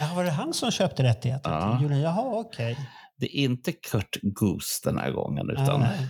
Ja, 0.00 0.12
var 0.14 0.24
det 0.24 0.30
han 0.30 0.54
som 0.54 0.70
köpte 0.70 1.02
rättigheten 1.02 1.52
Ja. 1.52 1.76
till 1.78 1.82
Julian? 1.82 2.00
Jaha, 2.00 2.40
okej. 2.40 2.78
Det 3.16 3.26
är 3.38 3.44
inte 3.44 3.72
Kurt 3.72 4.16
Goose 4.22 4.80
den 4.90 4.98
här 4.98 5.10
gången, 5.10 5.50
utan 5.50 5.80
Nej. 5.80 6.06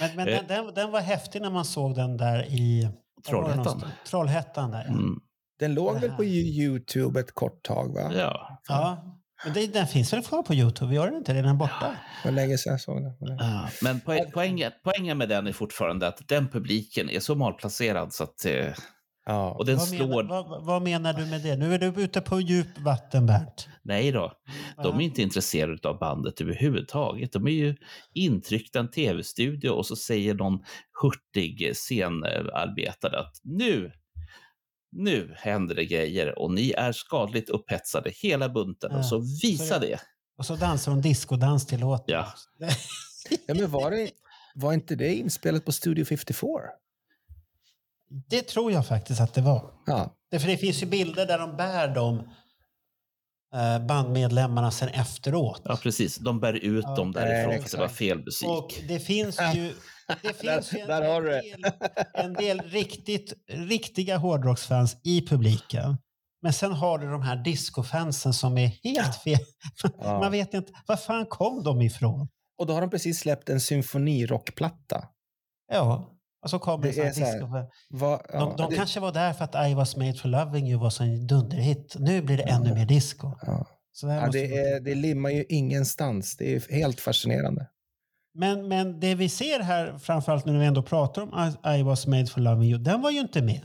Men, 0.00 0.16
men 0.16 0.28
Eh. 0.28 0.34
den, 0.34 0.46
den, 0.46 0.74
den 0.74 0.90
var 0.90 1.00
häftig 1.00 1.42
när 1.42 1.50
man 1.50 1.64
såg 1.64 1.94
den 1.94 2.16
där 2.16 2.44
i... 2.44 2.88
Trollhättan. 3.28 3.82
Trollhättan 4.06 4.70
där, 4.70 4.84
ja. 4.88 4.92
Mm. 4.92 5.14
Den 5.58 5.74
låg 5.74 6.00
väl 6.00 6.10
på 6.10 6.24
Youtube 6.24 7.20
ett 7.20 7.34
kort 7.34 7.62
tag, 7.62 7.94
va? 7.94 8.10
Ja. 8.14 8.60
ja. 8.68 9.04
Men 9.44 9.52
det, 9.52 9.66
den 9.66 9.86
finns 9.86 10.12
väl 10.12 10.22
kvar 10.22 10.42
på 10.42 10.54
Youtube? 10.54 10.94
Gör 10.94 11.06
den 11.06 11.16
inte 11.16 11.32
det? 11.32 11.38
Är 11.38 11.42
den 11.42 11.58
borta? 11.58 11.96
Det 12.22 12.28
var 12.28 12.32
länge 12.32 12.58
sedan 12.58 12.70
jag 12.72 12.80
såg 12.80 13.02
den. 13.02 13.12
Ja, 13.38 13.68
Men 13.82 14.00
poäng, 14.00 14.30
poängen, 14.34 14.72
poängen 14.84 15.18
med 15.18 15.28
den 15.28 15.46
är 15.46 15.52
fortfarande 15.52 16.08
att 16.08 16.28
den 16.28 16.48
publiken 16.48 17.10
är 17.10 17.20
så 17.20 17.34
malplacerad 17.34 18.12
så 18.12 18.24
att... 18.24 18.44
eh, 18.44 18.72
Ja. 19.26 19.50
Och 19.50 19.66
den 19.66 19.76
Vad 19.76 19.88
slår... 19.88 20.22
menar, 20.22 20.48
vad, 20.48 20.64
vad 20.64 20.82
menar 20.82 21.12
du 21.12 21.26
med 21.26 21.42
det? 21.42 21.56
Nu 21.56 21.74
är 21.74 21.78
du 21.78 21.86
ute 21.86 22.20
på 22.20 22.40
djup 22.40 22.78
vatten, 22.78 23.26
Bernt. 23.26 23.68
Nej 23.82 24.12
då, 24.12 24.32
de 24.82 24.96
är 25.00 25.04
inte 25.04 25.22
intresserade 25.22 25.88
av 25.88 25.98
bandet 25.98 26.40
överhuvudtaget. 26.40 27.32
De 27.32 27.46
är 27.46 27.50
ju 27.50 27.76
intryckta 28.14 28.78
i 28.78 28.80
en 28.80 28.90
tv-studio 28.90 29.70
och 29.70 29.86
så 29.86 29.96
säger 29.96 30.34
någon 30.34 30.58
hurtig 31.02 31.70
scenarbetare 31.76 33.18
att 33.18 33.34
nu, 33.44 33.92
nu 34.92 35.34
händer 35.38 35.74
det 35.74 35.84
grejer 35.84 36.38
och 36.38 36.50
ni 36.54 36.70
är 36.70 36.92
skadligt 36.92 37.48
upphetsade 37.48 38.10
hela 38.10 38.48
bunten. 38.48 38.90
Ja, 38.92 38.98
Och 38.98 39.06
så 39.06 39.18
visa 39.42 39.74
så 39.74 39.80
det- 39.80 39.86
det. 39.86 40.00
Och 40.38 40.46
så 40.46 40.56
dansar 40.56 40.92
de 40.92 41.00
discodans 41.02 41.66
till 41.66 41.80
låten. 41.80 42.04
Ja. 42.14 42.26
Ja, 43.46 43.54
men 43.54 43.70
var, 43.70 43.90
det, 43.90 44.10
var 44.54 44.72
inte 44.72 44.94
det 44.94 45.14
inspelat 45.14 45.64
på 45.64 45.72
Studio 45.72 46.04
54? 46.04 46.48
Det 48.30 48.42
tror 48.42 48.72
jag 48.72 48.86
faktiskt 48.86 49.20
att 49.20 49.34
det 49.34 49.40
var. 49.40 49.72
Ja. 49.86 50.16
Det, 50.30 50.40
för 50.40 50.48
det 50.48 50.56
finns 50.56 50.82
ju 50.82 50.86
bilder 50.86 51.26
där 51.26 51.38
de 51.38 51.56
bär 51.56 51.88
de 51.94 52.18
eh, 53.54 53.86
bandmedlemmarna 53.86 54.70
sen 54.70 54.88
efteråt. 54.88 55.62
Ja, 55.64 55.76
precis. 55.82 56.16
De 56.16 56.40
bär 56.40 56.52
ut 56.52 56.84
Ja, 56.88 56.94
dem 56.96 57.12
därifrån 57.12 57.52
för 57.58 57.64
att 57.64 57.70
det 57.70 57.78
var 57.78 57.88
fel 57.88 58.18
musik. 58.24 58.48
Och 58.48 58.74
det 58.88 59.00
finns 59.00 59.38
ju, 59.54 59.72
det 60.22 60.32
finns 60.34 60.72
en, 60.72 60.88
där 60.88 61.08
har 61.08 61.22
det. 61.22 61.38
en, 61.38 61.60
del, 61.62 61.72
en 62.14 62.32
del 62.32 62.60
riktigt, 62.60 63.32
riktiga 63.50 64.16
hårdrocksfans 64.16 64.96
i 65.04 65.26
publiken. 65.26 65.96
Men 66.42 66.52
sen 66.52 66.72
har 66.72 66.98
du 66.98 67.10
de 67.10 67.22
här 67.22 67.36
discofansen 67.36 68.32
som 68.34 68.58
är 68.58 68.66
helt 68.84 69.16
fel. 69.16 69.38
Ja. 69.98 70.18
Man 70.20 70.32
vet 70.32 70.54
inte, 70.54 70.72
var 70.86 70.96
fan 70.96 71.26
kom 71.26 71.62
de 71.64 71.80
ifrån? 71.82 72.28
Och 72.58 72.66
då 72.66 72.72
har 72.74 72.80
de 72.80 72.90
precis 72.90 73.18
släppt 73.20 73.48
en 73.48 73.60
symfonirockplatta. 73.60 75.04
Ja, 75.72 76.10
och 76.44 76.50
så 76.50 76.58
kommer 76.58 76.86
Det 76.86 76.92
det 76.92 77.08
är 77.08 77.12
så 77.12 77.20
här 77.24 77.32
disco. 77.32 77.46
Va, 77.90 78.22
ja, 78.32 78.38
De, 78.38 78.56
de 78.56 78.70
det- 78.70 78.76
kanske 78.76 79.00
var 79.00 79.12
där 79.12 79.32
för 79.32 79.44
att 79.44 79.68
I 79.70 79.74
was 79.74 79.96
made 79.96 80.14
for 80.14 80.28
loving 80.28 80.68
you 80.70 80.80
var 80.80 80.90
så 80.90 81.02
en 81.02 81.26
dunderhit. 81.26 81.96
Nu 81.98 82.22
blir 82.22 82.36
det 82.36 82.42
ännu 82.42 82.74
mer 82.74 82.86
disco. 82.86 83.32
ja. 83.42 83.66
Det 84.02 84.06
Ja, 84.06 84.26
är, 84.36 84.80
det 84.80 84.94
limmar 84.94 85.30
ju 85.30 85.44
ingenstans. 85.48 86.36
Det 86.36 86.54
är 86.54 86.72
helt 86.74 87.00
fascinerande. 87.00 87.66
Men, 88.40 88.68
men 88.68 89.00
det 89.00 89.14
vi 89.14 89.28
ser 89.28 89.60
här, 89.60 89.98
framförallt 89.98 90.44
nu 90.44 90.52
när 90.52 90.60
vi 90.60 90.66
ändå 90.66 90.82
pratar 90.82 91.22
om 91.22 91.54
I, 91.64 91.78
I 91.78 91.82
was 91.82 92.06
made 92.06 92.26
for 92.26 92.40
loving 92.40 92.68
you, 92.70 92.78
den 92.78 93.02
var 93.02 93.10
ju 93.10 93.20
inte 93.20 93.42
med. 93.42 93.62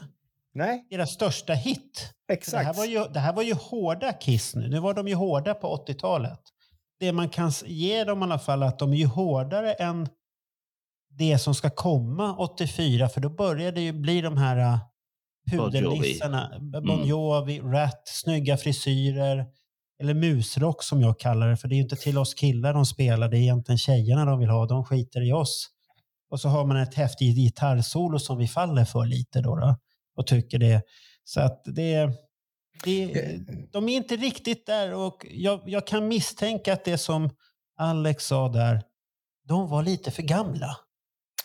Nej, 0.54 0.88
Deras 0.90 1.12
största 1.12 1.54
hit. 1.54 2.14
Det 2.28 2.34
här, 2.34 2.38
exakt. 2.38 2.78
var 2.78 2.86
ju, 2.86 3.06
det 3.14 3.20
här 3.20 3.34
var 3.34 3.44
ju 3.44 3.54
hårda 3.54 4.14
Kiss 4.14 4.56
nu. 4.56 4.68
Nu 4.68 4.80
var 4.80 4.94
de 4.94 5.08
ju 5.08 5.16
hårda 5.16 5.54
på 5.54 5.86
80-talet. 5.88 6.40
Det 7.00 7.12
man 7.12 7.30
kan 7.30 7.52
ge 7.66 8.04
dem 8.04 8.20
i 8.20 8.24
alla 8.24 8.40
fall 8.40 8.64
är 8.64 8.68
att 8.68 8.80
de 8.80 8.94
är 8.94 8.98
ju 8.98 9.06
hårdare 9.06 9.74
än 9.74 10.10
det 11.10 11.38
som 11.38 11.56
ska 11.56 11.70
komma 11.70 12.36
84. 12.38 13.10
För 13.10 13.22
då 13.22 13.30
börjar 13.30 13.72
det 13.72 13.82
ju 13.82 13.94
bli 13.94 14.22
de 14.22 14.38
här 14.38 14.58
uh, 14.58 14.78
Bon 15.52 15.60
Jovi. 15.60 15.82
pudernissarna. 15.82 16.52
Bon 16.60 16.90
Mm. 16.90 17.08
Jovi, 17.08 17.60
Rat, 17.60 18.02
snygga 18.06 18.58
frisyrer. 18.58 19.46
Eller 20.00 20.14
musrock 20.14 20.84
som 20.84 21.02
jag 21.02 21.20
kallar 21.20 21.50
det. 21.50 21.58
För 21.58 21.68
det 21.68 21.74
är 21.76 21.78
ju 21.78 21.84
inte 21.84 21.96
till 21.96 22.18
oss 22.18 22.34
killar 22.34 22.74
de 22.74 22.86
spelar. 22.86 23.30
Det 23.30 23.38
är 23.38 23.42
egentligen 23.42 23.78
tjejerna 23.78 24.26
de 24.26 24.40
vill 24.40 24.50
ha. 24.50 24.66
De 24.66 24.86
skiter 24.86 25.28
i 25.28 25.34
oss. 25.34 25.70
Och 26.30 26.40
så 26.40 26.50
har 26.50 26.66
man 26.66 26.78
ett 26.78 26.94
häftigt 26.94 27.36
gitarrsolo 27.36 28.20
som 28.20 28.38
vi 28.38 28.48
faller 28.48 28.86
för 28.86 29.06
lite 29.06 29.42
då. 29.42 29.56
då 29.56 29.76
och 30.16 30.28
tycker 30.28 30.60
det. 30.60 30.82
Så 31.24 31.42
att 31.42 31.62
det, 31.66 32.10
det, 32.84 33.38
de 33.72 33.90
är 33.90 33.96
inte 33.96 34.16
riktigt 34.16 34.66
där 34.66 34.94
och 34.94 35.26
jag, 35.30 35.62
jag 35.66 35.88
kan 35.88 36.08
misstänka 36.08 36.74
att 36.74 36.86
det 36.86 36.98
som 36.98 37.30
Alex 37.78 38.26
sa 38.26 38.50
där, 38.50 38.82
de 39.48 39.70
var 39.70 39.84
lite 39.84 40.12
för 40.12 40.24
gamla. 40.24 40.78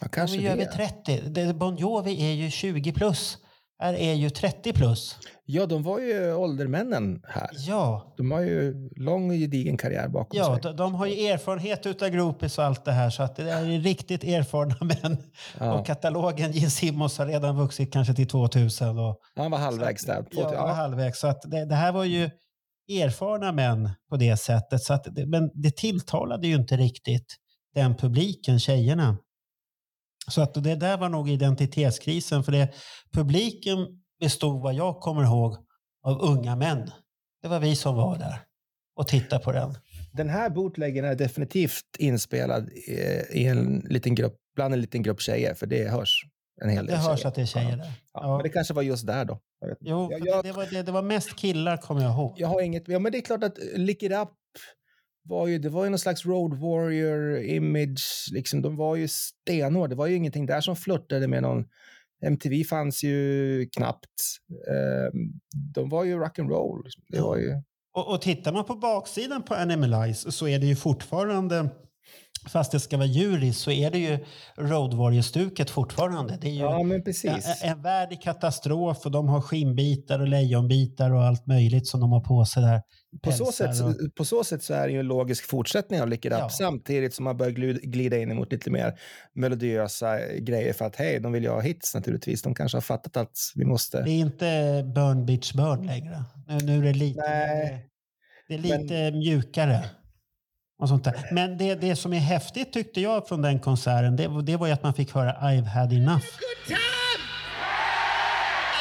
Ja, 0.01 0.07
De 0.07 0.09
kanske 0.09 0.37
är 0.37 0.41
ju 0.41 0.49
över 0.49 0.65
det. 0.65 0.73
30. 1.05 1.21
Det, 1.21 1.55
bon 1.55 1.77
Jovi 1.77 2.31
är 2.31 2.33
ju 2.33 2.51
20 2.51 2.93
plus. 2.93 3.39
Här 3.81 3.94
är 3.94 4.15
ju 4.15 4.31
30 4.31 4.73
plus. 4.73 5.16
Ja, 5.44 5.66
de 5.66 5.82
var 5.82 5.98
ju 6.01 6.35
åldermännen 6.35 7.23
här. 7.28 7.51
Ja, 7.52 8.15
De 8.16 8.31
har 8.31 8.40
ju 8.40 8.89
lång 8.97 9.31
och 9.31 9.36
gedigen 9.36 9.77
karriär 9.77 10.09
bakom 10.09 10.39
ja 10.39 10.55
sig. 10.55 10.62
de, 10.62 10.77
de 10.77 10.94
har 10.94 11.07
ju 11.07 11.27
erfarenhet 11.27 11.86
utav 11.86 12.09
groupies 12.09 12.59
och 12.59 12.65
allt 12.65 12.85
det 12.85 12.93
här 12.93 13.11
så 13.11 13.23
att 13.23 13.36
det 13.36 13.51
är 13.51 13.65
riktigt 13.81 14.24
erfarna 14.24 14.77
män. 15.02 15.16
Ja. 15.59 15.74
Och 15.74 15.86
katalogen 15.86 16.52
Gene 16.52 16.70
Simmons 16.70 17.19
har 17.19 17.27
redan 17.27 17.57
vuxit 17.57 17.93
kanske 17.93 18.15
till 18.15 18.28
2000. 18.28 18.98
Och, 18.98 19.16
Han 19.36 19.51
var 19.51 19.59
halvvägs 19.59 20.05
där. 20.07 20.24
Ja, 20.31 20.51
det 20.51 20.57
var 20.57 20.69
Ja, 20.69 20.73
halvvägs. 20.73 21.20
Så 21.20 21.27
att 21.27 21.43
det, 21.43 21.65
det 21.65 21.74
här 21.74 21.93
var 21.93 22.05
ju 22.05 22.31
erfarna 22.90 23.52
män 23.52 23.90
på 24.11 24.16
det 24.16 24.36
sättet. 24.36 24.82
Så 24.82 24.94
att 24.94 25.07
men 25.27 25.51
det 25.55 25.77
tilltalade 25.77 26.47
ju 26.47 26.55
inte 26.55 26.77
riktigt 26.77 27.36
den 27.74 27.94
publiken, 27.94 28.61
tjejerna. 28.61 29.16
Så 30.29 30.43
att 30.43 30.55
det 30.65 30.75
där 30.75 30.99
var 30.99 31.09
nog 31.09 31.31
identitetskrisen. 31.31 32.45
För 32.45 32.53
det, 32.53 32.69
publiken 33.13 33.79
bestod, 34.21 34.63
vad 34.63 34.75
jag 34.75 35.01
kommer 35.01 35.23
ihåg, 35.25 35.57
av 36.07 36.21
unga 36.23 36.57
män. 36.57 36.91
Det 37.43 37.49
var 37.49 37.61
vi 37.61 37.77
som 37.77 37.97
var 37.97 38.19
där 38.19 38.41
och 38.97 39.09
tittade 39.09 39.45
på 39.45 39.53
den. 39.53 39.75
Den 40.13 40.29
här 40.29 40.51
bootleggen 40.51 41.05
är 41.05 41.15
definitivt 41.15 41.97
inspelad 41.99 42.69
i, 43.33 43.45
en 43.47 43.79
liten 43.79 44.15
grupp, 44.15 44.35
bland 44.57 44.75
en 44.75 44.81
liten 44.81 45.03
grupp 45.03 45.21
tjejer, 45.21 45.55
för 45.55 45.67
det 45.67 45.89
hörs 45.89 46.25
en 46.63 46.69
hel 46.71 46.87
Det 46.87 46.93
del 46.93 47.01
hörs 47.01 47.19
tjejer. 47.21 47.29
att 47.29 47.35
det 47.35 47.43
är 47.43 47.47
tjejer 47.47 47.77
där. 47.77 47.85
Ja, 47.87 48.21
Ja. 48.23 48.37
Men 48.37 48.43
det 48.43 48.49
kanske 48.49 48.75
var 48.75 48.83
just 48.83 49.07
där 49.07 49.25
då. 49.25 49.41
Jo, 49.81 50.09
jag, 50.13 50.27
jag, 50.27 50.45
det, 50.45 50.53
var, 50.53 50.67
det, 50.71 50.83
det 50.83 50.93
var 50.93 51.03
mest 51.03 51.37
killar 51.37 51.77
kommer 51.77 52.03
jag 52.03 52.13
ihåg. 52.13 52.35
jag 52.37 52.49
har 52.49 52.61
inget... 52.61 52.89
Ja, 52.89 52.99
men 52.99 53.13
det 53.13 53.19
är 53.19 53.23
klart 53.23 53.45
att 53.45 53.59
Lick 53.75 54.03
It 54.03 54.13
Up 54.13 54.29
var 55.23 55.47
ju, 55.47 55.59
det 55.59 55.69
var 55.69 55.85
ju 55.85 55.91
någon 55.91 55.99
slags 55.99 56.27
Road 56.27 56.55
Warrior-image. 56.55 58.33
Liksom, 58.33 58.63
de 58.63 58.77
var 58.77 58.97
ju 58.97 59.09
stenhårda. 59.09 59.89
Det 59.89 59.95
var 59.95 60.07
ju 60.07 60.17
ingenting 60.17 60.47
där 60.47 60.61
som 60.61 60.77
flörtade 60.77 61.29
med 61.29 61.43
någon... 61.43 61.65
MTV 62.23 62.65
fanns 62.65 63.03
ju 63.05 63.67
knappt. 63.77 64.21
Eh, 64.69 65.21
de 65.75 65.89
var 65.89 66.05
ju 66.05 66.19
rock'n'roll. 66.19 66.85
Liksom. 66.85 67.03
Det 67.09 67.21
var 67.21 67.37
ju... 67.37 67.63
Och, 67.93 68.13
och 68.15 68.23
tittar 68.23 68.53
man 68.53 68.65
på 68.65 68.75
baksidan 68.75 69.43
på 69.43 69.55
Animalize 69.55 70.33
så 70.33 70.49
är 70.49 70.59
det 70.59 70.67
ju 70.67 70.77
fortfarande, 70.77 71.71
fast 72.49 72.73
det 72.73 72.81
ska 72.81 72.97
vara 72.97 73.07
djuriskt, 73.07 73.61
så 73.61 73.71
är 73.71 73.91
det 73.91 73.99
ju 73.99 74.19
Road 74.57 74.95
Warrior-stuket 74.95 75.71
fortfarande. 75.71 76.39
Det 76.41 76.49
är 76.49 76.53
ju 76.53 76.59
Ja, 76.61 76.83
men 76.83 76.97
en, 76.97 77.05
precis. 77.05 77.61
en 77.62 77.83
värld 77.83 78.12
i 78.12 78.17
katastrof 78.17 78.99
och 79.05 79.11
de 79.11 79.29
har 79.29 79.41
skinnbitar 79.41 80.21
och 80.21 80.29
lejonbitar 80.29 81.11
och 81.11 81.23
allt 81.25 81.47
möjligt 81.47 81.87
som 81.87 82.01
de 82.01 82.12
har 82.12 82.21
på 82.21 82.45
sig 82.45 82.62
där. 82.62 82.83
På 83.23 83.33
så, 83.33 83.53
sätt, 83.53 83.81
och, 83.83 84.15
på 84.17 84.25
så 84.25 84.45
sätt 84.45 84.62
så 84.62 84.75
är 84.75 84.87
det 84.87 84.93
ju 84.93 85.01
en 85.01 85.07
logisk 85.07 85.47
fortsättning 85.51 86.03
av 86.03 86.09
Lick 86.09 86.25
It 86.25 86.33
Up 86.33 86.39
Ja. 86.39 86.49
samtidigt 86.49 87.15
som 87.15 87.25
man 87.25 87.37
börjar 87.37 87.53
glida 87.87 88.19
in 88.19 88.37
mot 88.37 88.53
lite 88.53 88.71
mer 88.71 88.95
melodiösa 89.35 90.19
grejer 90.39 90.73
för 90.73 90.85
att 90.85 90.97
hej, 90.97 91.21
de 91.21 91.33
vill 91.33 91.43
ju 91.43 91.51
ha 91.51 91.61
hits 91.61 91.95
naturligtvis. 91.95 92.43
De 92.43 92.55
kanske 92.55 92.77
har 92.77 92.83
fattat 92.83 93.17
att 93.17 93.37
vi 93.55 93.65
måste... 93.65 94.03
det 94.03 94.11
är 94.11 94.19
inte 94.21 94.45
Burn 94.95 95.27
Bitch 95.27 95.53
Burn 95.53 95.87
längre. 95.87 96.25
Nu, 96.49 96.59
nu 96.67 96.79
är 96.79 96.83
det 96.83 96.99
lite, 96.99 97.21
Nej. 97.21 97.87
det 98.49 98.55
är 98.55 98.59
lite 98.59 99.11
mjukare. 99.11 99.85
Och 100.81 100.89
sånt 100.89 101.05
där. 101.05 101.27
Men 101.31 101.59
det, 101.59 101.74
det 101.74 101.97
som 101.97 102.12
är 102.12 102.19
häftigt 102.19 102.73
tyckte 102.73 103.01
jag 103.01 103.28
från 103.28 103.43
den 103.43 103.59
konserten, 103.61 104.16
det, 104.16 104.28
var- 104.28 104.43
det 104.43 104.57
var 104.57 104.66
ju 104.66 104.73
att 104.73 104.82
man 104.82 104.94
fick 104.94 105.15
höra 105.15 105.32
I've 105.32 105.66
had 105.66 105.93
enough. 105.93 106.24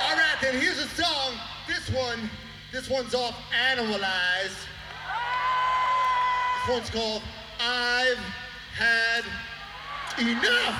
All 0.05 0.15
right, 0.17 0.37
here's 0.61 0.79
a 0.79 0.87
song. 1.01 1.31
This 1.67 1.89
one, 1.95 2.29
this 2.71 2.89
one's 2.89 3.13
off-animalized. 3.15 4.59
This 6.55 6.75
one's 6.75 6.89
called 6.89 7.21
I've 7.59 8.19
Had 8.79 9.23
Enough. 10.19 10.75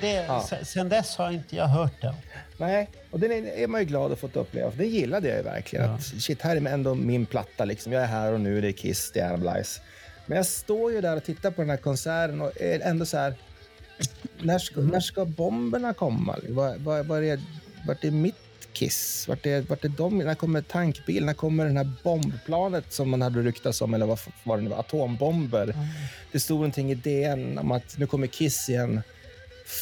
Det, 0.00 0.06
det, 0.06 0.24
Ja. 0.28 0.48
sen- 0.64 0.88
dess 0.88 1.16
har 1.16 1.30
inte 1.32 1.56
jag 1.56 1.66
hört 1.66 2.00
det. 2.02 2.14
Nej, 2.56 2.88
och 3.10 3.20
den 3.20 3.32
är, 3.32 3.46
är 3.46 3.66
man 3.66 3.80
ju 3.80 3.86
glad 3.86 4.12
att 4.12 4.18
fått 4.18 4.36
uppleva. 4.36 4.70
För 4.70 4.78
det 4.78 4.86
gillade 4.86 5.28
jag 5.28 5.36
ju 5.36 5.42
verkligen. 5.42 5.90
Att, 5.90 6.02
shit, 6.04 6.42
här 6.42 6.56
är 6.56 6.66
ändå 6.66 6.94
min 6.94 7.26
platta. 7.26 7.64
Liksom. 7.64 7.92
Jag 7.92 8.02
är 8.02 8.06
här 8.06 8.32
och 8.32 8.40
nu, 8.40 8.60
det 8.60 8.68
är 8.68 8.72
Kiss, 8.72 9.10
det 9.14 9.20
är 9.20 9.28
Animalize. 9.34 9.80
Men 10.26 10.36
jag 10.36 10.46
står 10.46 10.92
ju 10.92 11.00
där 11.00 11.16
och 11.16 11.24
tittar 11.24 11.50
på 11.50 11.60
den 11.62 11.70
här 11.70 11.76
konserten 11.76 12.40
och 12.40 12.52
är 12.60 12.80
ändå 12.80 13.06
så 13.06 13.16
här... 13.16 13.34
När 14.38 14.58
ska, 14.58 14.80
när 14.80 15.00
ska 15.00 15.24
bomberna 15.24 15.94
komma? 15.94 16.36
Var, 16.48 16.76
var, 16.76 17.02
var 17.02 17.22
är, 17.22 17.40
vart 17.86 18.04
är 18.04 18.10
mitt 18.10 18.34
Kiss? 18.72 19.28
Vart 19.28 19.46
är, 19.46 19.60
vart 19.60 19.84
är 19.84 19.88
de? 19.88 20.18
När 20.18 20.34
kommer 20.34 20.62
tankbilen? 20.62 21.26
När 21.26 21.34
kommer 21.34 21.64
den 21.64 21.76
här 21.76 21.90
bombplanet 22.02 22.92
som 22.92 23.10
man 23.10 23.22
hade 23.22 23.40
ryktats 23.42 23.80
om? 23.82 23.94
Eller 23.94 24.06
vad 24.06 24.18
var 24.44 24.56
det 24.56 24.62
nu? 24.62 24.74
Atombomber. 24.74 25.74
Det 26.32 26.40
stod 26.40 26.56
någonting 26.56 26.90
i 26.90 26.94
DN 26.94 27.58
om 27.58 27.72
att 27.72 27.98
nu 27.98 28.06
kommer 28.06 28.26
Kiss 28.26 28.68
igen. 28.68 29.02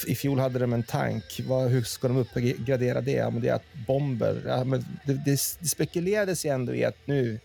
I 0.06 0.14
fjol 0.14 0.38
hade 0.38 0.58
de 0.58 0.72
en 0.72 0.82
tank. 0.82 1.40
Vad, 1.48 1.70
hur 1.70 1.82
ska 1.82 2.08
de 2.08 2.16
uppgradera 2.16 3.00
det? 3.00 3.12
Ja, 3.12 3.30
men 3.30 3.42
det 3.42 3.48
är 3.48 3.54
att 3.54 3.86
bomber. 3.86 4.42
Ja, 4.46 4.64
men 4.64 4.84
det, 5.04 5.12
det, 5.14 5.40
det 5.60 5.68
spekulerades 5.68 6.46
ju 6.46 6.50
ändå 6.50 6.74
i 6.74 6.84
att 6.84 6.96
nu 7.04 7.40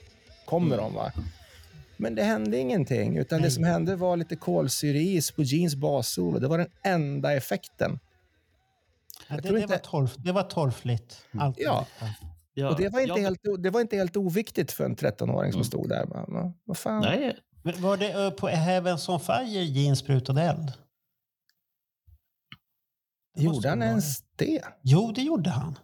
kommer 0.46 0.78
de. 0.78 0.94
va? 0.94 1.12
Men 1.98 2.16
det 2.16 2.24
hände 2.24 2.58
ingenting. 2.58 3.18
Utan 3.18 3.42
det 3.42 3.52
som 3.52 3.64
hände 3.64 3.96
var 3.96 4.18
lite 4.18 4.36
kolsyreis 4.36 5.32
på 5.32 5.44
Jeans 5.44 5.76
bassolo. 5.76 6.40
Det 6.40 6.48
var 6.48 6.58
den 6.58 6.70
enda 6.84 7.34
effekten. 7.34 8.00
Ja, 9.28 9.36
det, 9.36 9.42
det, 9.42 9.60
inte- 9.62 9.68
var 9.74 9.78
torf, 9.78 10.16
det 10.18 10.32
var 10.32 10.44
torftigt. 10.44 11.26
Allt 11.40 11.58
Ja. 11.60 11.86
Ja, 12.54 12.70
och 12.70 12.78
det 12.78 12.90
var, 12.90 13.00
inte 13.00 13.20
ja, 13.20 13.24
helt, 13.28 13.40
det 13.60 13.70
var 13.70 13.82
inte 13.82 13.96
helt 13.96 14.18
oviktigt 14.18 14.72
för 14.72 14.86
en 14.86 14.96
13-åring 14.96 15.54
som 15.54 15.64
stod 15.64 15.90
där. 15.90 16.06
Va, 16.06 16.26
va, 16.28 16.54
vad 16.64 16.78
fan? 16.78 17.02
Nej, 17.02 17.36
Var 17.64 17.98
det 17.98 18.32
på 18.38 18.48
Heavens 18.48 19.10
on 19.10 19.20
Fire 19.20 19.64
Jeans 19.64 20.00
sprutade 20.00 20.42
eld? 20.42 20.72
Gjorde 23.44 23.70
han 23.70 23.82
ens 23.84 24.24
det? 24.36 24.62
Jo, 24.82 25.12
det 25.16 25.22
gjorde 25.22 25.50
han. 25.50 25.78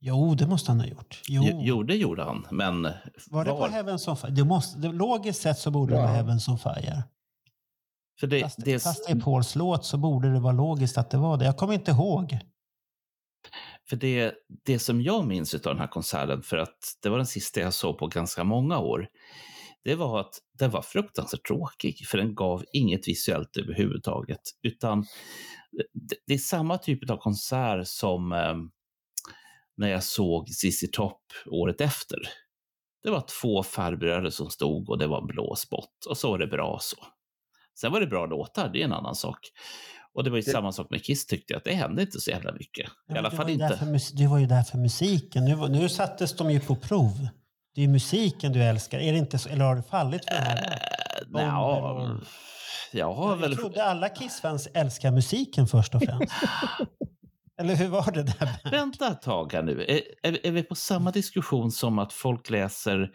Jo, 0.00 0.34
det 0.34 0.46
måste 0.46 0.70
han 0.70 0.80
ha 0.80 0.86
gjort. 0.86 1.20
Jo. 1.28 1.42
jo, 1.62 1.82
det 1.82 1.96
gjorde 1.96 2.22
han. 2.24 2.46
Men 2.50 2.82
var 3.30 3.44
det 3.44 3.50
på 3.50 3.56
var- 3.56 3.68
Heavens 3.68 4.08
on 4.08 4.16
Fire? 4.16 4.30
Det 4.30 4.44
måste, 4.44 4.78
det, 4.78 4.88
logiskt 4.92 5.42
sett 5.42 5.58
så 5.58 5.70
borde 5.70 5.92
det 5.92 5.98
vara 5.98 6.10
Ja. 6.10 6.14
Heavens 6.16 6.48
on 6.48 6.58
Fire. 6.58 7.02
För 8.20 8.26
det, 8.26 8.40
Fast, 8.40 8.64
det, 8.64 8.82
fast 8.82 9.06
det 9.06 9.12
är 9.12 9.20
Pauls 9.20 9.54
låt 9.56 9.84
så 9.84 9.96
borde 9.98 10.32
det 10.32 10.40
vara 10.40 10.52
logiskt 10.52 10.98
att 10.98 11.10
det 11.10 11.16
var 11.18 11.36
det. 11.36 11.44
Jag 11.44 11.56
kommer 11.56 11.74
inte 11.74 11.90
ihåg. 11.90 12.38
För 13.88 13.96
det, 13.96 14.34
det 14.64 14.78
som 14.78 15.00
jag 15.02 15.26
minns 15.26 15.54
av 15.54 15.60
den 15.60 15.78
här 15.78 15.86
konserten, 15.86 16.42
för 16.42 16.56
att 16.56 16.78
det 17.02 17.08
var 17.08 17.16
den 17.16 17.26
sista 17.26 17.60
jag 17.60 17.74
såg 17.74 17.98
på 17.98 18.06
ganska 18.06 18.44
många 18.44 18.78
år, 18.78 19.08
det 19.84 19.94
var 19.94 20.20
att 20.20 20.34
den 20.58 20.70
var 20.70 20.82
fruktansvärt 20.82 21.46
tråkig, 21.46 22.06
för 22.06 22.18
den 22.18 22.34
gav 22.34 22.64
inget 22.72 23.08
visuellt 23.08 23.56
överhuvudtaget. 23.56 24.40
Utan 24.62 25.04
det, 25.92 26.16
det 26.26 26.34
är 26.34 26.38
samma 26.38 26.78
typ 26.78 27.10
av 27.10 27.16
konsert 27.16 27.86
som 27.88 28.32
eh, 28.32 28.54
när 29.76 29.88
jag 29.88 30.04
såg 30.04 30.48
ZZ 30.48 30.84
Top 30.92 31.20
året 31.46 31.80
efter. 31.80 32.18
Det 33.02 33.10
var 33.10 33.24
två 33.40 33.62
farbröder 33.62 34.30
som 34.30 34.50
stod 34.50 34.88
och 34.90 34.98
det 34.98 35.06
var 35.06 35.20
en 35.20 35.26
blå 35.26 35.54
spott 35.56 36.06
och 36.08 36.18
så 36.18 36.30
var 36.30 36.38
det 36.38 36.46
bra 36.46 36.78
så. 36.82 36.96
Sen 37.80 37.92
var 37.92 38.00
det 38.00 38.06
bra 38.06 38.26
låtar, 38.26 38.68
det 38.72 38.80
är 38.80 38.84
en 38.84 38.92
annan 38.92 39.14
sak. 39.14 39.38
Och 40.12 40.24
det 40.24 40.30
var 40.30 40.36
ju 40.36 40.42
Det- 40.42 40.50
samma 40.50 40.72
sak 40.72 40.90
med 40.90 41.04
Kiss 41.04 41.26
tyckte 41.26 41.52
jag, 41.52 41.58
att 41.58 41.64
det 41.64 41.72
hände 41.74 42.02
inte 42.02 42.20
så 42.20 42.30
jävla 42.30 42.52
mycket. 42.52 42.90
Ja, 43.08 43.14
I 43.14 43.18
alla 43.18 43.30
fall 43.30 43.50
inte. 43.50 43.98
Du 44.12 44.26
var 44.26 44.38
ju 44.38 44.46
där 44.46 44.62
för 44.62 44.78
musiken. 44.78 45.44
Nu, 45.44 45.56
nu 45.68 45.88
sattes 45.88 46.36
de 46.36 46.50
ju 46.50 46.60
på 46.60 46.76
prov. 46.76 47.28
Det 47.74 47.84
är 47.84 47.88
musiken 47.88 48.52
du 48.52 48.62
älskar. 48.62 48.98
Är 48.98 49.12
det 49.12 49.18
inte 49.18 49.38
så, 49.38 49.48
eller 49.48 49.64
har 49.64 49.76
det 49.76 49.82
fallit 49.82 50.24
för 50.24 50.34
det 50.34 50.40
här? 50.40 50.78
Bomber 51.26 51.58
och- 51.58 52.20
jag 52.92 53.14
har 53.14 53.36
väl... 53.36 53.50
Jag 53.50 53.60
trodde 53.60 53.84
alla 53.84 54.08
Kiss-fans 54.08 54.68
älskar 54.74 55.10
musiken 55.10 55.66
först 55.66 55.94
och 55.94 56.02
främst. 56.02 56.32
eller 57.60 57.74
hur 57.74 57.88
var 57.88 58.10
det 58.12 58.22
där? 58.22 58.70
Vänta 58.70 59.08
ett 59.08 59.22
tag 59.22 59.52
här 59.52 59.62
nu. 59.62 59.84
Är, 59.84 60.00
är, 60.22 60.46
är 60.46 60.50
vi 60.52 60.62
på 60.62 60.74
samma 60.74 61.10
diskussion 61.10 61.70
som 61.70 61.98
att 61.98 62.12
folk 62.12 62.50
läser 62.50 63.10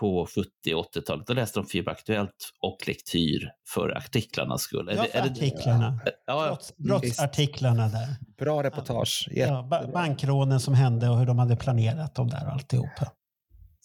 på 0.00 0.26
70 0.34 0.74
och 0.74 0.86
80-talet? 0.94 1.26
Då 1.26 1.34
läste 1.34 1.58
de 1.60 1.66
FIB 1.66 1.88
Aktuellt 1.88 2.50
och 2.62 2.88
Lektyr 2.88 3.50
för 3.74 3.96
artiklarnas 3.96 4.62
skull. 4.62 4.92
Ja, 4.96 5.02
för 5.04 5.18
är 5.18 5.22
det- 5.22 5.30
artiklarna. 5.30 6.00
Ja, 6.04 6.12
ja. 6.26 6.46
Brotts, 6.46 6.76
brottsartiklarna 6.76 7.88
där. 7.88 8.16
Bra 8.38 8.62
reportage. 8.62 9.28
Ja, 9.30 9.62
ba- 9.70 9.86
bankrånen 9.92 10.60
som 10.60 10.74
hände 10.74 11.08
och 11.08 11.18
hur 11.18 11.26
de 11.26 11.38
hade 11.38 11.56
planerat 11.56 12.14
dem 12.14 12.28
där 12.28 12.46
och 12.46 12.52
alltihopa. 12.52 13.10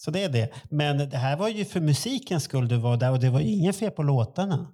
Så 0.03 0.11
det 0.11 0.23
är 0.23 0.29
det. 0.29 0.49
Men 0.69 1.09
det 1.09 1.17
här 1.17 1.37
var 1.37 1.49
ju 1.49 1.65
för 1.65 1.79
musikens 1.79 2.43
skull 2.43 2.67
du 2.67 2.77
var 2.77 2.97
där 2.97 3.11
och 3.11 3.19
det 3.19 3.29
var 3.29 3.39
ju 3.39 3.47
ingen 3.47 3.73
fel 3.73 3.91
på 3.91 4.03
låtarna. 4.03 4.67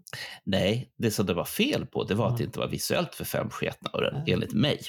Nej, 0.44 0.92
det 0.98 1.12
som 1.12 1.26
det 1.26 1.34
var 1.34 1.46
fel 1.46 1.86
på 1.86 2.04
det 2.04 2.16
var 2.16 2.28
att 2.28 2.38
det 2.38 2.44
inte 2.44 2.60
var 2.60 2.68
visuellt 2.68 3.16
för 3.16 3.26
fem 3.26 3.50
sketna 3.50 3.90
öron, 3.94 4.24
enligt 4.28 4.54
mig. 4.54 4.80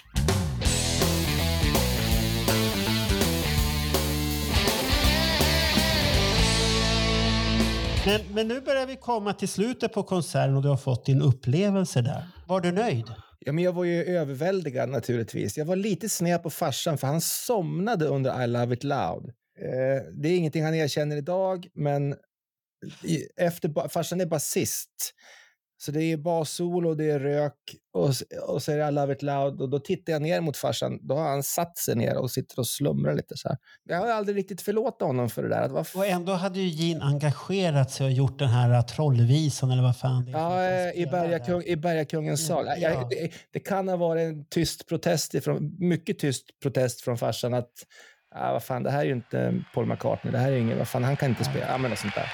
Men, 8.07 8.21
men 8.35 8.49
nu 8.49 8.61
börjar 8.61 8.87
vi 8.87 8.97
komma 8.97 9.33
till 9.33 9.49
slutet 9.49 9.93
på 9.93 10.03
konserten 10.03 10.57
och 10.57 10.63
du 10.63 10.69
har 10.69 10.77
fått 10.77 11.07
din 11.07 11.23
upplevelse 11.23 12.03
där. 12.03 12.27
Var 12.47 12.61
du 12.61 12.73
nöjd? 12.73 13.05
Ja, 13.41 13.53
men 13.53 13.65
jag 13.65 13.73
var 13.73 13.85
ju 13.85 14.05
överväldigad 14.05 14.89
naturligtvis. 14.89 15.57
Jag 15.57 15.65
var 15.65 15.77
lite 15.77 16.09
sned 16.09 16.43
på 16.43 16.51
farsan 16.51 16.99
för 16.99 17.07
han 17.07 17.21
somnade 17.21 18.07
under 18.07 18.45
I 18.45 18.47
Love 18.47 18.75
It 18.75 18.85
Loud. 18.85 19.33
Eh, 19.59 20.03
det 20.13 20.29
är 20.29 20.37
ingenting 20.37 20.65
han 20.65 20.75
erkänner 20.75 21.17
idag, 21.17 21.69
men 21.75 22.17
efter, 23.37 23.89
farsan 23.89 24.21
är 24.21 24.27
basist. 24.27 25.15
Så 25.81 25.93
det 25.93 26.03
är 26.03 26.17
bassolo, 26.17 26.95
det 26.95 27.11
är 27.11 27.19
rök 27.19 27.55
och, 27.93 28.11
och 28.49 28.63
så 28.63 28.73
är 28.73 28.79
det 28.79 28.89
I 28.89 28.93
Love 28.93 29.13
It 29.13 29.23
Loud. 29.23 29.61
Och 29.61 29.69
då 29.69 29.79
tittar 29.79 30.13
jag 30.13 30.23
ner 30.23 30.41
mot 30.41 30.57
farsan. 30.57 31.07
Då 31.07 31.15
har 31.15 31.29
han 31.29 31.43
satt 31.43 31.79
sig 31.79 31.97
ner 31.97 32.17
och 32.17 32.31
sitter 32.31 32.59
och 32.59 32.67
slumrar 32.67 33.15
lite 33.15 33.37
så 33.37 33.49
här. 33.49 33.59
Jag 33.85 33.99
har 33.99 34.09
aldrig 34.09 34.37
riktigt 34.37 34.61
förlåtit 34.61 35.03
honom 35.03 35.29
för 35.31 35.43
det 35.43 35.49
där. 35.49 35.79
Att, 35.79 35.95
Och 35.95 36.07
ändå 36.07 36.33
hade 36.33 36.61
ju 36.61 36.69
Gene 36.69 37.05
engagerat 37.05 37.91
sig 37.91 38.07
och 38.07 38.13
gjort 38.13 38.39
den 38.39 38.49
här 38.49 38.83
trollvisan 38.83 39.71
eller 39.71 39.83
vad 39.83 39.97
fan 39.97 40.25
det 40.25 40.33
är. 40.33 40.37
Ja, 40.37 40.65
eh, 40.65 41.03
i, 41.03 41.07
Bergakung, 41.07 41.63
i 41.63 41.77
Bergakungens 41.77 42.47
sal. 42.47 42.67
Ja. 42.79 43.09
Det, 43.11 43.33
det 43.53 43.61
kan 43.61 43.89
ha 43.89 43.97
varit 43.97 44.23
en 44.23 44.45
tyst 44.45 44.89
protest, 44.89 45.35
ifrån, 45.35 45.77
mycket 45.79 46.19
tyst 46.19 46.45
protest 46.63 47.01
från 47.01 47.19
farsan 47.19 47.55
att 47.55 47.73
ah, 48.35 48.53
vad 48.53 48.63
fan, 48.63 48.83
det 48.83 48.91
här 48.91 49.01
är 49.01 49.05
ju 49.05 49.13
inte 49.13 49.63
Paul 49.75 49.87
McCartney, 49.87 50.33
det 50.33 50.39
här 50.39 50.49
är 50.49 50.53
ju 50.53 50.61
ingen, 50.61 50.79
vad 50.79 50.89
fan, 50.89 51.05
han 51.05 51.17
kan 51.17 51.29
inte 51.29 51.45
spela. 51.45 51.67
Ja, 51.67 51.79
men 51.79 51.91
något 51.91 51.99
sånt 51.99 52.15
där. 52.15 52.29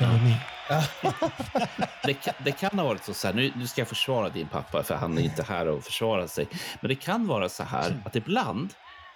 Med. 0.00 0.38
det, 2.04 2.14
kan, 2.14 2.34
det 2.44 2.52
kan 2.52 2.78
ha 2.78 2.86
varit 2.86 3.04
så 3.16 3.26
här, 3.26 3.34
nu, 3.34 3.52
nu 3.56 3.66
ska 3.66 3.80
jag 3.80 3.88
försvara 3.88 4.28
din 4.28 4.48
pappa 4.48 4.82
för 4.82 4.94
han 4.94 5.18
är 5.18 5.22
inte 5.22 5.42
här 5.42 5.66
och 5.68 5.84
försvara 5.84 6.28
sig. 6.28 6.48
Men 6.80 6.88
det 6.88 6.94
kan 6.94 7.26
vara 7.26 7.48
så 7.48 7.62
här 7.62 8.02
att 8.04 8.16
ibland 8.16 8.74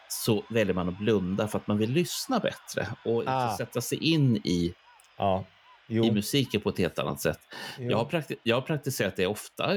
så 0.09 0.44
väljer 0.48 0.74
man 0.74 0.89
att 0.89 0.98
blunda 0.98 1.48
för 1.48 1.59
att 1.59 1.66
man 1.66 1.78
vill 1.78 1.90
lyssna 1.90 2.39
bättre 2.39 2.86
och 3.05 3.23
Ah. 3.27 3.57
sätta 3.57 3.81
sig 3.81 4.12
in 4.12 4.36
i. 4.36 4.74
Jo. 5.86 6.05
i 6.05 6.11
musiken 6.12 6.61
på 6.61 6.69
ett 6.69 6.78
helt 6.78 6.98
annat 6.98 7.20
sätt. 7.20 7.40
Jo. 7.78 7.90
Jag 7.90 7.98
har, 7.98 8.05
prakti- 8.05 8.39
jag 8.43 8.57
har 8.57 8.62
praktiserat 8.62 9.16
det 9.16 9.27
ofta. 9.27 9.74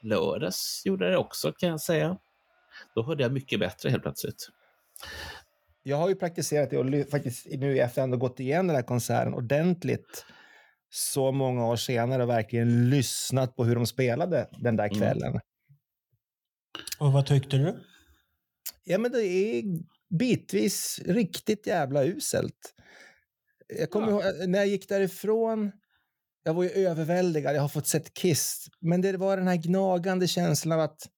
Lördags 0.00 0.82
gjorde 0.84 1.04
jag 1.04 1.12
det 1.12 1.18
också 1.18 1.52
kan 1.52 1.68
jag 1.68 1.80
säga. 1.80 2.16
Då 2.94 3.02
hörde 3.02 3.22
jag 3.22 3.32
mycket 3.32 3.60
bättre 3.60 3.90
helt 3.90 4.02
plötsligt. 4.02 4.48
Jag 5.86 5.96
har 5.96 6.08
ju 6.08 6.14
praktiserat 6.14 6.70
det 6.70 6.78
och 6.78 7.10
faktiskt 7.10 7.46
nu 7.46 7.76
i 7.76 7.80
efterhand 7.80 8.18
gått 8.18 8.40
igenom 8.40 8.66
den 8.66 8.76
här 8.76 8.82
konserten 8.82 9.34
ordentligt 9.34 10.24
så 10.90 11.32
många 11.32 11.66
år 11.66 11.76
senare 11.76 12.22
och 12.22 12.28
verkligen 12.28 12.90
lyssnat 12.90 13.56
på 13.56 13.64
hur 13.64 13.74
de 13.74 13.86
spelade 13.86 14.48
den 14.58 14.76
där 14.76 14.84
Mm. 14.84 14.98
kvällen. 14.98 15.40
Och 16.98 17.12
vad 17.12 17.26
tyckte 17.26 17.56
du? 17.56 17.84
Ja, 18.84 18.98
men 18.98 19.12
det 19.12 19.22
är 19.26 19.62
bitvis 20.18 21.00
riktigt 21.06 21.66
jävla 21.66 22.04
uselt. 22.04 22.74
Jag 23.78 23.90
kommer 23.90 24.08
ihåg 24.08 24.22
eh, 24.22 24.46
när 24.46 24.58
jag 24.58 24.68
gick 24.68 24.88
därifrån. 24.88 25.72
Jag 26.44 26.54
var 26.54 26.62
ju 26.62 26.70
överväldigad. 26.70 27.56
Jag 27.56 27.60
har 27.60 27.68
fått 27.68 27.86
sett 27.86 28.14
Kiss, 28.14 28.68
men 28.80 29.00
det 29.00 29.16
var 29.16 29.36
den 29.36 29.48
här 29.48 29.56
gnagande 29.56 30.28
känslan 30.28 30.78
av 30.78 30.84
att 30.84 31.08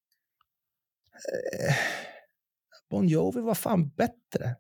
eh, 1.33 1.75
Bon 2.91 3.09
Jovi 3.09 3.41
var 3.41 3.55
fan 3.55 3.89
bättre. 3.89 4.57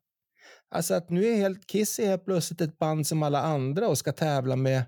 Alltså 0.68 0.94
att 0.94 1.10
nu 1.10 1.24
är 1.24 1.36
helt 1.36 1.66
Kiss 1.66 1.98
är 1.98 2.06
helt 2.06 2.24
plötsligt 2.24 2.60
ett 2.60 2.78
band 2.78 3.06
som 3.06 3.22
alla 3.22 3.42
andra 3.42 3.88
och 3.88 3.98
ska 3.98 4.12
tävla 4.12 4.56
med 4.56 4.84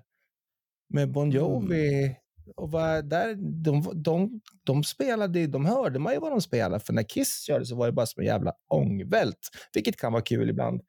med 0.89 1.11
Bon 1.11 1.31
Jovi. 1.31 2.15
Och 2.55 2.71
var 2.71 3.01
där, 3.01 3.35
de, 3.63 4.03
de, 4.03 4.41
de 4.63 4.83
spelade, 4.83 5.47
de 5.47 5.65
hörde 5.65 5.99
man 5.99 6.13
ju 6.13 6.19
vad 6.19 6.31
de 6.31 6.41
spelade, 6.41 6.79
för 6.79 6.93
när 6.93 7.03
Kiss 7.03 7.41
körde 7.41 7.65
så 7.65 7.75
var 7.75 7.85
det 7.85 7.91
bara 7.91 8.05
som 8.05 8.21
en 8.21 8.27
jävla 8.27 8.53
ångvält, 8.67 9.49
vilket 9.73 9.97
kan 9.97 10.13
vara 10.13 10.23
kul 10.23 10.49
ibland. 10.49 10.81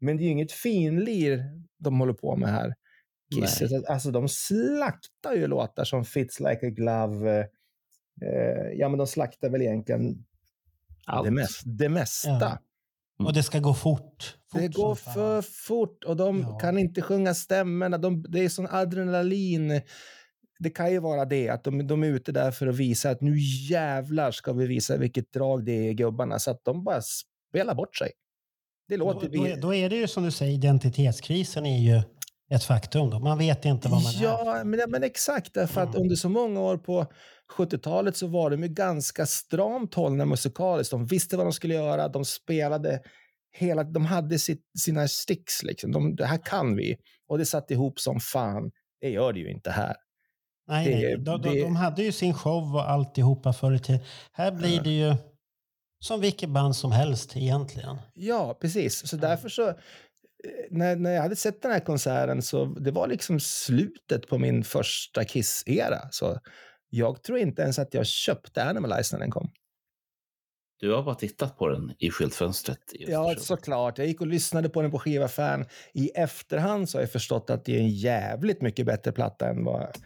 Men 0.00 0.16
det 0.16 0.22
är 0.22 0.24
ju 0.24 0.30
inget 0.30 0.52
finlir 0.52 1.44
de 1.78 2.00
håller 2.00 2.12
på 2.12 2.36
med 2.36 2.48
här. 2.48 2.74
Kiss. 3.34 3.60
Nej. 3.60 3.82
Alltså 3.88 4.10
de 4.10 4.28
slaktar 4.28 5.34
ju 5.34 5.46
låtar 5.46 5.84
som 5.84 6.04
Fits 6.04 6.40
Like 6.40 6.66
a 6.66 6.70
Glove. 6.70 7.40
Eh, 8.22 8.72
ja, 8.74 8.88
men 8.88 8.98
de 8.98 9.06
slaktar 9.06 9.50
väl 9.50 9.62
egentligen 9.62 10.24
Allt. 11.08 11.24
det, 11.24 11.30
mest, 11.30 11.62
det 11.64 11.88
mesta. 11.88 12.28
Ja. 12.30 12.58
Och 13.26 13.32
det 13.32 13.42
ska 13.42 13.58
gå 13.58 13.74
fort. 13.74 14.36
fort 14.52 14.60
Det 14.60 14.68
går 14.68 14.94
för 14.94 15.42
fort 15.42 16.04
och 16.04 16.16
de 16.16 16.40
Ja. 16.40 16.58
kan 16.58 16.78
inte 16.78 17.02
sjunga 17.02 17.34
stämmorna. 17.34 17.98
De, 17.98 18.22
det 18.28 18.44
är 18.44 18.48
sån 18.48 18.66
adrenalin. 18.70 19.80
Det 20.60 20.70
kan 20.70 20.90
ju 20.92 20.98
vara 20.98 21.24
det, 21.24 21.48
att 21.48 21.64
de, 21.64 21.86
de 21.86 22.02
är 22.04 22.08
ute 22.08 22.32
där 22.32 22.50
för 22.50 22.66
att 22.66 22.76
visa 22.76 23.10
att 23.10 23.20
nu 23.20 23.34
jävlar 23.70 24.30
ska 24.30 24.52
vi 24.52 24.66
visa 24.66 24.96
vilket 24.96 25.32
drag 25.32 25.64
det 25.64 25.72
är 25.72 25.90
i 25.90 25.94
gubbarna, 25.94 26.38
så 26.38 26.50
att 26.50 26.64
de 26.64 26.84
bara 26.84 27.00
spelar 27.50 27.74
bort 27.74 27.96
sig. 27.96 28.10
Det 28.88 28.96
Då, 28.96 29.12
låter... 29.12 29.28
då, 29.28 29.46
är- 29.46 29.56
då 29.56 29.74
är 29.74 29.90
det 29.90 29.96
ju 29.96 30.08
som 30.08 30.22
du 30.22 30.30
säger, 30.30 30.52
identitetskrisen 30.54 31.66
är 31.66 31.78
ju 31.78 32.02
ett 32.50 32.64
faktum. 32.64 33.10
Då. 33.10 33.18
Man 33.18 33.38
vet 33.38 33.64
inte 33.64 33.88
vad 33.88 34.02
man 34.02 34.12
är. 34.14 34.22
Ja, 34.22 34.62
men, 34.64 34.90
men 34.90 35.02
exakt. 35.02 35.54
Därför 35.54 35.80
att 35.80 35.94
under 35.94 36.16
så 36.16 36.28
många 36.28 36.60
år 36.60 36.76
på 36.76 37.06
70-talet 37.56 38.16
så 38.16 38.26
var 38.26 38.50
de 38.50 38.62
ju 38.62 38.68
ganska 38.68 39.26
stramt 39.26 39.94
hållna 39.94 40.24
musikaliskt. 40.24 40.90
De 40.90 41.06
visste 41.06 41.36
vad 41.36 41.46
de 41.46 41.52
skulle 41.52 41.74
göra, 41.74 42.08
de 42.08 42.24
spelade 42.24 43.00
hela... 43.52 43.84
De 43.84 44.06
hade 44.06 44.38
sitt, 44.38 44.62
sina 44.78 45.08
sticks, 45.08 45.62
liksom. 45.62 45.92
De, 45.92 46.16
det 46.16 46.26
här 46.26 46.40
kan 46.44 46.76
vi. 46.76 46.96
Och 47.28 47.38
det 47.38 47.46
satt 47.46 47.70
ihop 47.70 48.00
som 48.00 48.20
fan. 48.20 48.70
Det 49.00 49.08
gör 49.10 49.32
det 49.32 49.38
ju 49.40 49.50
inte 49.50 49.70
här. 49.70 49.96
Nej, 50.68 50.86
det- 50.86 50.94
nej. 50.94 51.16
De, 51.18 51.42
de, 51.42 51.54
det- 51.54 51.62
de 51.62 51.76
hade 51.76 52.02
ju 52.02 52.12
sin 52.12 52.34
show 52.34 52.74
och 52.74 52.90
alltihopa 52.90 53.52
förr 53.52 53.72
i 53.74 53.78
tiden. 53.78 54.00
Här 54.32 54.52
blir 54.52 54.80
det 54.80 54.90
ju 54.90 55.14
som 56.04 56.20
vilket 56.20 56.48
band 56.50 56.76
som 56.76 56.92
helst 56.92 57.36
egentligen. 57.36 57.96
Ja, 58.14 58.58
precis. 58.60 59.08
Så 59.08 59.16
därför 59.16 59.48
så... 59.48 59.68
eh, 59.68 59.74
När, 60.70 60.96
när 60.96 61.10
jag 61.10 61.22
hade 61.22 61.36
sett 61.36 61.62
den 61.62 61.72
här 61.72 61.80
konserten 61.80 62.42
så 62.42 62.64
det 62.64 62.90
var 62.90 63.06
liksom 63.06 63.40
slutet 63.40 64.28
på 64.28 64.38
min 64.38 64.64
första 64.64 65.24
Kiss-era. 65.24 66.08
Så 66.10 66.38
jag 66.90 67.22
tror 67.22 67.38
inte 67.38 67.62
ens 67.62 67.78
att 67.78 67.94
jag 67.94 68.06
köpte 68.06 68.64
Animalize 68.64 69.16
när 69.16 69.20
den 69.20 69.30
kom. 69.30 69.50
Du 70.80 70.92
har 70.92 71.02
bara 71.02 71.14
tittat 71.14 71.58
på 71.58 71.68
den 71.68 71.92
i 71.98 72.10
skyltfönstret. 72.10 72.78
i 72.92 73.10
Ja, 73.10 73.34
såklart. 73.38 73.98
Jag 73.98 74.06
gick 74.06 74.20
och 74.20 74.26
lyssnade 74.26 74.68
på 74.68 74.82
den 74.82 74.90
på 74.90 74.98
skivaffären. 74.98 75.64
I 75.94 76.08
efterhand 76.08 76.88
så 76.88 76.98
har 76.98 77.02
jag 77.02 77.12
förstått 77.12 77.50
att 77.50 77.64
det 77.64 77.76
är 77.76 77.80
en 77.80 77.88
jävligt 77.88 78.62
mycket 78.62 78.86
bättre 78.86 79.12
platta 79.12 79.48
än 79.48 79.64
vad 79.64 79.96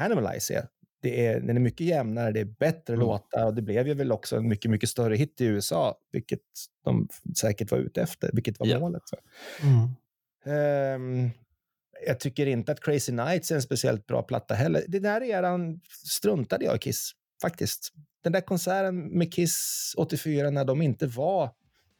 Animalize 0.00 0.54
är. 0.54 0.68
Det 1.02 1.26
är 1.26 1.40
den 1.40 1.56
är 1.56 1.60
mycket 1.60 1.86
jämnare, 1.86 2.32
det 2.32 2.40
är 2.40 2.44
bättre 2.44 2.94
Mm. 2.94 3.06
låtar 3.06 3.46
och 3.46 3.54
det 3.54 3.62
blev 3.62 3.86
ju 3.88 3.94
väl 3.94 4.12
också 4.12 4.36
en 4.36 4.48
mycket, 4.48 4.70
mycket 4.70 4.88
större 4.88 5.16
hit 5.16 5.40
i 5.40 5.44
USA, 5.44 5.98
vilket 6.12 6.40
de 6.84 7.08
säkert 7.38 7.70
var 7.70 7.78
ute 7.78 8.02
efter, 8.02 8.30
vilket 8.32 8.60
var 8.60 8.66
Ja. 8.66 8.80
målet. 8.80 9.02
Så. 9.04 9.16
Mm. 9.62 9.88
Ehm, 10.46 11.30
jag 12.06 12.20
tycker 12.20 12.46
inte 12.46 12.72
att 12.72 12.80
Crazy 12.80 13.12
Nights 13.12 13.50
är 13.50 13.54
en 13.54 13.62
speciellt 13.62 14.06
bra 14.06 14.22
platta 14.22 14.54
heller. 14.54 14.84
Den 14.88 15.02
där 15.02 15.20
eran 15.22 15.80
struntade 16.08 16.64
jag 16.64 16.76
i 16.76 16.78
Kiss, 16.78 17.12
faktiskt. 17.42 17.92
Den 18.24 18.32
där 18.32 18.40
konserten 18.40 19.18
med 19.18 19.32
Kiss 19.34 19.94
84 19.96 20.50
när 20.50 20.64
de 20.64 20.82
inte 20.82 21.06
var 21.06 21.50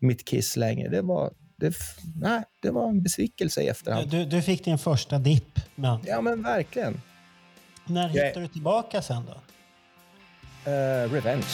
mitt 0.01 0.25
Kiss 0.25 0.57
längre, 0.57 0.89
det 0.89 1.03
var, 1.03 1.33
det, 1.57 1.75
nej, 2.21 2.43
det 2.63 2.71
var 2.71 2.89
en 2.89 3.03
besvikelse 3.03 3.63
i 3.63 3.69
efterhand. 3.69 4.11
Du, 4.11 4.25
du 4.25 4.43
fick 4.43 4.65
din 4.65 4.79
första 4.79 5.19
dipp. 5.19 5.59
Men 5.75 5.99
Ja, 6.07 6.21
men 6.21 6.43
verkligen. 6.43 7.01
när 7.87 8.17
Jag- 8.17 8.27
hittar 8.27 8.41
du 8.41 8.49
tillbaka 8.49 9.03
sen 9.03 9.23
då? 9.27 9.33
Eh, 10.71 11.13
Revenge. 11.13 11.47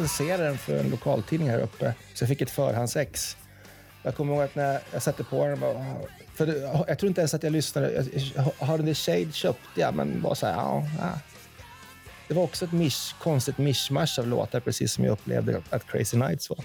Recenserade 0.00 0.44
den 0.44 0.58
för 0.58 0.78
en 0.78 0.90
lokaltidning 0.90 1.50
här 1.50 1.60
uppe, 1.60 1.94
så 2.14 2.22
jag 2.22 2.28
fick 2.28 2.42
ett 2.42 2.50
förhandsex. 2.50 3.36
Jag 4.02 4.14
kommer 4.14 4.34
ihåg 4.34 4.42
att 4.42 4.54
när 4.54 4.80
jag 4.92 5.02
satte 5.02 5.24
på 5.24 5.46
den, 5.46 5.60
bara, 5.60 5.84
för 6.34 6.46
jag 6.88 6.98
tror 6.98 7.08
inte 7.08 7.20
ens 7.20 7.34
att 7.34 7.42
jag 7.42 7.52
lyssnade. 7.52 7.92
Jag, 7.92 8.06
jag, 8.34 8.66
har 8.66 8.76
den 8.76 8.86
där 8.86 8.94
Shade 8.94 9.32
köpte 9.32 9.80
jag, 9.80 9.94
men 9.94 10.22
var 10.22 10.34
så 10.34 10.46
här, 10.46 10.52
ja, 10.52 10.84
ja. 10.98 11.18
Det 12.28 12.34
var 12.34 12.42
också 12.42 12.64
ett 12.64 12.72
misch, 12.72 13.14
konstigt 13.18 13.58
mischmasch 13.58 14.18
av 14.18 14.26
låtar, 14.26 14.60
precis 14.60 14.92
som 14.92 15.04
jag 15.04 15.12
upplevde 15.12 15.62
att 15.70 15.86
Crazy 15.86 16.16
Nights 16.16 16.50
var. 16.50 16.64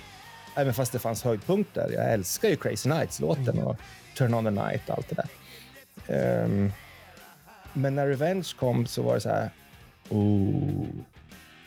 Även 0.55 0.73
fast 0.73 0.91
det 0.91 0.99
fanns 0.99 1.23
höjdpunkter. 1.23 1.89
Jag 1.93 2.13
älskar 2.13 2.49
ju 2.49 2.55
Crazy 2.55 2.89
Nights-låten 2.89 3.59
och 3.59 3.77
Turn 4.17 4.33
on 4.33 4.43
the 4.43 4.51
Night 4.51 4.89
och 4.89 4.97
allt 4.97 5.09
det 5.09 5.15
där. 5.15 6.43
Um, 6.43 6.71
men 7.73 7.95
när 7.95 8.07
Revenge 8.07 8.47
kom 8.59 8.87
så 8.87 9.01
var 9.01 9.13
det 9.13 9.21
så 9.21 9.29
här, 9.29 9.49
Ooh. 10.09 10.85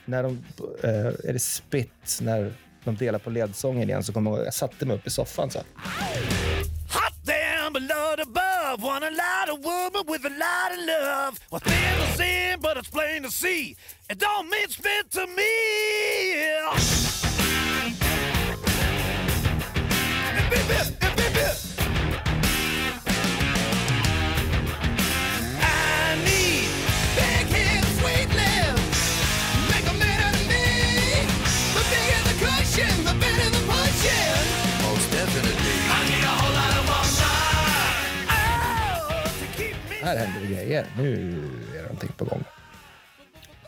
När 0.08 0.22
de, 0.22 0.44
eh, 0.82 1.28
är 1.28 1.32
det 1.32 1.38
Spit, 1.38 2.18
när 2.20 2.52
de 2.84 2.96
delar 2.96 3.18
på 3.18 3.30
ledsången 3.30 3.88
igen 3.88 4.04
så 4.04 4.12
kommer 4.12 4.30
jag 4.30 4.38
ihåg, 4.38 4.46
jag 4.46 4.54
satte 4.54 4.86
mig 4.86 4.96
upp 4.96 5.06
i 5.06 5.10
soffan 5.10 5.50
så 5.50 5.58
här. 5.58 5.66
Hot 6.88 7.14
damn 7.24 7.72
below 7.72 8.12
above. 8.20 8.82
want 8.82 9.04
a 9.04 9.10
lot 9.10 9.48
of 9.48 9.64
woman 9.64 10.06
with 10.06 10.24
a 10.24 10.30
lot 10.30 10.72
of 10.72 10.84
love. 10.86 11.40
What's 11.50 11.64
plain 11.64 11.98
to 12.00 12.16
sin, 12.16 12.60
but 12.60 12.76
it's 12.76 12.90
plain 12.90 13.22
to 13.22 13.30
see. 13.30 13.76
It 14.10 14.18
don't 14.18 14.48
mean 14.50 14.68
spit 14.68 15.10
to 15.12 15.26
me. 15.26 16.34
Yeah. 16.34 17.18
Här 40.08 40.16
händer 40.16 40.40
det 40.40 40.54
grejer. 40.54 40.86
Nu 40.96 41.12
är 41.74 41.76
det 41.76 41.82
någonting 41.82 42.12
på 42.16 42.24
gång. 42.24 42.44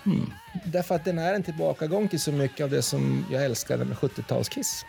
Hmm. 0.02 0.32
Därför 0.64 0.94
att 0.94 1.04
den 1.04 1.18
är 1.18 1.34
en 1.34 1.42
tillbakagång 1.42 2.08
till 2.08 2.20
så 2.20 2.32
mycket 2.32 2.64
av 2.64 2.70
det 2.70 2.82
som 2.82 3.26
jag 3.30 3.44
älskade 3.44 3.84
med 3.84 3.96
70-talskiss. 3.96 4.84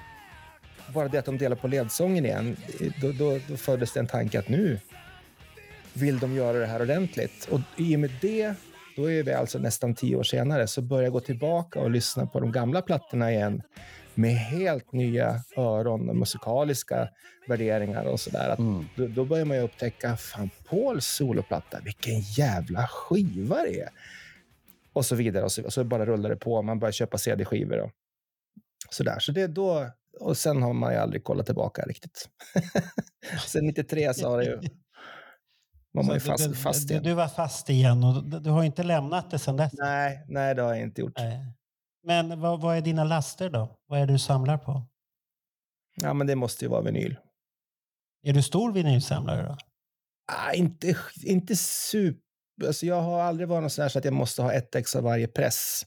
Bara 0.93 1.07
det 1.07 1.17
att 1.17 1.25
de 1.25 1.37
delar 1.37 1.55
på 1.55 1.67
ledsången 1.67 2.25
igen, 2.25 2.57
då, 3.01 3.11
då, 3.11 3.39
då 3.47 3.57
föddes 3.57 3.93
det 3.93 3.99
en 3.99 4.07
tanke 4.07 4.39
att 4.39 4.49
nu 4.49 4.79
vill 5.93 6.19
de 6.19 6.35
göra 6.35 6.59
det 6.59 6.65
här 6.65 6.81
ordentligt. 6.81 7.47
Och 7.51 7.59
i 7.77 7.95
och 7.95 7.99
med 7.99 8.11
det, 8.21 8.53
då 8.95 9.11
är 9.11 9.23
vi 9.23 9.33
alltså 9.33 9.59
nästan 9.59 9.95
tio 9.95 10.15
år 10.15 10.23
senare, 10.23 10.67
så 10.67 10.81
börjar 10.81 11.03
jag 11.03 11.13
gå 11.13 11.19
tillbaka 11.19 11.79
och 11.79 11.91
lyssna 11.91 12.25
på 12.25 12.39
de 12.39 12.51
gamla 12.51 12.81
plattorna 12.81 13.31
igen 13.31 13.61
med 14.15 14.35
helt 14.35 14.91
nya 14.91 15.43
öron 15.57 16.09
och 16.09 16.15
musikaliska 16.15 17.09
värderingar 17.47 18.05
och 18.05 18.19
sådär. 18.19 18.49
Att 18.49 18.59
då, 18.95 19.07
då 19.07 19.25
börjar 19.25 19.45
man 19.45 19.57
ju 19.57 19.63
upptäcka, 19.63 20.17
fan 20.17 20.49
Pauls 20.69 21.05
soloplatta, 21.05 21.79
vilken 21.83 22.19
jävla 22.19 22.87
skiva 22.87 23.55
det 23.55 23.79
är. 23.79 23.89
Och 24.93 25.05
så 25.05 25.15
vidare. 25.15 25.43
Och 25.43 25.51
så, 25.51 25.63
och 25.63 25.73
så 25.73 25.83
bara 25.83 26.05
rullar 26.05 26.29
det 26.29 26.35
på. 26.35 26.61
Man 26.61 26.79
börjar 26.79 26.91
köpa 26.91 27.17
CD-skivor 27.17 27.79
och 27.79 27.91
sådär. 28.89 29.19
Så 29.19 29.31
det 29.31 29.41
är 29.41 29.47
då, 29.47 29.89
och 30.19 30.37
sen 30.37 30.61
har 30.61 30.73
man 30.73 30.93
ju 30.93 30.99
aldrig 30.99 31.23
kollat 31.23 31.45
tillbaka 31.45 31.81
riktigt. 31.81 32.29
sen 33.47 33.65
93 33.65 34.13
så 34.13 34.29
har 34.29 34.37
det 34.37 34.45
ju, 34.45 34.59
var 35.91 36.03
man 36.03 36.13
ju 36.13 36.19
fast, 36.19 36.49
du, 36.49 36.55
fast 36.55 36.87
du, 36.87 36.93
igen. 36.93 37.03
du 37.03 37.13
var 37.13 37.27
fast 37.27 37.69
igen 37.69 38.03
och 38.03 38.23
du, 38.23 38.39
du 38.39 38.49
har 38.49 38.63
inte 38.63 38.83
lämnat 38.83 39.31
det 39.31 39.39
sen 39.39 39.57
dess. 39.57 39.71
Nej, 39.73 40.25
nej, 40.27 40.55
det 40.55 40.61
har 40.61 40.73
jag 40.73 40.81
inte 40.81 41.01
gjort. 41.01 41.17
Men 42.03 42.39
vad, 42.39 42.61
vad 42.61 42.77
är 42.77 42.81
dina 42.81 43.03
laster 43.03 43.49
då? 43.49 43.79
Vad 43.87 43.99
är 43.99 44.07
det 44.07 44.13
du 44.13 44.19
samlar 44.19 44.57
på? 44.57 44.87
Ja, 45.95 46.13
men 46.13 46.27
det 46.27 46.35
måste 46.35 46.65
ju 46.65 46.69
vara 46.69 46.81
vinyl. 46.81 47.17
Är 48.23 48.33
du 48.33 48.43
stor 48.43 48.71
vinylsamlare 48.71 49.47
då? 49.47 49.57
Ah, 50.27 50.53
inte, 50.53 50.97
inte 51.23 51.55
super... 51.55 52.21
Alltså 52.67 52.85
jag 52.85 53.01
har 53.01 53.21
aldrig 53.21 53.49
varit 53.49 53.61
någon 53.61 53.69
sån 53.69 53.81
här 53.81 53.89
så 53.89 53.99
att 53.99 54.05
jag 54.05 54.13
måste 54.13 54.41
ha 54.41 54.53
ett 54.53 54.75
ex 54.75 54.95
av 54.95 55.03
varje 55.03 55.27
press. 55.27 55.85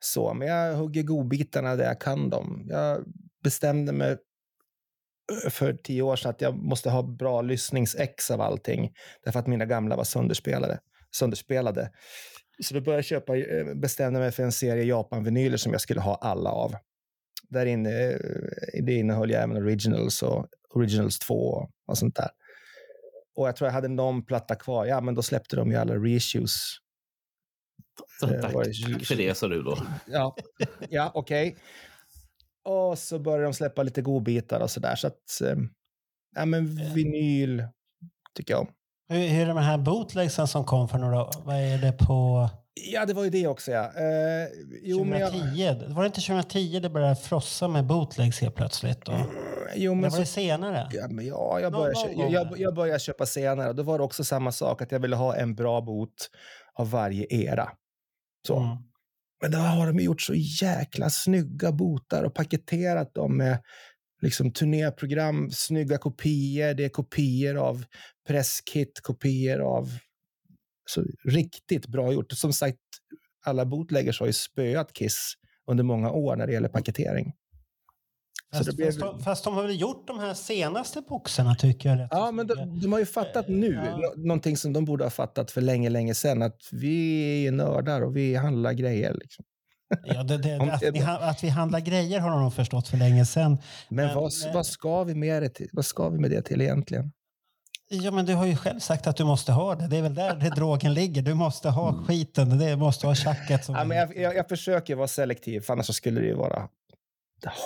Så, 0.00 0.34
men 0.34 0.48
jag 0.48 0.76
hugger 0.76 1.02
godbitarna 1.02 1.76
där 1.76 1.84
jag 1.84 2.00
kan 2.00 2.30
dem. 2.30 2.66
Jag 2.68 3.04
bestämde 3.42 3.92
mig 3.92 4.16
för 5.50 5.72
tio 5.72 6.02
år 6.02 6.16
sedan 6.16 6.30
att 6.30 6.40
jag 6.40 6.56
måste 6.56 6.90
ha 6.90 7.02
bra 7.02 7.42
lyssningsex 7.42 8.30
av 8.30 8.40
allting. 8.40 8.92
Därför 9.24 9.40
att 9.40 9.46
mina 9.46 9.66
gamla 9.66 9.96
var 9.96 10.04
sönderspelade. 10.04 10.78
sönderspelade. 11.16 11.90
Så 12.62 12.74
då 12.74 12.80
började 12.80 12.98
jag 12.98 13.04
köpa, 13.04 13.36
eh, 13.36 13.74
bestämde 13.74 14.20
mig 14.20 14.32
för 14.32 14.42
en 14.42 14.52
serie 14.52 14.84
Japan-vinyler 14.84 15.56
som 15.56 15.72
jag 15.72 15.80
skulle 15.80 16.00
ha 16.00 16.14
alla 16.14 16.50
av. 16.50 16.74
Där 17.48 17.66
inne, 17.66 18.12
eh, 18.12 18.82
det 18.82 18.92
innehöll 18.92 19.30
jag 19.30 19.42
även 19.42 19.56
originals 19.56 20.22
och 20.22 20.46
originals 20.74 21.18
2 21.18 21.68
och 21.86 21.98
sånt 21.98 22.16
där. 22.16 22.28
Och 23.36 23.48
jag 23.48 23.56
tror 23.56 23.68
jag 23.68 23.72
hade 23.72 23.88
någon 23.88 24.24
platta 24.24 24.54
kvar. 24.54 24.86
Ja, 24.86 25.00
men 25.00 25.14
då 25.14 25.22
släppte 25.22 25.56
de 25.56 25.70
ju 25.70 25.76
alla 25.76 25.94
reissues. 25.94 26.52
Så 28.20 28.26
Eh, 28.26 28.40
tack, 28.40 28.52
tack 28.52 29.04
för 29.06 29.16
det, 29.16 29.34
sa 29.34 29.48
du 29.48 29.62
då. 29.62 29.78
Ja, 30.06 30.36
ja 30.90 31.10
okej. 31.14 31.56
Och 32.62 32.98
så 32.98 33.18
började 33.18 33.44
de 33.44 33.54
släppa 33.54 33.82
lite 33.82 34.02
godbitar 34.02 34.60
och 34.60 34.70
sådär. 34.70 34.96
Så 34.96 35.06
att, 35.06 35.40
ja 36.36 36.44
men 36.44 36.94
vinyl 36.94 37.64
tycker 38.34 38.54
jag 38.54 38.60
om. 38.60 38.68
Hur, 39.08 39.28
hur 39.28 39.42
är 39.42 39.46
det 39.46 39.54
med 39.54 39.62
den 39.62 39.70
här 39.70 39.78
bootlegsen 39.78 40.48
som 40.48 40.64
kom 40.64 40.88
för 40.88 40.98
några 40.98 41.22
år? 41.22 41.34
Vad 41.44 41.56
är 41.56 41.78
det 41.78 41.92
på 41.92 42.48
Ja, 42.92 43.06
det 43.06 43.14
var 43.14 43.24
ju 43.24 43.30
det 43.30 43.46
också 43.46 43.70
ja. 43.72 43.84
Eh, 43.84 44.48
jo, 44.82 45.04
men 45.04 45.20
jag, 45.20 45.32
2010? 45.32 45.84
Var 45.88 46.02
det 46.02 46.06
inte 46.06 46.20
2010 46.20 46.80
det 46.80 46.90
började 46.90 47.16
frossa 47.16 47.68
med 47.68 47.86
bootlegs 47.86 48.40
helt 48.40 48.54
plötsligt? 48.54 49.04
Då? 49.04 49.12
jo, 49.74 49.94
men 49.94 50.04
Eller 50.04 50.10
var 50.10 50.18
det 50.20 50.26
så, 50.26 50.32
senare? 50.32 50.88
ja, 50.92 51.08
men 51.10 51.26
ja, 51.26 51.60
jag, 51.60 51.72
började, 51.72 51.92
någon 52.00 52.08
kö- 52.08 52.14
gång 52.14 52.32
jag, 52.32 52.58
jag 52.60 52.74
började 52.74 53.00
köpa 53.00 53.26
senare. 53.26 53.72
Då 53.72 53.82
var 53.82 53.98
det 53.98 54.04
också 54.04 54.24
samma 54.24 54.52
sak, 54.52 54.82
att 54.82 54.92
jag 54.92 55.00
ville 55.00 55.16
ha 55.16 55.36
en 55.36 55.54
bra 55.54 55.80
bot 55.80 56.30
av 56.74 56.90
varje 56.90 57.26
era. 57.30 57.68
Så. 58.46 58.56
Mm. 58.58 58.76
Men 59.42 59.50
då 59.50 59.58
har 59.58 59.86
de 59.86 59.98
gjort 59.98 60.22
så 60.22 60.34
jäkla 60.34 61.10
snygga 61.10 61.72
botar 61.72 62.24
och 62.24 62.34
paketerat 62.34 63.14
dem 63.14 63.36
med 63.36 63.58
liksom 64.22 64.52
turnéprogram, 64.52 65.50
snygga 65.50 65.98
kopior, 65.98 66.74
det 66.74 66.84
är 66.84 66.88
kopior 66.88 67.56
av 67.56 67.84
presskit, 68.28 69.00
kopior 69.02 69.60
av 69.60 69.88
så 70.90 71.04
riktigt 71.24 71.86
bra 71.86 72.12
gjort. 72.12 72.32
Som 72.32 72.52
sagt, 72.52 72.78
alla 73.46 73.64
bootleggers 73.66 74.20
har 74.20 74.26
ju 74.26 74.32
spöat 74.32 74.92
Kiss 74.92 75.34
under 75.70 75.84
många 75.84 76.10
år 76.10 76.36
när 76.36 76.46
det 76.46 76.52
gäller 76.52 76.68
paketering. 76.68 77.32
Fast, 78.52 78.70
det 78.70 78.76
blev- 78.76 78.86
fast, 78.86 79.00
de, 79.00 79.22
fast 79.22 79.44
de 79.44 79.54
har 79.54 79.62
väl 79.62 79.80
gjort 79.80 80.06
de 80.06 80.18
här 80.18 80.34
senaste 80.34 81.00
boxarna 81.00 81.54
tycker 81.54 81.88
jag. 81.88 82.08
Ja, 82.10 82.30
men 82.30 82.46
de, 82.46 82.80
de 82.80 82.92
har 82.92 82.98
ju 82.98 83.06
fattat 83.06 83.48
nu, 83.48 83.72
Ja. 83.74 83.96
nå- 83.96 84.14
någonting 84.16 84.56
som 84.56 84.72
de 84.72 84.84
borde 84.84 85.04
ha 85.04 85.10
fattat 85.10 85.50
för 85.50 85.60
länge, 85.60 85.88
länge 85.90 86.14
sedan, 86.14 86.42
att 86.42 86.60
vi 86.72 87.46
är 87.46 87.52
nördar 87.52 88.00
och 88.02 88.16
vi 88.16 88.34
handlar 88.34 88.72
grejer. 88.72 89.14
Liksom. 89.14 89.44
Ja, 90.04 90.22
det, 90.22 90.38
det, 90.38 90.56
att, 90.72 90.82
vi, 90.82 91.00
att 91.02 91.44
vi 91.44 91.48
handlar 91.48 91.80
grejer 91.80 92.20
har 92.20 92.30
de 92.30 92.52
förstått 92.52 92.88
för 92.88 92.96
länge 92.96 93.26
sedan. 93.26 93.58
Men, 93.88 94.06
Men- 94.06 94.14
vad, 94.14 94.32
men- 94.44 94.54
vad, 94.54 94.66
ska 94.66 95.04
vi 95.04 95.14
med 95.14 95.42
det 95.42 95.48
till? 95.48 95.68
vad 95.72 95.84
ska 95.84 96.08
vi 96.08 96.18
med 96.18 96.30
det 96.30 96.42
till 96.42 96.60
egentligen? 96.60 97.12
Ja, 97.88 98.10
men 98.10 98.26
du 98.26 98.34
har 98.34 98.46
ju 98.46 98.56
själv 98.56 98.80
sagt 98.80 99.06
att 99.06 99.16
du 99.16 99.24
måste 99.24 99.52
ha 99.52 99.74
det. 99.74 99.86
Det 99.88 99.96
är 99.96 100.02
väl 100.02 100.14
där 100.14 100.36
det 100.36 100.50
drogen 100.50 100.94
ligger. 101.00 101.22
Du 101.22 101.34
måste 101.34 101.68
ha 101.70 102.04
skiten. 102.04 102.58
Du 102.58 102.76
måste 102.76 103.06
ha 103.06 103.14
tjacket. 103.14 103.64
Som 103.64 103.74
Mm. 103.74 103.90
Ja, 103.90 104.06
men 104.06 104.16
jag, 104.16 104.24
jag, 104.24 104.36
jag 104.36 104.48
försöker 104.48 104.94
vara 104.94 105.08
selektiv, 105.08 105.60
för 105.60 105.72
annars 105.72 105.86
så 105.86 105.92
skulle 105.92 106.20
det 106.20 106.26
ju 106.26 106.34
vara 106.34 106.68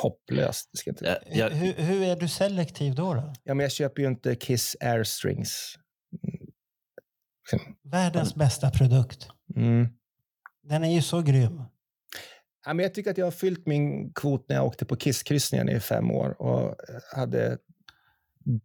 hopplöst. 0.03 0.69
Det 0.73 0.79
ska 0.79 0.91
inte... 0.91 1.05
Jag, 1.27 1.37
jag, 1.37 1.51
hur, 1.51 1.73
hur 1.73 2.03
är 2.03 2.17
du 2.17 2.29
selektiv 2.29 2.95
då? 2.95 3.15
då? 3.15 3.33
Ja, 3.45 3.55
men 3.55 3.65
jag 3.65 3.73
köper 3.73 4.03
ju 4.03 4.09
inte 4.09 4.35
Kiss 4.35 4.77
Airstrings. 4.81 5.75
Världens 7.83 8.35
bästa 8.35 8.71
produkt. 8.71 9.29
Mm. 9.57 9.89
Den 10.63 10.85
är 10.85 10.91
ju 10.91 11.03
så 11.03 11.23
grym. 11.23 11.63
Ja, 12.67 12.75
men 12.75 12.83
jag 12.83 12.95
tycker 12.95 13.11
att 13.11 13.19
jag 13.19 13.27
har 13.27 13.31
fyllt 13.31 13.67
min 13.67 14.13
kvot 14.13 14.47
när 14.49 14.57
jag 14.57 14.67
åkte 14.67 14.85
på 14.85 14.97
Kisskryssningen 14.97 15.69
i 15.69 15.81
fem 15.81 16.11
år 16.11 16.43
och 16.43 16.75
hade 17.17 17.59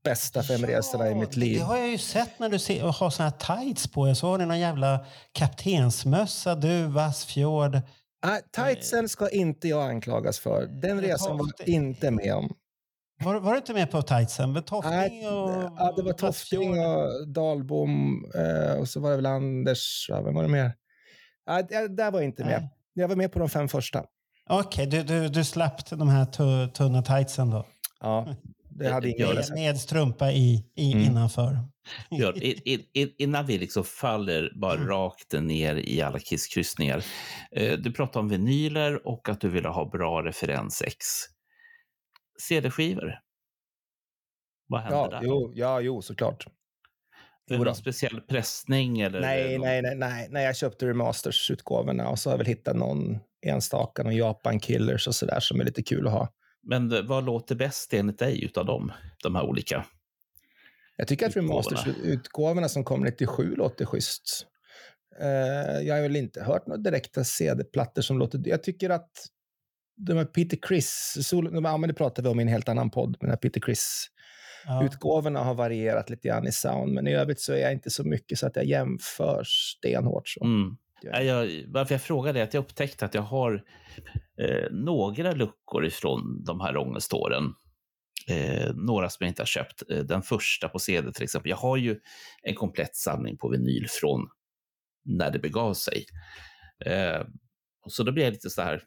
bästa 0.03 0.43
fem 0.43 0.65
resorna 0.65 1.09
i 1.09 1.15
mitt 1.15 1.35
liv. 1.35 1.57
Det 1.59 1.63
har 1.65 1.77
jag 1.77 1.89
ju 1.89 1.97
sett 1.97 2.39
när 2.39 2.49
du 2.49 2.59
ser, 2.59 2.81
har 2.83 3.09
såna 3.09 3.29
här 3.29 3.57
tights 3.63 3.87
på 3.87 4.09
er. 4.09 4.13
Så 4.13 4.27
har 4.27 4.37
ni 4.37 4.45
någon 4.45 4.59
jävla 4.59 5.05
kaptensmössa, 5.31 6.55
du, 6.55 6.87
Vassfjord. 6.87 7.75
Ah, 8.21 8.39
tightsen 8.51 9.09
ska 9.09 9.29
inte 9.29 9.67
jag 9.67 9.89
anklagas 9.89 10.39
för. 10.39 10.65
Den 10.65 11.01
resan 11.01 11.37
var 11.37 11.47
jag 11.57 11.67
inte 11.67 12.11
med 12.11 12.35
om. 12.35 12.55
Var, 13.23 13.39
var 13.39 13.51
du 13.51 13.57
inte 13.57 13.73
med 13.73 13.91
på 13.91 14.01
tightsen? 14.01 14.51
Med 14.53 14.65
Tofting 14.65 14.91
Nej, 14.91 15.27
och... 15.27 15.49
ja, 15.77 15.93
det 15.97 16.03
var 16.03 16.13
Tofting 16.13 16.85
och 16.85 17.27
Dalbom 17.27 18.25
eh, 18.35 18.73
och 18.79 18.89
så 18.89 18.99
var 18.99 19.09
det 19.09 19.15
väl 19.15 19.25
Anders. 19.25 20.05
Ja, 20.09 20.21
vem 20.21 20.33
var 20.35 20.43
det 20.43 20.49
mer? 20.49 20.71
Ja, 21.45 21.61
det- 21.61 21.87
där 21.87 22.11
var 22.11 22.19
jag 22.19 22.25
inte 22.27 22.43
med. 22.45 22.59
Nej. 22.61 22.69
Jag 22.93 23.07
var 23.07 23.15
med 23.15 23.31
på 23.31 23.39
de 23.39 23.49
fem 23.49 23.67
första. 23.67 24.05
Okej, 24.49 24.87
du, 24.87 25.03
du, 25.03 25.29
du 25.29 25.43
slapp 25.43 25.89
de 25.89 26.09
här 26.09 26.25
tu, 26.25 26.71
tunna 26.73 27.01
tightsen 27.01 27.49
då? 27.49 27.65
Ja, 27.99 28.35
det 28.69 28.89
hade 28.93 29.09
ingen 29.09 29.19
Gör 29.27 29.41
sagt. 29.41 29.53
Med 29.59 29.77
strumpa 29.77 30.31
i, 30.31 30.65
i 30.75 30.91
Mm. 30.93 31.03
innanför. 31.05 31.57
Björn, 32.09 32.35
i- 32.37 32.61
i- 32.73 33.01
i- 33.01 33.15
innan 33.23 33.45
vi 33.45 33.57
liksom 33.57 33.83
faller 33.83 34.51
bara 34.55 34.73
Mm. 34.75 34.87
rakt 34.87 35.31
ner 35.33 35.75
i 35.75 36.01
alla 36.01 36.19
kisskryssningar. 36.19 37.03
Eh, 37.51 37.77
Du 37.77 37.91
pratar 37.93 38.19
om 38.19 38.29
vinyler 38.29 39.07
och 39.07 39.29
att 39.29 39.41
du 39.41 39.49
ville 39.49 39.67
ha 39.69 39.89
bra 39.89 40.23
referensex. 40.23 40.97
CD-skivor? 42.41 43.19
Vad 44.67 44.81
hände 44.81 44.97
Ja, 44.97 45.07
där? 45.09 45.19
jo, 45.23 45.51
ja, 45.55 45.81
jo, 45.81 46.01
såklart. 46.01 46.47
Är 47.49 47.57
det 47.57 47.63
någon 47.63 47.75
speciell 47.75 48.21
pressning? 48.21 48.99
Eller 48.99 49.21
Nej, 49.21 49.57
nej, 49.59 49.81
nej, 49.81 49.95
nej, 49.95 50.27
nej. 50.31 50.45
Jag 50.45 50.55
köpte 50.55 50.85
remasters-utgåvorna 50.85 52.09
och 52.09 52.19
så 52.19 52.29
har 52.29 52.33
jag 52.33 52.37
väl 52.37 52.47
hittat 52.47 52.75
någon 52.75 53.19
enstaka, 53.45 54.03
någon 54.03 54.15
Japan 54.15 54.59
Killers 54.59 55.07
och 55.07 55.15
sådär 55.15 55.39
som 55.39 55.59
är 55.59 55.65
lite 55.65 55.83
kul 55.83 56.07
att 56.07 56.13
ha. 56.13 56.33
Men 56.63 56.91
eh, 56.91 57.01
vad 57.01 57.25
låter 57.25 57.55
bäst 57.55 57.93
enligt 57.93 58.19
dig 58.19 58.43
utav 58.45 58.65
dem, 58.65 58.91
de 59.23 59.35
här 59.35 59.43
olika? 59.43 59.85
Jag 60.97 61.07
tycker 61.07 61.25
att 61.25 61.37
Utgåvorna. 61.37 61.53
remasters-utgåvorna 61.53 62.69
som 62.69 62.83
kom 62.83 63.01
97 63.01 63.55
låter 63.55 63.85
schysst. 63.85 64.45
Eh, 65.21 65.87
jag 65.87 65.95
har 65.95 66.01
väl 66.01 66.15
inte 66.15 66.43
hört 66.43 66.67
några 66.67 66.81
direkta 66.81 67.23
CD-plattor 67.23 68.01
som 68.01 68.17
låter... 68.17 68.41
Jag 68.45 68.63
tycker 68.63 68.89
att 68.89 69.11
de 69.97 70.17
här 70.17 70.25
Peter 70.25 70.57
Criss, 70.61 71.17
de, 71.31 71.65
ja, 71.65 71.77
men 71.77 71.87
det 71.87 71.93
pratade 71.93 72.27
vi 72.27 72.31
om 72.31 72.39
i 72.39 72.43
en 72.43 72.49
helt 72.49 72.69
annan 72.69 72.89
podd, 72.89 73.09
med 73.09 73.17
den 73.19 73.29
här 73.29 73.37
Peter 73.37 73.61
Criss 73.61 74.07
Ja. 74.65 74.85
Utgåvorna 74.85 75.39
har 75.39 75.53
varierat 75.53 76.09
lite 76.09 76.27
grann 76.27 76.47
i 76.47 76.51
sound, 76.51 76.93
men 76.93 77.07
i 77.07 77.13
övrigt 77.13 77.41
så 77.41 77.53
är 77.53 77.57
jag 77.57 77.73
inte 77.73 77.89
så 77.89 78.03
mycket 78.03 78.37
så 78.37 78.47
att 78.47 78.55
jag 78.55 78.65
jämför 78.65 79.43
stenhårt. 79.45 80.27
Så. 80.27 80.43
Mm. 80.45 80.77
Jag, 81.01 81.63
varför 81.67 81.93
jag 81.93 82.01
frågade 82.01 82.39
är 82.39 82.43
att 82.43 82.53
jag 82.53 82.61
upptäckte 82.61 83.05
att 83.05 83.13
jag 83.13 83.21
har 83.21 83.63
eh, 84.41 84.71
några 84.71 85.31
luckor 85.31 85.85
ifrån 85.85 86.43
de 86.43 86.61
här 86.61 86.77
ångeståren. 86.77 87.43
Eh, 88.27 88.73
några 88.75 89.09
som 89.09 89.17
jag 89.23 89.31
inte 89.31 89.41
har 89.41 89.47
köpt. 89.47 89.83
Eh, 89.89 89.99
den 89.99 90.21
första 90.21 90.69
på 90.69 90.79
CD 90.79 91.11
till 91.11 91.23
exempel. 91.23 91.49
Jag 91.49 91.57
har 91.57 91.77
ju 91.77 91.99
en 92.43 92.55
komplett 92.55 92.95
samling 92.95 93.37
på 93.37 93.49
vinyl 93.49 93.87
från 93.89 94.27
när 95.05 95.31
det 95.31 95.39
begav 95.39 95.73
sig. 95.73 96.05
Eh, 96.85 97.21
så 97.87 98.03
då 98.03 98.11
blir 98.11 98.23
jag 98.23 98.31
lite 98.31 98.49
så 98.49 98.61
här, 98.61 98.83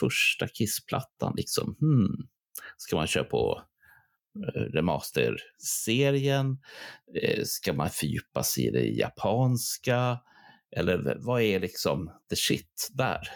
första 0.00 0.48
Kiss-plattan, 0.48 1.32
liksom, 1.36 1.76
hmm, 1.80 2.28
ska 2.76 2.96
man 2.96 3.06
köra 3.06 3.24
på 3.24 3.62
remaster-serien? 4.74 6.58
Eh, 7.22 7.42
ska 7.44 7.72
man 7.72 7.90
fördjupa 7.90 8.42
sig 8.42 8.66
i 8.66 8.70
det 8.70 8.84
japanska? 8.88 10.18
Eller 10.76 11.16
vad 11.20 11.42
är 11.42 11.60
liksom 11.60 12.10
the 12.30 12.36
shit 12.36 12.88
där? 12.92 13.28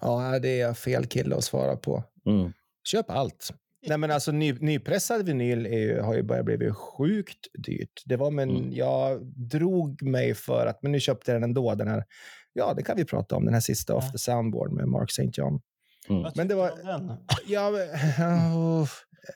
Ja, 0.00 0.38
det 0.38 0.60
är 0.60 0.74
fel 0.74 1.06
kille 1.06 1.36
att 1.36 1.44
svara 1.44 1.76
på. 1.76 2.04
Mm. 2.26 2.52
Köp 2.84 3.10
allt. 3.10 3.50
Nej, 3.86 3.98
men 3.98 4.10
alltså 4.10 4.32
ny, 4.32 4.52
nypressad 4.52 5.26
vinyl 5.26 5.66
är 5.66 5.78
ju, 5.78 6.00
har 6.00 6.14
ju 6.14 6.22
börjat 6.22 6.44
bli 6.44 6.70
sjukt 6.70 7.46
dyrt. 7.66 8.02
Det 8.06 8.16
var, 8.16 8.30
men 8.30 8.50
Mm. 8.50 8.72
jag 8.72 9.26
drog 9.50 10.02
mig 10.02 10.34
för 10.34 10.66
att, 10.66 10.82
men 10.82 10.92
nu 10.92 11.00
köpte 11.00 11.32
jag 11.32 11.36
den 11.42 11.50
ändå, 11.50 11.74
den 11.74 11.88
här, 11.88 12.04
ja, 12.52 12.74
det 12.74 12.82
kan 12.82 12.96
vi 12.96 13.04
prata 13.04 13.36
om, 13.36 13.44
den 13.44 13.54
här 13.54 13.60
sista 13.60 13.94
Off 13.94 14.12
the 14.12 14.18
Soundboard 14.18 14.72
med 14.72 14.88
Mark 14.88 15.10
St. 15.10 15.30
John. 15.32 15.60
Mm. 16.08 16.32
Men 16.34 16.48
det 16.48 16.54
var, 16.54 16.70
Den. 16.84 17.12
ja, 17.46 17.70
men, 17.70 17.88
oh, 18.56 18.88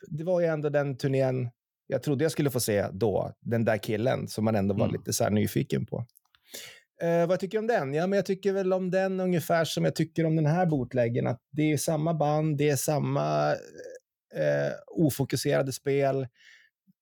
det 0.09 0.24
var 0.24 0.40
ju 0.40 0.47
ändå 0.47 0.69
den 0.69 0.97
turnén 0.97 1.51
jag 1.86 2.02
trodde 2.02 2.24
jag 2.24 2.32
skulle 2.32 2.51
få 2.51 2.60
se 2.60 2.86
då, 2.93 3.32
den 3.40 3.65
där 3.65 3.78
killen 3.78 4.28
som 4.28 4.44
man 4.44 4.56
ändå 4.56 4.74
var 4.74 4.85
Mm. 4.85 4.93
lite 4.98 5.12
så 5.12 5.28
nyfiken 5.28 5.86
på. 5.86 6.06
Eh, 7.02 7.27
vad 7.27 7.40
tycker 7.40 7.56
jag 7.56 7.62
om 7.62 7.66
den? 7.66 7.94
Ja, 7.94 8.06
men 8.06 8.16
jag 8.16 8.27
tycker 8.27 8.52
väl 8.52 8.73
om 8.73 8.90
den 8.90 9.20
ungefär 9.20 9.65
som 9.65 9.85
jag 9.85 9.94
tycker 9.94 10.24
om 10.27 10.36
den 10.36 10.47
här 10.47 10.66
bootleggen. 10.66 11.27
Att 11.27 11.40
det 11.52 11.73
är 11.73 11.77
samma 11.77 12.15
band, 12.15 12.59
det 12.59 12.70
är 12.70 12.77
samma 12.77 13.52
eh, 14.35 14.73
ofokuserade 14.86 15.73
spel. 15.73 16.23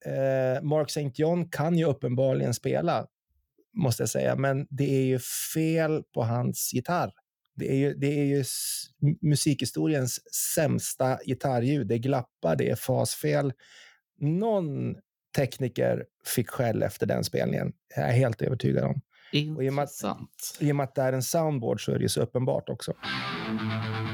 Eh, 0.06 0.62
Mark 0.62 0.90
St. 0.90 1.10
John 1.14 1.48
kan 1.50 1.78
ju 1.78 1.84
uppenbarligen 1.84 2.54
spela, 2.54 3.06
måste 3.74 4.02
jag 4.02 4.10
säga, 4.10 4.36
men 4.36 4.66
det 4.70 4.84
är 4.96 5.04
ju 5.04 5.18
fel 5.54 6.02
på 6.14 6.22
hans 6.22 6.70
gitarr. 6.74 7.12
Det 7.56 7.70
är 7.70 7.76
ju, 7.76 7.94
det 7.94 8.20
är 8.20 8.24
ju 8.24 8.44
musikhistoriens 9.22 10.34
sämsta 10.54 11.18
gitarrljud. 11.24 11.86
Det 11.86 11.98
glappar, 11.98 12.56
det 12.56 12.70
är 12.70 12.76
fasfel. 12.76 13.52
Någon 14.20 14.94
tekniker 15.36 16.04
fick 16.26 16.50
skäll 16.50 16.82
efter 16.82 17.06
den 17.06 17.24
spelningen. 17.24 17.72
Jag 17.96 18.08
är 18.08 18.12
helt 18.12 18.42
övertygad 18.42 18.84
om. 18.84 19.00
Och 19.56 19.64
i 19.64 19.68
och, 19.70 19.74
med 19.74 19.82
att, 19.82 19.90
Intressant. 19.90 20.58
I 20.60 20.72
och 20.72 20.76
med 20.76 20.84
att 20.84 20.94
det 20.94 21.02
är 21.02 21.12
en 21.12 21.22
soundboard 21.22 21.84
så 21.84 21.92
är 21.92 21.96
det 21.96 22.02
ju 22.02 22.08
så 22.08 22.22
uppenbart 22.22 22.68
också. 22.68 22.94
Eller- 23.48 24.05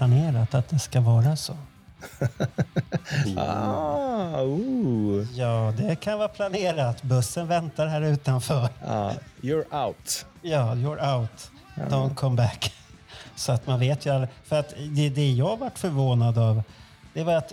planerat 0.00 0.54
att 0.54 0.68
det 0.68 0.78
ska 0.78 1.00
vara 1.00 1.36
så. 1.36 1.56
Ah, 3.36 4.42
ooh. 4.42 5.26
Ja, 5.34 5.74
det 5.76 5.96
kan 5.96 6.18
vara 6.18 6.28
planerat. 6.28 7.02
Bussen 7.02 7.46
väntar 7.46 7.86
här 7.86 8.00
utanför. 8.00 8.68
Ah, 8.86 9.12
you're 9.40 9.86
out. 9.86 10.26
Ja, 10.42 10.74
you're 10.74 11.16
out. 11.18 11.50
Don't 11.74 12.14
come 12.14 12.36
back. 12.36 12.72
Så 13.34 13.52
att 13.52 13.66
man 13.66 13.80
vet 13.80 14.06
ju 14.06 14.10
aldrig. 14.14 14.30
För 14.44 14.60
att 14.60 14.74
det, 14.90 15.08
det 15.08 15.30
jag 15.32 15.56
varit 15.56 15.78
förvånad 15.78 16.38
av, 16.38 16.62
det 17.12 17.24
var 17.24 17.34
att 17.34 17.52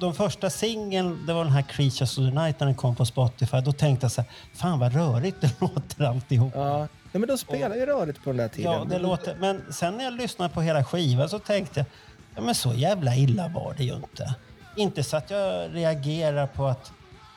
de 0.00 0.14
första 0.14 0.50
singeln, 0.50 1.26
det 1.26 1.32
var 1.32 1.44
den 1.44 1.52
här 1.52 1.62
Creatures 1.62 2.18
of 2.18 2.24
the 2.24 2.40
Night 2.40 2.60
när 2.60 2.66
den 2.66 2.76
kom 2.76 2.96
på 2.96 3.04
Spotify. 3.06 3.60
Då 3.60 3.72
tänkte 3.72 4.04
jag 4.04 4.12
så 4.12 4.20
här, 4.20 4.30
fan 4.54 4.78
vad 4.78 4.94
rörigt 4.94 5.40
det 5.40 5.50
låter 5.60 6.04
alltihop. 6.04 6.52
Ja, 6.56 6.88
Nej, 7.16 7.20
men 7.20 7.28
de 7.28 7.38
spelar 7.38 7.76
ju 7.76 7.86
rörigt 7.86 8.24
på 8.24 8.30
den 8.30 8.36
där 8.36 8.48
tiden. 8.48 8.72
Ja, 8.72 8.84
det 8.84 8.98
låter, 8.98 9.36
men 9.40 9.72
sen 9.72 9.96
när 9.96 10.04
jag 10.04 10.12
lyssnade 10.12 10.54
på 10.54 10.62
hela 10.62 10.84
skivan 10.84 11.28
så 11.28 11.38
tänkte 11.38 11.80
jag, 11.80 11.86
ja 12.34 12.42
men 12.42 12.54
så 12.54 12.74
jävla 12.74 13.16
illa 13.16 13.48
var 13.48 13.74
det 13.76 13.84
ju 13.84 13.94
inte. 13.94 14.34
Inte 14.76 15.02
så 15.02 15.16
att 15.16 15.30
jag 15.30 15.74
reagerar 15.74 16.46
på 16.46 16.66
att 16.66 16.92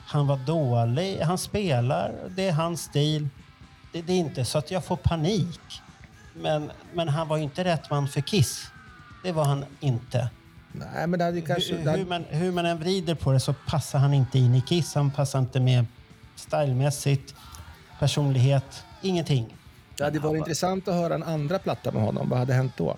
han 0.06 0.26
var 0.26 0.36
dålig. 0.36 1.20
Han 1.20 1.38
spelar, 1.38 2.12
det 2.28 2.48
är 2.48 2.52
hans 2.52 2.82
stil. 2.82 3.28
Det, 3.92 4.02
det 4.02 4.12
är 4.12 4.16
inte 4.16 4.44
så 4.44 4.58
att 4.58 4.70
jag 4.70 4.84
får 4.84 4.96
panik. 4.96 5.60
Men, 6.34 6.70
men 6.92 7.08
han 7.08 7.28
var 7.28 7.36
ju 7.36 7.42
inte 7.42 7.64
rätt 7.64 7.90
man 7.90 8.08
för 8.08 8.20
Kiss. 8.20 8.66
Det 9.24 9.32
var 9.32 9.44
han 9.44 9.64
inte. 9.80 10.30
Nej, 10.72 11.06
men 11.06 11.18
det 11.18 11.24
hade 11.24 11.36
ju 11.36 11.46
kanske... 11.46 11.76
Hur, 11.76 11.96
hur, 11.96 12.06
man, 12.06 12.24
hur 12.28 12.52
man 12.52 12.66
än 12.66 12.78
vrider 12.78 13.14
på 13.14 13.32
det 13.32 13.40
så 13.40 13.54
passar 13.66 13.98
han 13.98 14.14
inte 14.14 14.38
in 14.38 14.54
i 14.54 14.60
Kiss. 14.60 14.94
Han 14.94 15.10
passar 15.10 15.38
inte 15.38 15.60
med 15.60 15.86
stylmässigt, 16.36 17.34
personlighet, 17.98 18.84
ingenting. 19.02 19.54
Det 20.00 20.04
hade 20.04 20.18
varit 20.18 20.38
intressant 20.38 20.88
att 20.88 20.94
höra 20.94 21.14
en 21.14 21.22
andra 21.22 21.58
platta 21.58 21.92
med 21.92 22.02
honom. 22.02 22.28
Vad 22.28 22.38
hade 22.38 22.52
hänt 22.52 22.72
då? 22.76 22.96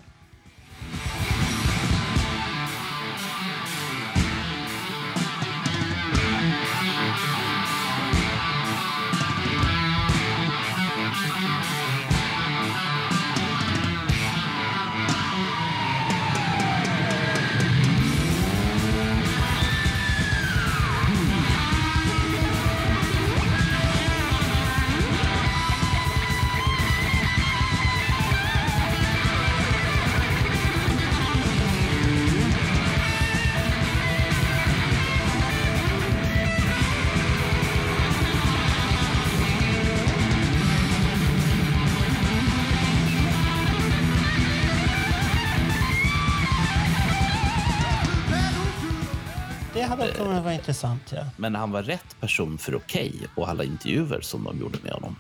Ja. 51.17 51.25
Men 51.37 51.55
han 51.55 51.71
var 51.71 51.83
rätt 51.83 52.21
person 52.21 52.59
för 52.59 52.75
Okej 52.75 53.13
och 53.35 53.49
alla 53.49 53.65
intervjuer 53.65 54.21
som 54.21 54.45
de 54.45 54.61
gjorde 54.61 54.79
med 54.83 54.93
honom. 54.93 55.17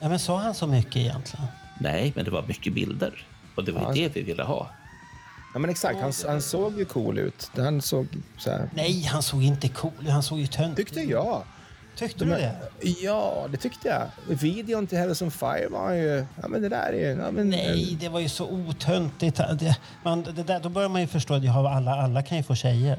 ja 0.00 0.08
men 0.08 0.18
sa 0.18 0.38
han 0.38 0.54
så 0.54 0.66
mycket 0.66 0.96
egentligen? 0.96 1.46
Nej, 1.80 2.12
men 2.16 2.24
det 2.24 2.30
var 2.30 2.42
mycket 2.42 2.72
bilder. 2.74 3.26
Och 3.54 3.64
det 3.64 3.72
var 3.72 3.80
ju 3.80 3.86
Ja. 4.02 4.08
det 4.08 4.16
vi 4.16 4.22
ville 4.22 4.42
ha. 4.42 4.70
Ja, 5.52 5.58
men 5.58 5.70
exakt. 5.70 6.00
Han, 6.00 6.12
han 6.26 6.42
såg 6.42 6.78
ju 6.78 6.84
cool 6.84 7.18
ut. 7.18 7.50
Han 7.56 7.82
såg 7.82 8.06
så 8.38 8.50
här... 8.50 8.70
Nej, 8.74 9.02
han 9.02 9.22
såg 9.22 9.42
inte 9.42 9.68
cool 9.68 10.06
Han 10.08 10.22
såg 10.22 10.38
ju 10.40 10.46
tönt 10.46 10.76
Tyckte 10.76 11.00
jag. 11.00 11.42
Tyckte 11.96 12.24
du 12.24 12.30
här- 12.30 12.38
det? 12.80 12.88
Ja, 12.88 13.46
det 13.50 13.56
tyckte 13.56 13.88
jag. 13.88 14.34
Videon 14.36 14.86
till 14.86 14.98
Heavens 14.98 15.22
on 15.22 15.30
Fire 15.30 15.68
var 15.70 15.92
ju... 15.92 16.26
Ja, 16.42 16.48
men 16.48 16.62
det 16.62 16.68
där 16.68 16.92
är 16.92 16.92
ju... 17.14 17.20
Ja, 17.22 17.30
men, 17.30 17.50
Nej, 17.50 17.96
det 18.00 18.08
var 18.08 18.20
ju 18.20 18.28
så 18.28 18.46
otöntigt. 18.50 19.36
Det, 19.36 19.76
man, 20.04 20.22
det 20.22 20.42
där, 20.42 20.60
då 20.60 20.68
börjar 20.68 20.88
man 20.88 21.00
ju 21.00 21.06
förstå 21.06 21.34
att 21.34 21.44
alla, 21.48 21.94
alla 21.94 22.22
kan 22.22 22.36
ju 22.36 22.42
få 22.44 22.54
tjejer. 22.54 22.98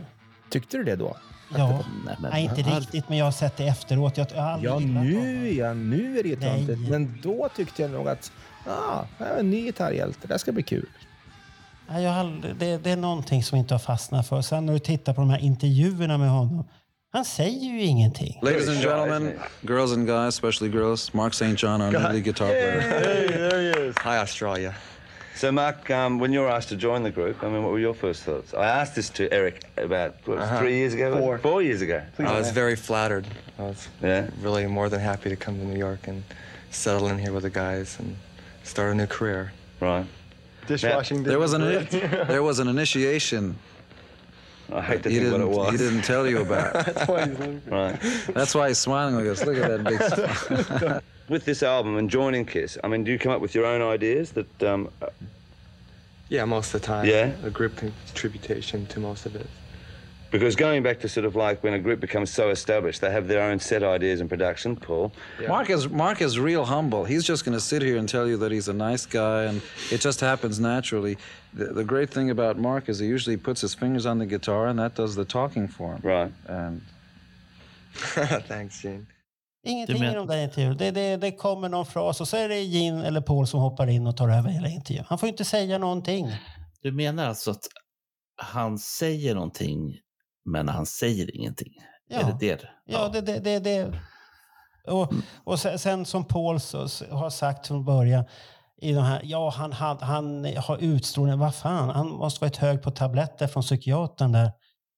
Tyckte 0.49 0.77
du 0.77 0.83
det 0.83 0.95
då? 0.95 1.17
Ja, 1.49 1.83
Nej, 2.05 2.15
men 2.19 2.31
nej, 2.31 2.43
inte 2.43 2.61
varför? 2.63 2.79
riktigt, 2.79 3.09
men 3.09 3.17
jag 3.17 3.25
har 3.25 3.31
sett 3.31 3.57
det 3.57 3.67
efteråt. 3.67 4.17
Jag, 4.17 4.27
jag 4.35 4.63
Ja, 4.63 4.79
nu, 4.79 5.51
ja, 5.53 5.73
nu 5.73 6.19
är 6.19 6.23
det 6.23 6.29
ju 6.29 6.35
töntigt. 6.35 6.89
Men 6.89 7.19
då 7.23 7.49
tyckte 7.55 7.81
jag 7.81 7.91
nog 7.91 8.07
att 8.07 8.31
ah, 8.67 9.03
här 9.19 9.35
är 9.35 9.39
en 9.39 9.49
ny 9.49 9.61
gitarrhjälte. 9.65 10.27
Det 10.27 10.33
här 10.33 10.37
ska 10.37 10.51
bli 10.51 10.63
kul. 10.63 10.89
Nej, 11.89 12.03
jag 12.03 12.13
aldrig, 12.13 12.55
det, 12.55 12.77
det 12.77 12.91
är 12.91 12.95
någonting 12.97 13.43
som 13.43 13.57
inte 13.57 13.73
har 13.73 13.79
fastnat 13.79 14.27
för. 14.27 14.41
Sen 14.41 14.65
när 14.65 14.73
du 14.73 14.79
tittar 14.79 15.13
på 15.13 15.21
de 15.21 15.29
här 15.29 15.39
intervjuerna 15.39 16.17
med 16.17 16.29
honom. 16.29 16.65
Han 17.13 17.25
säger 17.25 17.69
ju 17.71 17.81
ingenting. 17.81 18.39
Ladies 18.41 18.67
and 18.67 18.77
gentlemen, 18.77 19.33
girls 19.61 19.93
and 19.93 20.07
guys, 20.07 20.27
especially 20.27 20.73
girls, 20.73 21.13
Mark 21.13 21.33
St. 21.33 21.55
John, 21.57 21.81
our 21.81 22.19
guitar 22.19 22.47
player. 22.47 22.81
Hey, 22.81 23.27
there 23.27 23.61
he 23.61 23.89
is. 23.89 23.95
Hi, 23.97 24.17
Australia. 24.17 24.75
So, 25.35 25.51
Mark, 25.51 25.89
um, 25.91 26.17
when 26.19 26.31
you 26.31 26.39
were 26.39 26.47
asked 26.49 26.69
to 26.69 26.77
join 26.77 27.03
the 27.03 27.11
group, 27.11 27.43
I 27.43 27.49
mean, 27.49 27.61
what 27.61 27.71
were 27.73 27.79
your 27.79 27.93
first 27.93 28.23
thoughts? 28.23 28.53
I 28.53 28.67
asked 28.67 28.95
this 28.95 29.09
to 29.11 29.31
Eric 29.33 29.63
about 29.75 30.15
what, 30.25 30.37
Uh-huh. 30.37 30.59
three 30.59 30.75
years 30.77 30.93
ago, 30.93 31.17
Four. 31.19 31.37
four 31.39 31.61
years 31.61 31.81
ago. 31.81 32.01
I 32.19 32.37
was 32.37 32.51
very 32.51 32.77
flattered. 32.77 33.27
I 33.59 33.63
was 33.63 33.89
Yeah. 34.01 34.27
really 34.41 34.65
more 34.65 34.87
than 34.87 35.01
happy 35.01 35.29
to 35.29 35.35
come 35.35 35.57
to 35.59 35.65
New 35.65 35.77
York 35.77 36.07
and 36.07 36.23
settle 36.71 37.07
in 37.09 37.17
here 37.19 37.33
with 37.33 37.43
the 37.43 37.49
guys 37.49 37.97
and 37.99 38.15
start 38.63 38.93
a 38.93 38.95
new 38.95 39.07
career. 39.07 39.51
Right. 39.81 40.05
Dishwashing 40.67 41.23
There 41.23 41.37
was 41.37 41.51
an 41.53 41.61
there 42.27 42.41
was 42.41 42.59
an 42.59 42.67
initiation. 42.69 43.55
I 44.73 44.81
hate 44.81 45.03
to 45.03 45.09
he 45.09 45.19
think 45.19 45.31
what 45.31 45.37
didn't, 45.39 45.53
it 45.53 45.57
was. 45.57 45.71
He 45.71 45.77
didn't 45.77 46.01
tell 46.03 46.27
you 46.27 46.39
about. 46.41 46.73
That's 46.85 47.07
why 47.07 47.27
he's 47.27 47.39
leaving. 47.39 47.61
Right. 47.67 47.99
That's 48.33 48.55
why 48.55 48.67
he's 48.69 48.77
smiling 48.77 49.15
like 49.15 49.25
this. 49.25 49.45
Look 49.45 49.57
at 49.57 49.69
that 49.69 49.83
big 49.83 50.01
smile. 50.81 51.01
With 51.29 51.45
this 51.45 51.63
album 51.63 51.97
and 51.97 52.09
joining 52.09 52.45
Kiss, 52.45 52.77
I 52.83 52.87
mean, 52.87 53.03
do 53.03 53.11
you 53.11 53.19
come 53.19 53.31
up 53.31 53.41
with 53.41 53.55
your 53.55 53.65
own 53.65 53.81
ideas 53.81 54.31
that? 54.31 54.63
Um, 54.63 54.89
uh, 55.01 55.07
Yeah, 56.29 56.45
most 56.45 56.73
of 56.73 56.81
the 56.81 56.87
time. 56.87 57.05
Yeah? 57.05 57.33
A 57.43 57.49
group 57.49 57.75
contribution 57.77 58.85
to 58.87 58.99
most 58.99 59.25
of 59.25 59.35
it. 59.35 59.47
Because 60.39 60.55
going 60.55 60.83
back 60.83 60.99
to 60.99 61.07
sort 61.09 61.25
of 61.25 61.35
like 61.35 61.63
when 61.63 61.73
a 61.73 61.79
group 61.79 61.99
becomes 61.99 62.29
so 62.29 62.49
established, 62.49 63.01
they 63.01 63.11
have 63.11 63.27
their 63.27 63.41
own 63.41 63.59
set 63.59 63.83
ideas 63.83 64.21
and 64.21 64.29
production. 64.29 64.75
Paul. 64.75 65.11
Mark 65.47 65.69
is 65.69 65.89
Mark 65.89 66.21
is 66.21 66.39
real 66.39 66.65
humble. 66.65 67.05
He's 67.05 67.23
just 67.23 67.45
going 67.45 67.57
to 67.57 67.63
sit 67.63 67.81
here 67.81 67.97
and 67.97 68.09
tell 68.09 68.27
you 68.27 68.37
that 68.37 68.51
he's 68.51 68.67
a 68.67 68.73
nice 68.73 69.05
guy, 69.05 69.43
and 69.43 69.61
it 69.91 70.01
just 70.01 70.19
happens 70.21 70.59
naturally. 70.59 71.17
The, 71.53 71.65
the 71.65 71.83
great 71.83 72.09
thing 72.09 72.29
about 72.29 72.57
Mark 72.57 72.89
is 72.89 72.99
he 72.99 73.07
usually 73.07 73.37
puts 73.37 73.61
his 73.61 73.73
fingers 73.75 74.05
on 74.05 74.19
the 74.19 74.25
guitar, 74.25 74.67
and 74.67 74.79
that 74.79 74.95
does 74.95 75.15
the 75.15 75.25
talking 75.25 75.67
for 75.67 75.93
him. 75.93 76.01
Right. 76.03 76.31
And 76.47 76.81
Thanks, 78.47 78.81
Gene. 78.81 79.07
Ingenting 79.63 79.99
men- 79.99 80.11
i 80.11 80.15
de 80.15 80.27
där 80.27 80.43
intervjuerna. 80.43 80.75
Det, 80.75 80.91
det, 80.91 81.17
det 81.17 81.31
kommer 81.31 81.69
någon 81.69 81.85
fras 81.85 82.21
och 82.21 82.27
så 82.27 82.37
är 82.37 82.49
det 82.49 82.61
Gene 82.61 83.07
eller 83.07 83.21
Paul 83.21 83.47
som 83.47 83.59
hoppar 83.59 83.87
in 83.87 84.07
och 84.07 84.17
tar 84.17 84.29
över 84.29 84.49
hela 84.49 84.67
intervjun. 84.67 85.05
Han 85.07 85.17
får 85.17 85.27
ju 85.27 85.31
inte 85.31 85.45
säga 85.45 85.77
någonting. 85.77 86.27
Du 86.81 86.91
menar 86.91 87.27
alltså 87.27 87.51
att 87.51 87.67
han 88.37 88.79
säger 88.79 89.35
någonting, 89.35 89.99
men 90.45 90.69
han 90.69 90.85
säger 90.85 91.35
ingenting? 91.35 91.73
Ja. 92.07 92.19
Är 92.19 92.23
det 92.25 92.37
det? 92.39 92.69
Ja, 92.85 93.09
det, 93.09 93.21
det, 93.21 93.39
det, 93.39 93.59
det. 93.59 93.99
Och, 94.87 95.13
och 95.43 95.59
sen, 95.59 95.79
sen 95.79 96.05
som 96.05 96.25
Paul 96.25 96.59
så, 96.59 96.89
så 96.89 97.05
har 97.05 97.29
sagt 97.29 97.67
från 97.67 97.85
början 97.85 98.25
i 98.81 98.93
de 98.93 99.03
här, 99.03 99.21
ja 99.23 99.49
han, 99.49 99.71
han, 99.71 99.97
han 100.01 100.45
har 100.57 100.77
utstrålning, 100.77 101.39
vad 101.39 101.55
fan, 101.55 101.89
han 101.89 102.09
måste 102.09 102.41
varit 102.41 102.57
hög 102.57 102.81
på 102.81 102.91
tabletter 102.91 103.47
från 103.47 103.63
psykiatern 103.63 104.31
där. 104.31 104.51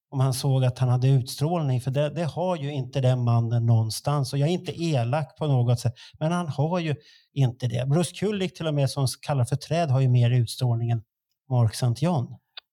Om 0.10 0.20
han 0.20 0.34
såg 0.34 0.66
att 0.66 0.80
han 0.80 0.90
hade 0.90 1.08
utstrålning, 1.08 1.82
för 1.82 1.92
det, 1.92 2.10
det 2.10 2.24
har 2.24 2.56
ju 2.56 2.74
inte 2.74 3.02
den 3.02 3.24
mannen 3.24 3.66
någonstans. 3.66 4.34
Och 4.34 4.40
jag 4.40 4.50
är 4.50 4.54
inte 4.54 4.84
elak 4.84 5.38
på 5.38 5.48
något 5.48 5.80
sätt, 5.80 5.94
men 6.20 6.32
han 6.32 6.48
har 6.48 6.80
ju 6.80 6.96
inte 7.34 7.68
det. 7.68 7.86
Bruce 7.88 8.16
Kulick 8.16 8.58
till 8.58 8.68
och 8.68 8.74
med 8.74 8.90
som 8.90 9.08
kallar 9.22 9.46
för 9.46 9.56
träd 9.56 9.90
har 9.90 10.00
ju 10.00 10.10
mer 10.10 10.32
utstrålning 10.32 10.90
än 10.90 11.04
Mark 11.50 11.74
St. 11.74 12.06
John. 12.06 12.28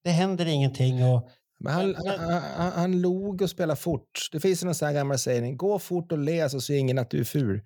Det 0.05 0.11
händer 0.11 0.47
ingenting 0.47 1.05
och 1.05 1.29
Men 1.65 1.73
han, 1.73 1.95
han, 1.95 2.43
han, 2.57 2.73
han 2.73 3.01
log 3.01 3.43
och 3.43 3.51
spelade 3.51 3.81
fort. 3.81 4.29
Det 4.33 4.41
finns 4.41 4.63
en 4.63 4.75
sån 4.75 4.87
här 4.87 4.95
gammal 4.95 5.19
sägning. 5.19 5.57
Gå 5.57 5.79
fort 5.79 6.13
och 6.13 6.19
le 6.19 6.49
så 6.49 6.61
ser 6.61 6.75
ingen 6.75 6.99
att 6.99 7.11
du 7.11 7.21
är 7.21 7.25
ful. 7.25 7.61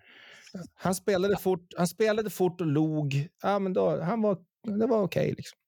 Han 0.75 0.95
spelade 0.95 1.37
fort, 1.37 1.73
han 1.77 1.89
spelade 1.89 2.31
fort 2.31 2.61
och 2.61 2.67
log. 2.67 3.29
Ja, 3.43 3.59
men 3.59 3.73
då, 3.73 4.01
han 4.03 4.23
var, 4.23 4.39
det 4.79 4.87
var 4.87 5.03
okej. 5.03 5.35
liksom. 5.37 5.59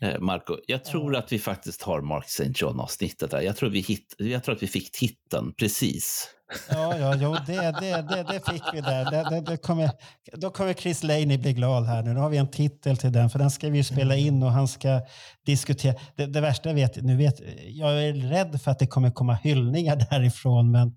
Eh, 0.00 0.20
Marco, 0.20 0.56
jag 0.66 0.84
tror 0.84 1.16
att 1.16 1.32
vi 1.32 1.38
faktiskt 1.38 1.82
har 1.82 2.00
Mark 2.00 2.24
St. 2.24 2.52
John-avsnittet 2.54 3.30
där. 3.30 3.40
Jag 3.40 3.56
tror, 3.56 3.70
vi 3.70 3.80
hit, 3.80 4.14
jag 4.18 4.44
tror 4.44 4.54
att 4.54 4.62
vi 4.62 4.66
fick 4.66 4.92
titeln 4.92 5.52
precis. 5.52 6.30
Ja, 6.70 6.98
ja, 6.98 7.16
jo, 7.20 7.36
det, 7.46 7.52
det, 7.80 8.02
det, 8.08 8.22
det 8.32 8.52
fick 8.52 8.62
vi 8.72 8.80
där. 8.80 9.10
Det, 9.10 9.30
det, 9.30 9.40
det 9.50 9.56
kommer, 9.56 9.90
då 10.32 10.50
kommer 10.50 10.74
Chris 10.74 11.02
Laney 11.02 11.38
bli 11.38 11.52
glad 11.52 11.84
här 11.86 12.02
nu. 12.02 12.12
Nu 12.12 12.20
har 12.20 12.28
vi 12.30 12.36
en 12.36 12.50
titel 12.50 12.96
till 12.96 13.12
den, 13.12 13.30
för 13.30 13.38
den 13.38 13.50
ska 13.50 13.68
vi 13.70 13.76
ju 13.78 13.84
spela 13.84 14.16
in 14.16 14.42
och 14.42 14.50
han 14.50 14.68
ska 14.68 15.00
diskutera. 15.46 15.94
Det, 16.16 16.26
det 16.26 16.40
värsta 16.40 16.68
jag 16.68 16.74
vet, 16.74 17.02
nu 17.02 17.16
vet, 17.16 17.40
jag 17.66 18.04
är 18.04 18.12
rädd 18.12 18.60
för 18.60 18.70
att 18.70 18.78
det 18.78 18.86
kommer 18.86 19.10
komma 19.10 19.34
hyllningar 19.34 19.96
därifrån, 20.10 20.70
men, 20.70 20.96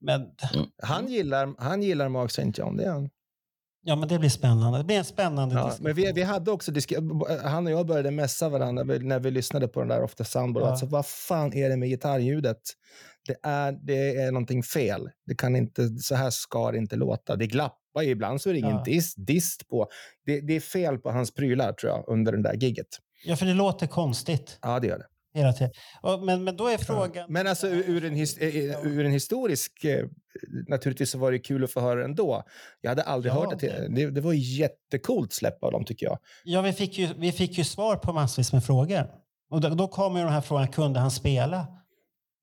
men, 0.00 0.26
Han, 0.82 1.08
gillar, 1.08 1.54
han 1.58 1.82
gillar 1.82 2.08
Mark 2.08 2.30
St. 2.30 2.52
John, 2.54 2.76
det 2.76 2.84
är 2.84 2.90
han. 2.90 3.08
ja, 3.84 3.96
men 3.96 4.08
det 4.08 4.18
blir 4.18 4.30
spännande. 4.30 4.78
Det 4.78 4.84
blir 4.84 4.98
en 4.98 5.04
spännande 5.04 5.54
Ja, 5.54 5.64
diskussion. 5.64 5.84
men 5.84 5.94
vi, 5.94 6.12
vi 6.12 6.22
hade 6.22 6.50
också 6.50 6.72
han 7.44 7.66
och 7.66 7.72
jag 7.72 7.86
började 7.86 8.10
messa 8.10 8.48
varandra 8.48 8.84
när 8.84 8.92
vi, 8.98 9.06
när 9.06 9.18
vi 9.20 9.30
lyssnade 9.30 9.68
på 9.68 9.80
den 9.80 9.88
där 9.88 10.02
Off 10.02 10.14
the 10.14 10.24
Soundboard. 10.24 10.66
Ja. 10.66 10.70
Alltså, 10.70 10.86
vad 10.86 11.06
fan 11.06 11.52
är 11.54 11.68
det 11.68 11.76
med 11.76 11.88
gitarrljudet? 11.88 12.60
Det 13.26 13.36
är, 13.42 13.72
det 13.72 14.16
är 14.16 14.32
någonting 14.32 14.62
fel. 14.62 15.08
Det 15.26 15.34
kan 15.34 15.56
inte, 15.56 15.88
så 15.88 16.14
här 16.14 16.30
ska 16.30 16.70
det 16.70 16.78
inte 16.78 16.96
låta. 16.96 17.36
Det 17.36 17.46
glappar 17.46 18.02
ju 18.02 18.10
ibland 18.10 18.40
så 18.42 18.48
är 18.48 18.52
det 18.52 18.58
ingen 18.58 18.70
Ja. 18.76 18.82
dist, 18.84 19.14
dist 19.26 19.68
på. 19.68 19.88
Det, 20.26 20.40
det 20.40 20.56
är 20.56 20.60
fel 20.60 20.98
på 20.98 21.10
hans 21.10 21.34
prylar 21.34 21.72
tror 21.72 21.92
jag 21.92 22.04
under 22.08 22.32
den 22.32 22.42
där 22.42 22.54
gigget. 22.54 22.86
Ja, 23.24 23.36
för 23.36 23.46
det 23.46 23.54
låter 23.54 23.86
konstigt 23.86 24.58
Ja, 24.62 24.80
det 24.80 24.86
gör 24.86 24.98
det. 24.98 25.06
hela 25.40 25.52
tiden. 25.52 25.72
Men, 26.24 26.44
men 26.44 26.56
då 26.56 26.68
är 26.68 26.78
frågan... 26.78 27.26
Men 27.28 27.46
alltså 27.46 27.68
ur, 27.68 28.04
en, 28.04 28.14
his, 28.14 28.36
eh, 28.38 28.86
ur 28.86 29.04
en 29.04 29.12
historisk... 29.12 29.84
eh, 29.84 30.06
Naturligtvis 30.68 31.10
så 31.10 31.18
var 31.18 31.32
det 31.32 31.38
kul 31.38 31.64
att 31.64 31.70
få 31.70 31.80
höra 31.80 32.04
ändå. 32.04 32.42
Jag 32.80 32.90
hade 32.90 33.02
aldrig 33.02 33.32
Ja, 33.32 33.36
hört 33.40 33.60
det. 33.60 33.88
Det. 33.90 34.10
Det 34.10 34.20
var 34.20 34.32
jättecoolt 34.32 35.32
släpp 35.32 35.64
av 35.64 35.72
dem 35.72 35.84
tycker 35.84 36.06
jag. 36.06 36.18
Ja, 36.44 36.62
vi 36.62 36.72
fick, 36.72 36.98
ju, 36.98 37.08
vi 37.18 37.32
fick 37.32 37.58
ju 37.58 37.64
svar 37.64 37.96
på 37.96 38.12
massvis 38.12 38.52
med 38.52 38.64
frågor. 38.64 39.06
Och 39.50 39.60
då, 39.60 39.68
då 39.68 39.88
kommer 39.88 40.18
ju 40.18 40.24
den 40.24 40.32
här 40.34 40.40
frågan, 40.40 40.68
kunde 40.68 41.00
han 41.00 41.10
spela? 41.10 41.66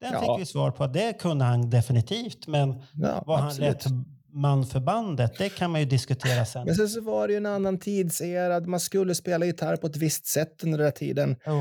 Den 0.01 0.13
Ja. 0.13 0.19
fick 0.35 0.41
vi 0.41 0.45
svar 0.45 0.71
på, 0.71 0.83
att 0.83 0.93
det 0.93 1.13
kunde 1.19 1.45
han 1.45 1.69
definitivt. 1.69 2.47
Men 2.47 2.83
Ja, 2.93 3.23
var 3.25 3.37
han 3.37 3.51
rätt 3.51 3.85
man 4.33 4.65
för 4.65 4.79
bandet? 4.79 5.37
Det 5.37 5.49
kan 5.49 5.71
man 5.71 5.79
ju 5.81 5.85
diskutera 5.87 6.45
sen. 6.45 6.65
Men 6.65 6.75
sen 6.75 6.89
så 6.89 7.01
var 7.01 7.27
det 7.27 7.33
ju 7.33 7.37
en 7.37 7.45
annan 7.45 7.79
tidsera. 7.79 8.59
Man 8.59 8.79
skulle 8.79 9.15
spela 9.15 9.45
gitarr 9.45 9.75
på 9.75 9.87
ett 9.87 9.97
visst 9.97 10.25
sätt 10.25 10.63
under 10.63 10.77
den 10.77 10.85
där 10.85 10.91
tiden. 10.91 11.35
Jo. 11.45 11.53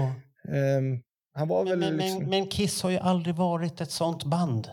Ehm, 0.54 1.00
han 1.34 1.48
var 1.48 1.64
väl... 1.64 1.78
Men, 1.78 1.96
liksom, 1.96 2.18
men, 2.20 2.30
men 2.30 2.46
Kiss 2.46 2.82
har 2.82 2.90
ju 2.90 2.98
aldrig 2.98 3.34
varit 3.34 3.80
ett 3.80 3.90
sånt 3.90 4.24
band. 4.24 4.68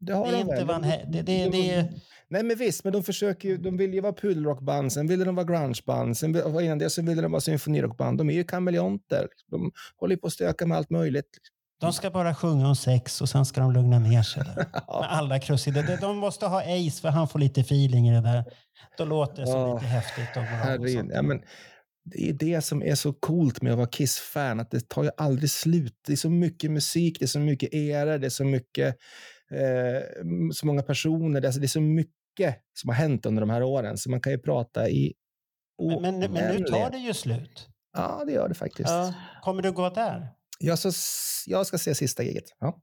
det 0.00 0.12
har 0.12 0.24
det 0.26 0.30
är 0.30 0.32
de 0.32 0.40
inte 0.40 0.64
väl. 0.64 0.82
he- 0.82 1.04
det- 1.12 1.22
det- 1.22 1.44
De- 1.44 1.50
det 1.50 1.88
Nej 2.28 2.42
men 2.42 2.58
visst, 2.58 2.84
men 2.84 2.92
de 2.92 3.02
försöker 3.02 3.48
ju, 3.48 3.56
de 3.56 3.76
vill 3.76 3.94
ju 3.94 4.00
vara 4.00 4.12
pudelrockband, 4.12 4.92
sen 4.92 5.06
ville 5.06 5.24
de 5.24 5.34
vara 5.34 5.46
grungeband, 5.46 6.16
sen 6.16 6.60
innan 6.60 6.78
det 6.78 6.90
så 6.90 7.02
ville 7.02 7.22
de 7.22 7.32
vara 7.32 7.40
symfonirockband. 7.40 8.18
De 8.18 8.30
är 8.30 8.34
ju 8.34 8.44
kameleonter. 8.44 9.28
De 9.50 9.72
håller 9.96 10.16
på 10.16 10.26
att 10.26 10.32
stöka 10.32 10.66
med 10.66 10.76
allt 10.78 10.90
möjligt. 10.90 11.38
De 11.86 11.92
ska 11.92 12.10
bara 12.10 12.34
sjunga 12.34 12.68
om 12.68 12.76
sex 12.76 13.20
och 13.20 13.28
sen 13.28 13.44
ska 13.44 13.60
de 13.60 13.72
lugna 13.72 13.98
ner 13.98 14.22
sig. 14.22 14.42
Där. 14.44 14.54
Med 15.00 15.12
alla 15.12 15.40
krusider. 15.40 15.98
De- 16.00 16.16
måste 16.16 16.46
ha 16.46 16.60
Ace 16.60 17.00
för 17.00 17.08
han 17.08 17.28
får 17.28 17.38
lite 17.38 17.60
feeling 17.60 18.08
i 18.08 18.12
det 18.14 18.20
där. 18.20 18.44
Då 18.98 19.04
låter 19.04 19.40
det 19.40 19.46
som 19.46 19.60
Ja, 19.60 19.74
lite 19.74 19.86
häftigt. 19.86 20.36
Och. 20.36 20.42
Ja, 21.14 21.22
men 21.22 21.42
det 22.04 22.28
är 22.28 22.32
det 22.32 22.62
som 22.62 22.82
är 22.82 22.94
så 22.94 23.12
coolt 23.12 23.62
med 23.62 23.72
att 23.72 23.78
vara 23.78 23.88
Kiss-fan, 23.88 24.60
att 24.60 24.70
det 24.70 24.88
tar 24.88 25.04
ju 25.04 25.10
aldrig 25.16 25.50
slut. 25.50 25.94
Det 26.06 26.12
är 26.12 26.16
så 26.16 26.30
mycket 26.30 26.70
musik, 26.70 27.18
det 27.18 27.24
är 27.24 27.26
så 27.26 27.38
mycket 27.38 27.74
era, 27.74 28.18
det 28.18 28.26
är 28.26 28.30
så 28.30 28.44
mycket, 28.44 28.96
eh, 29.50 30.02
så 30.52 30.66
många 30.66 30.82
personer, 30.82 31.40
det 31.40 31.48
är, 31.48 31.60
det 31.60 31.66
är 31.66 31.68
så 31.68 31.80
mycket 31.80 32.56
som 32.80 32.88
har 32.88 32.94
hänt 32.94 33.26
under 33.26 33.40
de 33.40 33.50
här 33.50 33.62
åren, 33.62 33.98
så 33.98 34.10
man 34.10 34.20
kan 34.20 34.32
ju 34.32 34.38
prata 34.38 34.88
i 34.88 35.12
Men, 36.02 36.18
men, 36.18 36.32
men 36.32 36.56
nu 36.56 36.64
tar 36.64 36.90
det 36.90 36.98
ju 36.98 37.14
slut. 37.14 37.68
Ja, 37.96 38.22
det 38.26 38.32
gör 38.32 38.48
det 38.48 38.54
faktiskt. 38.54 38.90
Ja. 38.90 39.14
Kommer 39.42 39.62
du 39.62 39.72
gå 39.72 39.88
där? 39.90 40.28
Jag, 40.62 40.78
så, 40.78 40.88
s- 40.88 41.44
jag 41.46 41.66
ska 41.66 41.78
se 41.78 41.94
sista 41.94 42.22
giget. 42.22 42.44
Ja. 42.60 42.82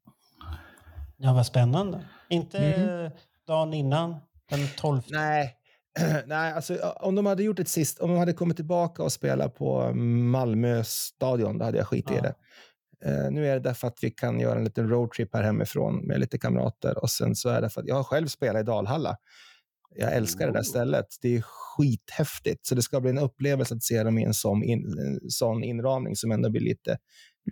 Ja, 1.17 1.33
vad 1.33 1.45
spännande. 1.45 2.05
Inte 2.29 2.59
Mhm. 2.77 3.11
dagen 3.47 3.73
innan, 3.73 4.15
den 4.49 4.59
12. 4.77 5.01
Nej. 5.09 5.55
Nej, 6.25 6.53
alltså 6.53 6.77
om 6.95 7.15
de 7.15 7.25
hade 7.25 7.43
gjort 7.43 7.59
ett 7.59 7.69
sist, 7.69 7.99
om 7.99 8.09
de 8.09 8.17
hade 8.19 8.33
kommit 8.33 8.55
tillbaka 8.55 9.03
och 9.03 9.11
spelat 9.11 9.55
på 9.55 9.93
Malmö 9.93 10.83
stadion, 10.83 11.57
då 11.57 11.65
hade 11.65 11.77
jag 11.77 11.87
skitit 11.87 12.11
i 12.11 12.15
Ja. 12.15 12.21
det. 12.21 12.35
Eh, 13.05 13.31
nu 13.31 13.47
är 13.47 13.53
det 13.53 13.59
därför 13.59 13.87
att 13.87 13.97
vi 14.01 14.11
kan 14.11 14.39
göra 14.39 14.57
en 14.57 14.63
liten 14.65 14.89
roadtrip 14.89 15.35
här 15.35 15.43
hemifrån 15.43 16.07
med 16.07 16.19
lite 16.19 16.37
kamrater 16.37 16.97
och 17.03 17.09
sen 17.09 17.35
så 17.35 17.49
är 17.49 17.61
det 17.61 17.69
för 17.69 17.81
att 17.81 17.87
jag 17.87 17.95
har 17.95 18.03
själv 18.03 18.27
spelat 18.27 18.61
i 18.61 18.63
Dalhalla. 18.63 19.17
Jag 19.95 20.13
älskar 20.13 20.47
det 20.47 20.53
där 20.53 20.63
stället. 20.63 21.05
Det 21.21 21.35
är 21.37 21.41
skithäftigt, 21.41 22.65
så 22.65 22.75
det 22.75 22.81
ska 22.81 23.01
bli 23.01 23.09
en 23.09 23.17
upplevelse 23.17 23.75
att 23.75 23.83
se 23.83 24.03
dem 24.03 24.17
i 24.17 24.23
en 24.23 24.33
sån, 24.33 24.63
in, 24.63 24.97
en 24.99 25.29
sån 25.29 25.63
inramning 25.63 26.15
som 26.15 26.31
ändå 26.31 26.49
blir 26.49 26.61
lite, 26.61 26.97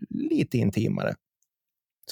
lite 0.09 0.57
intimare. 0.57 1.15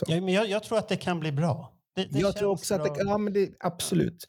Ja, 0.07 0.21
men 0.21 0.33
jag, 0.33 0.49
jag 0.49 0.63
tror 0.63 0.77
att 0.77 0.89
det 0.89 0.97
kan 0.97 1.19
bli 1.19 1.31
bra. 1.31 1.71
Det, 1.95 2.03
det 2.03 2.19
jag 2.19 2.35
tror 2.37 2.51
också 2.51 2.75
att 2.75 2.83
det, 2.83 2.89
bra. 2.89 3.03
ja 3.05 3.17
men 3.17 3.33
det, 3.33 3.49
absolut. 3.59 4.25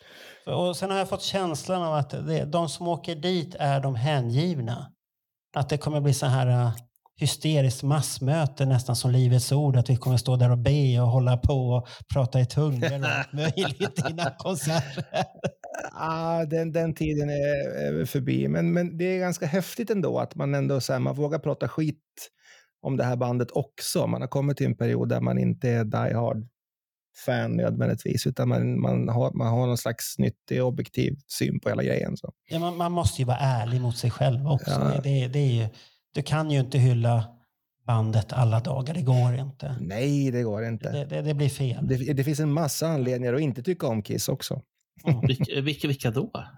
Och 0.46 0.76
sen 0.76 0.90
har 0.90 0.98
jag 0.98 1.08
fått 1.08 1.22
känslan 1.22 1.82
av 1.82 1.94
att 1.94 2.10
det, 2.10 2.44
de 2.44 2.68
som 2.68 2.88
åker 2.88 3.14
dit 3.14 3.54
är 3.58 3.80
de 3.80 3.94
hängivna. 3.94 4.92
Att 5.56 5.68
det 5.68 5.78
kommer 5.78 6.00
bli 6.00 6.14
så 6.14 6.26
här... 6.26 6.46
äh, 6.46 6.72
hysteriskt 7.20 7.82
massmöte 7.82 8.66
nästan 8.66 8.96
som 8.96 9.10
Livets 9.10 9.52
Ord. 9.52 9.76
Att 9.76 9.90
vi 9.90 9.96
kommer 9.96 10.16
stå 10.16 10.36
där 10.36 10.50
och 10.50 10.58
be 10.58 11.00
och 11.00 11.08
hålla 11.08 11.36
på 11.36 11.68
och 11.68 11.88
prata 12.14 12.40
i 12.40 12.46
tungor 12.46 13.00
och 13.00 13.06
allt 13.06 13.32
möjligt 13.32 14.04
innan 14.10 14.30
konserten. 14.38 15.04
Ah, 15.92 16.44
den, 16.44 16.72
den 16.72 16.94
tiden 16.94 17.30
är, 17.30 18.04
förbi. 18.04 18.48
Men, 18.48 18.72
men 18.72 18.98
det 18.98 19.04
är 19.04 19.18
ganska 19.18 19.46
häftigt 19.46 19.90
ändå 19.90 20.18
att 20.18 20.34
man 20.34 20.54
ändå 20.54 20.80
så 20.80 20.92
här, 20.92 21.00
man 21.00 21.14
vågar 21.14 21.38
prata 21.38 21.68
skit 21.68 22.30
om 22.86 22.96
det 22.96 23.04
här 23.04 23.16
bandet 23.16 23.50
också. 23.50 24.06
Man 24.06 24.20
har 24.20 24.28
kommit 24.28 24.56
till 24.56 24.66
en 24.66 24.76
period 24.76 25.08
där 25.08 25.20
man 25.20 25.38
inte 25.38 25.70
är 25.70 25.84
die 25.84 26.14
hard 26.14 26.48
fan 27.24 27.56
nödvändigtvis, 27.56 28.26
utan 28.26 28.48
man, 28.48 28.80
man, 28.80 29.08
har, 29.08 29.32
man 29.32 29.48
har 29.48 29.66
någon 29.66 29.78
slags 29.78 30.18
nyttig 30.18 30.64
objektiv 30.64 31.18
syn 31.26 31.60
på 31.60 31.68
hela 31.68 31.82
grejen. 31.82 32.16
Så. 32.16 32.32
Ja, 32.48 32.58
man, 32.58 32.76
man 32.76 32.92
måste 32.92 33.22
ju 33.22 33.26
vara 33.26 33.38
ärlig 33.38 33.80
mot 33.80 33.96
sig 33.96 34.10
själv 34.10 34.46
också. 34.46 34.70
Ja. 34.70 35.00
Det, 35.02 35.28
det, 35.28 35.38
är 35.38 35.62
ju, 35.62 35.68
du 36.14 36.22
kan 36.22 36.50
ju 36.50 36.60
inte 36.60 36.78
hylla 36.78 37.24
bandet 37.86 38.32
alla 38.32 38.60
dagar. 38.60 38.94
Det 38.94 39.02
går 39.02 39.34
inte. 39.34 39.76
Nej, 39.80 40.30
det 40.30 40.42
går 40.42 40.64
inte. 40.64 40.92
Det, 40.92 41.04
det, 41.04 41.22
det 41.22 41.34
blir 41.34 41.48
fel. 41.48 41.88
Det, 41.88 42.12
det 42.12 42.24
finns 42.24 42.40
en 42.40 42.52
massa 42.52 42.88
anledningar 42.88 43.34
att 43.34 43.40
inte 43.40 43.62
tycka 43.62 43.86
om 43.86 44.02
Kiss 44.02 44.28
också. 44.28 44.62
Vilka, 45.04 45.60
vilka, 45.60 45.88
vilka 45.88 46.10
då? 46.10 46.30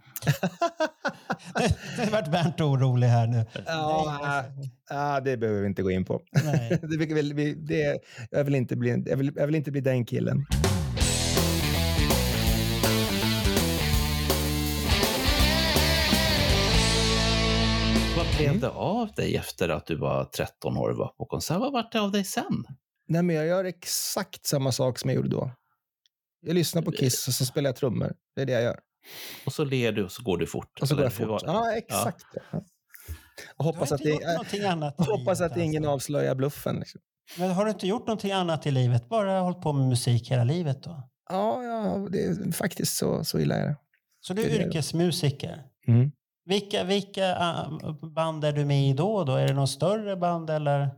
Det 1.96 2.10
vart 2.12 2.30
Bernt 2.30 2.60
orolig 2.60 3.06
här 3.06 3.26
nu. 3.26 3.44
Ja, 3.66 4.44
ah, 4.90 5.20
det 5.20 5.36
behöver 5.36 5.60
vi 5.60 5.66
inte 5.66 5.82
gå 5.82 5.90
in 5.90 6.04
på. 6.04 6.22
Nej. 6.44 6.78
det, 6.82 7.54
det, 7.54 7.98
jag, 8.30 8.44
vill 8.44 8.54
inte 8.54 8.76
bli, 8.76 9.02
jag, 9.06 9.16
vill, 9.16 9.32
jag 9.36 9.46
vill 9.46 9.54
inte 9.54 9.70
bli 9.70 9.80
den 9.80 10.04
killen. 10.06 10.46
Vad 18.16 18.26
blev 18.36 18.60
det 18.60 18.70
av 18.70 19.08
dig 19.16 19.36
efter 19.36 19.68
att 19.68 19.86
du 19.86 19.96
var 19.96 20.24
13 20.24 20.76
år 20.76 20.88
och 20.90 20.96
var 20.96 21.08
på 21.08 21.24
konsert? 21.24 21.58
Vad 21.60 21.72
vart 21.72 21.92
det 21.92 22.00
av 22.00 22.12
dig 22.12 22.24
sen? 22.24 22.64
Nej, 23.08 23.22
men 23.22 23.36
jag 23.36 23.46
gör 23.46 23.64
exakt 23.64 24.46
samma 24.46 24.72
sak 24.72 24.98
som 24.98 25.10
jag 25.10 25.16
gjorde 25.16 25.28
då. 25.28 25.50
Jag 26.48 26.54
lyssnar 26.54 26.82
på 26.82 26.92
Kiss 26.92 27.28
och 27.28 27.34
så 27.34 27.44
spelar 27.44 27.68
jag 27.68 27.76
trummor. 27.76 28.14
Det 28.34 28.42
är 28.42 28.46
det 28.46 28.52
jag 28.52 28.62
gör. 28.62 28.78
Och 29.46 29.52
så 29.52 29.64
ler 29.64 29.92
du 29.92 30.04
och 30.04 30.12
så 30.12 30.22
går 30.22 30.38
du 30.38 30.46
fort. 30.46 30.80
Och 30.80 30.88
så 30.88 30.94
går 30.94 31.04
jag 31.04 31.12
fort. 31.12 31.42
Ja, 31.46 31.72
exakt. 31.76 32.24
Ja. 32.52 32.64
Och 33.56 33.64
hoppas 33.64 33.92
att, 33.92 34.02
det, 34.02 34.32
någonting 34.32 34.62
annat 34.62 34.94
hoppas 34.98 35.40
att 35.40 35.56
ingen 35.56 35.84
avslöjar 35.84 36.34
bluffen. 36.34 36.76
Liksom. 36.76 37.00
Men 37.38 37.50
har 37.50 37.64
du 37.64 37.70
inte 37.70 37.86
gjort 37.86 38.06
någonting 38.06 38.32
annat 38.32 38.66
i 38.66 38.70
livet? 38.70 39.08
Bara 39.08 39.40
hållit 39.40 39.60
på 39.60 39.72
med 39.72 39.88
musik 39.88 40.30
hela 40.30 40.44
livet 40.44 40.82
då? 40.82 41.08
Ja, 41.30 41.62
ja, 41.62 42.08
det 42.10 42.22
är 42.24 42.52
faktiskt 42.52 42.96
så, 42.96 43.24
så 43.24 43.38
illa 43.38 43.54
är 43.54 43.66
det. 43.66 43.76
Så 44.20 44.34
du 44.34 44.42
är 44.42 44.60
är 44.60 44.66
yrkesmusiker? 44.66 45.62
Mm. 45.88 46.12
Vilka, 46.44 46.84
vilka 46.84 47.36
ah, 47.36 47.80
band 48.14 48.44
är 48.44 48.52
du 48.52 48.64
med 48.64 48.90
i 48.90 48.92
då? 48.92 49.24
då? 49.24 49.32
Är 49.32 49.48
det 49.48 49.54
någon 49.54 49.68
större 49.68 50.16
band 50.16 50.50
eller? 50.50 50.90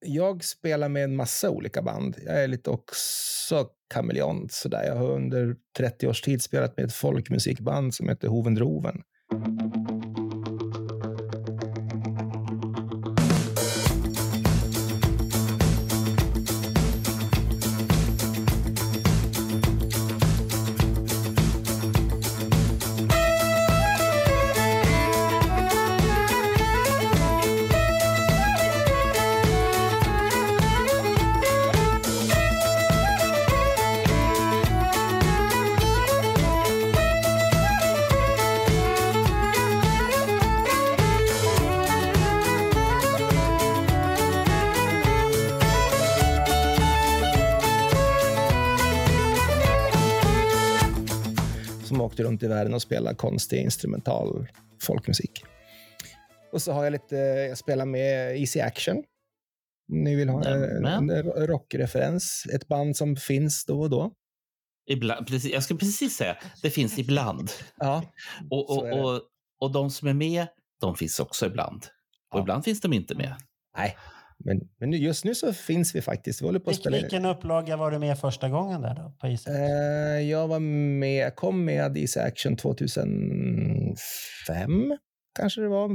Jag 0.00 0.44
spelar 0.44 0.88
med 0.88 1.04
en 1.04 1.16
massa 1.16 1.50
olika 1.50 1.82
band. 1.82 2.16
Jag 2.24 2.42
är 2.44 2.48
lite 2.48 2.70
också 2.70 3.66
kameleont. 3.94 4.52
Sådär. 4.52 4.84
Jag 4.84 4.96
har 4.96 5.10
under 5.10 5.56
30 5.76 6.08
års 6.08 6.22
tid 6.22 6.42
spelat 6.42 6.76
med 6.76 6.86
ett 6.86 6.94
folkmusikband 6.94 7.94
som 7.94 8.08
heter 8.08 8.28
Hovendroven. 8.28 9.02
Mm. 9.32 9.85
Åkte 52.16 52.22
runt 52.22 52.42
i 52.42 52.46
världen 52.46 52.74
och 52.74 52.82
spelade 52.82 53.16
konstig 53.16 53.62
instrumental 53.62 54.48
folkmusik. 54.82 55.44
Och 56.52 56.62
så 56.62 56.72
har 56.72 56.84
jag 56.84 56.92
lite, 56.92 57.16
jag 57.16 57.58
spelar 57.58 57.86
med 57.86 58.36
Easy 58.40 58.60
Action. 58.60 58.96
Om 59.92 60.04
ni 60.04 60.14
vill 60.14 60.28
ha 60.28 60.44
en, 60.44 60.86
en 60.86 61.46
rockreferens. 61.46 62.46
Ett 62.54 62.68
band 62.68 62.96
som 62.96 63.16
finns 63.16 63.64
då 63.64 63.80
och 63.80 63.90
då. 63.90 64.12
Ibland, 64.86 65.26
precis, 65.26 65.52
jag 65.52 65.62
ska 65.62 65.74
precis 65.76 66.16
säga, 66.16 66.36
det 66.62 66.70
finns 66.70 66.98
ibland. 66.98 67.50
Ja, 67.76 68.02
Och, 68.50 68.70
och, 68.70 69.00
och, 69.00 69.20
och 69.60 69.72
de 69.72 69.90
som 69.90 70.08
är 70.08 70.14
med, 70.14 70.46
de 70.80 70.96
finns 70.96 71.20
också 71.20 71.46
ibland. 71.46 71.86
Och 72.34 72.40
ibland 72.40 72.64
finns 72.64 72.80
de 72.80 72.92
inte 72.92 73.14
med. 73.14 73.34
Nej, 73.76 73.96
men, 74.44 74.60
men 74.78 74.92
just 74.92 75.24
nu 75.24 75.34
så 75.34 75.52
finns 75.52 75.94
vi 75.94 76.02
faktiskt. 76.02 76.42
Vi 76.42 76.46
håller 76.46 76.58
på 76.58 76.70
att 76.70 76.76
spela 76.76 76.96
vilken 76.96 77.24
upplaga 77.24 77.76
var 77.76 77.90
du 77.90 77.98
med 77.98 78.18
första 78.18 78.48
gången 78.48 78.82
där 78.82 78.94
då? 78.94 79.12
På 79.20 79.28
Isaks? 79.28 79.56
Eh, 79.56 80.20
jag 80.20 80.48
var 80.48 80.60
med, 80.60 81.24
jag 81.24 81.36
kom 81.36 81.64
med 81.64 81.98
Easy 81.98 82.20
Action 82.20 82.56
2005, 82.56 83.96
kanske 85.38 85.60
det 85.60 85.68
var. 85.68 85.88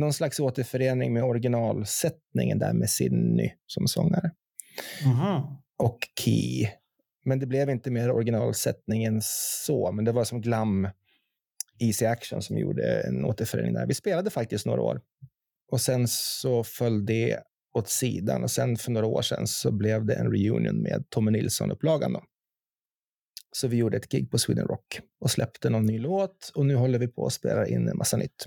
Någon 0.00 0.12
slags 0.12 0.40
återförening 0.40 1.12
med 1.12 1.24
originalsättningen 1.24 2.58
där 2.58 2.72
med 2.72 2.90
Sinny 2.90 3.50
som 3.66 3.86
sångare. 3.86 4.30
Mhm. 5.04 5.42
och 5.78 5.98
Key. 6.20 6.68
Men 7.24 7.38
det 7.38 7.46
blev 7.46 7.70
inte 7.70 7.90
mer 7.90 8.10
originalsättningen 8.10 9.20
så, 9.22 9.92
men 9.92 10.04
det 10.04 10.12
var 10.12 10.24
som 10.24 10.40
Glam 10.40 10.88
Easy 11.78 12.06
Action 12.06 12.42
som 12.42 12.58
gjorde 12.58 13.00
en 13.00 13.24
återförening 13.24 13.74
där. 13.74 13.86
Vi 13.86 13.94
spelade 13.94 14.30
faktiskt 14.30 14.66
några 14.66 14.82
år 14.82 15.00
och 15.72 15.80
sen 15.80 16.08
så 16.08 16.64
föll 16.64 17.06
det 17.06 17.38
åt 17.74 17.88
sidan 17.88 18.42
och 18.42 18.50
sen 18.50 18.76
för 18.76 18.90
några 18.90 19.06
år 19.06 19.22
sedan 19.22 19.46
så 19.46 19.72
blev 19.72 20.06
det 20.06 20.14
en 20.14 20.32
reunion 20.32 20.82
med 20.82 21.04
Tommy 21.10 21.30
Nilsson-upplagan. 21.30 22.16
Så 23.56 23.68
vi 23.68 23.76
gjorde 23.76 23.96
ett 23.96 24.08
gig 24.08 24.30
på 24.30 24.38
Sweden 24.38 24.66
Rock 24.66 25.00
och 25.20 25.30
släppte 25.30 25.70
någon 25.70 25.86
ny 25.86 25.98
låt 25.98 26.52
och 26.54 26.66
nu 26.66 26.74
håller 26.74 26.98
vi 26.98 27.08
på 27.08 27.26
att 27.26 27.32
spela 27.32 27.66
in 27.66 27.88
en 27.88 27.96
massa 27.96 28.16
nytt. 28.16 28.46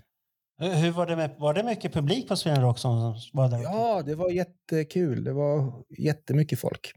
Hur 0.58 0.92
var 0.92 1.06
det 1.06 1.16
med, 1.16 1.36
var 1.38 1.54
det 1.54 1.64
mycket 1.64 1.94
publik 1.94 2.28
på 2.28 2.36
Sweden 2.36 2.62
Rock 2.62 2.80
som 2.80 3.16
var 3.34 3.50
där? 3.50 3.60
Ja, 3.60 4.02
det 4.06 4.16
var 4.16 4.30
jättekul. 4.30 5.24
Det 5.24 5.34
var 5.34 5.84
jättemycket 5.98 6.60
folk. 6.60 6.92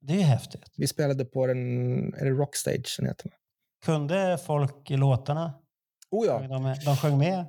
Det 0.00 0.12
är 0.12 0.16
ju 0.16 0.22
häftigt. 0.22 0.72
Vi 0.76 0.86
spelade 0.86 1.24
på 1.24 1.46
den, 1.46 1.58
är 2.14 2.24
det 2.24 2.30
Rockstage 2.30 2.96
den 2.98 3.08
heter? 3.08 3.32
Kunde 3.84 4.38
folk 4.46 4.90
låtarna? 4.90 5.52
Oh 6.10 6.26
ja. 6.26 6.38
De, 6.48 6.74
de 6.84 6.96
sjöng 6.96 7.18
med? 7.18 7.44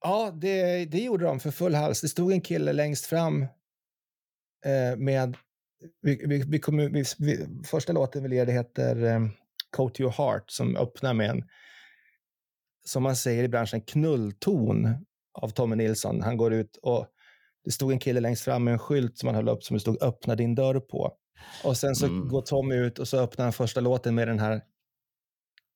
Ja, 0.00 0.30
det, 0.40 0.84
det 0.84 0.98
gjorde 1.00 1.24
de 1.24 1.40
för 1.40 1.50
full 1.50 1.74
hals. 1.74 2.00
Det 2.00 2.08
stod 2.08 2.32
en 2.32 2.40
kille 2.40 2.72
längst 2.72 3.06
fram 3.06 3.42
eh, 4.66 4.96
med... 4.96 5.36
Vi, 6.02 6.26
vi, 6.26 6.44
vi 6.48 6.58
kom, 6.58 6.76
vi, 6.76 7.04
vi, 7.18 7.46
första 7.64 7.92
låten 7.92 8.22
vi 8.22 8.28
lirade 8.28 8.52
heter 8.52 9.04
eh, 9.04 9.20
Coat 9.76 10.00
Your 10.00 10.10
Heart 10.12 10.50
som 10.50 10.76
öppnar 10.76 11.14
med 11.14 11.30
en, 11.30 11.44
som 12.86 13.02
man 13.02 13.16
säger 13.16 13.44
i 13.44 13.48
branschen, 13.48 13.80
knullton 13.80 14.88
av 15.42 15.48
Tommy 15.48 15.76
Nilsson. 15.76 16.20
Han 16.22 16.36
går 16.36 16.52
ut 16.52 16.76
och 16.82 17.06
det 17.64 17.70
stod 17.70 17.92
en 17.92 17.98
kille 17.98 18.20
längst 18.20 18.42
fram 18.44 18.64
med 18.64 18.72
en 18.72 18.78
skylt 18.78 19.18
som 19.18 19.26
han 19.26 19.34
höll 19.36 19.48
upp 19.48 19.64
som 19.64 19.74
det 19.74 19.80
stod 19.80 20.02
öppna 20.02 20.34
din 20.34 20.54
dörr 20.54 20.80
på. 20.80 21.12
Och 21.64 21.76
sen 21.76 21.94
så 21.94 22.06
Mm. 22.06 22.28
går 22.28 22.42
Tommy 22.42 22.74
ut 22.74 22.98
och 22.98 23.08
så 23.08 23.18
öppnar 23.20 23.44
han 23.44 23.52
första 23.52 23.80
låten 23.80 24.14
med 24.14 24.28
den 24.28 24.38
här 24.38 24.62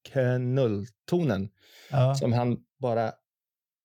knulltonen 0.09 1.49
Ja. 1.91 2.15
som 2.15 2.33
han 2.33 2.59
bara 2.79 3.13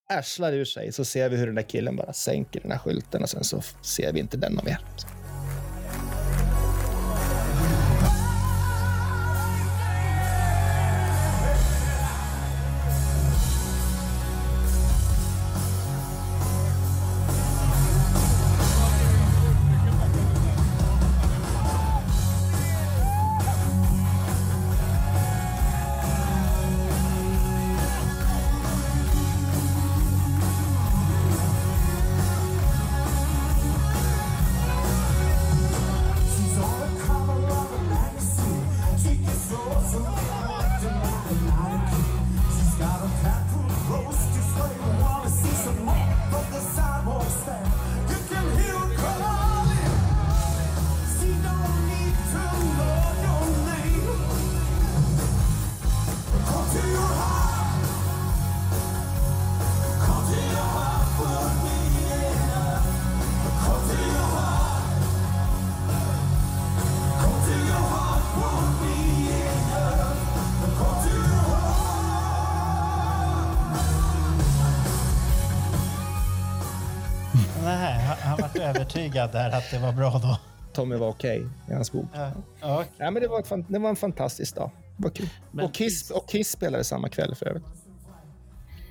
ärslar 0.10 0.53
ur 0.53 0.65
sig. 0.65 0.91
Så 0.91 1.06
ser 1.06 1.30
vi 1.30 1.38
hur 1.38 1.45
den 1.45 1.56
där 1.56 1.61
killen 1.61 1.95
bara 1.95 2.14
sänker 2.14 2.61
den 2.61 2.72
här 2.72 2.80
skylten 2.80 3.23
och 3.23 3.30
sen 3.30 3.44
så 3.44 3.61
ser 3.82 4.14
vi 4.14 4.19
inte 4.19 4.38
den 4.38 4.53
någon 4.53 4.65
mer. 4.65 4.80
Där 79.35 79.57
att 79.57 79.71
det 79.71 79.79
var 79.79 79.91
bra 79.91 80.19
då. 80.23 80.37
Tommy 80.73 80.95
var 80.95 81.07
okej 81.07 81.47
i 81.69 81.73
hans 81.73 81.91
bok. 81.91 82.05
Ja. 82.13 82.31
Ja. 82.61 82.83
Ja, 82.97 83.11
men 83.11 83.21
det, 83.21 83.27
var 83.27 83.43
fan- 83.43 83.65
det 83.69 83.79
var 83.79 83.89
en 83.89 83.95
fantastisk 83.95 84.55
dag. 84.55 84.71
Det 84.97 85.03
var 85.03 85.09
kul. 85.09 85.29
Men 85.51 85.65
och, 85.65 85.73
Kiss, 85.73 86.11
och 86.11 86.29
Kiss 86.29 86.51
spelade 86.51 86.83
samma 86.83 87.09
kväll 87.09 87.35
för 87.35 87.45
övrigt. 87.45 87.63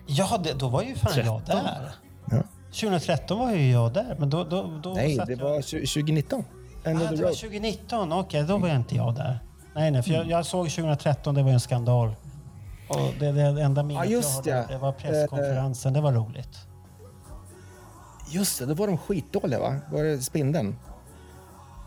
Ja, 0.06 0.40
det, 0.44 0.52
då 0.52 0.68
var 0.68 0.82
ju 0.82 0.94
fan 0.94 1.12
jag 1.16 1.24
13. 1.46 1.64
där. 1.64 1.90
Ja. 2.30 2.42
2013 2.72 3.38
var 3.38 3.52
ju 3.52 3.70
jag 3.72 3.92
där, 3.92 4.16
men 4.18 4.30
då... 4.30 4.44
då, 4.44 4.80
då 4.82 4.92
Nej, 4.94 5.16
satt 5.16 5.26
det 5.26 5.32
jag... 5.32 5.38
var 5.44 5.58
tju- 5.60 5.94
2019. 5.94 6.44
End 6.84 6.96
Ah, 6.96 7.00
det 7.00 7.16
var 7.16 7.22
road. 7.22 7.34
2019, 7.36 8.12
okej, 8.12 8.42
då 8.44 8.58
var 8.58 8.68
inte 8.68 8.96
jag 8.96 9.14
där. 9.14 9.38
Nej, 9.74 9.90
nej, 9.90 10.02
för 10.02 10.10
jag, 10.10 10.26
jag 10.30 10.46
såg 10.46 10.70
2013, 10.70 11.34
det 11.34 11.42
var 11.42 11.48
ju 11.50 11.54
en 11.54 11.60
skandal. 11.60 12.14
Och 12.88 12.98
det, 13.20 13.32
det 13.32 13.42
enda 13.62 13.82
minnet 13.82 14.10
just 14.10 14.46
jag 14.46 14.54
har 14.56 14.62
det. 14.62 14.72
det 14.74 14.78
var 14.78 14.92
presskonferensen, 14.92 15.92
det 15.92 16.00
var 16.00 16.12
roligt. 16.12 16.58
Just 18.28 18.58
det, 18.58 18.66
då 18.66 18.74
var 18.74 18.86
de 18.86 18.98
skitdåliga 18.98 19.60
va? 19.60 19.76
Var 19.92 20.02
det 20.04 20.18
Spindeln? 20.20 20.76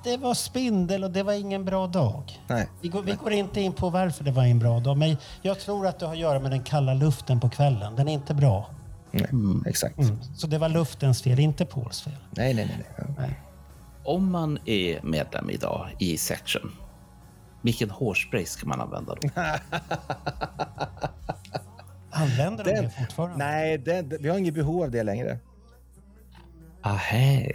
Det 0.04 0.18
var 0.18 0.34
spindel 0.34 1.04
och 1.04 1.12
det 1.12 1.24
var 1.24 1.34
ingen 1.34 1.66
bra 1.66 1.88
dag. 1.88 2.40
Nej. 2.48 2.68
Vi 2.82 2.90
går, 2.90 3.02
vi 3.02 3.12
går 3.14 3.32
inte 3.32 3.62
in 3.62 3.74
på 3.74 3.90
varför 3.90 4.24
det 4.24 4.32
var 4.32 4.44
en 4.44 4.60
bra 4.60 4.80
dag, 4.80 4.98
men 4.98 5.18
jag 5.42 5.60
tror 5.60 5.88
att 5.88 6.00
det 6.00 6.06
har 6.06 6.14
att 6.14 6.20
göra 6.20 6.40
med 6.40 6.52
den 6.52 6.64
kalla 6.64 6.94
luften 6.94 7.40
på 7.40 7.50
kvällen. 7.50 7.96
Den 7.96 8.08
är 8.08 8.14
inte 8.14 8.34
bra. 8.34 8.70
Nej, 9.12 9.28
exakt. 9.66 9.98
Mm. 10.00 10.18
Så 10.38 10.48
det 10.48 10.58
var 10.58 10.70
luftens 10.70 11.22
fel, 11.22 11.40
inte 11.40 11.66
Pauls 11.66 12.02
fel. 12.02 12.14
Nej, 12.32 12.54
nej, 12.54 12.66
nej. 12.66 12.86
nej. 12.98 13.16
Nej. 13.18 13.40
Om 14.06 14.32
man 14.32 14.60
är 14.66 15.00
medlem 15.04 15.50
idag 15.50 15.88
i 16.00 16.18
Section, 16.18 16.72
vilken 17.62 17.90
hårspray 17.90 18.46
ska 18.46 18.68
man 18.68 18.82
använda 18.82 19.16
då? 19.22 19.30
Använder 22.12 22.64
de 22.64 22.72
Den- 22.72 22.84
det 22.84 22.90
fortfarande? 22.90 23.38
Nej, 23.38 23.78
det, 23.78 24.02
vi 24.20 24.30
har 24.30 24.38
inget 24.38 24.54
behov 24.54 24.84
av 24.84 24.92
det 24.92 25.04
längre. 25.04 25.40
Ahä. 26.82 27.52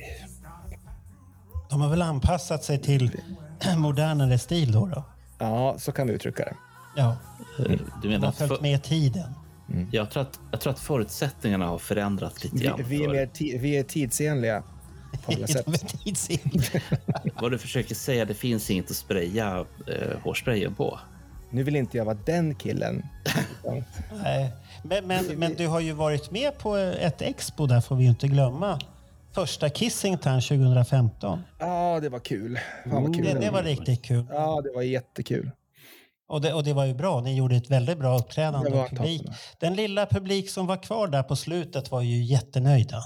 De 1.71 1.81
har 1.81 1.89
väl 1.89 2.03
anpassat 2.03 2.65
sig 2.65 2.79
till 2.79 3.11
modernare 3.77 4.39
stil 4.39 4.73
då? 4.73 4.87
då? 4.87 5.05
Ja, 5.39 5.75
så 5.79 5.93
kan 5.93 6.07
vi 6.07 6.13
uttrycka 6.13 6.45
det. 6.45 6.55
Ja, 6.97 7.17
Du 7.59 7.79
de 8.03 8.09
menar 8.09 8.21
har 8.21 8.29
att 8.29 8.37
följt 8.39 8.53
för, 8.55 8.63
med 8.63 8.83
tiden. 8.83 9.31
jag, 9.91 10.11
tror 10.11 10.23
att, 10.23 10.41
jag 10.51 10.61
tror 10.61 10.73
att 10.73 10.79
förutsättningarna 10.79 11.67
har 11.67 11.79
förändrats 11.79 12.45
lite 12.45 12.57
Vi, 12.57 12.65
grann. 12.65 12.81
vi, 12.87 12.97
är, 12.97 13.09
för- 13.09 13.13
mer 13.15 13.27
ti, 13.27 13.59
vi 13.59 13.77
är 13.79 13.83
tidsenliga 13.83 14.63
på 15.27 15.33
alla 15.33 15.47
sätt. 15.47 15.65
De 15.67 15.73
är 15.75 15.79
tidsenliga. 15.79 16.81
Vad 17.41 17.51
du 17.51 17.59
försöker 17.59 17.95
säga, 17.95 18.25
det 18.25 18.35
finns 18.35 18.71
inget 18.71 18.91
att 18.91 18.97
spraya 18.97 19.59
eh, 19.87 20.19
hårsprayen 20.23 20.75
på. 20.75 20.99
Nu 21.51 21.63
vill 21.63 21.77
inte 21.77 21.97
jag 21.97 22.05
vara 22.05 22.19
den 22.27 22.55
killen. 22.55 23.07
Nej. 24.23 24.53
Men, 24.85 25.07
men, 25.07 25.25
men 25.27 25.55
du 25.55 25.67
har 25.67 25.81
ju 25.81 25.93
varit 25.93 26.31
med 26.31 26.59
på 26.59 26.77
ett 26.77 27.23
expo 27.23 27.67
där, 27.67 27.81
får 27.81 27.97
vi 27.97 28.03
ju 28.05 28.11
inte 28.11 28.29
glömma. 28.29 28.79
Första 29.35 29.71
Kissington 29.71 30.41
2015. 30.41 31.43
Ja, 31.59 32.01
det 32.01 32.09
var 32.09 32.19
kul. 32.19 32.59
Fan 32.85 33.03
vad 33.03 33.15
kul 33.15 33.25
Det, 33.25 33.41
det 33.41 33.51
var 33.51 33.63
riktigt 33.63 34.05
kul. 34.05 34.27
Ja, 34.31 34.61
det 34.61 34.73
var 34.75 34.83
jättekul. 34.83 35.51
Och 36.29 36.41
det, 36.41 36.53
och 36.53 36.65
det 36.65 36.73
var 36.73 36.85
ju 36.85 36.95
bra. 36.95 37.21
Ni 37.21 37.37
gjorde 37.37 37.57
ett 37.57 37.71
väldigt 37.71 37.99
bra 37.99 38.19
uppträdande. 38.19 38.71
Och 38.71 38.89
publik. 38.91 39.23
Den 39.61 39.75
lilla 39.75 40.07
publik 40.07 40.51
som 40.51 40.67
var 40.67 40.83
kvar 40.83 41.09
där 41.09 41.23
på 41.23 41.37
slutet 41.37 41.91
var 41.91 42.03
ju 42.03 42.23
jättenöjda. 42.23 43.03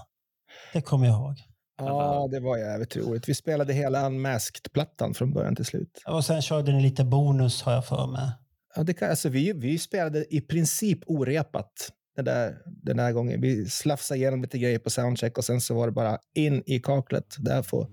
Det 0.72 0.80
kommer 0.80 1.06
jag 1.06 1.16
ihåg. 1.16 1.36
Ja, 1.78 2.28
det 2.30 2.40
var 2.40 2.58
jävligt 2.58 2.96
roligt. 2.96 3.28
Vi 3.28 3.34
spelade 3.34 3.72
hela 3.72 4.06
Unmasked-plattan 4.06 5.14
från 5.14 5.32
början 5.32 5.56
till 5.56 5.64
slut. 5.64 6.02
Och 6.06 6.24
sen 6.24 6.42
körde 6.42 6.72
ni 6.72 6.82
lite 6.82 7.04
bonus 7.04 7.62
har 7.62 7.72
jag 7.72 7.86
för 7.86 8.06
mig. 8.06 8.30
Ja, 8.76 8.82
det 8.82 8.94
kan, 8.94 9.10
alltså, 9.10 9.28
vi, 9.28 9.52
vi 9.52 9.78
spelade 9.78 10.34
i 10.34 10.40
princip 10.40 10.98
orepat 11.06 11.92
den 12.16 12.24
där, 12.24 12.58
den 12.64 12.96
där 12.96 13.12
gången. 13.12 13.40
Vi 13.40 13.66
slafsade 13.70 14.18
igenom 14.18 14.42
lite 14.42 14.58
grejer 14.58 14.78
på 14.78 14.90
soundcheck 14.90 15.38
och 15.38 15.44
sen 15.44 15.60
så 15.60 15.74
var 15.74 15.86
det 15.86 15.92
bara 15.92 16.18
in 16.34 16.62
i 16.66 16.78
kaklet. 16.78 17.36
Där 17.38 17.62
får... 17.62 17.86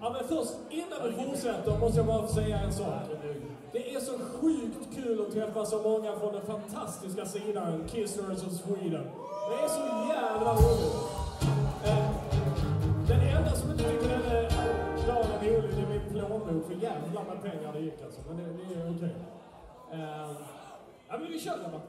Ja, 0.00 0.16
men 0.16 0.28
först, 0.28 0.52
innan 0.70 0.98
vi 1.08 1.24
fortsätter, 1.24 1.78
måste 1.78 1.98
jag 1.98 2.06
bara 2.06 2.26
få 2.26 2.34
säga 2.34 2.58
en 2.58 2.72
sak. 2.72 3.02
Det 3.72 3.94
är 3.94 4.00
så 4.00 4.18
sjukt 4.18 4.94
kul 4.94 5.20
att 5.26 5.32
träffa 5.34 5.64
så 5.64 5.82
många 5.82 6.16
från 6.20 6.32
den 6.32 6.46
fantastiska 6.46 7.26
sidan 7.26 7.88
Kissers 7.88 8.42
of 8.46 8.52
Sweden. 8.52 9.06
Det 9.48 9.56
är 9.64 9.68
så 9.68 9.84
jävla 10.14 10.52
roligt. 10.54 10.96
Eh, 11.84 12.10
den 13.08 13.20
enda 13.20 13.50
som 13.50 13.70
inte 13.70 13.84
tycker 13.84 14.08
den 14.08 14.22
är 14.22 14.42
dagen 15.06 15.30
är 15.40 15.62
rolig, 15.62 15.74
det 15.76 15.82
är 15.82 15.88
min 15.88 16.10
plånbok. 16.12 16.66
För 16.66 16.74
jävlar 16.74 17.24
med 17.24 17.42
pengar 17.42 17.72
det 17.72 17.80
gick 17.80 18.02
alltså. 18.04 18.20
Men 18.28 18.36
det, 18.36 18.42
det 18.42 18.74
är 18.74 18.90
okej. 18.90 18.94
Okay. 18.94 19.10
Ja, 21.08 21.18
men 21.18 21.32
vi 21.32 21.40
kör 21.40 21.58
grabbar. 21.62 21.80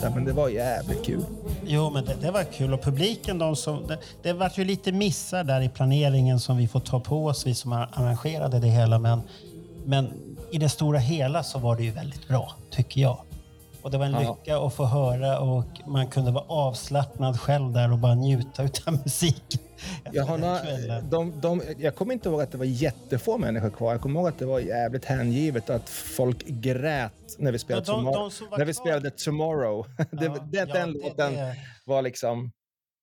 Sista, 0.00 0.14
men 0.14 0.24
det 0.24 0.32
var 0.32 0.48
jävligt 0.48 1.04
kul. 1.04 1.24
Jo, 1.66 1.90
men 1.90 2.04
det, 2.04 2.14
det 2.20 2.30
var 2.30 2.44
kul. 2.44 2.74
Och 2.74 2.82
publiken, 2.82 3.38
de 3.38 3.56
som, 3.56 3.86
det, 3.86 3.98
det 4.22 4.32
var 4.32 4.52
ju 4.54 4.64
lite 4.64 4.92
missar 4.92 5.44
där 5.44 5.60
i 5.60 5.68
planeringen 5.68 6.40
som 6.40 6.56
vi 6.56 6.68
får 6.68 6.80
ta 6.80 7.00
på 7.00 7.26
oss, 7.26 7.46
vi 7.46 7.54
som 7.54 7.72
arrangerade 7.72 8.60
det 8.60 8.68
hela. 8.68 8.98
Men, 8.98 9.22
men 9.84 10.12
i 10.50 10.58
det 10.58 10.68
stora 10.68 10.98
hela 10.98 11.42
så 11.42 11.58
var 11.58 11.76
det 11.76 11.82
ju 11.82 11.90
väldigt 11.90 12.28
bra, 12.28 12.52
tycker 12.70 13.00
jag. 13.00 13.18
Och 13.82 13.90
det 13.90 13.98
var 13.98 14.06
en 14.06 14.12
Ja. 14.12 14.36
lycka 14.44 14.58
att 14.58 14.74
få 14.74 14.84
höra 14.84 15.38
och 15.40 15.64
man 15.86 16.06
kunde 16.06 16.30
vara 16.30 16.44
avslappnad 16.48 17.40
själv 17.40 17.72
där 17.72 17.92
och 17.92 17.98
bara 17.98 18.14
njuta 18.14 18.62
utav 18.62 18.92
musiken. 19.04 19.60
Jag, 20.12 20.24
har 20.24 20.38
några, 20.38 21.00
de, 21.00 21.40
de, 21.40 21.62
jag 21.78 21.94
kommer 21.96 22.12
inte 22.14 22.28
ihåg 22.28 22.42
att 22.42 22.52
det 22.52 22.58
var 22.58 22.64
jättefå 22.64 23.38
människor 23.38 23.70
kvar. 23.70 23.92
Jag 23.92 24.00
kommer 24.00 24.20
ihåg 24.20 24.28
att 24.28 24.38
det 24.38 24.46
var 24.46 24.58
jävligt 24.60 25.04
hängivet 25.04 25.70
att 25.70 25.88
folk 25.88 26.46
grät 26.46 27.12
när 27.38 27.52
vi 27.52 27.58
spelade, 27.58 27.84
Ja, 27.88 27.92
de- 27.96 28.04
tomorrow, 28.04 28.32
när 28.58 28.64
vi 28.64 28.74
spelade 28.74 29.10
Tomorrow. 29.10 29.86
det, 30.10 30.24
Ja, 30.26 30.34
den 30.44 30.68
ja, 30.68 30.74
den 30.74 30.92
det- 30.92 30.98
låten 31.02 31.34
det- 31.34 31.56
var 31.86 32.02
liksom... 32.02 32.50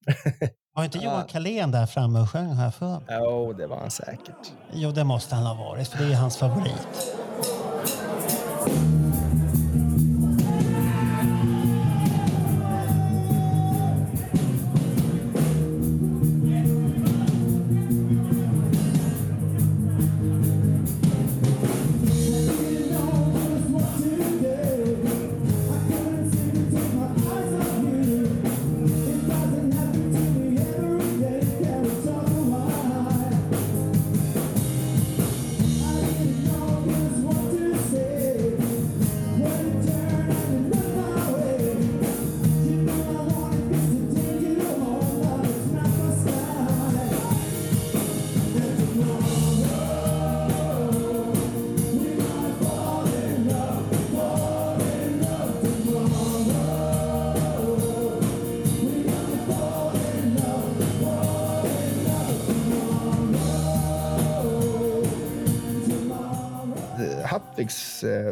Var 0.76 0.84
inte 0.84 0.98
Johan 0.98 1.18
Ja. 1.20 1.28
Carlén 1.34 1.72
där 1.72 1.86
framme 1.86 2.20
och 2.20 2.30
sjöng 2.30 2.54
här 2.54 2.72
för? 2.72 3.02
Jo, 3.10 3.54
det 3.54 3.68
var 3.68 3.78
han 3.78 3.92
säkert. 3.92 4.52
Jo, 4.74 4.92
det 4.92 5.04
måste 5.04 5.36
han 5.36 5.46
ha 5.46 5.54
varit, 5.70 5.88
för 5.88 6.04
det 6.06 6.12
är 6.14 6.16
hans 6.18 6.38
favorit. 6.38 6.88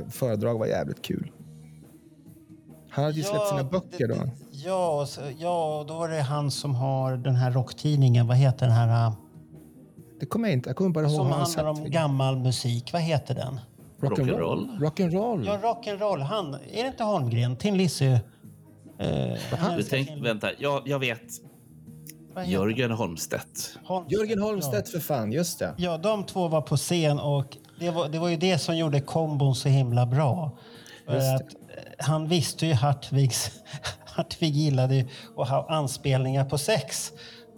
Föredrag 0.09 0.59
var 0.59 0.65
jävligt 0.65 1.01
kul. 1.01 1.31
Han 2.89 3.05
hade 3.05 3.17
ju 3.17 3.21
Ja, 3.23 3.27
släppt 3.29 3.47
sina 3.47 3.63
böcker 3.63 4.07
då. 4.07 4.15
Ja, 4.51 5.05
så, 5.07 5.21
ja, 5.37 5.85
då 5.87 5.93
var 5.93 6.09
det 6.09 6.21
han 6.21 6.51
som 6.51 6.75
har 6.75 7.17
den 7.17 7.35
här 7.35 7.51
rocktidningen. 7.51 8.27
Vad 8.27 8.37
heter 8.37 8.65
den 8.65 8.75
här? 8.75 9.07
äh, 9.07 9.13
Det 10.19 10.25
kommer 10.25 10.47
jag 10.47 10.53
inte. 10.53 10.69
Jag 10.69 10.75
kommer 10.77 10.89
bara 10.89 11.05
ihåg 11.05 11.15
Som 11.15 11.27
handlar 11.31 11.65
om 11.65 11.91
gammal 11.91 12.37
musik. 12.37 12.93
Vad 12.93 13.01
heter 13.01 13.35
den? 13.35 13.59
Rock'n'roll. 13.99 14.79
Rock'n'roll. 14.79 15.45
Ja, 15.45 15.57
rock'n'roll. 15.57 16.19
Han, 16.21 16.53
är 16.53 16.81
det 16.83 16.87
inte 16.87 17.03
Holmgren? 17.03 17.55
Tin 17.55 17.77
Lizzy? 17.77 18.05
Eh, 18.05 18.19
han 19.59 19.77
Du 19.77 19.83
tänk, 19.83 20.07
Tin- 20.09 20.23
vänta, 20.23 20.47
jag, 20.59 20.81
jag 20.85 20.99
vet. 20.99 21.21
Jörgen 22.45 22.91
Holmstedt. 22.91 23.77
Holmstedt, 23.85 24.11
Jörgen 24.19 24.41
Holmstedt 24.41 24.89
för 24.89 24.99
fan, 24.99 25.31
just 25.31 25.59
det. 25.59 25.73
Ja, 25.77 25.97
de 25.97 26.23
två 26.23 26.47
var 26.47 26.61
på 26.61 26.77
scen 26.77 27.19
och 27.19 27.57
det 27.79 27.89
var, 27.91 28.09
det 28.09 28.19
var 28.19 28.29
ju 28.29 28.37
det 28.37 28.57
som 28.57 28.77
gjorde 28.77 28.99
kombon 29.01 29.55
så 29.55 29.69
himla 29.69 30.05
bra. 30.05 30.57
Att 31.07 31.15
eh, 31.15 31.37
han 31.99 32.27
visste 32.27 32.65
ju 32.65 32.73
Hartvigs... 32.73 33.51
Hartvig 34.05 34.55
gillade 34.55 34.95
ju 34.95 35.07
att 35.37 35.49
ha 35.49 35.65
anspelningar 35.69 36.45
på 36.45 36.57
sex. 36.57 37.11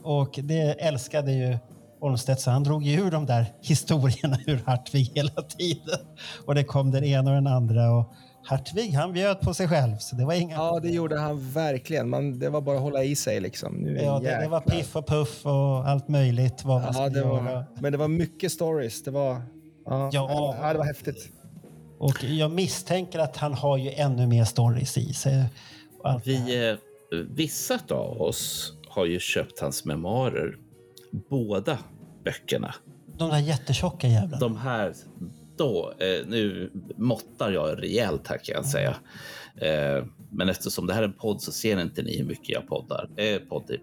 Och 0.04 0.40
det 0.44 0.62
älskade 0.86 1.32
ju 1.32 1.58
Holmstedt 2.00 2.42
så 2.42 2.52
han 2.52 2.64
drog 2.64 2.84
ju 2.84 3.00
ur 3.02 3.12
de 3.12 3.26
där 3.26 3.46
historierna 3.62 4.38
ur 4.48 4.64
Hartvig 4.66 5.12
hela 5.16 5.42
tiden. 5.42 6.00
Och 6.46 6.56
det 6.56 6.64
kom 6.64 6.92
den 6.92 7.04
ena 7.04 7.30
och 7.30 7.36
den 7.36 7.48
andra. 7.48 7.92
Och 7.92 8.14
Hartvig 8.46 8.92
han 8.92 9.14
bjöd 9.14 9.42
på 9.42 9.54
sig 9.54 9.68
själv 9.68 9.98
så 9.98 10.16
det 10.16 10.26
var 10.26 10.34
inga 10.34 10.56
Ja, 10.56 10.80
det 10.80 10.90
gjorde 10.90 11.20
han 11.20 11.52
verkligen. 11.52 12.10
Man, 12.10 12.40
det 12.40 12.50
var 12.50 12.62
bara 12.62 12.76
att 12.76 12.82
hålla 12.82 13.04
i 13.04 13.16
sig 13.16 13.40
liksom. 13.40 13.74
Nu 13.76 13.98
Ja, 14.04 14.20
det, 14.20 14.40
det 14.42 14.48
var 14.48 14.62
piff 14.62 14.96
och 14.96 15.08
puff 15.08 15.46
och 15.46 15.88
allt 15.90 16.08
möjligt. 16.08 16.66
Vad 16.66 16.84
Ja, 16.96 17.10
det 17.10 17.20
göra. 17.20 17.42
var, 17.42 17.66
men 17.82 17.92
det 17.92 17.98
var 17.98 18.08
mycket 18.08 18.52
stories. 18.52 19.04
Det 19.04 19.12
var, 19.12 19.42
ja, 19.88 20.10
Ja. 20.14 20.28
det 20.28 20.34
var, 20.34 20.56
ja, 20.68 20.74
det 20.74 20.80
var 20.80 20.86
häftigt. 20.86 21.30
Och 22.00 22.24
jag 22.24 22.52
misstänker 22.52 23.20
att 23.20 23.38
han 23.38 23.54
har 23.54 23.78
ju 23.78 23.90
ännu 23.92 24.28
mer 24.28 24.44
stories 24.46 24.98
i 24.98 25.14
sig. 25.14 25.46
Vi, 26.26 26.70
eh, 26.70 26.76
vissa 27.30 27.80
av 27.90 28.22
oss 28.22 28.74
har 28.88 29.06
ju 29.06 29.20
köpt 29.20 29.60
hans 29.60 29.86
memoarer. 29.86 30.58
Båda 31.30 31.78
böckerna. 32.24 32.76
De 33.18 33.30
där 33.30 33.40
jättetjocka 33.40 34.08
jävlarna. 34.08 34.40
De 34.40 34.58
här, 34.58 34.94
då, 35.58 35.94
eh, 36.00 36.28
nu 36.28 36.72
måttar 36.98 37.52
jag 37.52 37.84
rejält 37.84 38.28
här 38.28 38.38
kan 38.38 38.56
jag 38.56 38.66
säga. 38.66 38.96
Eh, 39.56 40.06
men 40.32 40.50
eftersom 40.50 40.88
det 40.88 40.94
här 40.94 41.02
är 41.02 41.06
en 41.08 41.14
podd 41.14 41.42
så 41.42 41.52
ser 41.52 41.82
inte 41.82 42.02
ni 42.02 42.18
hur 42.18 42.26
mycket 42.26 42.50
jag 42.50 42.68
poddar. 42.68 43.10
Eh, 43.16 43.40
poddar. 43.40 43.78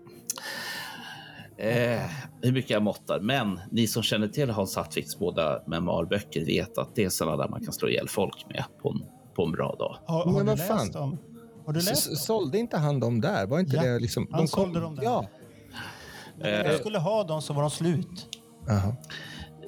Eh, 1.59 2.01
hur 2.43 2.53
mycket 2.53 2.71
jag 2.71 2.83
måttar. 2.83 3.21
Men 3.21 3.61
ni 3.71 3.87
som 3.87 4.03
känner 4.03 4.29
till 4.29 4.51
Hans 4.51 4.77
Hattviks 4.77 5.19
båda 5.19 5.63
memoarböcker 5.67 6.45
vet 6.45 6.79
att 6.79 6.95
det 6.95 7.05
är 7.05 7.09
sådana 7.09 7.37
där 7.37 7.49
man 7.49 7.65
kan 7.65 7.73
slå 7.73 7.89
ihjäl 7.89 8.09
folk 8.09 8.47
med 8.49 8.65
på 8.83 8.91
en, 8.91 9.03
på 9.37 9.45
en 9.45 9.53
bra 9.53 9.77
dag. 9.79 9.97
Har, 10.07 10.25
har 10.25 10.25
Men 10.33 10.35
du 10.35 10.45
vad 10.45 10.59
läst 10.59 10.69
fan? 10.69 10.91
dem? 10.91 11.19
Har 11.67 11.73
du 11.73 11.81
läst 11.81 12.07
dem? 12.07 12.17
Sålde 12.17 12.59
inte 12.59 12.77
han 12.77 13.01
dem 13.01 13.21
där? 13.21 13.47
Var 13.47 13.61
inte 13.61 13.77
Ja, 13.77 13.83
det 13.83 13.99
liksom... 13.99 14.29
han 14.31 14.49
sålde 14.49 14.81
dem 14.81 14.97
där. 14.97 15.03
Ja. 15.05 15.27
Men 16.39 16.51
jag 16.51 16.81
skulle 16.81 16.99
ha 16.99 17.25
dem 17.25 17.43
så 17.43 17.53
var 17.53 17.61
de 17.63 17.71
slut. 17.71 18.39
Jaha. 18.67 18.97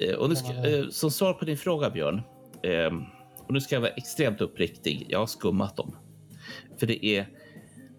Eh, 0.01 0.15
Och 0.15 0.29
nu 0.29 0.37
ska, 0.37 0.53
eh, 0.53 0.89
som 0.91 1.11
svar 1.11 1.33
på 1.33 1.45
din 1.45 1.57
fråga, 1.57 1.91
Björn. 1.91 2.23
Eh, 2.63 2.97
och 3.47 3.53
nu 3.53 3.61
ska 3.61 3.75
jag 3.75 3.81
vara 3.81 3.91
extremt 3.91 4.41
uppriktig. 4.41 5.07
Jag 5.09 5.19
har 5.19 5.27
skummat 5.27 5.77
dem. 5.77 5.97
För 6.79 6.87
det 6.87 7.07
är, 7.07 7.29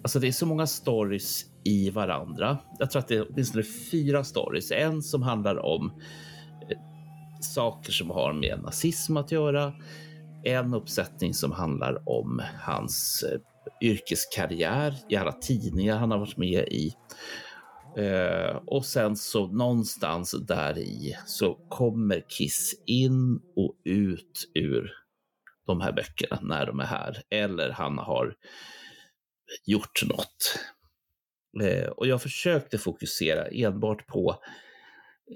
alltså 0.03 0.19
det 0.19 0.27
är 0.27 0.31
så 0.31 0.45
många 0.45 0.67
stories 0.67 1.45
i 1.67 1.89
varandra. 1.89 2.57
Jag 2.79 2.91
tror 2.91 2.99
att 2.99 3.07
det 3.07 3.15
är 3.15 3.27
åtminstone 3.29 3.63
fyra 3.63 4.23
stories. 4.23 4.71
En 4.71 5.01
som 5.01 5.23
handlar 5.23 5.65
om 5.65 5.91
eh, 6.69 6.77
saker 7.41 7.91
som 7.91 8.09
har 8.09 8.33
med 8.33 8.59
nazism 8.63 9.17
att 9.17 9.31
göra. 9.31 9.73
En 10.43 10.73
uppsättning 10.73 11.33
som 11.33 11.51
handlar 11.51 12.09
om 12.09 12.41
hans 12.59 13.23
eh, 13.23 13.39
yrkeskarriär 13.81 14.95
i 15.09 15.15
alla 15.15 15.31
tidningar 15.31 15.97
han 15.97 16.11
har 16.11 16.17
varit 16.17 16.37
med 16.37 16.67
i. 16.67 16.93
Eh, 17.97 18.55
och 18.65 18.85
sen 18.85 19.15
så 19.15 19.47
någonstans 19.47 20.31
där 20.31 20.77
i 20.77 21.17
så 21.25 21.53
kommer 21.69 22.23
Kiss 22.29 22.83
in 22.85 23.39
och 23.55 23.75
ut 23.83 24.51
ur 24.53 24.91
de 25.65 25.81
här 25.81 25.91
böckerna 25.91 26.39
när 26.41 26.65
de 26.65 26.79
är 26.79 26.85
här. 26.85 27.21
Eller 27.29 27.69
han 27.69 27.97
har 27.97 28.35
gjort 29.65 30.03
något. 30.05 30.59
Eh, 31.61 31.87
och 31.87 32.07
jag 32.07 32.21
försökte 32.21 32.77
fokusera 32.77 33.47
enbart 33.47 34.07
på 34.07 34.31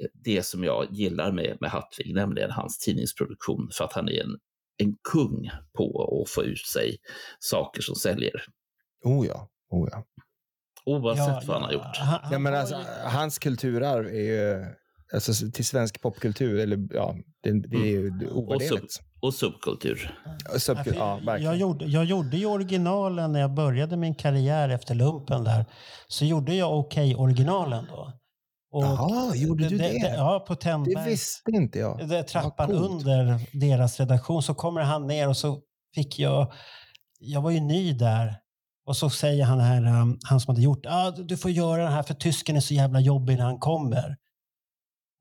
eh, 0.02 0.07
det 0.14 0.43
som 0.45 0.64
jag 0.64 0.88
gillar 0.91 1.31
med, 1.31 1.57
med 1.61 1.69
Hattvig, 1.69 2.15
nämligen 2.15 2.52
hans 2.52 2.77
tidningsproduktion, 2.77 3.69
för 3.73 3.84
att 3.85 3.93
han 3.93 4.10
är 4.10 4.23
en, 4.23 4.39
en 4.77 4.95
kung 5.11 5.49
på 5.77 6.19
att 6.23 6.30
få 6.30 6.43
ut 6.43 6.65
sig 6.65 6.98
saker 7.39 7.81
som 7.81 7.95
säljer. 7.95 8.43
Oh 9.03 9.27
ja. 9.27 9.49
Oh 9.69 9.89
ja. 9.91 10.06
Oavsett 10.85 11.27
Ja, 11.27 11.41
vad 11.48 11.56
han 11.56 11.64
har 11.64 11.72
gjort. 11.73 11.98
han- 11.98 12.07
han 12.22 12.31
ja 12.31 12.39
men 12.39 12.53
alltså, 12.56 12.76
hans 13.06 13.39
kulturarv 13.39 14.07
är 14.07 14.11
ju... 14.22 14.65
Alltså, 15.13 15.51
till 15.51 15.65
svensk 15.65 16.01
popkultur, 16.01 16.59
eller 16.59 16.88
ja, 16.91 17.15
det, 17.43 17.67
det 17.67 17.77
är 17.77 17.85
ju 17.85 18.07
Och, 18.07 18.19
sub, 18.21 18.38
ovärderligt. 18.38 18.99
och 19.21 19.33
subkultur. 19.33 20.17
Så, 20.57 20.75
Ja, 20.95 21.38
jag, 21.38 21.57
gjorde, 21.57 21.85
jag 21.85 22.05
gjorde 22.05 22.38
ju 22.38 22.45
originalen 22.45 23.31
när 23.31 23.39
jag 23.39 23.53
började 23.53 23.97
min 23.97 24.15
karriär 24.15 24.69
efter 24.69 24.95
lumpen 24.95 25.43
där. 25.43 25.65
Så 26.07 26.25
gjorde 26.25 26.55
jag 26.55 26.79
Okej-originalen 26.79 27.85
då. 27.89 28.13
Och 28.71 28.83
Jaha, 28.83 29.35
gjorde 29.35 29.69
du 29.69 29.77
det? 29.77 29.97
ja, 29.97 30.45
på 30.47 30.53
Det 30.53 30.59
Tändbergs 30.59 31.07
visste 31.07 31.51
inte 31.51 31.79
jag. 31.79 32.07
det 32.09 32.17
är 32.17 32.23
trappan 32.23 32.71
under 32.71 33.39
deras 33.59 33.99
redaktion 33.99 34.43
så 34.43 34.53
kommer 34.53 34.81
han 34.81 35.07
ner 35.07 35.29
och 35.29 35.38
så 35.38 35.59
fick 35.95 36.19
jag, 36.19 36.51
jag 37.19 37.41
var 37.41 37.51
ju 37.51 37.59
ny 37.59 37.93
där 37.93 38.35
och 38.85 38.97
så 38.97 39.09
säger 39.09 39.45
han 39.45 39.59
här, 39.59 40.01
um, 40.01 40.19
han 40.23 40.39
som 40.39 40.51
hade 40.55 40.61
gjort, 40.61 40.85
ah, 40.85 41.11
du 41.11 41.38
får 41.38 41.51
göra 41.51 41.83
det 41.83 41.89
här 41.89 42.03
för 42.03 42.13
tysken 42.13 42.55
är 42.55 42.59
så 42.59 42.73
jävla 42.73 42.99
jobbig 42.99 43.38
när 43.38 43.43
han 43.45 43.59
kommer. 43.59 44.17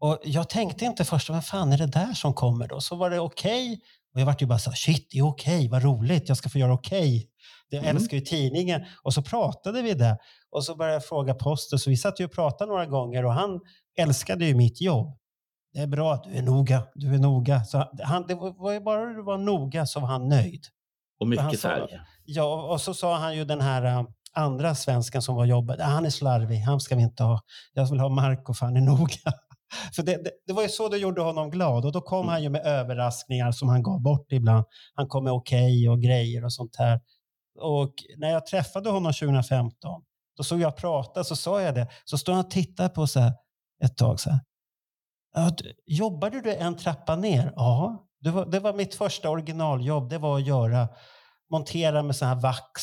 Och 0.01 0.19
jag 0.25 0.49
tänkte 0.49 0.85
inte 0.85 1.05
först, 1.05 1.29
vad 1.31 1.45
fan 1.47 1.73
är 1.73 1.79
det 1.79 1.87
där 1.87 2.13
som 2.15 2.35
kommer 2.35 2.69
då? 2.69 2.81
Så 2.81 2.97
var 2.97 3.11
det 3.11 3.21
okej. 3.21 3.81
Och 4.15 4.21
jag 4.21 4.27
vart 4.27 4.43
ju 4.43 4.47
bara 4.47 4.59
så 4.59 4.71
här, 4.71 4.77
shit, 4.77 5.09
det 5.11 5.19
är 5.19 5.27
okej, 5.27 5.69
vad 5.69 5.83
roligt, 5.83 6.29
jag 6.29 6.37
ska 6.37 6.49
få 6.49 6.59
göra 6.59 6.73
okej. 6.75 7.27
Jag 7.69 7.83
Mm. 7.85 7.97
älskar 7.97 8.17
ju 8.17 8.21
tidningen. 8.23 8.85
Och 9.03 9.15
så 9.15 9.23
pratade 9.23 9.83
vi 9.83 9.95
där. 9.95 10.17
Och 10.51 10.65
så 10.65 10.77
började 10.77 10.95
jag 10.95 11.05
fråga 11.05 11.35
posten. 11.35 11.79
Så 11.79 11.91
vi 11.91 11.97
satt 11.97 12.21
ju 12.21 12.25
och 12.25 12.33
pratade 12.33 12.71
några 12.71 12.87
gånger 12.87 13.25
och 13.25 13.33
han 13.33 13.61
älskade 13.99 14.45
ju 14.45 14.55
mitt 14.55 14.81
jobb. 14.81 15.17
Det 15.73 15.81
är 15.81 15.87
bra 15.87 16.13
att 16.15 16.25
du 16.25 16.37
är 16.37 16.43
noga. 16.43 16.83
Du 16.95 17.15
är 17.15 17.19
noga. 17.19 17.65
Så 17.65 17.85
han, 18.03 18.27
det 18.27 18.35
var 18.35 18.73
ju 18.73 18.81
bara 18.81 19.07
du 19.07 19.23
var 19.23 19.39
noga 19.39 19.87
så 19.87 20.01
var 20.01 20.09
han 20.09 20.29
nöjd. 20.29 20.61
Och 21.21 21.29
mycket 21.29 21.61
sa- 21.61 21.69
färg. 21.69 22.01
Ja, 22.25 22.73
och 22.73 22.81
så 22.81 22.95
sa 22.95 23.17
han 23.17 23.37
ju 23.37 23.45
den 23.45 23.61
här 23.61 23.85
äh, 23.85 24.03
andra 24.33 24.75
svensken 24.75 25.23
som 25.23 25.35
var 25.37 25.45
jobbet. 25.45 25.81
"Ah, 25.81 25.85
Han 25.85 26.07
är 26.07 26.11
slarvig, 26.11 26.59
han 26.61 26.81
ska 26.81 26.97
vi 26.97 27.03
inte 27.03 27.23
ha. 27.23 27.41
Jag 27.73 27.91
vill 27.91 28.01
ha 28.01 28.09
Marco 28.09 28.55
för 28.55 28.67
han 28.67 28.77
är 28.77 28.81
noga. 28.81 29.33
Så 29.93 30.03
det, 30.03 30.25
det, 30.25 30.31
det 30.47 30.53
var 30.53 30.63
ju 30.63 30.69
så 30.69 30.89
det 30.89 30.99
gjorde 30.99 31.21
honom 31.23 31.51
glad 31.51 31.85
och 31.85 31.93
då 31.93 32.01
kom 32.01 32.29
han 32.29 32.43
ju 32.43 32.49
med 32.49 32.67
överraskningar 32.67 33.53
som 33.53 33.69
han 33.69 33.83
gav 33.83 34.01
bort 34.03 34.33
ibland. 34.33 34.65
Han 34.95 35.09
kom 35.09 35.25
med 35.25 35.33
okej 35.33 35.89
och 35.89 36.01
grejer 36.03 36.45
och 36.45 36.53
sånt 36.53 36.77
här. 36.77 37.01
Och 37.61 37.95
när 38.19 38.31
jag 38.31 38.47
träffade 38.47 38.91
honom 38.91 39.13
2015, 39.13 40.03
då 40.37 40.43
såg 40.43 40.61
jag 40.61 40.77
prata 40.77 41.25
så 41.25 41.37
sa 41.37 41.63
jag 41.63 41.75
det. 41.75 41.89
Så 42.05 42.19
stod 42.19 42.35
han 42.35 42.45
och 42.45 42.51
tittade 42.51 42.89
på 42.89 43.07
så 43.07 43.21
här 43.21 43.33
ett 43.85 43.97
tag 43.97 44.21
så 44.21 44.31
här. 44.31 44.41
Du- 45.57 45.73
jobbade 45.87 46.41
du 46.41 46.55
en 46.55 46.77
trappa 46.77 47.17
ner? 47.17 47.53
Ja, 47.57 48.07
det 48.21 48.31
var, 48.31 48.47
det 48.47 48.61
var 48.61 48.73
mitt 48.73 48.95
första 48.95 49.31
originaljobb. 49.31 50.11
Det 50.11 50.19
var 50.19 50.37
att 50.39 50.47
göra, 50.47 50.89
montera 51.51 52.03
med 52.03 52.17
så 52.17 52.25
här 52.25 52.35
vax, 52.35 52.83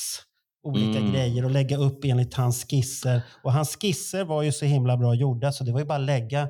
olika 0.64 1.00
Mm. 1.00 1.12
grejer 1.14 1.46
och 1.46 1.52
lägga 1.52 1.78
upp 1.78 2.06
enligt 2.06 2.34
hans 2.34 2.66
skisser. 2.70 3.22
Och 3.44 3.54
hans 3.54 3.78
skisser 3.82 4.24
var 4.26 4.42
ju 4.42 4.52
så 4.52 4.66
himla 4.66 4.98
bra 4.98 5.14
gjorda 5.16 5.52
så 5.52 5.64
det 5.64 5.72
var 5.72 5.80
ju 5.80 5.86
bara 5.86 5.96
att 6.00 6.06
lägga 6.06 6.48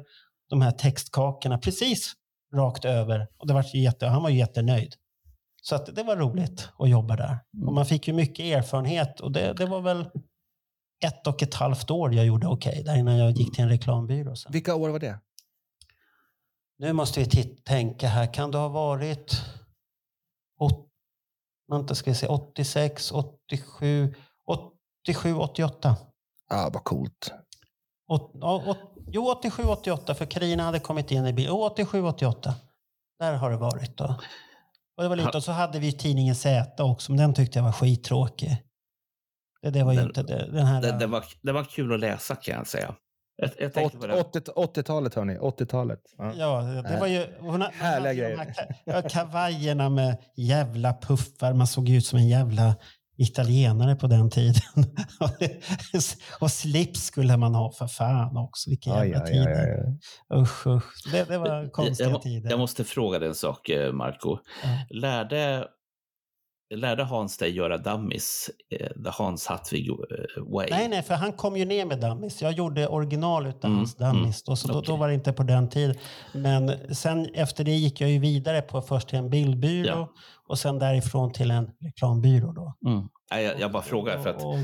de 0.50 0.62
här 0.62 0.72
textkakorna 0.72 1.58
precis 1.58 2.14
rakt 2.54 2.86
över. 2.86 3.28
Och 3.38 3.48
det 3.48 3.54
var 3.54 3.76
jätte, 3.76 4.08
han 4.08 4.24
var 4.24 4.30
ju 4.30 4.38
jättenöjd. 4.38 4.96
Så 5.62 5.76
att 5.76 5.96
det 5.96 6.04
var 6.04 6.18
roligt 6.18 6.70
att 6.80 6.90
jobba 6.90 7.16
där. 7.16 7.40
Och 7.66 7.74
man 7.74 7.86
fick 7.86 8.08
ju 8.08 8.14
mycket 8.14 8.46
erfarenhet 8.46 9.20
och 9.20 9.32
det, 9.32 9.54
det 9.54 9.66
var 9.66 9.82
väl 9.82 10.10
ett 11.06 11.28
och 11.28 11.44
ett 11.44 11.54
halvt 11.54 11.92
år 11.92 12.14
jag 12.14 12.26
gjorde 12.26 12.48
okej 12.48 12.84
där 12.84 12.96
innan 12.96 13.18
jag 13.18 13.32
gick 13.32 13.56
till 13.56 13.64
en 13.64 13.70
reklambyrå. 13.70 14.36
Sen. 14.36 14.52
Vilka 14.52 14.76
år 14.76 14.90
var 14.90 15.00
det? 15.00 15.20
Nu 16.80 16.94
måste 16.94 17.20
vi 17.20 17.44
tänka 17.66 18.08
här. 18.08 18.34
Kan 18.34 18.52
det 18.52 18.58
ha 18.58 18.68
varit 18.68 19.44
åt, 20.60 20.88
vänta, 21.68 21.96
ska 21.96 22.12
vi 22.12 22.16
se, 22.16 22.28
86, 22.28 23.12
87, 23.12 24.14
87, 25.08 25.36
88? 25.36 25.96
Ja, 26.50 26.70
vad 26.74 26.84
coolt. 26.84 27.32
Åt, 28.08 28.32
ja, 28.34 28.64
åt, 28.68 28.97
jo, 29.12 29.28
87, 29.32 29.64
88, 29.64 30.16
för 30.16 30.26
Carina 30.26 30.64
hade 30.64 30.80
kommit 30.80 31.12
in 31.12 31.26
i 31.28 31.34
bilen. 31.34 31.52
Jo, 31.54 31.64
87, 31.64 32.04
88. 32.04 32.54
Där 33.20 33.34
har 33.34 33.52
det 33.52 33.58
varit. 33.58 33.98
Då. 33.98 34.16
Och, 34.98 35.04
det 35.04 35.10
var 35.10 35.16
lite, 35.16 35.38
och 35.38 35.44
så 35.44 35.52
hade 35.52 35.80
vi 35.80 35.92
tidningen 35.92 36.36
Z 36.36 36.84
också, 36.84 37.12
men 37.12 37.18
den 37.20 37.34
tyckte 37.34 37.60
jag 37.60 37.64
var 37.64 37.72
skittråkig. 37.72 38.58
Det, 39.62 39.70
det 39.70 39.84
var 39.84 39.92
ju 39.94 40.00
Den- 40.00 40.08
inte 40.08 40.24
det, 40.24 40.52
den 40.52 40.66
här... 40.66 40.82
Det, 40.82 40.92
det, 40.92 41.08
var, 41.08 41.24
det 41.42 41.52
var 41.52 41.64
kul 41.64 41.94
att 41.94 42.00
läsa 42.00 42.36
kan 42.36 42.56
jag 42.56 42.68
säga. 42.68 42.96
Jag, 43.36 43.50
jag 43.60 43.74
tänkte 43.74 43.98
på 43.98 44.08
det. 44.08 44.22
80 44.22 44.40
80-talet 44.40 45.14
hörni, 45.16 45.38
80-talet. 45.38 46.00
Ja. 46.18 46.34
Ja, 46.36 46.62
det 46.62 46.98
var 47.00 47.08
ju... 47.08 47.28
Hon, 47.40 47.62
Härliga 47.62 48.14
de 48.14 48.20
grejer. 48.20 48.56
här 48.86 49.10
kavajerna 49.10 49.90
med 49.90 50.18
jävla 50.36 50.94
puffar. 50.94 51.54
Man 51.54 51.68
såg 51.68 51.90
ut 51.90 52.06
som 52.06 52.20
en 52.20 52.28
jävla 52.28 52.76
italienare 53.18 53.96
på 53.96 54.08
den 54.08 54.30
tiden. 54.30 54.62
och 56.40 56.52
slips 56.52 57.06
skulle 57.06 57.38
man 57.38 57.56
ha 57.56 57.72
för 57.72 57.88
fan 57.88 58.38
också. 58.38 58.70
Vilka 58.70 58.94
Aj, 58.94 59.10
jävla 59.10 59.24
aj, 59.24 59.32
tider. 59.32 59.48
aj, 59.48 59.86
aj. 60.30 60.42
Usch, 60.42 60.68
usch. 60.68 61.12
Det, 61.12 61.24
det 61.24 61.38
var 61.38 61.70
konstiga 61.70 62.10
jag, 62.10 62.16
jag, 62.16 62.22
tider. 62.22 62.50
jag 62.50 62.60
måste 62.60 62.84
fråga 62.84 63.20
dig 63.20 63.28
en 63.28 63.36
sak, 63.36 63.70
eh, 63.70 63.94
Marco. 63.94 64.38
Lärde, 64.90 65.68
lärde 66.76 67.04
Hans 67.04 67.38
dig 67.38 67.50
göra 67.52 67.78
dummies? 67.78 68.50
eh, 68.80 68.88
The 69.04 69.10
Hans 69.10 69.48
Hattvig 69.48 69.90
eh, 69.90 69.96
way? 70.54 70.68
Nej, 70.70 70.88
nej, 70.88 71.04
för 71.04 71.14
han 71.16 71.34
kom 71.34 71.58
ju 71.58 71.66
ner 71.66 71.86
med 71.86 72.00
dummies. 72.00 72.42
Jag 72.42 72.52
gjorde 72.52 72.88
original 72.88 73.48
utav 73.48 73.66
Mm, 73.66 73.78
hans 73.78 73.96
dummies. 73.96 74.44
Då, 74.44 74.56
så 74.56 74.68
då, 74.68 74.82
då 74.82 74.96
var 74.96 75.08
det 75.08 75.14
inte 75.14 75.34
på 75.34 75.44
den 75.44 75.70
tiden. 75.70 75.96
Men 76.34 76.96
sen 76.96 77.26
efter 77.34 77.64
det 77.64 77.72
gick 77.76 78.02
jag 78.02 78.10
ju 78.10 78.20
vidare 78.20 78.62
på 78.62 78.82
först 78.82 79.08
till 79.08 79.18
en 79.18 79.30
bildbyrå 79.30 79.88
Ja. 79.88 80.10
och 80.48 80.60
sen 80.60 80.80
därifrån 80.80 81.32
till 81.34 81.52
en 81.52 81.70
reklambyrå. 81.82 82.52
Då. 82.54 82.90
Mm. 82.92 83.08
Nej, 83.32 83.44
jag, 83.44 83.60
jag 83.60 83.72
bara 83.72 83.84
frågar 83.84 84.18
för 84.24 84.30
att... 84.30 84.44
Och 84.44 84.58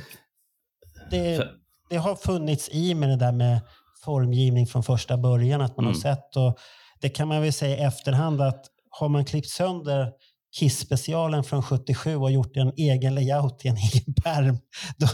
det, 1.12 1.38
För- 1.38 1.52
det 1.90 1.98
har 1.98 2.16
funnits 2.16 2.70
i 2.70 2.94
med 2.96 3.10
det 3.10 3.16
där 3.16 3.32
med 3.32 3.60
formgivning 4.06 4.68
från 4.68 4.84
första 4.84 5.18
början, 5.18 5.62
att 5.62 5.78
man 5.78 5.86
Mm. 5.86 5.94
har 5.96 6.02
sett. 6.02 6.36
Och 6.36 6.58
det 7.02 7.10
kan 7.10 7.28
man 7.28 7.42
väl 7.42 7.54
säga 7.54 7.78
i 7.78 7.82
efterhand 7.82 8.42
att 8.42 8.66
har 8.90 9.10
man 9.10 9.26
klippt 9.26 9.50
sönder 9.50 10.12
Kiss-specialen 10.60 11.44
från 11.44 11.64
77 11.64 12.16
och 12.16 12.32
gjort 12.32 12.58
en 12.58 12.74
egen 12.78 13.16
layout 13.16 13.66
i 13.66 13.68
en 13.68 13.78
egen 13.94 14.14
pärm, 14.24 14.58
då, 14.98 15.08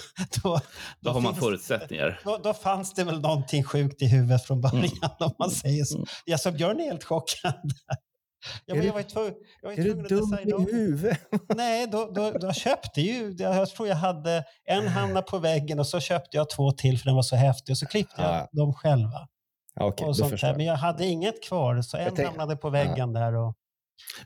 då, 0.43 0.59
Då 0.99 1.11
har 1.11 1.21
man 1.21 1.35
förutsättningar. 1.35 2.19
då, 2.23 2.37
då 2.37 2.53
fanns 2.53 2.93
det 2.93 3.03
väl 3.03 3.21
någonting 3.21 3.63
sjukt 3.63 4.01
i 4.01 4.05
huvudet 4.07 4.43
från 4.45 4.61
början, 4.61 4.77
Mm. 4.85 4.91
om 5.19 5.31
man 5.39 5.51
säger 5.51 5.83
så. 5.83 6.05
Jag 6.25 6.39
så 6.39 6.51
Björn 6.51 6.79
är 6.79 6.85
helt 6.85 7.03
chockad. 7.03 7.53
Ja, 8.65 8.75
Är 8.75 8.83
jag 8.83 8.93
var 8.93 8.99
ju 8.99 9.05
tvungen, 9.05 9.33
jag 9.61 9.69
var 9.69 9.75
ju 9.75 9.81
Är 9.91 9.93
du 9.95 10.01
dum 10.07 10.37
i 10.69 10.71
huvudet? 10.73 11.19
Nej, 11.55 11.87
då, 11.87 12.11
då, 12.15 12.31
då 12.31 12.53
köpte 12.53 13.01
ju, 13.01 13.35
jag 13.39 13.69
tror 13.69 13.87
jag 13.87 13.95
hade 13.95 14.43
en 14.65 14.87
hamna 14.87 15.21
på 15.21 15.37
väggen 15.37 15.79
och 15.79 15.87
så 15.87 15.99
köpte 15.99 16.37
jag 16.37 16.49
två 16.49 16.71
till 16.71 16.99
för 16.99 17.05
den 17.05 17.15
var 17.15 17.21
så 17.23 17.35
häftig 17.35 17.73
och 17.73 17.77
så 17.77 17.85
klippte 17.85 18.21
jag 18.21 18.31
Ja. 18.35 18.47
dem 18.51 18.73
själva. 18.73 19.27
Ja, 19.75 19.85
Okej, 19.85 20.07
och 20.07 20.17
då 20.17 20.29
sånt. 20.37 20.41
Men 20.57 20.65
jag 20.65 20.75
hade 20.75 21.05
inget 21.05 21.43
kvar 21.43 21.81
så 21.81 21.97
en 21.97 22.15
tänk- 22.15 22.27
hamnade 22.27 22.55
på 22.55 22.69
väggen 22.69 23.13
där. 23.13 23.35
Och, 23.35 23.53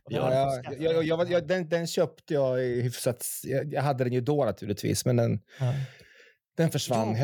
Ja, 0.10 0.34
ja, 0.34 0.62
jag, 0.80 1.04
jag, 1.06 1.32
jag, 1.32 1.48
den, 1.48 1.70
den 1.70 1.88
köpte 1.88 2.34
jag 2.34 2.58
hyfsat... 2.58 3.26
Jag, 3.72 3.82
hade 3.82 4.04
den 4.04 4.14
ju 4.14 4.22
då 4.22 4.46
naturligtvis, 4.46 5.06
men 5.06 5.16
den, 5.16 5.40
Ja. 5.60 5.74
den 6.58 6.72
försvann. 6.72 7.18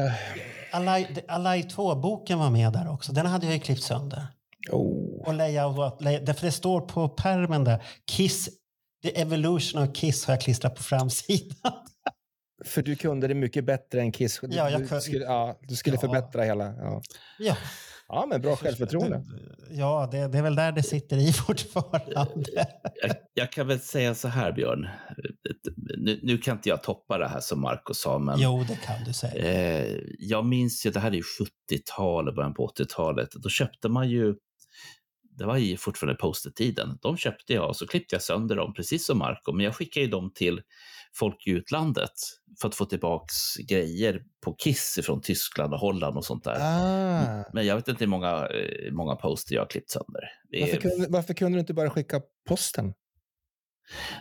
Alai, 0.71 1.07
Alai 1.27 1.61
2-boken 1.61 2.39
var 2.39 2.49
med 2.49 2.73
där 2.73 2.91
också. 2.93 3.11
Den 3.11 3.26
hade 3.26 3.45
jag 3.45 3.53
ju 3.55 3.59
klippt 3.61 3.84
sönder. 3.84 4.27
oh. 4.71 5.27
Och 5.27 5.34
layout, 5.34 5.99
därför 5.99 6.45
det 6.45 6.51
står 6.51 6.81
på 6.81 7.09
pärmen 7.09 7.63
där. 7.63 7.84
Kiss, 8.11 8.49
the 9.03 9.21
evolution 9.21 9.84
of 9.84 9.95
Kiss 9.95 10.26
har 10.26 10.34
jag 10.34 10.41
klistrat 10.41 10.76
på 10.76 10.84
framsidan. 10.84 11.73
För 12.65 12.81
du 12.81 12.95
kunde 12.95 13.27
det 13.27 13.34
mycket 13.34 13.65
bättre 13.65 14.01
än 14.01 14.11
Kiss. 14.11 14.39
Du, 14.41 14.47
Ja, 14.55 14.69
jag 14.69 14.81
du 14.81 14.88
kunde- 14.88 15.01
skulle, 15.01 15.26
ja, 15.26 15.59
du 15.61 15.76
skulle 15.76 15.95
Ja. 15.95 15.99
förbättra 16.01 16.43
hela... 16.43 16.65
Ja, 16.65 17.01
Ja, 17.39 17.55
ja 18.10 18.26
men 18.30 18.41
bra 18.41 18.56
självförtroende. 18.56 19.23
ja 19.72 20.10
det, 20.11 20.27
det 20.27 20.38
är 20.38 20.41
väl 20.41 20.56
där 20.56 20.72
det 20.72 20.84
sitter 20.84 21.18
i 21.18 21.34
fortfarande. 21.48 22.68
Jag, 23.02 23.15
jag 23.34 23.52
kan 23.52 23.68
väl 23.68 23.80
säga 23.80 24.15
så 24.15 24.27
här, 24.27 24.52
Björn. 24.52 24.88
Nu, 25.98 26.19
nu 26.23 26.38
kan 26.38 26.57
inte 26.57 26.69
jag 26.69 26.84
toppa 26.84 27.18
det 27.18 27.27
här 27.27 27.40
som 27.40 27.61
Marco 27.61 27.94
sa, 27.94 28.19
men 28.19 28.40
Jo, 28.40 28.65
det 28.68 28.76
kan 28.76 29.03
du 29.06 29.14
säga. 29.14 29.45
eh, 29.45 29.98
jag 30.19 30.45
minns 30.45 30.86
ju, 30.86 30.91
det 30.91 30.99
här 30.99 31.11
är 31.11 31.15
ju 31.15 31.23
70-talet, 31.72 32.36
början 32.36 32.53
på 32.53 32.68
80-talet. 32.68 33.30
Då 33.31 33.49
köpte 33.49 33.90
man 33.90 34.10
ju, 34.10 34.36
det 35.38 35.45
var 35.45 35.57
ju 35.57 35.77
fortfarande 35.77 36.19
postertiden, 36.19 36.98
de 37.02 37.18
köpte 37.18 37.53
jag 37.53 37.69
och 37.69 37.76
så 37.76 37.88
klippte 37.88 38.15
jag 38.15 38.22
sönder 38.22 38.56
dem, 38.56 38.73
precis 38.73 39.06
som 39.06 39.18
Marco. 39.18 39.52
Men 39.52 39.65
jag 39.65 39.76
skickade 39.76 40.06
ju 40.06 40.11
dem 40.11 40.31
till 40.36 40.61
folk 41.15 41.48
i 41.48 41.49
utlandet 41.49 42.11
för 42.61 42.68
att 42.68 42.76
få 42.76 42.86
tillbaks 42.86 43.56
grejer 43.56 44.23
på 44.45 44.53
Kiss 44.53 44.99
från 45.03 45.22
Tyskland 45.22 45.73
och 45.73 45.80
Holland 45.80 46.18
och 46.18 46.26
sånt 46.26 46.44
där. 46.44 46.57
Ah. 46.60 47.44
Men 47.53 47.65
jag 47.65 47.76
vet 47.76 47.88
inte 47.88 48.03
hur 48.03 48.10
många, 48.10 48.48
eh, 48.48 48.91
många 48.91 49.15
poster 49.15 49.56
jag 49.56 49.61
har 49.61 49.68
klippt 49.68 49.90
sönder. 49.90 50.22
Varför, 50.60 50.77
kunde, 50.77 51.07
varför 51.10 51.34
kunde 51.34 51.56
du 51.56 51.60
inte 51.60 51.73
bara 51.73 51.90
skicka 51.90 52.22
posten? 52.48 52.94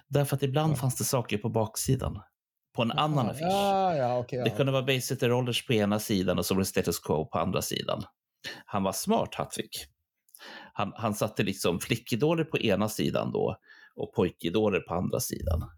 Därför 0.08 0.36
att 0.36 0.42
ibland 0.42 0.78
fanns 0.78 0.96
det 0.96 1.04
saker 1.04 1.38
på 1.38 1.48
baksidan. 1.48 2.22
På 2.76 2.82
en 2.82 2.92
annan 2.92 3.30
affisch. 3.30 3.42
Ja, 3.42 3.96
ja, 3.96 4.18
okej. 4.18 4.38
Det 4.44 4.50
ja. 4.50 4.56
kunde 4.56 4.72
vara 4.72 4.82
Basic 4.82 5.22
Rollers 5.22 5.66
på 5.66 5.72
ena 5.72 5.98
sidan 5.98 6.38
och 6.38 6.46
så 6.46 6.54
var 6.54 6.60
det 6.60 6.66
Status 6.66 6.98
Quo 6.98 7.26
på 7.26 7.38
andra 7.38 7.62
sidan. 7.62 8.02
Han 8.66 8.82
var 8.82 8.92
smart, 8.92 9.34
Hattvik. 9.34 9.86
Han, 10.72 10.92
han 10.96 11.14
satte 11.14 11.42
liksom 11.42 11.80
flickidoler 11.80 12.44
på 12.44 12.58
ena 12.58 12.88
sidan 12.88 13.32
då 13.32 13.56
och 13.96 14.12
pojkidoler 14.14 14.80
på 14.80 14.94
andra 14.94 15.20
sidan. 15.20 15.70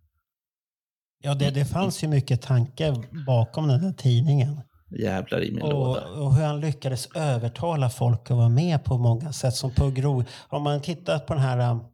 Ja, 1.23 1.35
det, 1.35 1.51
det 1.51 1.65
fanns 1.65 2.05
ju 2.05 2.09
mycket 2.09 2.43
tanke 2.43 2.95
bakom 3.27 3.69
den 3.69 3.83
där 3.83 3.93
tidningen. 3.93 4.61
Jävlar 4.99 5.45
i 5.45 5.53
min 5.53 5.63
Och, 5.63 5.71
låda. 5.73 6.09
och 6.09 6.35
hur 6.35 6.45
han 6.45 6.61
lyckades 6.61 7.07
övertala 7.15 7.91
folk 7.91 8.31
att 8.31 8.37
vara 8.37 8.49
med 8.49 8.85
på 8.85 8.99
många 8.99 9.33
sätt. 9.33 9.55
Som 9.55 9.71
Ro. 9.77 10.25
Om 10.49 10.63
man 10.63 10.83
tittar 10.83 11.19
på 11.19 11.35
den 11.35 11.43
här 11.43 11.71
um, 11.71 11.85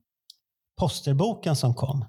posterboken 0.81 1.57
som 1.57 1.75
kom. 1.75 2.05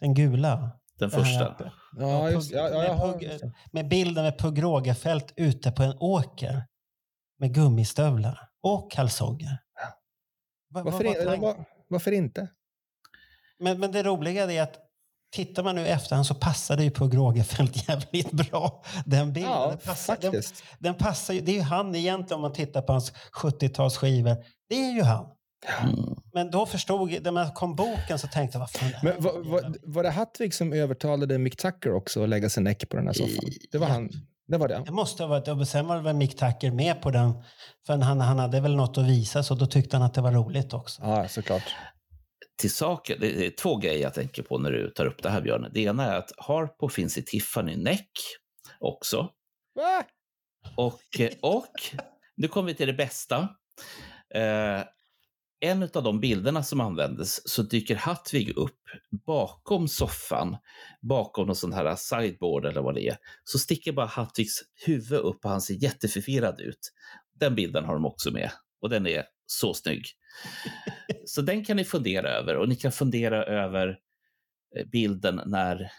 Den 0.00 0.14
gula. 0.14 0.56
Den 0.56 0.70
Den 0.98 1.10
första. 1.10 1.72
Ja, 1.98 2.30
just, 2.30 2.52
ja, 2.52 2.68
ja, 2.68 3.06
med, 3.06 3.20
Pugh, 3.20 3.52
med 3.72 3.88
bilden 3.88 4.24
med 4.24 4.38
Pugh 4.38 4.60
Rogefeldt 4.62 5.32
ute 5.36 5.72
på 5.72 5.82
en 5.82 5.96
åker. 6.00 6.66
Med 7.38 7.54
gummistövlar 7.54 8.38
och 8.62 8.92
kalsonger. 8.92 9.58
Va- 10.74 10.82
varför, 10.84 11.26
var 11.26 11.36
var, 11.36 11.64
varför 11.88 12.12
inte? 12.12 12.48
Men, 13.58 13.80
men 13.80 13.92
det 13.92 14.02
roliga 14.02 14.50
är 14.52 14.62
att 14.62 14.78
tittar 15.32 15.62
man 15.62 15.74
nu 15.74 15.86
efterhand 15.86 16.26
så 16.26 16.34
passar 16.34 16.76
det 16.76 16.84
ju 16.84 16.90
på 16.90 17.08
Rogefeldt 17.08 17.88
jävligt 17.88 18.30
bra. 18.32 18.82
Den 19.04 19.32
bilden. 19.32 19.52
Ja, 19.52 19.68
den 19.68 19.78
passar, 19.78 20.16
den, 20.20 20.42
den 20.78 20.94
passar 20.94 21.34
ju, 21.34 21.40
det 21.40 21.52
är 21.52 21.56
ju 21.56 21.62
han 21.62 21.94
egentligen 21.94 22.34
om 22.36 22.40
man 22.42 22.52
tittar 22.52 22.82
på 22.82 22.92
hans 22.92 23.12
70-talsskivor. 23.42 24.36
Det 24.68 24.74
är 24.74 24.92
ju 24.92 25.02
han. 25.02 25.26
Mm. 25.82 25.94
Men 26.32 26.50
då 26.50 26.66
förstod 26.66 27.12
jag, 27.12 27.22
när 27.24 27.30
man 27.30 27.52
kom 27.52 27.74
boken 27.76 28.18
så 28.18 28.26
tänkte 28.26 28.56
jag, 28.56 28.60
vad 28.60 28.70
fan 28.70 28.90
det 28.90 28.98
Men 29.02 29.22
var, 29.22 29.50
var, 29.50 29.74
var 29.82 30.02
det 30.02 30.10
Hattvik 30.10 30.54
som 30.54 30.72
övertalade 30.72 31.38
Mick 31.38 31.56
Tucker 31.56 31.94
också 31.94 32.22
att 32.22 32.28
lägga 32.28 32.50
sin 32.50 32.64
näck 32.64 32.88
på 32.88 32.96
den 32.96 33.06
här 33.06 33.12
soffan? 33.14 33.44
Det 33.72 33.78
var 33.78 33.86
Ja. 33.86 33.92
han. 33.92 34.10
Det 34.48 34.58
var 34.58 34.68
det. 34.68 34.82
Det 34.86 34.92
måste 34.92 35.22
ha 35.22 35.28
varit, 35.28 35.48
och 35.48 35.68
sen 35.68 35.86
var 35.86 35.96
det 35.96 36.02
väl 36.02 36.16
Mick 36.16 36.38
Tucker 36.38 36.70
med 36.70 37.02
på 37.02 37.10
den. 37.10 37.32
För 37.86 37.98
han, 37.98 38.20
han 38.20 38.38
hade 38.38 38.60
väl 38.60 38.76
något 38.76 38.98
att 38.98 39.04
visa 39.04 39.42
så 39.42 39.54
då 39.54 39.66
tyckte 39.66 39.96
han 39.96 40.06
att 40.06 40.14
det 40.14 40.20
var 40.20 40.32
roligt 40.32 40.72
också. 40.72 41.02
Ja, 41.04 41.28
såklart. 41.28 41.62
Till 42.56 42.72
saken, 42.72 43.16
det 43.20 43.46
är 43.46 43.50
två 43.50 43.76
grejer 43.76 44.02
jag 44.02 44.14
tänker 44.14 44.42
på 44.42 44.58
när 44.58 44.70
du 44.70 44.90
tar 44.90 45.06
upp 45.06 45.22
det 45.22 45.30
här 45.30 45.40
Björn. 45.40 45.70
Det 45.74 45.80
ena 45.80 46.04
är 46.04 46.16
att 46.16 46.32
Harpo 46.36 46.88
finns 46.88 47.18
i 47.18 47.22
Tiffany 47.22 47.76
Neck 47.76 48.10
också. 48.80 49.30
Va? 49.74 50.04
Och, 50.76 51.00
och 51.40 51.72
nu 52.36 52.48
kommer 52.48 52.68
vi 52.68 52.74
till 52.74 52.86
det 52.86 52.92
bästa. 52.92 53.48
Eh, 54.34 54.84
en 55.60 55.82
av 55.82 56.02
de 56.02 56.20
bilderna 56.20 56.62
som 56.62 56.80
användes 56.80 57.48
så 57.48 57.62
dyker 57.62 57.96
Hattvig 57.96 58.56
upp 58.56 58.80
bakom 59.26 59.88
soffan, 59.88 60.56
bakom 61.02 61.46
någon 61.46 61.56
sån 61.56 61.72
här 61.72 61.96
sideboard 61.96 62.64
eller 62.64 62.80
vad 62.80 62.94
det 62.94 63.08
är. 63.08 63.16
Så 63.44 63.58
sticker 63.58 63.92
bara 63.92 64.06
Hattvigs 64.06 64.62
huvud 64.86 65.20
upp 65.20 65.44
och 65.44 65.50
han 65.50 65.60
ser 65.60 65.74
jätteförvirrad 65.74 66.60
ut. 66.60 66.92
Den 67.40 67.54
bilden 67.54 67.84
har 67.84 67.94
de 67.94 68.06
också 68.06 68.30
med 68.30 68.50
och 68.80 68.88
den 68.88 69.06
är 69.06 69.24
så 69.46 69.74
snygg. 69.74 70.04
Så 71.26 71.42
den 71.42 71.64
kan 71.64 71.76
ni 71.76 71.84
fundera 71.84 72.28
över 72.28 72.56
och 72.56 72.68
ni 72.68 72.76
kan 72.76 72.92
fundera 72.92 73.44
över 73.44 73.98
eh, 74.76 74.86
bilden 74.86 75.40
när 75.46 75.90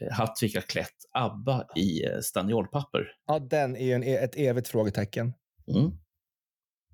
eh, 0.00 0.12
Hattvig 0.12 0.54
har 0.54 0.62
klätt 0.62 0.96
ABBA 1.12 1.64
i 1.76 2.04
eh, 2.04 2.20
staniolpapper. 2.22 3.08
Ja, 3.26 3.38
den 3.38 3.76
är 3.76 3.84
ju 3.84 3.92
en, 3.92 4.02
ett 4.02 4.36
evigt 4.36 4.68
frågetecken. 4.68 5.32
Mm. 5.68 5.90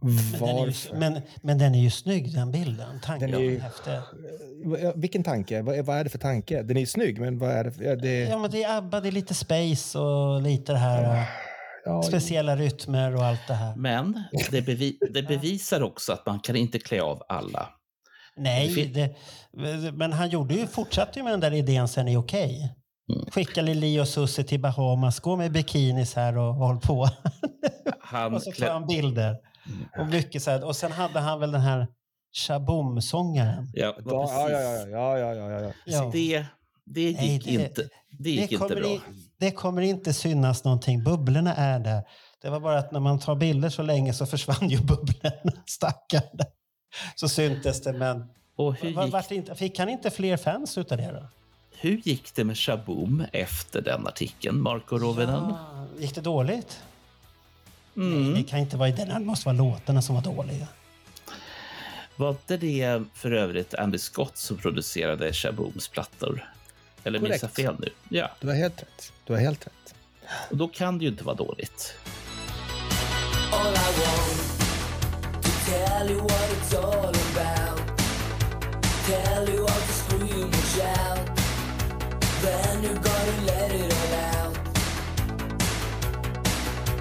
Men 0.01 0.41
den, 0.41 0.49
är 0.49 0.61
ju, 0.61 0.66
Varför? 0.66 0.97
men, 0.97 1.20
men 1.43 1.59
den 1.59 1.75
är 1.75 1.83
ju 1.83 1.91
snygg 1.91 2.35
den 2.35 2.53
bilden. 2.53 3.01
Tanken 3.03 3.31
Den 3.31 3.41
ju-. 3.41 3.62
Ja, 4.81 4.93
Vilken 4.97 5.23
tanke? 5.23 5.62
Vad 5.62 5.77
är, 5.77 5.83
vad 5.83 5.97
är 5.97 6.05
det 6.05 6.11
för 6.11 6.19
tanke? 6.19 6.62
Den 6.62 6.77
är 6.77 6.81
ju 6.81 6.87
snygg, 6.87 7.20
men 7.20 7.39
vad 7.39 7.51
är 7.51 7.65
det? 7.65 7.73
För, 7.73 7.85
ja, 7.85 7.97
det 7.97 8.20
Ja, 8.20 8.39
men 8.39 8.51
det 8.51 8.62
är 8.62 8.79
ABBA, 8.79 9.01
det 9.01 9.09
är 9.09 9.12
lite 9.12 9.35
space 9.35 9.99
och 9.99 10.43
lite 10.43 10.73
det 10.73 10.79
här 10.79 11.29
ja, 11.85 12.03
speciella 12.03 12.57
rytmer 12.57 13.17
och 13.17 13.25
allt 13.25 13.47
det 13.47 13.55
här. 13.55 13.77
Men 13.77 14.23
det, 14.51 14.63
bevi 14.63 14.99
det 15.11 15.23
bevisar 15.23 15.83
också 15.83 16.13
att 16.13 16.27
man 16.27 16.41
kan 16.41 16.57
inte 16.57 16.79
klä 16.79 17.03
av 17.03 17.23
alla. 17.29 17.69
Nej, 18.37 18.87
det, 18.95 19.17
men 19.93 20.13
han 20.13 20.29
gjorde 20.29 20.55
ju, 20.55 20.67
fortsatte 20.67 21.19
ju 21.19 21.23
med 21.23 21.33
den 21.33 21.41
där 21.41 21.53
idén 21.53 21.89
sen 21.89 22.09
i 22.09 22.17
Okej. 22.17 22.75
Mm. 23.13 23.27
Skicka 23.31 23.63
Lili 23.63 24.01
och 24.01 24.09
Susie 24.09 24.45
till 24.45 24.61
Bahamas, 24.61 25.21
gå 25.21 25.37
med 25.37 25.53
bikinis 25.53 26.15
här 26.15 26.39
och 26.39 26.55
håll 26.55 26.81
på. 26.81 27.09
Han 28.01 28.35
och 28.35 28.43
så 28.43 28.53
tar 28.53 28.71
han 28.71 28.87
bilder. 28.87 29.37
Och, 29.99 30.07
mycket 30.07 30.43
så 30.43 30.51
här, 30.51 30.65
och 30.65 30.77
sen 30.77 30.93
hade 30.93 31.21
han 31.21 31.41
väl 31.41 31.53
den 31.53 31.61
här 31.61 31.87
Shaboom-sångaren. 32.33 33.71
ja, 33.73 33.95
ja, 33.97 34.03
ja, 34.05 34.49
precis. 34.49 34.93
ja, 34.93 35.19
ja, 35.19 35.35
ja, 35.35 35.51
ja, 35.51 35.61
ja. 35.61 35.73
Ja. 35.85 36.11
Det, 36.13 36.47
det 36.90 37.01
gick 37.01 37.16
Nej, 37.19 37.39
det- 37.44 37.51
inte, 37.65 37.89
det 38.10 38.31
gick 38.31 38.40
inte 38.52 38.56
kommer 38.56 38.77
bra. 38.81 38.89
i- 38.89 39.01
det 39.39 39.51
kommer 39.51 39.82
inte 39.82 40.12
synas 40.15 40.65
någonting. 40.65 41.05
Bubblorna 41.05 41.55
är 41.55 41.78
där. 41.81 42.02
Det 42.43 42.51
var 42.51 42.60
bara 42.60 42.78
att 42.78 42.93
när 42.93 43.01
man 43.01 43.19
tar 43.19 43.35
bilder 43.35 43.69
så 43.70 43.82
länge 43.82 44.12
så 44.15 44.27
försvann 44.32 44.69
ju 44.70 44.78
bubblorna. 44.81 45.52
Stackarn. 45.66 46.39
Så 47.15 47.28
syntes 47.28 47.82
det, 47.82 47.93
men... 47.93 48.24
Och 48.56 48.74
hur 48.74 48.94
var, 48.94 49.05
gick- 49.05 49.12
vart 49.12 49.31
inte, 49.31 49.55
fick 49.55 49.78
han 49.78 49.89
inte 49.89 50.10
fler 50.10 50.36
fans 50.36 50.78
utav 50.78 50.98
det 50.98 51.12
då? 51.12 51.27
Hur 51.81 51.97
gick 52.05 52.35
det 52.35 52.44
med 52.44 52.59
Shaboom 52.59 53.24
efter 53.32 53.81
den 53.82 54.06
artikeln, 54.06 54.60
Marco 54.62 54.98
Rovinen? 54.98 55.35
Ah, 55.35 55.86
gick 55.98 56.15
det 56.15 56.20
dåligt? 56.20 56.81
Mm. 57.97 58.32
Nej, 58.32 58.43
det 58.43 58.48
kan 58.48 58.59
inte 58.59 58.77
vara 58.77 58.89
i 58.89 58.93
den. 58.93 59.09
Det 59.09 59.20
måste 59.20 59.47
vara 59.48 59.56
låtarna 59.56 60.02
som 60.02 60.15
var 60.15 60.23
dåliga. 60.23 60.69
Var 62.16 62.31
inte 62.31 62.56
det 62.56 63.02
för 63.15 63.31
övrigt 63.32 63.74
Andy 63.74 63.98
Scott 63.98 64.36
som 64.36 64.56
producerade 64.56 65.32
Shabooms 65.32 65.89
plattor? 65.89 66.48
Eller 67.05 67.19
Korrekt. 67.20 67.55
fel 67.57 67.77
nu? 67.79 67.89
Ja, 68.09 68.31
Du 68.41 68.47
har 68.47 68.55
helt 68.55 68.83
rätt. 68.83 69.12
Du 69.25 69.33
har 69.33 69.41
helt 69.41 69.66
rätt. 69.66 69.95
och 70.51 70.57
då 70.57 70.69
kan 70.69 70.99
det 70.99 71.05
ju 71.05 71.11
inte 71.11 71.25
vara 71.25 71.37
dåligt. 71.37 71.95
All 73.53 73.73
I 73.73 73.91
want 74.01 74.41
to 75.43 75.51
tell 75.66 76.11
you 76.11 76.20
what 76.20 76.51
it's 76.53 76.75
all 76.77 77.09
about. 77.09 77.81
Tell 79.07 79.49
you 79.55 79.61
all 79.62 79.81
to 79.81 79.93
scream 79.93 80.45
and 80.45 80.55
shout. 80.55 81.27
Then 82.43 82.85
you 82.85 82.95
gotta 82.95 83.43
let 83.47 83.73
it 83.75 83.93
all 83.93 84.15
out. 84.15 84.59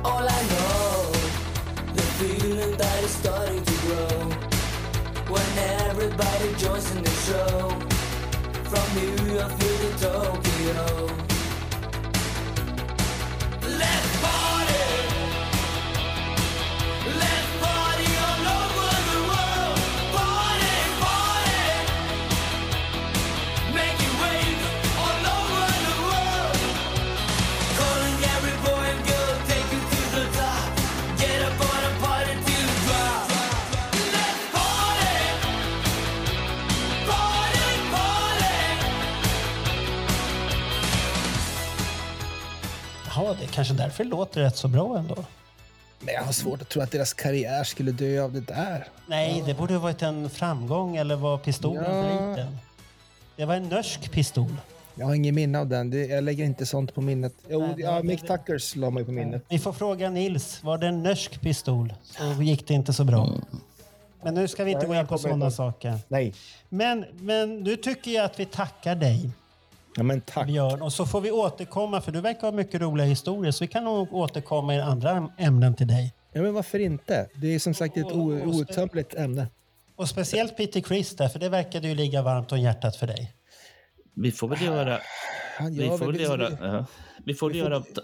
All 0.04 0.24
I 0.28 0.42
know, 0.50 1.12
the 1.96 2.02
feeling 2.02 2.78
that 2.78 3.04
is 3.04 3.12
starting 3.12 3.64
to 3.66 3.74
grow. 3.88 4.30
When 5.30 5.58
everybody 5.90 6.54
joins 6.64 6.96
in 6.96 7.04
the 7.04 7.10
show. 7.12 7.87
From 8.70 8.96
New 8.96 9.34
York 9.34 9.52
through 9.54 9.78
to 9.78 9.90
Tokyo. 9.98 11.08
Let's 13.80 14.22
party! 14.22 15.07
Det 43.34 43.44
är 43.44 43.48
kanske 43.48 43.74
därför 43.74 44.04
det 44.04 44.10
låter 44.10 44.42
rätt 44.42 44.58
så 44.58 44.68
bra 44.68 44.98
ändå. 44.98 45.16
Men 46.00 46.14
jag 46.14 46.24
har 46.24 46.32
svårt 46.32 46.62
att 46.62 46.70
tro 46.70 46.82
att 46.82 46.92
deras 46.92 47.14
karriär 47.14 47.64
skulle 47.64 47.92
dö 47.92 48.24
av 48.24 48.34
det 48.34 48.40
där. 48.40 48.88
Nej, 49.08 49.44
det 49.46 49.54
borde 49.54 49.74
ha 49.74 49.82
varit 49.82 50.02
en 50.02 50.30
framgång 50.30 50.96
eller 50.96 51.16
var 51.16 51.38
pistolen 51.38 51.84
Ja. 51.84 51.90
för 52.04 52.30
liten? 52.36 52.58
Det 53.36 53.46
var 53.46 53.56
en 53.56 53.70
norsk 53.70 54.12
pistol. 54.12 54.56
Jag 54.96 55.06
har 55.06 55.14
ingen 55.16 55.36
minne 55.36 55.60
av 55.60 55.68
den. 55.68 56.10
Jag 56.10 56.24
lägger 56.24 56.46
inte 56.46 56.66
sånt 56.66 56.94
på 56.96 57.02
minnet. 57.02 57.34
Jo, 57.50 57.60
Nej, 57.60 57.76
ja, 57.78 58.04
Mick 58.04 58.28
Tuckers 58.28 58.76
la 58.76 58.90
mig 58.90 59.06
på 59.06 59.12
minnet. 59.12 59.44
Vi 59.50 59.60
får 59.60 59.74
fråga 59.74 60.10
Nils, 60.10 60.64
var 60.64 60.78
det 60.78 60.88
en 60.88 61.04
norsk 61.04 61.42
pistol 61.42 61.94
så 62.04 62.44
gick 62.44 62.68
det 62.68 62.74
inte 62.74 62.94
så 62.94 63.04
bra. 63.04 63.30
Men 64.24 64.34
nu 64.34 64.48
ska 64.48 64.64
vi 64.64 64.72
inte 64.72 64.88
Nej, 64.88 64.96
gå 64.96 65.02
in 65.02 65.08
på 65.08 65.18
sådana 65.18 65.52
saker. 65.52 66.00
Nej. 66.08 66.34
Men, 66.70 67.06
men 67.14 67.60
nu 67.60 67.76
tycker 67.76 68.12
jag 68.12 68.26
att 68.26 68.40
vi 68.40 68.46
tackar 68.46 68.96
dig, 68.96 69.30
Ja, 69.98 70.04
men 70.04 70.22
tack. 70.22 70.48
Björn. 70.48 70.82
Och 70.82 70.94
så 70.94 71.06
får 71.06 71.22
vi 71.22 71.32
återkomma, 71.32 72.02
för 72.02 72.12
du 72.12 72.22
verkar 72.22 72.42
ha 72.42 72.52
mycket 72.52 72.82
roliga 72.82 73.06
historier, 73.08 73.52
så 73.52 73.64
vi 73.64 73.68
kan 73.68 73.84
nog 73.84 74.14
återkomma 74.14 74.76
i 74.76 74.80
andra 74.82 75.30
ämnen 75.38 75.76
till 75.76 75.88
dig. 75.88 76.14
Ja, 76.32 76.42
men 76.42 76.54
varför 76.54 76.80
inte? 76.80 77.30
Det 77.36 77.48
är 77.48 77.60
som 77.60 77.74
sagt 77.74 77.98
ett 77.98 78.12
outtömligt 78.12 79.14
ämne. 79.14 79.48
Och 79.96 80.10
speciellt 80.10 80.58
Peter 80.58 80.82
Chris 80.82 81.16
där, 81.16 81.28
för 81.30 81.40
det 81.40 81.50
verkade 81.50 81.88
ju 81.88 81.96
ligga 81.96 82.22
varmt 82.22 82.52
om 82.52 82.60
hjärtat 82.60 82.96
för 82.96 83.08
dig. 83.08 83.34
Vi 84.16 84.32
får 84.32 84.48
väl 84.48 84.62
göra... 84.62 85.00
Han 85.58 85.74
Vi 85.74 85.88
får 85.88 86.12
väl 86.12 86.20
göra... 86.22 86.52
ja. 86.62 86.86
Vi 87.26 87.34
får 87.34 87.56
göra... 87.56 87.80
t- 87.80 87.86
t- 87.96 88.02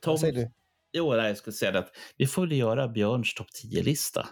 Tom, 0.00 0.12
Vad 0.12 0.20
säger 0.20 0.32
du? 0.32 0.50
Jo, 0.92 1.12
nej, 1.12 1.26
jag 1.28 1.36
skulle 1.36 1.54
säga 1.54 1.78
att 1.78 1.88
vi 2.16 2.26
får 2.26 2.42
väl 2.42 2.52
göra 2.52 2.88
Björns 2.88 3.34
topp 3.34 3.46
10-lista. 3.64 4.28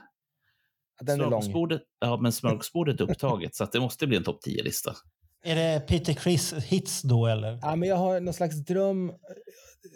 Den 1.01 1.21
är 1.21 1.31
lång. 1.31 1.79
Ja, 2.01 2.17
men 2.17 2.33
smörgåsbordet 2.33 3.01
är 3.01 3.11
upptaget 3.11 3.55
så 3.55 3.65
det 3.65 3.81
måste 3.81 4.07
bli 4.07 4.17
en 4.17 4.25
topp 4.25 4.41
10-lista. 4.47 4.95
Är 5.45 5.55
det 5.57 5.81
Peter 5.87 6.13
Chris 6.15 6.53
hits 6.53 7.03
då 7.03 7.27
eller? 7.27 7.59
Ja, 7.63 7.77
men 7.77 7.89
jag 7.89 7.97
har 7.97 8.21
någon 8.21 8.35
slags 8.35 8.57
dröm 8.57 9.11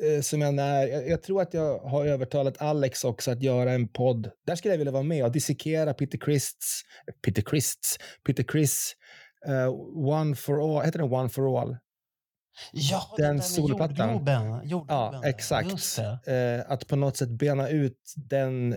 eh, 0.02 0.20
som 0.23 0.40
jag 0.40 0.55
när. 0.55 0.86
Jag, 0.86 1.09
jag 1.09 1.23
tror 1.23 1.43
att 1.43 1.55
jag 1.55 1.78
har 1.78 2.06
övertalat 2.06 2.62
Alex 2.62 3.05
också 3.05 3.31
att 3.31 3.43
göra 3.43 3.73
en 3.73 3.89
podd. 3.89 4.31
Där 4.47 4.56
skulle 4.56 4.74
jag 4.74 4.78
vilja 4.78 4.93
vara 4.93 5.02
med 5.02 5.24
och 5.24 5.32
dissekera 5.32 5.94
Peter 5.94 6.18
Christs, 6.18 6.82
Peter 7.27 7.43
Christs, 7.43 7.98
Peter 8.27 8.44
Chris 8.52 8.93
eh, 9.47 9.68
One 10.09 10.35
for 10.35 10.78
All, 10.78 10.85
heter 10.85 10.98
den 10.98 11.12
One 11.12 11.28
for 11.28 11.60
All? 11.60 11.77
Ja, 12.73 13.14
Den 13.16 13.27
där 13.27 13.35
med 13.35 13.44
soloplattan. 13.44 14.09
Jordgloben. 14.12 14.47
Ja, 14.47 14.60
Jordgloben. 14.64 15.24
exakt. 15.24 15.98
Eh, 15.98 16.70
att 16.73 16.86
på 16.86 16.97
något 16.97 17.16
sätt 17.16 17.31
bena 17.31 17.68
ut 17.68 18.14
den 18.16 18.77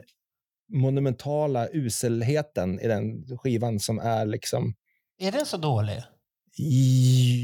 monumentala 0.73 1.67
uselheten 1.67 2.79
i 2.79 2.87
den 2.87 3.37
skivan 3.37 3.79
som 3.79 3.99
är 3.99 4.25
liksom, 4.25 4.73
Är 5.19 5.31
den 5.31 5.45
så 5.45 5.57
dålig? 5.57 6.03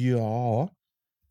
Ja, 0.10 0.70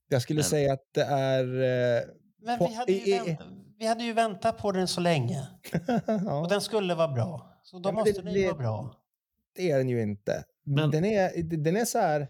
jag 0.09 0.23
skulle 0.23 0.39
Men- 0.39 0.45
säga 0.45 0.73
att 0.73 0.85
det 0.95 1.03
är... 1.05 1.45
Eh, 1.45 2.03
Men 2.43 2.59
vi 2.59 2.75
hade, 2.75 2.93
ju 2.93 2.99
i- 2.99 3.19
väntat, 3.27 3.47
vi 3.79 3.87
hade 3.87 4.05
ju 4.05 4.13
väntat 4.13 4.59
på 4.59 4.73
den 4.73 4.89
så 4.89 5.01
länge. 5.01 5.49
ja. 6.07 6.41
Och 6.41 6.49
den 6.49 6.61
skulle 6.61 6.95
vara 6.95 7.09
bra. 7.09 7.61
Så 7.63 7.79
då 7.79 7.89
Ja, 7.89 7.93
måste 7.93 8.13
det- 8.13 8.23
den 8.23 8.35
ju 8.35 8.41
det- 8.41 8.47
vara 8.47 8.59
bra. 8.59 8.95
Det 9.57 9.71
är 9.71 9.79
den 9.79 9.89
ju 9.89 10.03
inte. 10.03 10.45
Men- 10.65 10.91
Den, 10.91 11.05
är, 11.05 11.43
den 11.43 11.77
är 11.77 11.85
så 11.85 11.99
här... 11.99 12.29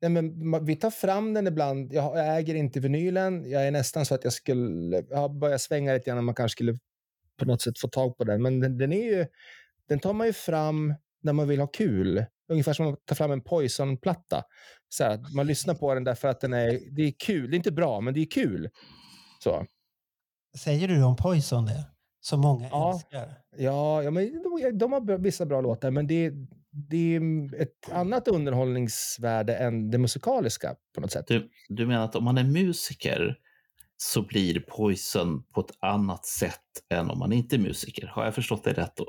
Nej, 0.00 0.10
men 0.10 0.64
vi 0.64 0.76
tar 0.76 0.90
fram 0.90 1.34
den 1.34 1.46
ibland. 1.46 1.92
Jag, 1.92 2.18
jag 2.18 2.36
äger 2.38 2.54
inte 2.54 2.80
vinylen. 2.80 3.50
Jag 3.50 3.66
är 3.66 3.70
nästan 3.70 4.06
så 4.06 4.14
att 4.14 4.24
jag 4.24 4.32
skulle... 4.32 5.04
Jag 5.10 5.16
har 5.18 5.28
börjat 5.28 5.60
svänga 5.60 5.92
lite 5.92 6.10
grann 6.10 6.18
om 6.18 6.24
man 6.26 6.34
kanske 6.34 6.52
skulle 6.56 6.78
på 7.38 7.44
något 7.44 7.62
sätt 7.62 7.78
få 7.78 7.88
tag 7.88 8.16
på 8.16 8.24
den. 8.24 8.42
Men 8.42 8.60
den, 8.60 8.78
den 8.78 8.92
är 8.92 9.02
ju... 9.04 9.26
Den 9.88 9.98
tar 9.98 10.12
man 10.12 10.26
ju 10.26 10.32
fram 10.32 10.94
när 11.22 11.32
man 11.32 11.48
vill 11.48 11.60
ha 11.60 11.66
kul. 11.66 12.24
Ungefär 12.48 12.72
som 12.72 12.86
att 12.92 13.06
ta 13.06 13.14
fram 13.14 13.30
en 13.30 13.40
Poison-platta. 13.40 14.42
Så 14.88 15.04
här, 15.04 15.34
man 15.36 15.46
lyssnar 15.46 15.74
på 15.74 15.94
den 15.94 16.04
därför 16.04 16.28
att 16.28 16.40
den 16.40 16.52
är, 16.52 16.96
det 16.96 17.02
är 17.02 17.12
kul. 17.18 17.50
Det 17.50 17.54
är 17.54 17.56
inte 17.56 17.72
bra, 17.72 18.00
men 18.00 18.14
det 18.14 18.20
är 18.20 18.30
kul. 18.30 18.68
Så. 19.44 19.66
Säger 20.58 20.88
du 20.88 21.02
om 21.02 21.16
Poison 21.16 21.64
det? 21.66 21.86
Som 22.20 22.40
många 22.40 22.68
Ja. 22.70 22.92
älskar. 22.94 23.34
Ja, 23.56 24.02
ja 24.02 24.10
men 24.10 24.42
de, 24.42 24.78
de 24.78 24.92
har 24.92 25.18
vissa 25.18 25.46
bra 25.46 25.60
låtar, 25.60 25.90
men 25.90 26.06
det, 26.06 26.32
det 26.70 27.16
är 27.16 27.54
ett 27.62 27.92
annat 27.92 28.28
underhållningsvärde 28.28 29.56
än 29.56 29.90
det 29.90 29.98
musikaliska 29.98 30.74
på 30.94 31.00
något 31.00 31.12
sätt. 31.12 31.26
Du, 31.28 31.50
du 31.68 31.86
menar 31.86 32.04
att 32.04 32.16
om 32.16 32.24
man 32.24 32.38
är 32.38 32.44
musiker 32.44 33.36
så 33.96 34.22
blir 34.22 34.60
Poison 34.60 35.42
på 35.54 35.60
ett 35.60 35.70
annat 35.80 36.26
sätt 36.26 36.60
än 36.94 37.10
om 37.10 37.18
man 37.18 37.32
inte 37.32 37.56
är 37.56 37.60
musiker? 37.60 38.06
Har 38.06 38.24
jag 38.24 38.34
förstått 38.34 38.64
det 38.64 38.72
rätt 38.72 38.96
då? 38.96 39.06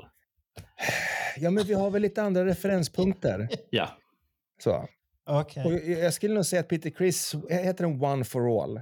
Ja, 1.36 1.50
men 1.50 1.64
vi 1.64 1.74
har 1.74 1.90
väl 1.90 2.02
lite 2.02 2.22
andra 2.22 2.44
referenspunkter. 2.46 3.48
Ja. 3.70 3.88
Så. 4.62 4.88
Okej. 5.26 5.64
Och 5.64 5.72
jag 6.02 6.14
skulle 6.14 6.34
nog 6.34 6.46
säga 6.46 6.60
att 6.60 6.68
Peter 6.68 6.90
Chris, 6.90 7.34
heter 7.50 7.84
den 7.84 8.02
One 8.02 8.24
for 8.24 8.62
All? 8.62 8.80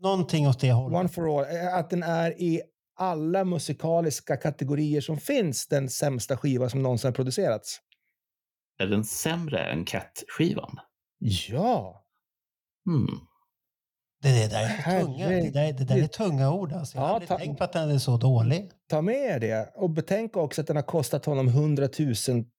Någonting 0.00 0.48
åt 0.48 0.60
det 0.60 0.72
hållet. 0.72 0.98
One 0.98 1.08
for 1.08 1.38
All, 1.38 1.56
eh, 1.56 1.74
att 1.74 1.90
den 1.90 2.02
är 2.02 2.42
i 2.42 2.62
alla 2.98 3.44
musikaliska 3.44 4.36
kategorier 4.36 5.00
som 5.00 5.18
finns 5.18 5.66
den 5.68 5.88
sämsta 5.90 6.36
skiva 6.36 6.68
som 6.68 6.82
någonsin 6.82 7.08
har 7.08 7.12
producerats. 7.12 7.80
Är 8.78 8.86
den 8.86 9.04
sämre 9.04 9.64
än 9.64 9.84
Cat-skivan? 9.84 10.80
Ja! 11.18 12.04
Hmm. 12.84 13.06
Det, 14.26 14.48
där 14.50 14.62
är 14.64 15.00
tunga, 15.00 15.28
det, 15.28 15.50
där, 15.50 15.72
det 15.72 15.84
där 15.84 15.96
är 16.02 16.06
tunga 16.06 16.52
ord. 16.52 16.72
Alltså. 16.72 16.98
Jag 16.98 17.04
Ja, 17.04 17.08
aldrig 17.08 17.28
ta- 17.28 17.38
tänkt 17.38 17.58
på 17.58 17.64
att 17.64 17.72
den 17.72 17.90
är 17.90 17.98
så 17.98 18.16
dålig. 18.16 18.70
Ta 18.90 19.02
med 19.02 19.16
er 19.16 19.40
det. 19.40 19.72
Och 19.74 19.90
betänk 19.90 20.36
också 20.36 20.60
att 20.60 20.66
den 20.66 20.76
har 20.76 20.82
kostat 20.82 21.24
honom 21.24 21.48
hundratusentals 21.48 22.50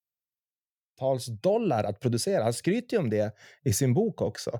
dollar 1.41 1.83
att 1.83 1.99
producera. 1.99 2.43
Han 2.43 2.53
skryter 2.53 2.97
ju 2.97 3.03
om 3.03 3.09
det 3.09 3.35
i 3.65 3.73
sin 3.73 3.93
bok 3.93 4.21
också. 4.21 4.59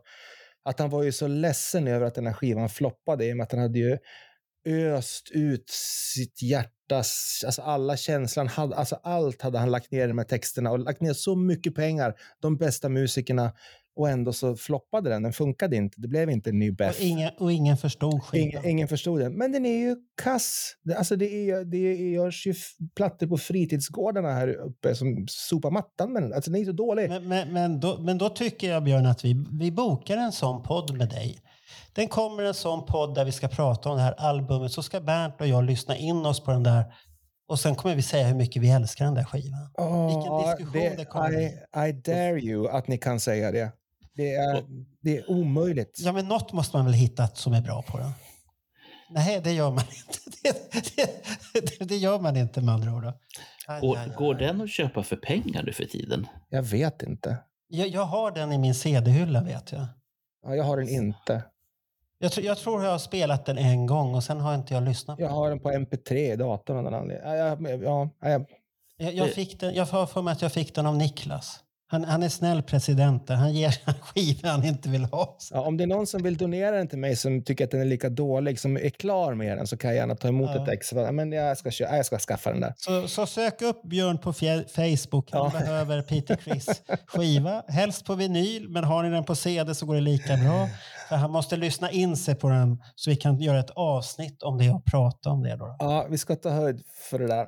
Att 0.65 0.79
han 0.79 0.89
var 0.89 1.03
ju 1.03 1.11
så 1.11 1.27
ledsen 1.27 1.87
över 1.87 2.05
att 2.05 2.15
den 2.15 2.27
här 2.27 2.33
skivan 2.33 2.69
floppade 2.69 3.25
i 3.25 3.33
och 3.33 3.37
med 3.37 3.43
att 3.43 3.51
han 3.51 3.61
hade 3.61 3.79
ju 3.79 3.97
öst 4.67 5.31
ut 5.31 5.69
sitt 6.15 6.41
hjärtas, 6.41 7.43
alltså 7.45 7.61
alla 7.61 7.95
hade, 8.47 8.75
alltså 8.75 8.99
allt 9.03 9.41
hade 9.41 9.57
han 9.59 9.71
lagt 9.71 9.91
ner 9.91 10.03
i 10.03 10.07
de 10.07 10.17
här 10.17 10.25
texterna 10.25 10.71
och 10.71 10.79
lagt 10.79 11.01
ner 11.01 11.13
så 11.13 11.35
mycket 11.35 11.75
pengar, 11.75 12.13
de 12.41 12.57
bästa 12.57 12.89
musikerna 12.89 13.51
och 13.97 14.09
ändå 14.09 14.33
så 14.33 14.55
floppade 14.55 15.09
den, 15.09 15.23
den 15.23 15.33
funkade 15.33 15.75
inte, 15.75 16.01
det 16.01 16.07
blev 16.07 16.29
inte 16.29 16.49
en 16.49 16.59
ny 16.59 16.69
Och 16.69 16.75
Beth. 16.75 17.05
ingen, 17.05 17.31
och 17.37 17.51
ingen 17.51 17.77
förstod 17.77 18.23
skivan. 18.23 18.47
Ingen, 18.47 18.65
ingen 18.65 18.87
förstod 18.87 19.19
den. 19.19 19.33
Men 19.33 19.51
den 19.51 19.65
är 19.65 19.77
ju 19.77 19.95
kass. 20.23 20.75
Det, 20.83 20.95
alltså 20.95 21.15
det, 21.15 21.49
är, 21.49 21.65
det 21.65 21.95
görs 21.95 22.47
ju 22.47 22.53
plattor 22.95 23.27
på 23.27 23.37
fritidsgårdarna 23.37 24.33
här 24.33 24.47
uppe 24.47 24.95
som 24.95 25.25
sopar 25.29 25.71
mattan 25.71 26.13
med 26.13 26.23
den. 26.23 26.33
Alltså 26.33 26.51
den 26.51 26.61
är 26.61 26.65
så 26.65 26.71
dålig. 26.71 27.09
Men, 27.09 27.27
men, 27.27 27.53
men, 27.53 27.79
då, 27.79 27.97
men 27.99 28.17
då 28.17 28.29
tycker 28.29 28.69
jag, 28.69 28.83
Björn, 28.83 29.05
att 29.05 29.25
vi, 29.25 29.45
vi 29.59 29.71
bokar 29.71 30.17
en 30.17 30.31
sån 30.31 30.63
podd 30.63 30.97
med 30.97 31.09
dig. 31.09 31.41
Den 31.93 32.07
kommer 32.07 32.43
en 32.43 32.53
sån 32.53 32.85
podd 32.85 33.15
där 33.15 33.25
vi 33.25 33.31
ska 33.31 33.47
prata 33.47 33.89
om 33.89 33.97
det 33.97 34.03
här 34.03 34.13
albumet. 34.17 34.71
Så 34.71 34.83
ska 34.83 35.01
Bernt 35.01 35.41
och 35.41 35.47
jag 35.47 35.63
lyssna 35.63 35.97
in 35.97 36.25
oss 36.25 36.43
på 36.43 36.51
den 36.51 36.63
där. 36.63 36.83
Och 37.49 37.59
sen 37.59 37.75
kommer 37.75 37.95
vi 37.95 38.01
säga 38.01 38.27
hur 38.27 38.35
mycket 38.35 38.61
vi 38.61 38.69
älskar 38.69 39.05
den 39.05 39.13
där 39.13 39.23
skivan. 39.23 39.69
Vilken 40.07 40.37
diskussion 40.37 40.97
det, 40.97 41.05
kommer 41.05 41.29
bli. 41.29 41.45
I, 41.45 41.89
I 41.89 41.91
dare 41.91 42.39
you 42.39 42.69
att 42.69 42.87
ni 42.87 42.97
kan 42.97 43.19
säga 43.19 43.51
det. 43.51 43.71
Det 44.17 44.33
är, 44.35 44.63
det 45.01 45.17
är 45.17 45.31
omöjligt. 45.31 45.99
Ja, 46.03 46.11
men 46.11 46.27
något 46.27 46.53
måste 46.53 46.77
man 46.77 46.85
väl 46.85 46.93
hitta 46.93 47.27
som 47.27 47.53
är 47.53 47.61
bra 47.61 47.81
på 47.81 47.97
den? 47.97 48.11
Nej, 49.09 49.41
det 49.43 49.51
gör 49.53 49.71
man 49.71 49.83
inte. 49.83 50.19
Det, 51.53 51.79
det, 51.79 51.85
det 51.85 51.97
gör 51.97 52.19
man 52.19 52.37
inte 52.37 52.61
med 52.61 52.73
andra 52.73 52.93
ord. 52.93 53.05
Aj, 53.67 53.81
Går, 53.81 53.97
aj, 53.97 54.03
aj. 54.09 54.15
går 54.17 54.33
den 54.35 54.61
att 54.61 54.69
köpa 54.69 55.03
för 55.03 55.15
pengar 55.15 55.63
nu 55.63 55.73
för 55.73 55.85
tiden? 55.85 56.27
Jag 56.49 56.63
vet 56.63 57.01
inte. 57.03 57.37
Jag, 57.67 57.87
jag 57.87 58.05
har 58.05 58.31
den 58.31 58.51
i 58.51 58.57
min 58.57 58.75
CD-hylla 58.75 59.43
vet 59.43 59.71
jag. 59.71 59.85
Ja, 60.43 60.55
jag 60.55 60.63
har 60.63 60.77
den 60.77 60.89
inte. 60.89 61.43
Jag, 62.19 62.31
tror- 62.31 62.45
jag 62.45 62.57
tror 62.57 62.83
jag 62.83 62.91
har 62.91 62.97
spelat 62.99 63.45
den 63.45 63.57
en 63.57 63.85
gång 63.85 64.15
och 64.15 64.23
sen 64.23 64.39
har 64.39 64.55
inte 64.55 64.73
jag 64.73 64.83
lyssnat 64.83 65.17
på 65.17 65.23
Jag 65.23 65.29
har 65.29 65.49
den 65.49 65.59
på 65.59 65.71
MP3 65.71 66.13
i 66.13 66.35
datorn 66.35 66.77
av 66.77 66.83
någon 66.83 66.93
anledning. 66.93 67.27
Ja, 67.31 67.35
ja, 67.35 67.57
ja, 67.83 68.09
ja, 68.21 68.45
Jag, 68.97 69.13
jag, 69.13 69.29
fick 69.33 69.59
den, 69.59 69.73
jag 69.75 69.85
har 69.85 70.05
för 70.05 70.21
mig 70.21 70.31
att 70.31 70.41
jag 70.41 70.51
fick 70.51 70.75
den 70.75 70.85
av 70.85 70.95
Niklas. 70.97 71.59
Han, 71.89 72.03
han 72.03 72.23
är 72.23 72.29
snäll 72.29 72.61
president 72.63 73.27
där. 73.27 73.35
Han 73.35 73.53
ger 73.53 73.69
skivor 74.01 74.47
han 74.47 74.63
inte 74.65 74.89
vill 74.89 75.05
ha. 75.05 75.37
Ja, 75.51 75.61
om 75.61 75.77
det 75.77 75.83
är 75.83 75.87
någon 75.87 76.07
som 76.07 76.23
vill 76.23 76.37
donera 76.37 76.75
den 76.75 76.87
till 76.87 76.97
mig 76.99 77.15
som 77.15 77.43
tycker 77.43 77.65
att 77.65 77.71
den 77.71 77.81
är 77.81 77.85
lika 77.85 78.09
dålig, 78.09 78.59
som 78.59 78.77
är 78.77 78.89
klar 78.89 79.33
med 79.33 79.57
den, 79.57 79.67
så 79.67 79.77
kan 79.77 79.89
jag 79.89 79.97
gärna 79.97 80.15
ta 80.15 80.27
emot 80.27 80.49
Ja. 80.55 80.63
ett 80.63 80.69
ex. 80.69 80.93
Men 80.93 81.31
jag 81.31 81.57
ska, 81.57 81.71
jag 81.79 82.05
ska 82.05 82.19
skaffa 82.19 82.51
den 82.51 82.61
där. 82.61 82.73
Så, 82.77 83.07
så 83.07 83.25
sök 83.25 83.61
upp 83.61 83.81
Björn 83.83 84.17
på 84.17 84.33
Facebook. 84.33 85.31
Han 85.31 85.51
Ja. 85.53 85.59
behöver 85.59 86.01
Peter 86.01 86.35
Criss 86.35 86.81
skiva. 87.07 87.63
Helst 87.67 88.05
på 88.05 88.15
vinyl, 88.15 88.69
men 88.69 88.83
har 88.83 89.03
ni 89.03 89.09
den 89.09 89.23
på 89.23 89.35
CD 89.35 89.75
så 89.75 89.85
går 89.85 89.95
det 89.95 90.01
lika 90.01 90.37
bra. 90.37 90.69
För 91.09 91.15
han 91.15 91.31
måste 91.31 91.55
lyssna 91.57 91.91
in 91.91 92.17
sig 92.17 92.35
på 92.35 92.49
den 92.49 92.81
så 92.95 93.09
vi 93.09 93.15
kan 93.15 93.39
göra 93.41 93.59
ett 93.59 93.69
avsnitt 93.75 94.43
om 94.43 94.57
det 94.57 94.69
och 94.69 94.85
prata 94.85 95.29
om 95.29 95.43
det. 95.43 95.55
Då. 95.55 95.75
Ja, 95.79 96.07
vi 96.09 96.17
ska 96.17 96.35
ta 96.35 96.49
höjd 96.49 96.81
för 97.09 97.19
det 97.19 97.27
där. 97.27 97.45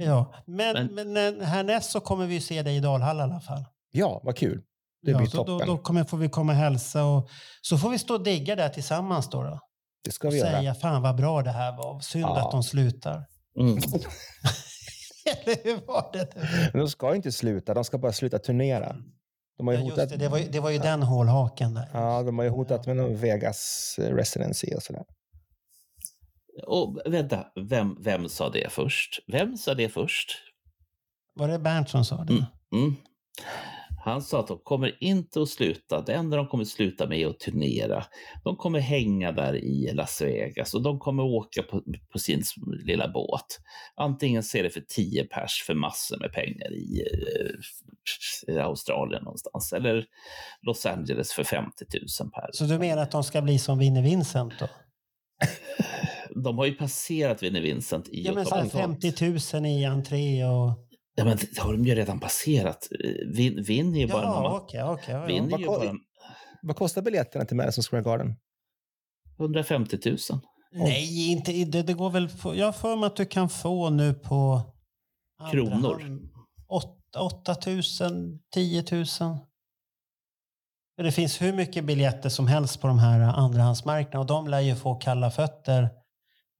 Ja. 0.00 0.34
Men, 0.46 0.94
men, 0.94 1.16
eh, 1.40 1.46
härnäst 1.46 1.90
så 1.90 2.00
kommer 2.00 2.26
vi 2.26 2.40
se 2.40 2.62
dig 2.62 2.76
i 2.76 2.80
Dalhalla 2.80 3.20
i 3.22 3.24
alla 3.30 3.40
fall. 3.40 3.64
Ja, 3.90 4.20
vad 4.24 4.36
kul. 4.36 4.62
Det 5.02 5.10
ja, 5.10 5.18
blir 5.18 5.28
toppen. 5.28 5.58
Då, 5.58 5.64
då 5.64 5.78
kommer, 5.78 6.04
får 6.04 6.16
vi 6.18 6.28
komma 6.28 6.52
och 6.52 6.58
hälsa 6.58 7.04
och 7.04 7.28
så 7.62 7.78
får 7.78 7.90
vi 7.90 7.98
stå 7.98 8.14
och 8.14 8.22
digga 8.22 8.56
där 8.56 8.68
tillsammans 8.68 9.28
då. 9.30 9.42
då. 9.42 9.60
det 10.04 10.10
ska 10.12 10.28
Och 10.28 10.34
vi 10.34 10.40
säga 10.40 10.62
göra. 10.62 10.74
fan 10.74 11.02
vad 11.02 11.16
bra 11.16 11.42
det 11.42 11.50
här 11.50 11.76
var. 11.76 12.00
Synd 12.00 12.24
Ja. 12.24 12.44
att 12.46 12.50
de 12.50 12.62
slutar. 12.62 13.24
Mm. 13.60 13.76
Eller 15.44 15.64
hur 15.64 15.86
var 15.86 16.10
det? 16.12 16.28
Men 16.72 16.80
de 16.80 16.88
ska 16.90 17.14
inte 17.14 17.32
sluta, 17.32 17.74
de 17.74 17.84
ska 17.84 17.98
bara 17.98 18.12
sluta 18.12 18.38
turnera. 18.38 18.96
De 19.58 19.66
har 19.66 19.74
ju 19.74 19.80
Ja, 19.80 19.84
hotat, 19.84 20.08
det, 20.08 20.16
det, 20.16 20.28
var, 20.28 20.38
ju- 20.38 20.48
det 20.48 20.60
var 20.60 20.70
ju 20.70 20.78
den 20.78 21.02
hålhaken 21.02 21.74
där. 21.74 21.88
ja, 21.92 22.22
de 22.22 22.38
har 22.38 22.44
ju 22.44 22.50
hotat 22.50 22.86
med 22.86 22.96
någon 22.96 23.16
Vegas 23.16 23.94
residency 23.98 24.74
och 24.74 24.82
sådär. 24.82 25.04
Och 26.66 27.00
vänta, 27.06 27.46
vem, 27.54 27.96
vem 28.00 28.28
sa 28.28 28.50
det 28.50 28.72
först? 28.72 29.20
Vem 29.26 29.56
sa 29.56 29.74
det 29.74 29.88
först? 29.88 30.30
Var 31.34 31.48
det 31.48 31.58
Bernt 31.58 31.88
som 31.88 32.04
sa 32.04 32.24
det? 32.24 32.46
Mm. 32.72 32.94
Han 34.04 34.22
sa 34.22 34.40
att 34.40 34.48
de 34.48 34.58
kommer 34.58 34.96
inte 35.00 35.42
att 35.42 35.48
sluta. 35.48 36.02
Det 36.02 36.14
enda 36.14 36.36
de 36.36 36.48
kommer 36.48 36.62
att 36.62 36.68
sluta 36.68 37.06
med 37.06 37.18
är 37.18 37.26
att 37.26 37.40
turnera. 37.40 38.04
De 38.44 38.56
kommer 38.56 38.78
hänga 38.78 39.32
där 39.32 39.54
i 39.54 39.92
Las 39.92 40.22
Vegas 40.22 40.74
och 40.74 40.82
de 40.82 40.98
kommer 40.98 41.22
åka 41.22 41.62
på, 41.62 41.82
på 42.12 42.18
sin 42.18 42.42
lilla 42.84 43.08
båt. 43.08 43.58
Antingen 43.96 44.42
ser 44.42 44.62
det 44.62 44.70
för 44.70 44.80
10 44.80 45.24
pers 45.24 45.62
för 45.66 45.74
massor 45.74 46.18
med 46.18 46.32
pengar 46.32 46.72
i, 46.72 47.02
eh, 48.48 48.54
i 48.54 48.58
Australien 48.58 49.24
någonstans 49.24 49.72
eller 49.72 50.04
Los 50.62 50.86
Angeles 50.86 51.32
för 51.32 51.44
50 51.44 51.84
000 52.20 52.30
per. 52.30 52.50
Så 52.52 52.64
du 52.64 52.78
menar 52.78 53.02
att 53.02 53.10
de 53.10 53.24
ska 53.24 53.42
bli 53.42 53.58
som 53.58 53.78
Vinnie 53.78 54.02
Vincent 54.02 54.52
då? 54.60 54.68
De 56.34 56.58
har 56.58 56.66
ju 56.66 56.72
passerat 56.74 57.42
Vinnie 57.42 57.60
Vincent 57.60 58.08
i 58.08 58.22
Ja, 58.22 58.34
men 58.34 58.46
så 58.46 58.54
här 58.54 58.64
Göteborg. 58.64 59.00
50 59.00 59.56
000 59.60 59.66
i 59.66 59.84
entré 59.84 60.44
och... 60.44 60.84
Ja, 61.14 61.24
men 61.24 61.36
det 61.36 61.58
har 61.60 61.72
de 61.72 61.84
ju 61.84 61.94
redan 61.94 62.20
passerat. 62.20 62.88
Vin, 63.34 63.62
Vin 63.62 63.94
är 63.94 64.00
ju 64.00 64.06
bara... 64.08 64.22
Ja, 64.22 64.42
någon- 64.42 64.60
okej, 64.60 64.82
okej. 64.82 65.14
ja, 65.14 65.24
Vin 65.24 65.48
ja. 65.50 65.56
är 65.56 65.60
ju 65.60 65.66
Vad 65.66 65.78
ko- 65.80 65.84
bara 65.86 65.94
Vad 66.62 66.76
kostar 66.76 67.02
biljetterna 67.02 67.44
till 67.44 67.56
Madison 67.56 67.82
Square 67.84 68.02
Garden? 68.02 68.36
150 69.40 69.98
000. 70.04 70.16
Nej, 70.72 71.30
inte, 71.32 71.52
det, 71.64 71.82
det 71.82 71.94
går 71.94 72.10
väl... 72.10 72.28
På, 72.28 72.56
jag 72.56 72.64
har 72.66 72.72
för 72.72 72.96
mig 72.96 73.06
att 73.06 73.16
du 73.16 73.26
kan 73.26 73.48
få 73.48 73.90
nu 73.90 74.14
på... 74.14 74.60
Kronor. 75.52 76.00
hand 76.00 76.30
8 77.18 77.56
000, 77.66 77.82
10 78.54 78.84
000. 78.92 79.06
För 80.96 81.02
Det 81.02 81.12
finns 81.12 81.42
hur 81.42 81.52
mycket 81.52 81.84
biljetter 81.84 82.28
som 82.28 82.46
helst 82.46 82.80
på 82.80 82.86
de 82.86 82.98
här 82.98 83.20
andrahandsmarknaderna 83.20 84.20
och 84.20 84.26
de 84.26 84.48
lär 84.48 84.60
ju 84.60 84.76
få 84.76 84.94
kalla 84.94 85.30
fötter 85.30 85.88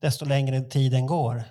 desto 0.01 0.25
längre 0.25 0.61
tiden 0.61 1.07
går. 1.07 1.43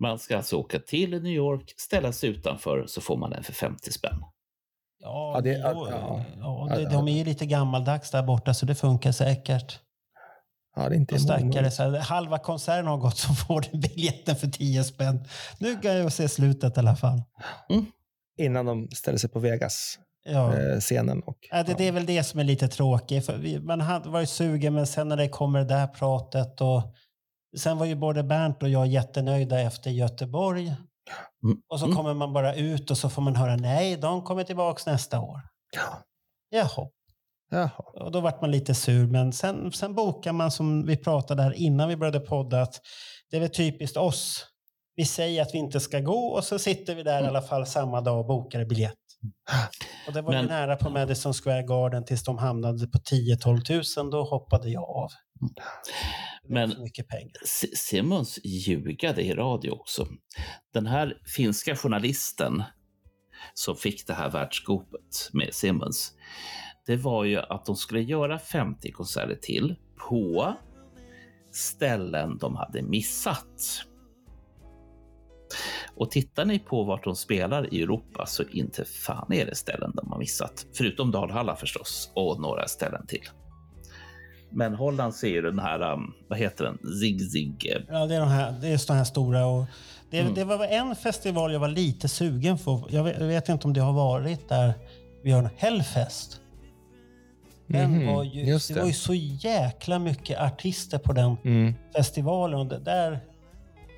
Man 0.00 0.18
ska 0.18 0.36
alltså 0.36 0.56
åka 0.56 0.78
till 0.78 1.10
New 1.10 1.32
York, 1.32 1.74
ställa 1.76 2.12
sig 2.12 2.30
utanför 2.30 2.84
så 2.86 3.00
får 3.00 3.16
man 3.16 3.30
den 3.30 3.42
för 3.42 3.52
50 3.52 3.92
spänn. 3.92 4.18
Ja, 5.00 5.32
Ja, 5.34 5.40
det- 5.40 5.72
jo, 5.74 5.88
ja. 5.90 6.24
ja, 6.40 6.76
det, 6.76 6.84
de 6.90 7.08
är 7.08 7.12
ju 7.12 7.24
lite 7.24 7.46
gammaldags 7.46 8.10
där 8.10 8.22
borta 8.22 8.54
så 8.54 8.66
det 8.66 8.74
funkar 8.74 9.12
säkert. 9.12 9.78
Ja, 10.76 10.88
det 10.88 10.94
är 10.94 10.96
inte 10.96 11.18
stackare, 11.18 11.70
så 11.70 11.82
här, 11.82 11.98
halva 12.00 12.38
konserten 12.38 12.86
har 12.86 12.96
gått 12.96 13.16
så 13.16 13.34
får 13.34 13.60
du 13.60 13.78
biljetten 13.78 14.36
för 14.36 14.46
10 14.46 14.84
spänn. 14.84 15.24
Nu 15.58 15.76
kan 15.76 15.96
jag 15.96 16.12
se 16.12 16.28
slutet 16.28 16.76
i 16.76 16.80
alla 16.80 16.96
fall. 16.96 17.22
Innan 18.38 18.66
de 18.66 18.88
ställer 18.90 19.18
sig 19.18 19.30
på 19.30 19.38
Vegas 19.38 19.98
Ja. 20.24 20.54
eh, 20.58 20.78
scenen. 20.80 21.22
Och, 21.22 21.38
Ja, 21.50 21.62
det, 21.62 21.74
det 21.78 21.88
är 21.88 21.92
väl 21.92 22.06
det 22.06 22.24
som 22.24 22.40
är 22.40 22.44
lite 22.44 22.68
tråkigt. 22.68 23.26
För 23.26 23.36
vi, 23.36 23.60
man 23.60 23.80
hade 23.80 24.08
varit 24.08 24.28
sugen 24.30 24.74
men 24.74 24.86
sen 24.86 25.08
när 25.08 25.16
det 25.16 25.28
kommer 25.28 25.58
det 25.58 25.64
där 25.64 25.86
pratet 25.86 26.60
och 26.60 26.82
sen 27.56 27.78
var 27.78 27.86
ju 27.86 27.94
både 27.94 28.22
Bernt 28.22 28.62
och 28.62 28.68
jag 28.68 28.86
jättenöjda 28.86 29.60
efter 29.60 29.90
Göteborg. 29.90 30.66
Mm. 31.44 31.58
Och 31.68 31.78
så 31.80 31.84
Mm. 31.86 31.96
kommer 31.96 32.14
man 32.14 32.32
bara 32.32 32.54
ut 32.54 32.90
och 32.90 32.98
så 32.98 33.10
får 33.10 33.22
man 33.22 33.36
höra 33.36 33.56
nej, 33.56 33.96
de 33.96 34.22
kommer 34.22 34.44
tillbaks 34.44 34.86
nästa 34.86 35.20
år. 35.20 35.40
Ja. 35.76 36.02
Jaha. 36.50 36.88
Jaha. 37.50 37.70
Och 38.04 38.12
då 38.12 38.20
vart 38.20 38.40
man 38.40 38.50
lite 38.50 38.74
sur, 38.74 39.06
men 39.06 39.32
sen, 39.32 39.72
sen 39.72 39.94
bokar 39.94 40.32
man 40.32 40.50
som 40.50 40.86
vi 40.86 40.96
pratade 40.96 41.42
här 41.42 41.52
innan 41.52 41.88
vi 41.88 41.96
började 41.96 42.20
podda 42.20 42.62
att 42.62 42.80
det 43.30 43.36
är 43.36 43.40
väl 43.40 43.50
typiskt 43.50 43.96
oss. 43.96 44.46
Vi 44.96 45.04
säger 45.04 45.42
att 45.42 45.54
vi 45.54 45.58
inte 45.58 45.80
ska 45.80 46.00
gå 46.00 46.26
och 46.28 46.44
så 46.44 46.58
sitter 46.58 46.94
vi 46.94 47.02
där 47.02 47.22
i 47.22 47.26
alla 47.26 47.42
fall 47.42 47.66
samma 47.66 48.00
dag 48.00 48.18
och 48.18 48.26
bokar 48.26 48.64
biljett. 48.64 48.94
Och 50.06 50.12
det 50.12 50.22
var 50.22 50.32
ju 50.32 50.38
Men- 50.38 50.46
nära 50.46 50.76
på 50.76 50.90
Madison 50.90 51.34
Square 51.34 51.62
Garden 51.62 52.04
tills 52.04 52.24
de 52.24 52.38
hamnade 52.38 52.86
på 52.88 52.98
10-12 52.98 53.60
000. 54.02 54.10
Då 54.10 54.24
hoppade 54.24 54.68
jag 54.70 54.84
av. 54.84 55.10
Men- 56.48 56.82
mycket 56.82 57.08
pengar. 57.08 57.32
S- 57.44 57.76
Simmons 57.88 58.38
ljugade 58.44 59.22
i 59.22 59.32
radio 59.34 59.70
också. 59.70 60.06
Den 60.74 60.86
här 60.86 61.22
finska 61.36 61.76
journalisten 61.76 62.62
som 63.54 63.76
fick 63.76 64.06
det 64.06 64.14
här 64.14 64.30
världsskopet 64.30 65.30
med 65.32 65.54
Simmons, 65.54 66.12
det 66.86 66.96
var 66.96 67.24
ju 67.24 67.38
att 67.38 67.64
de 67.66 67.76
skulle 67.76 68.00
göra 68.02 68.38
50 68.38 68.92
konserter 68.92 69.34
till 69.42 69.76
på 70.08 70.54
ställen 71.52 72.38
de 72.38 72.56
hade 72.56 72.82
missat. 72.82 73.84
Och 75.94 76.10
tittar 76.10 76.44
ni 76.44 76.58
på 76.58 76.84
vart 76.84 77.04
de 77.04 77.16
spelar 77.16 77.74
i 77.74 77.82
Europa 77.82 78.26
så 78.26 78.42
inte 78.42 78.84
fan 78.84 79.32
är 79.32 79.46
det 79.46 79.54
ställen 79.54 79.92
de 79.94 80.10
har 80.12 80.18
missat. 80.18 80.66
Förutom 80.74 81.10
Dalhalla 81.10 81.56
förstås 81.56 82.12
och 82.14 82.40
några 82.40 82.68
ställen 82.68 83.06
till. 83.06 83.28
Men 84.50 84.74
Holland 84.74 85.14
ser 85.14 85.28
ju 85.28 85.42
den 85.42 85.58
här, 85.58 85.92
um, 85.92 86.14
vad 86.28 86.38
heter 86.38 86.64
den, 86.64 86.78
Zig 87.00 87.30
Zig. 87.30 87.76
Ja, 87.88 88.06
det 88.06 88.14
är 88.14 88.20
de 88.20 88.28
här, 88.28 88.54
det 88.60 88.68
är 88.68 88.86
de 88.86 88.92
här 88.94 89.04
stora. 89.04 89.46
Och 89.46 89.64
det, 90.10 90.18
Mm. 90.20 90.34
det 90.34 90.44
var 90.44 90.64
en 90.66 90.96
festival 90.96 91.52
jag 91.52 91.60
var 91.60 91.68
lite 91.68 92.08
sugen 92.08 92.58
på. 92.58 92.86
Jag 92.90 93.04
vet, 93.04 93.20
jag 93.20 93.26
vet 93.26 93.48
inte 93.48 93.66
om 93.66 93.72
det 93.72 93.80
har 93.80 93.92
varit 93.92 94.48
där. 94.48 94.74
Vi 95.22 95.30
har 95.30 95.42
en 95.42 95.48
Hellfest. 95.56 96.40
Den 97.66 97.90
Mhm, 97.90 98.06
var 98.14 98.24
ju, 98.24 98.42
just 98.44 98.68
det. 98.68 98.74
det. 98.74 98.80
var 98.80 98.86
ju 98.86 98.92
så 98.92 99.14
jäkla 99.14 99.98
mycket 99.98 100.40
artister 100.40 100.98
på 100.98 101.12
den 101.12 101.36
Mm. 101.44 101.74
festivalen. 101.96 102.60
Och 102.60 102.66
det 102.66 102.78
där, 102.78 103.20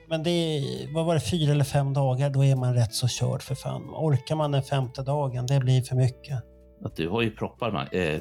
men 0.09 0.23
det 0.23 0.63
vad 0.95 1.07
var 1.07 1.15
det, 1.15 1.21
fyra 1.21 1.53
eller 1.53 1.65
fem 1.65 1.93
dagar, 1.95 2.31
då 2.31 2.45
är 2.45 2.57
man 2.57 2.75
rätt 2.75 2.95
så 2.95 3.09
körd 3.09 3.43
för 3.43 3.55
fan. 3.55 3.83
Orkar 3.95 4.35
man 4.37 4.51
den 4.53 4.63
femte 4.63 5.03
dagen, 5.03 5.47
det 5.47 5.61
blir 5.61 5.83
för 5.83 5.97
mycket. 5.97 6.43
Att 6.85 6.97
du 6.97 7.09
har 7.09 7.23
ju 7.23 7.31
proppar. 7.31 7.71
Man, 7.73 7.87
eh, 7.93 8.21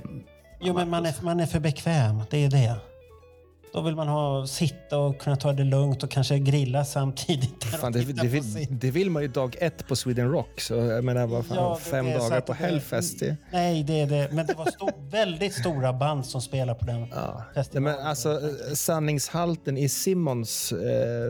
Jo, 0.62 0.74
men 0.74 0.90
man 0.90 1.06
är, 1.06 1.16
man 1.22 1.40
är 1.40 1.46
för 1.46 1.60
bekväm, 1.60 2.22
det 2.30 2.46
är 2.46 2.50
det. 2.50 2.76
Då 3.74 3.82
vill 3.82 3.96
man 3.96 4.08
ha, 4.08 4.48
sitta 4.48 4.98
och 4.98 5.20
kunna 5.22 5.36
ta 5.36 5.54
det 5.54 5.64
lugnt 5.64 6.04
och 6.04 6.12
kanske 6.12 6.40
grilla 6.40 6.86
samtidigt. 6.86 7.64
Fan, 7.64 7.92
det, 7.92 8.04
det, 8.04 8.28
vill, 8.28 8.44
det 8.70 8.92
vill 8.92 9.10
man 9.10 9.22
ju 9.22 9.28
dag 9.28 9.56
ett 9.60 9.88
på 9.88 9.96
Sweden 9.96 10.32
Rock. 10.32 10.62
Så 10.62 10.74
jag 10.76 11.04
menar, 11.04 11.28
vad 11.28 11.46
fan, 11.46 11.58
Ja, 11.58 11.76
fem 11.76 12.06
dagar 12.06 12.42
på 12.42 12.54
Hellfest. 12.54 13.20
Det, 13.20 13.38
Nej, 13.52 13.84
det 13.84 14.02
är 14.02 14.08
det. 14.08 14.30
Men 14.32 14.46
det 14.46 14.54
var 14.54 14.66
sto 14.66 14.90
väldigt 15.12 15.54
stora 15.54 15.94
band 15.94 16.26
som 16.26 16.42
spelar 16.42 16.74
på 16.74 16.86
den 16.86 17.08
ja. 17.12 17.44
Festivalen. 17.56 17.98
men 17.98 18.08
alltså, 18.08 18.30
eh, 18.32 18.74
sanningshalten 18.74 19.78
i 19.78 19.90
Simmons 19.90 20.72
eh, 20.72 21.30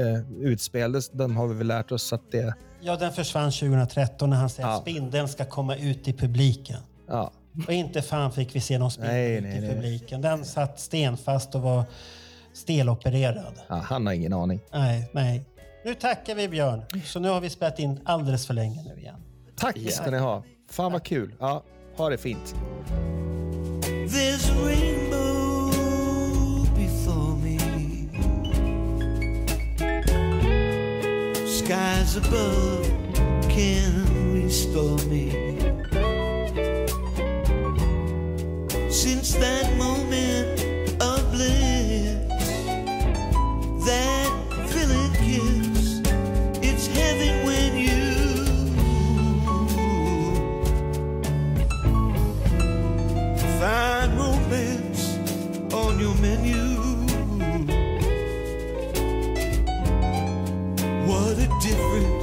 eh, 0.00 0.20
utspel, 0.40 0.92
det- 0.92 1.10
de 1.12 1.36
har 1.36 1.46
vi 1.48 1.54
väl 1.54 1.66
lärt 1.66 1.92
oss 1.92 2.12
att 2.12 2.32
det... 2.32 2.54
Ja, 2.80 2.96
den 2.96 3.12
försvann 3.12 3.50
2013 3.52 4.30
när 4.30 4.36
han 4.36 4.50
säger 4.50 4.68
Ja. 4.68 4.74
att 4.74 4.80
spindeln 4.82 5.28
ska 5.28 5.44
komma 5.44 5.76
ut 5.76 6.08
i 6.08 6.12
publiken. 6.12 6.76
Ja, 7.08 7.32
Och 7.66 7.72
inte 7.72 8.02
fan 8.02 8.32
fick 8.32 8.56
vi 8.56 8.60
se 8.60 8.78
någon 8.78 8.90
nej, 8.98 9.36
i 9.36 9.60
publiken. 9.60 10.20
Den 10.20 10.44
satt 10.44 10.80
stenfast 10.80 11.54
och 11.54 11.62
var 11.62 11.84
stelopererad. 12.52 13.54
Ja, 13.68 13.74
han 13.74 14.06
har 14.06 14.12
ingen 14.12 14.32
aning. 14.32 14.60
Nej, 14.72 15.10
nej. 15.12 15.42
Nu 15.84 15.94
tackar 15.94 16.34
vi 16.34 16.48
Björn. 16.48 16.84
Så 17.04 17.20
nu 17.20 17.28
har 17.28 17.40
vi 17.40 17.50
spelat 17.50 17.78
in 17.78 18.00
alldeles 18.04 18.46
för 18.46 18.54
länge 18.54 18.82
nu 18.82 19.00
igen. 19.00 19.20
Tack 19.56 19.78
ska 19.90 20.10
ni 20.10 20.18
ha. 20.18 20.44
Fan 20.70 20.92
vad 20.92 21.04
kul. 21.04 21.34
Ja, 21.40 21.62
ha 21.96 22.08
det 22.08 22.18
fint. 22.18 22.54
A 24.14 24.38
rainbow 24.64 25.72
before 26.76 27.36
me. 27.36 27.58
Skies 31.46 32.16
above 32.16 32.86
can 33.50 34.06
restore 34.34 35.06
me. 35.06 35.61
Since 38.92 39.32
that 39.36 39.74
moment 39.78 40.60
of 41.02 41.32
bliss, 41.32 42.14
that 43.86 44.30
thrilling 44.68 45.12
kiss, 45.14 46.02
it's 46.62 46.86
heaven 46.88 47.46
when 47.46 47.76
you 47.78 48.00
find 53.58 54.12
romance 54.18 55.02
on 55.72 55.98
your 55.98 56.14
menu. 56.16 56.62
What 61.08 61.38
a 61.38 61.48
difference. 61.62 62.21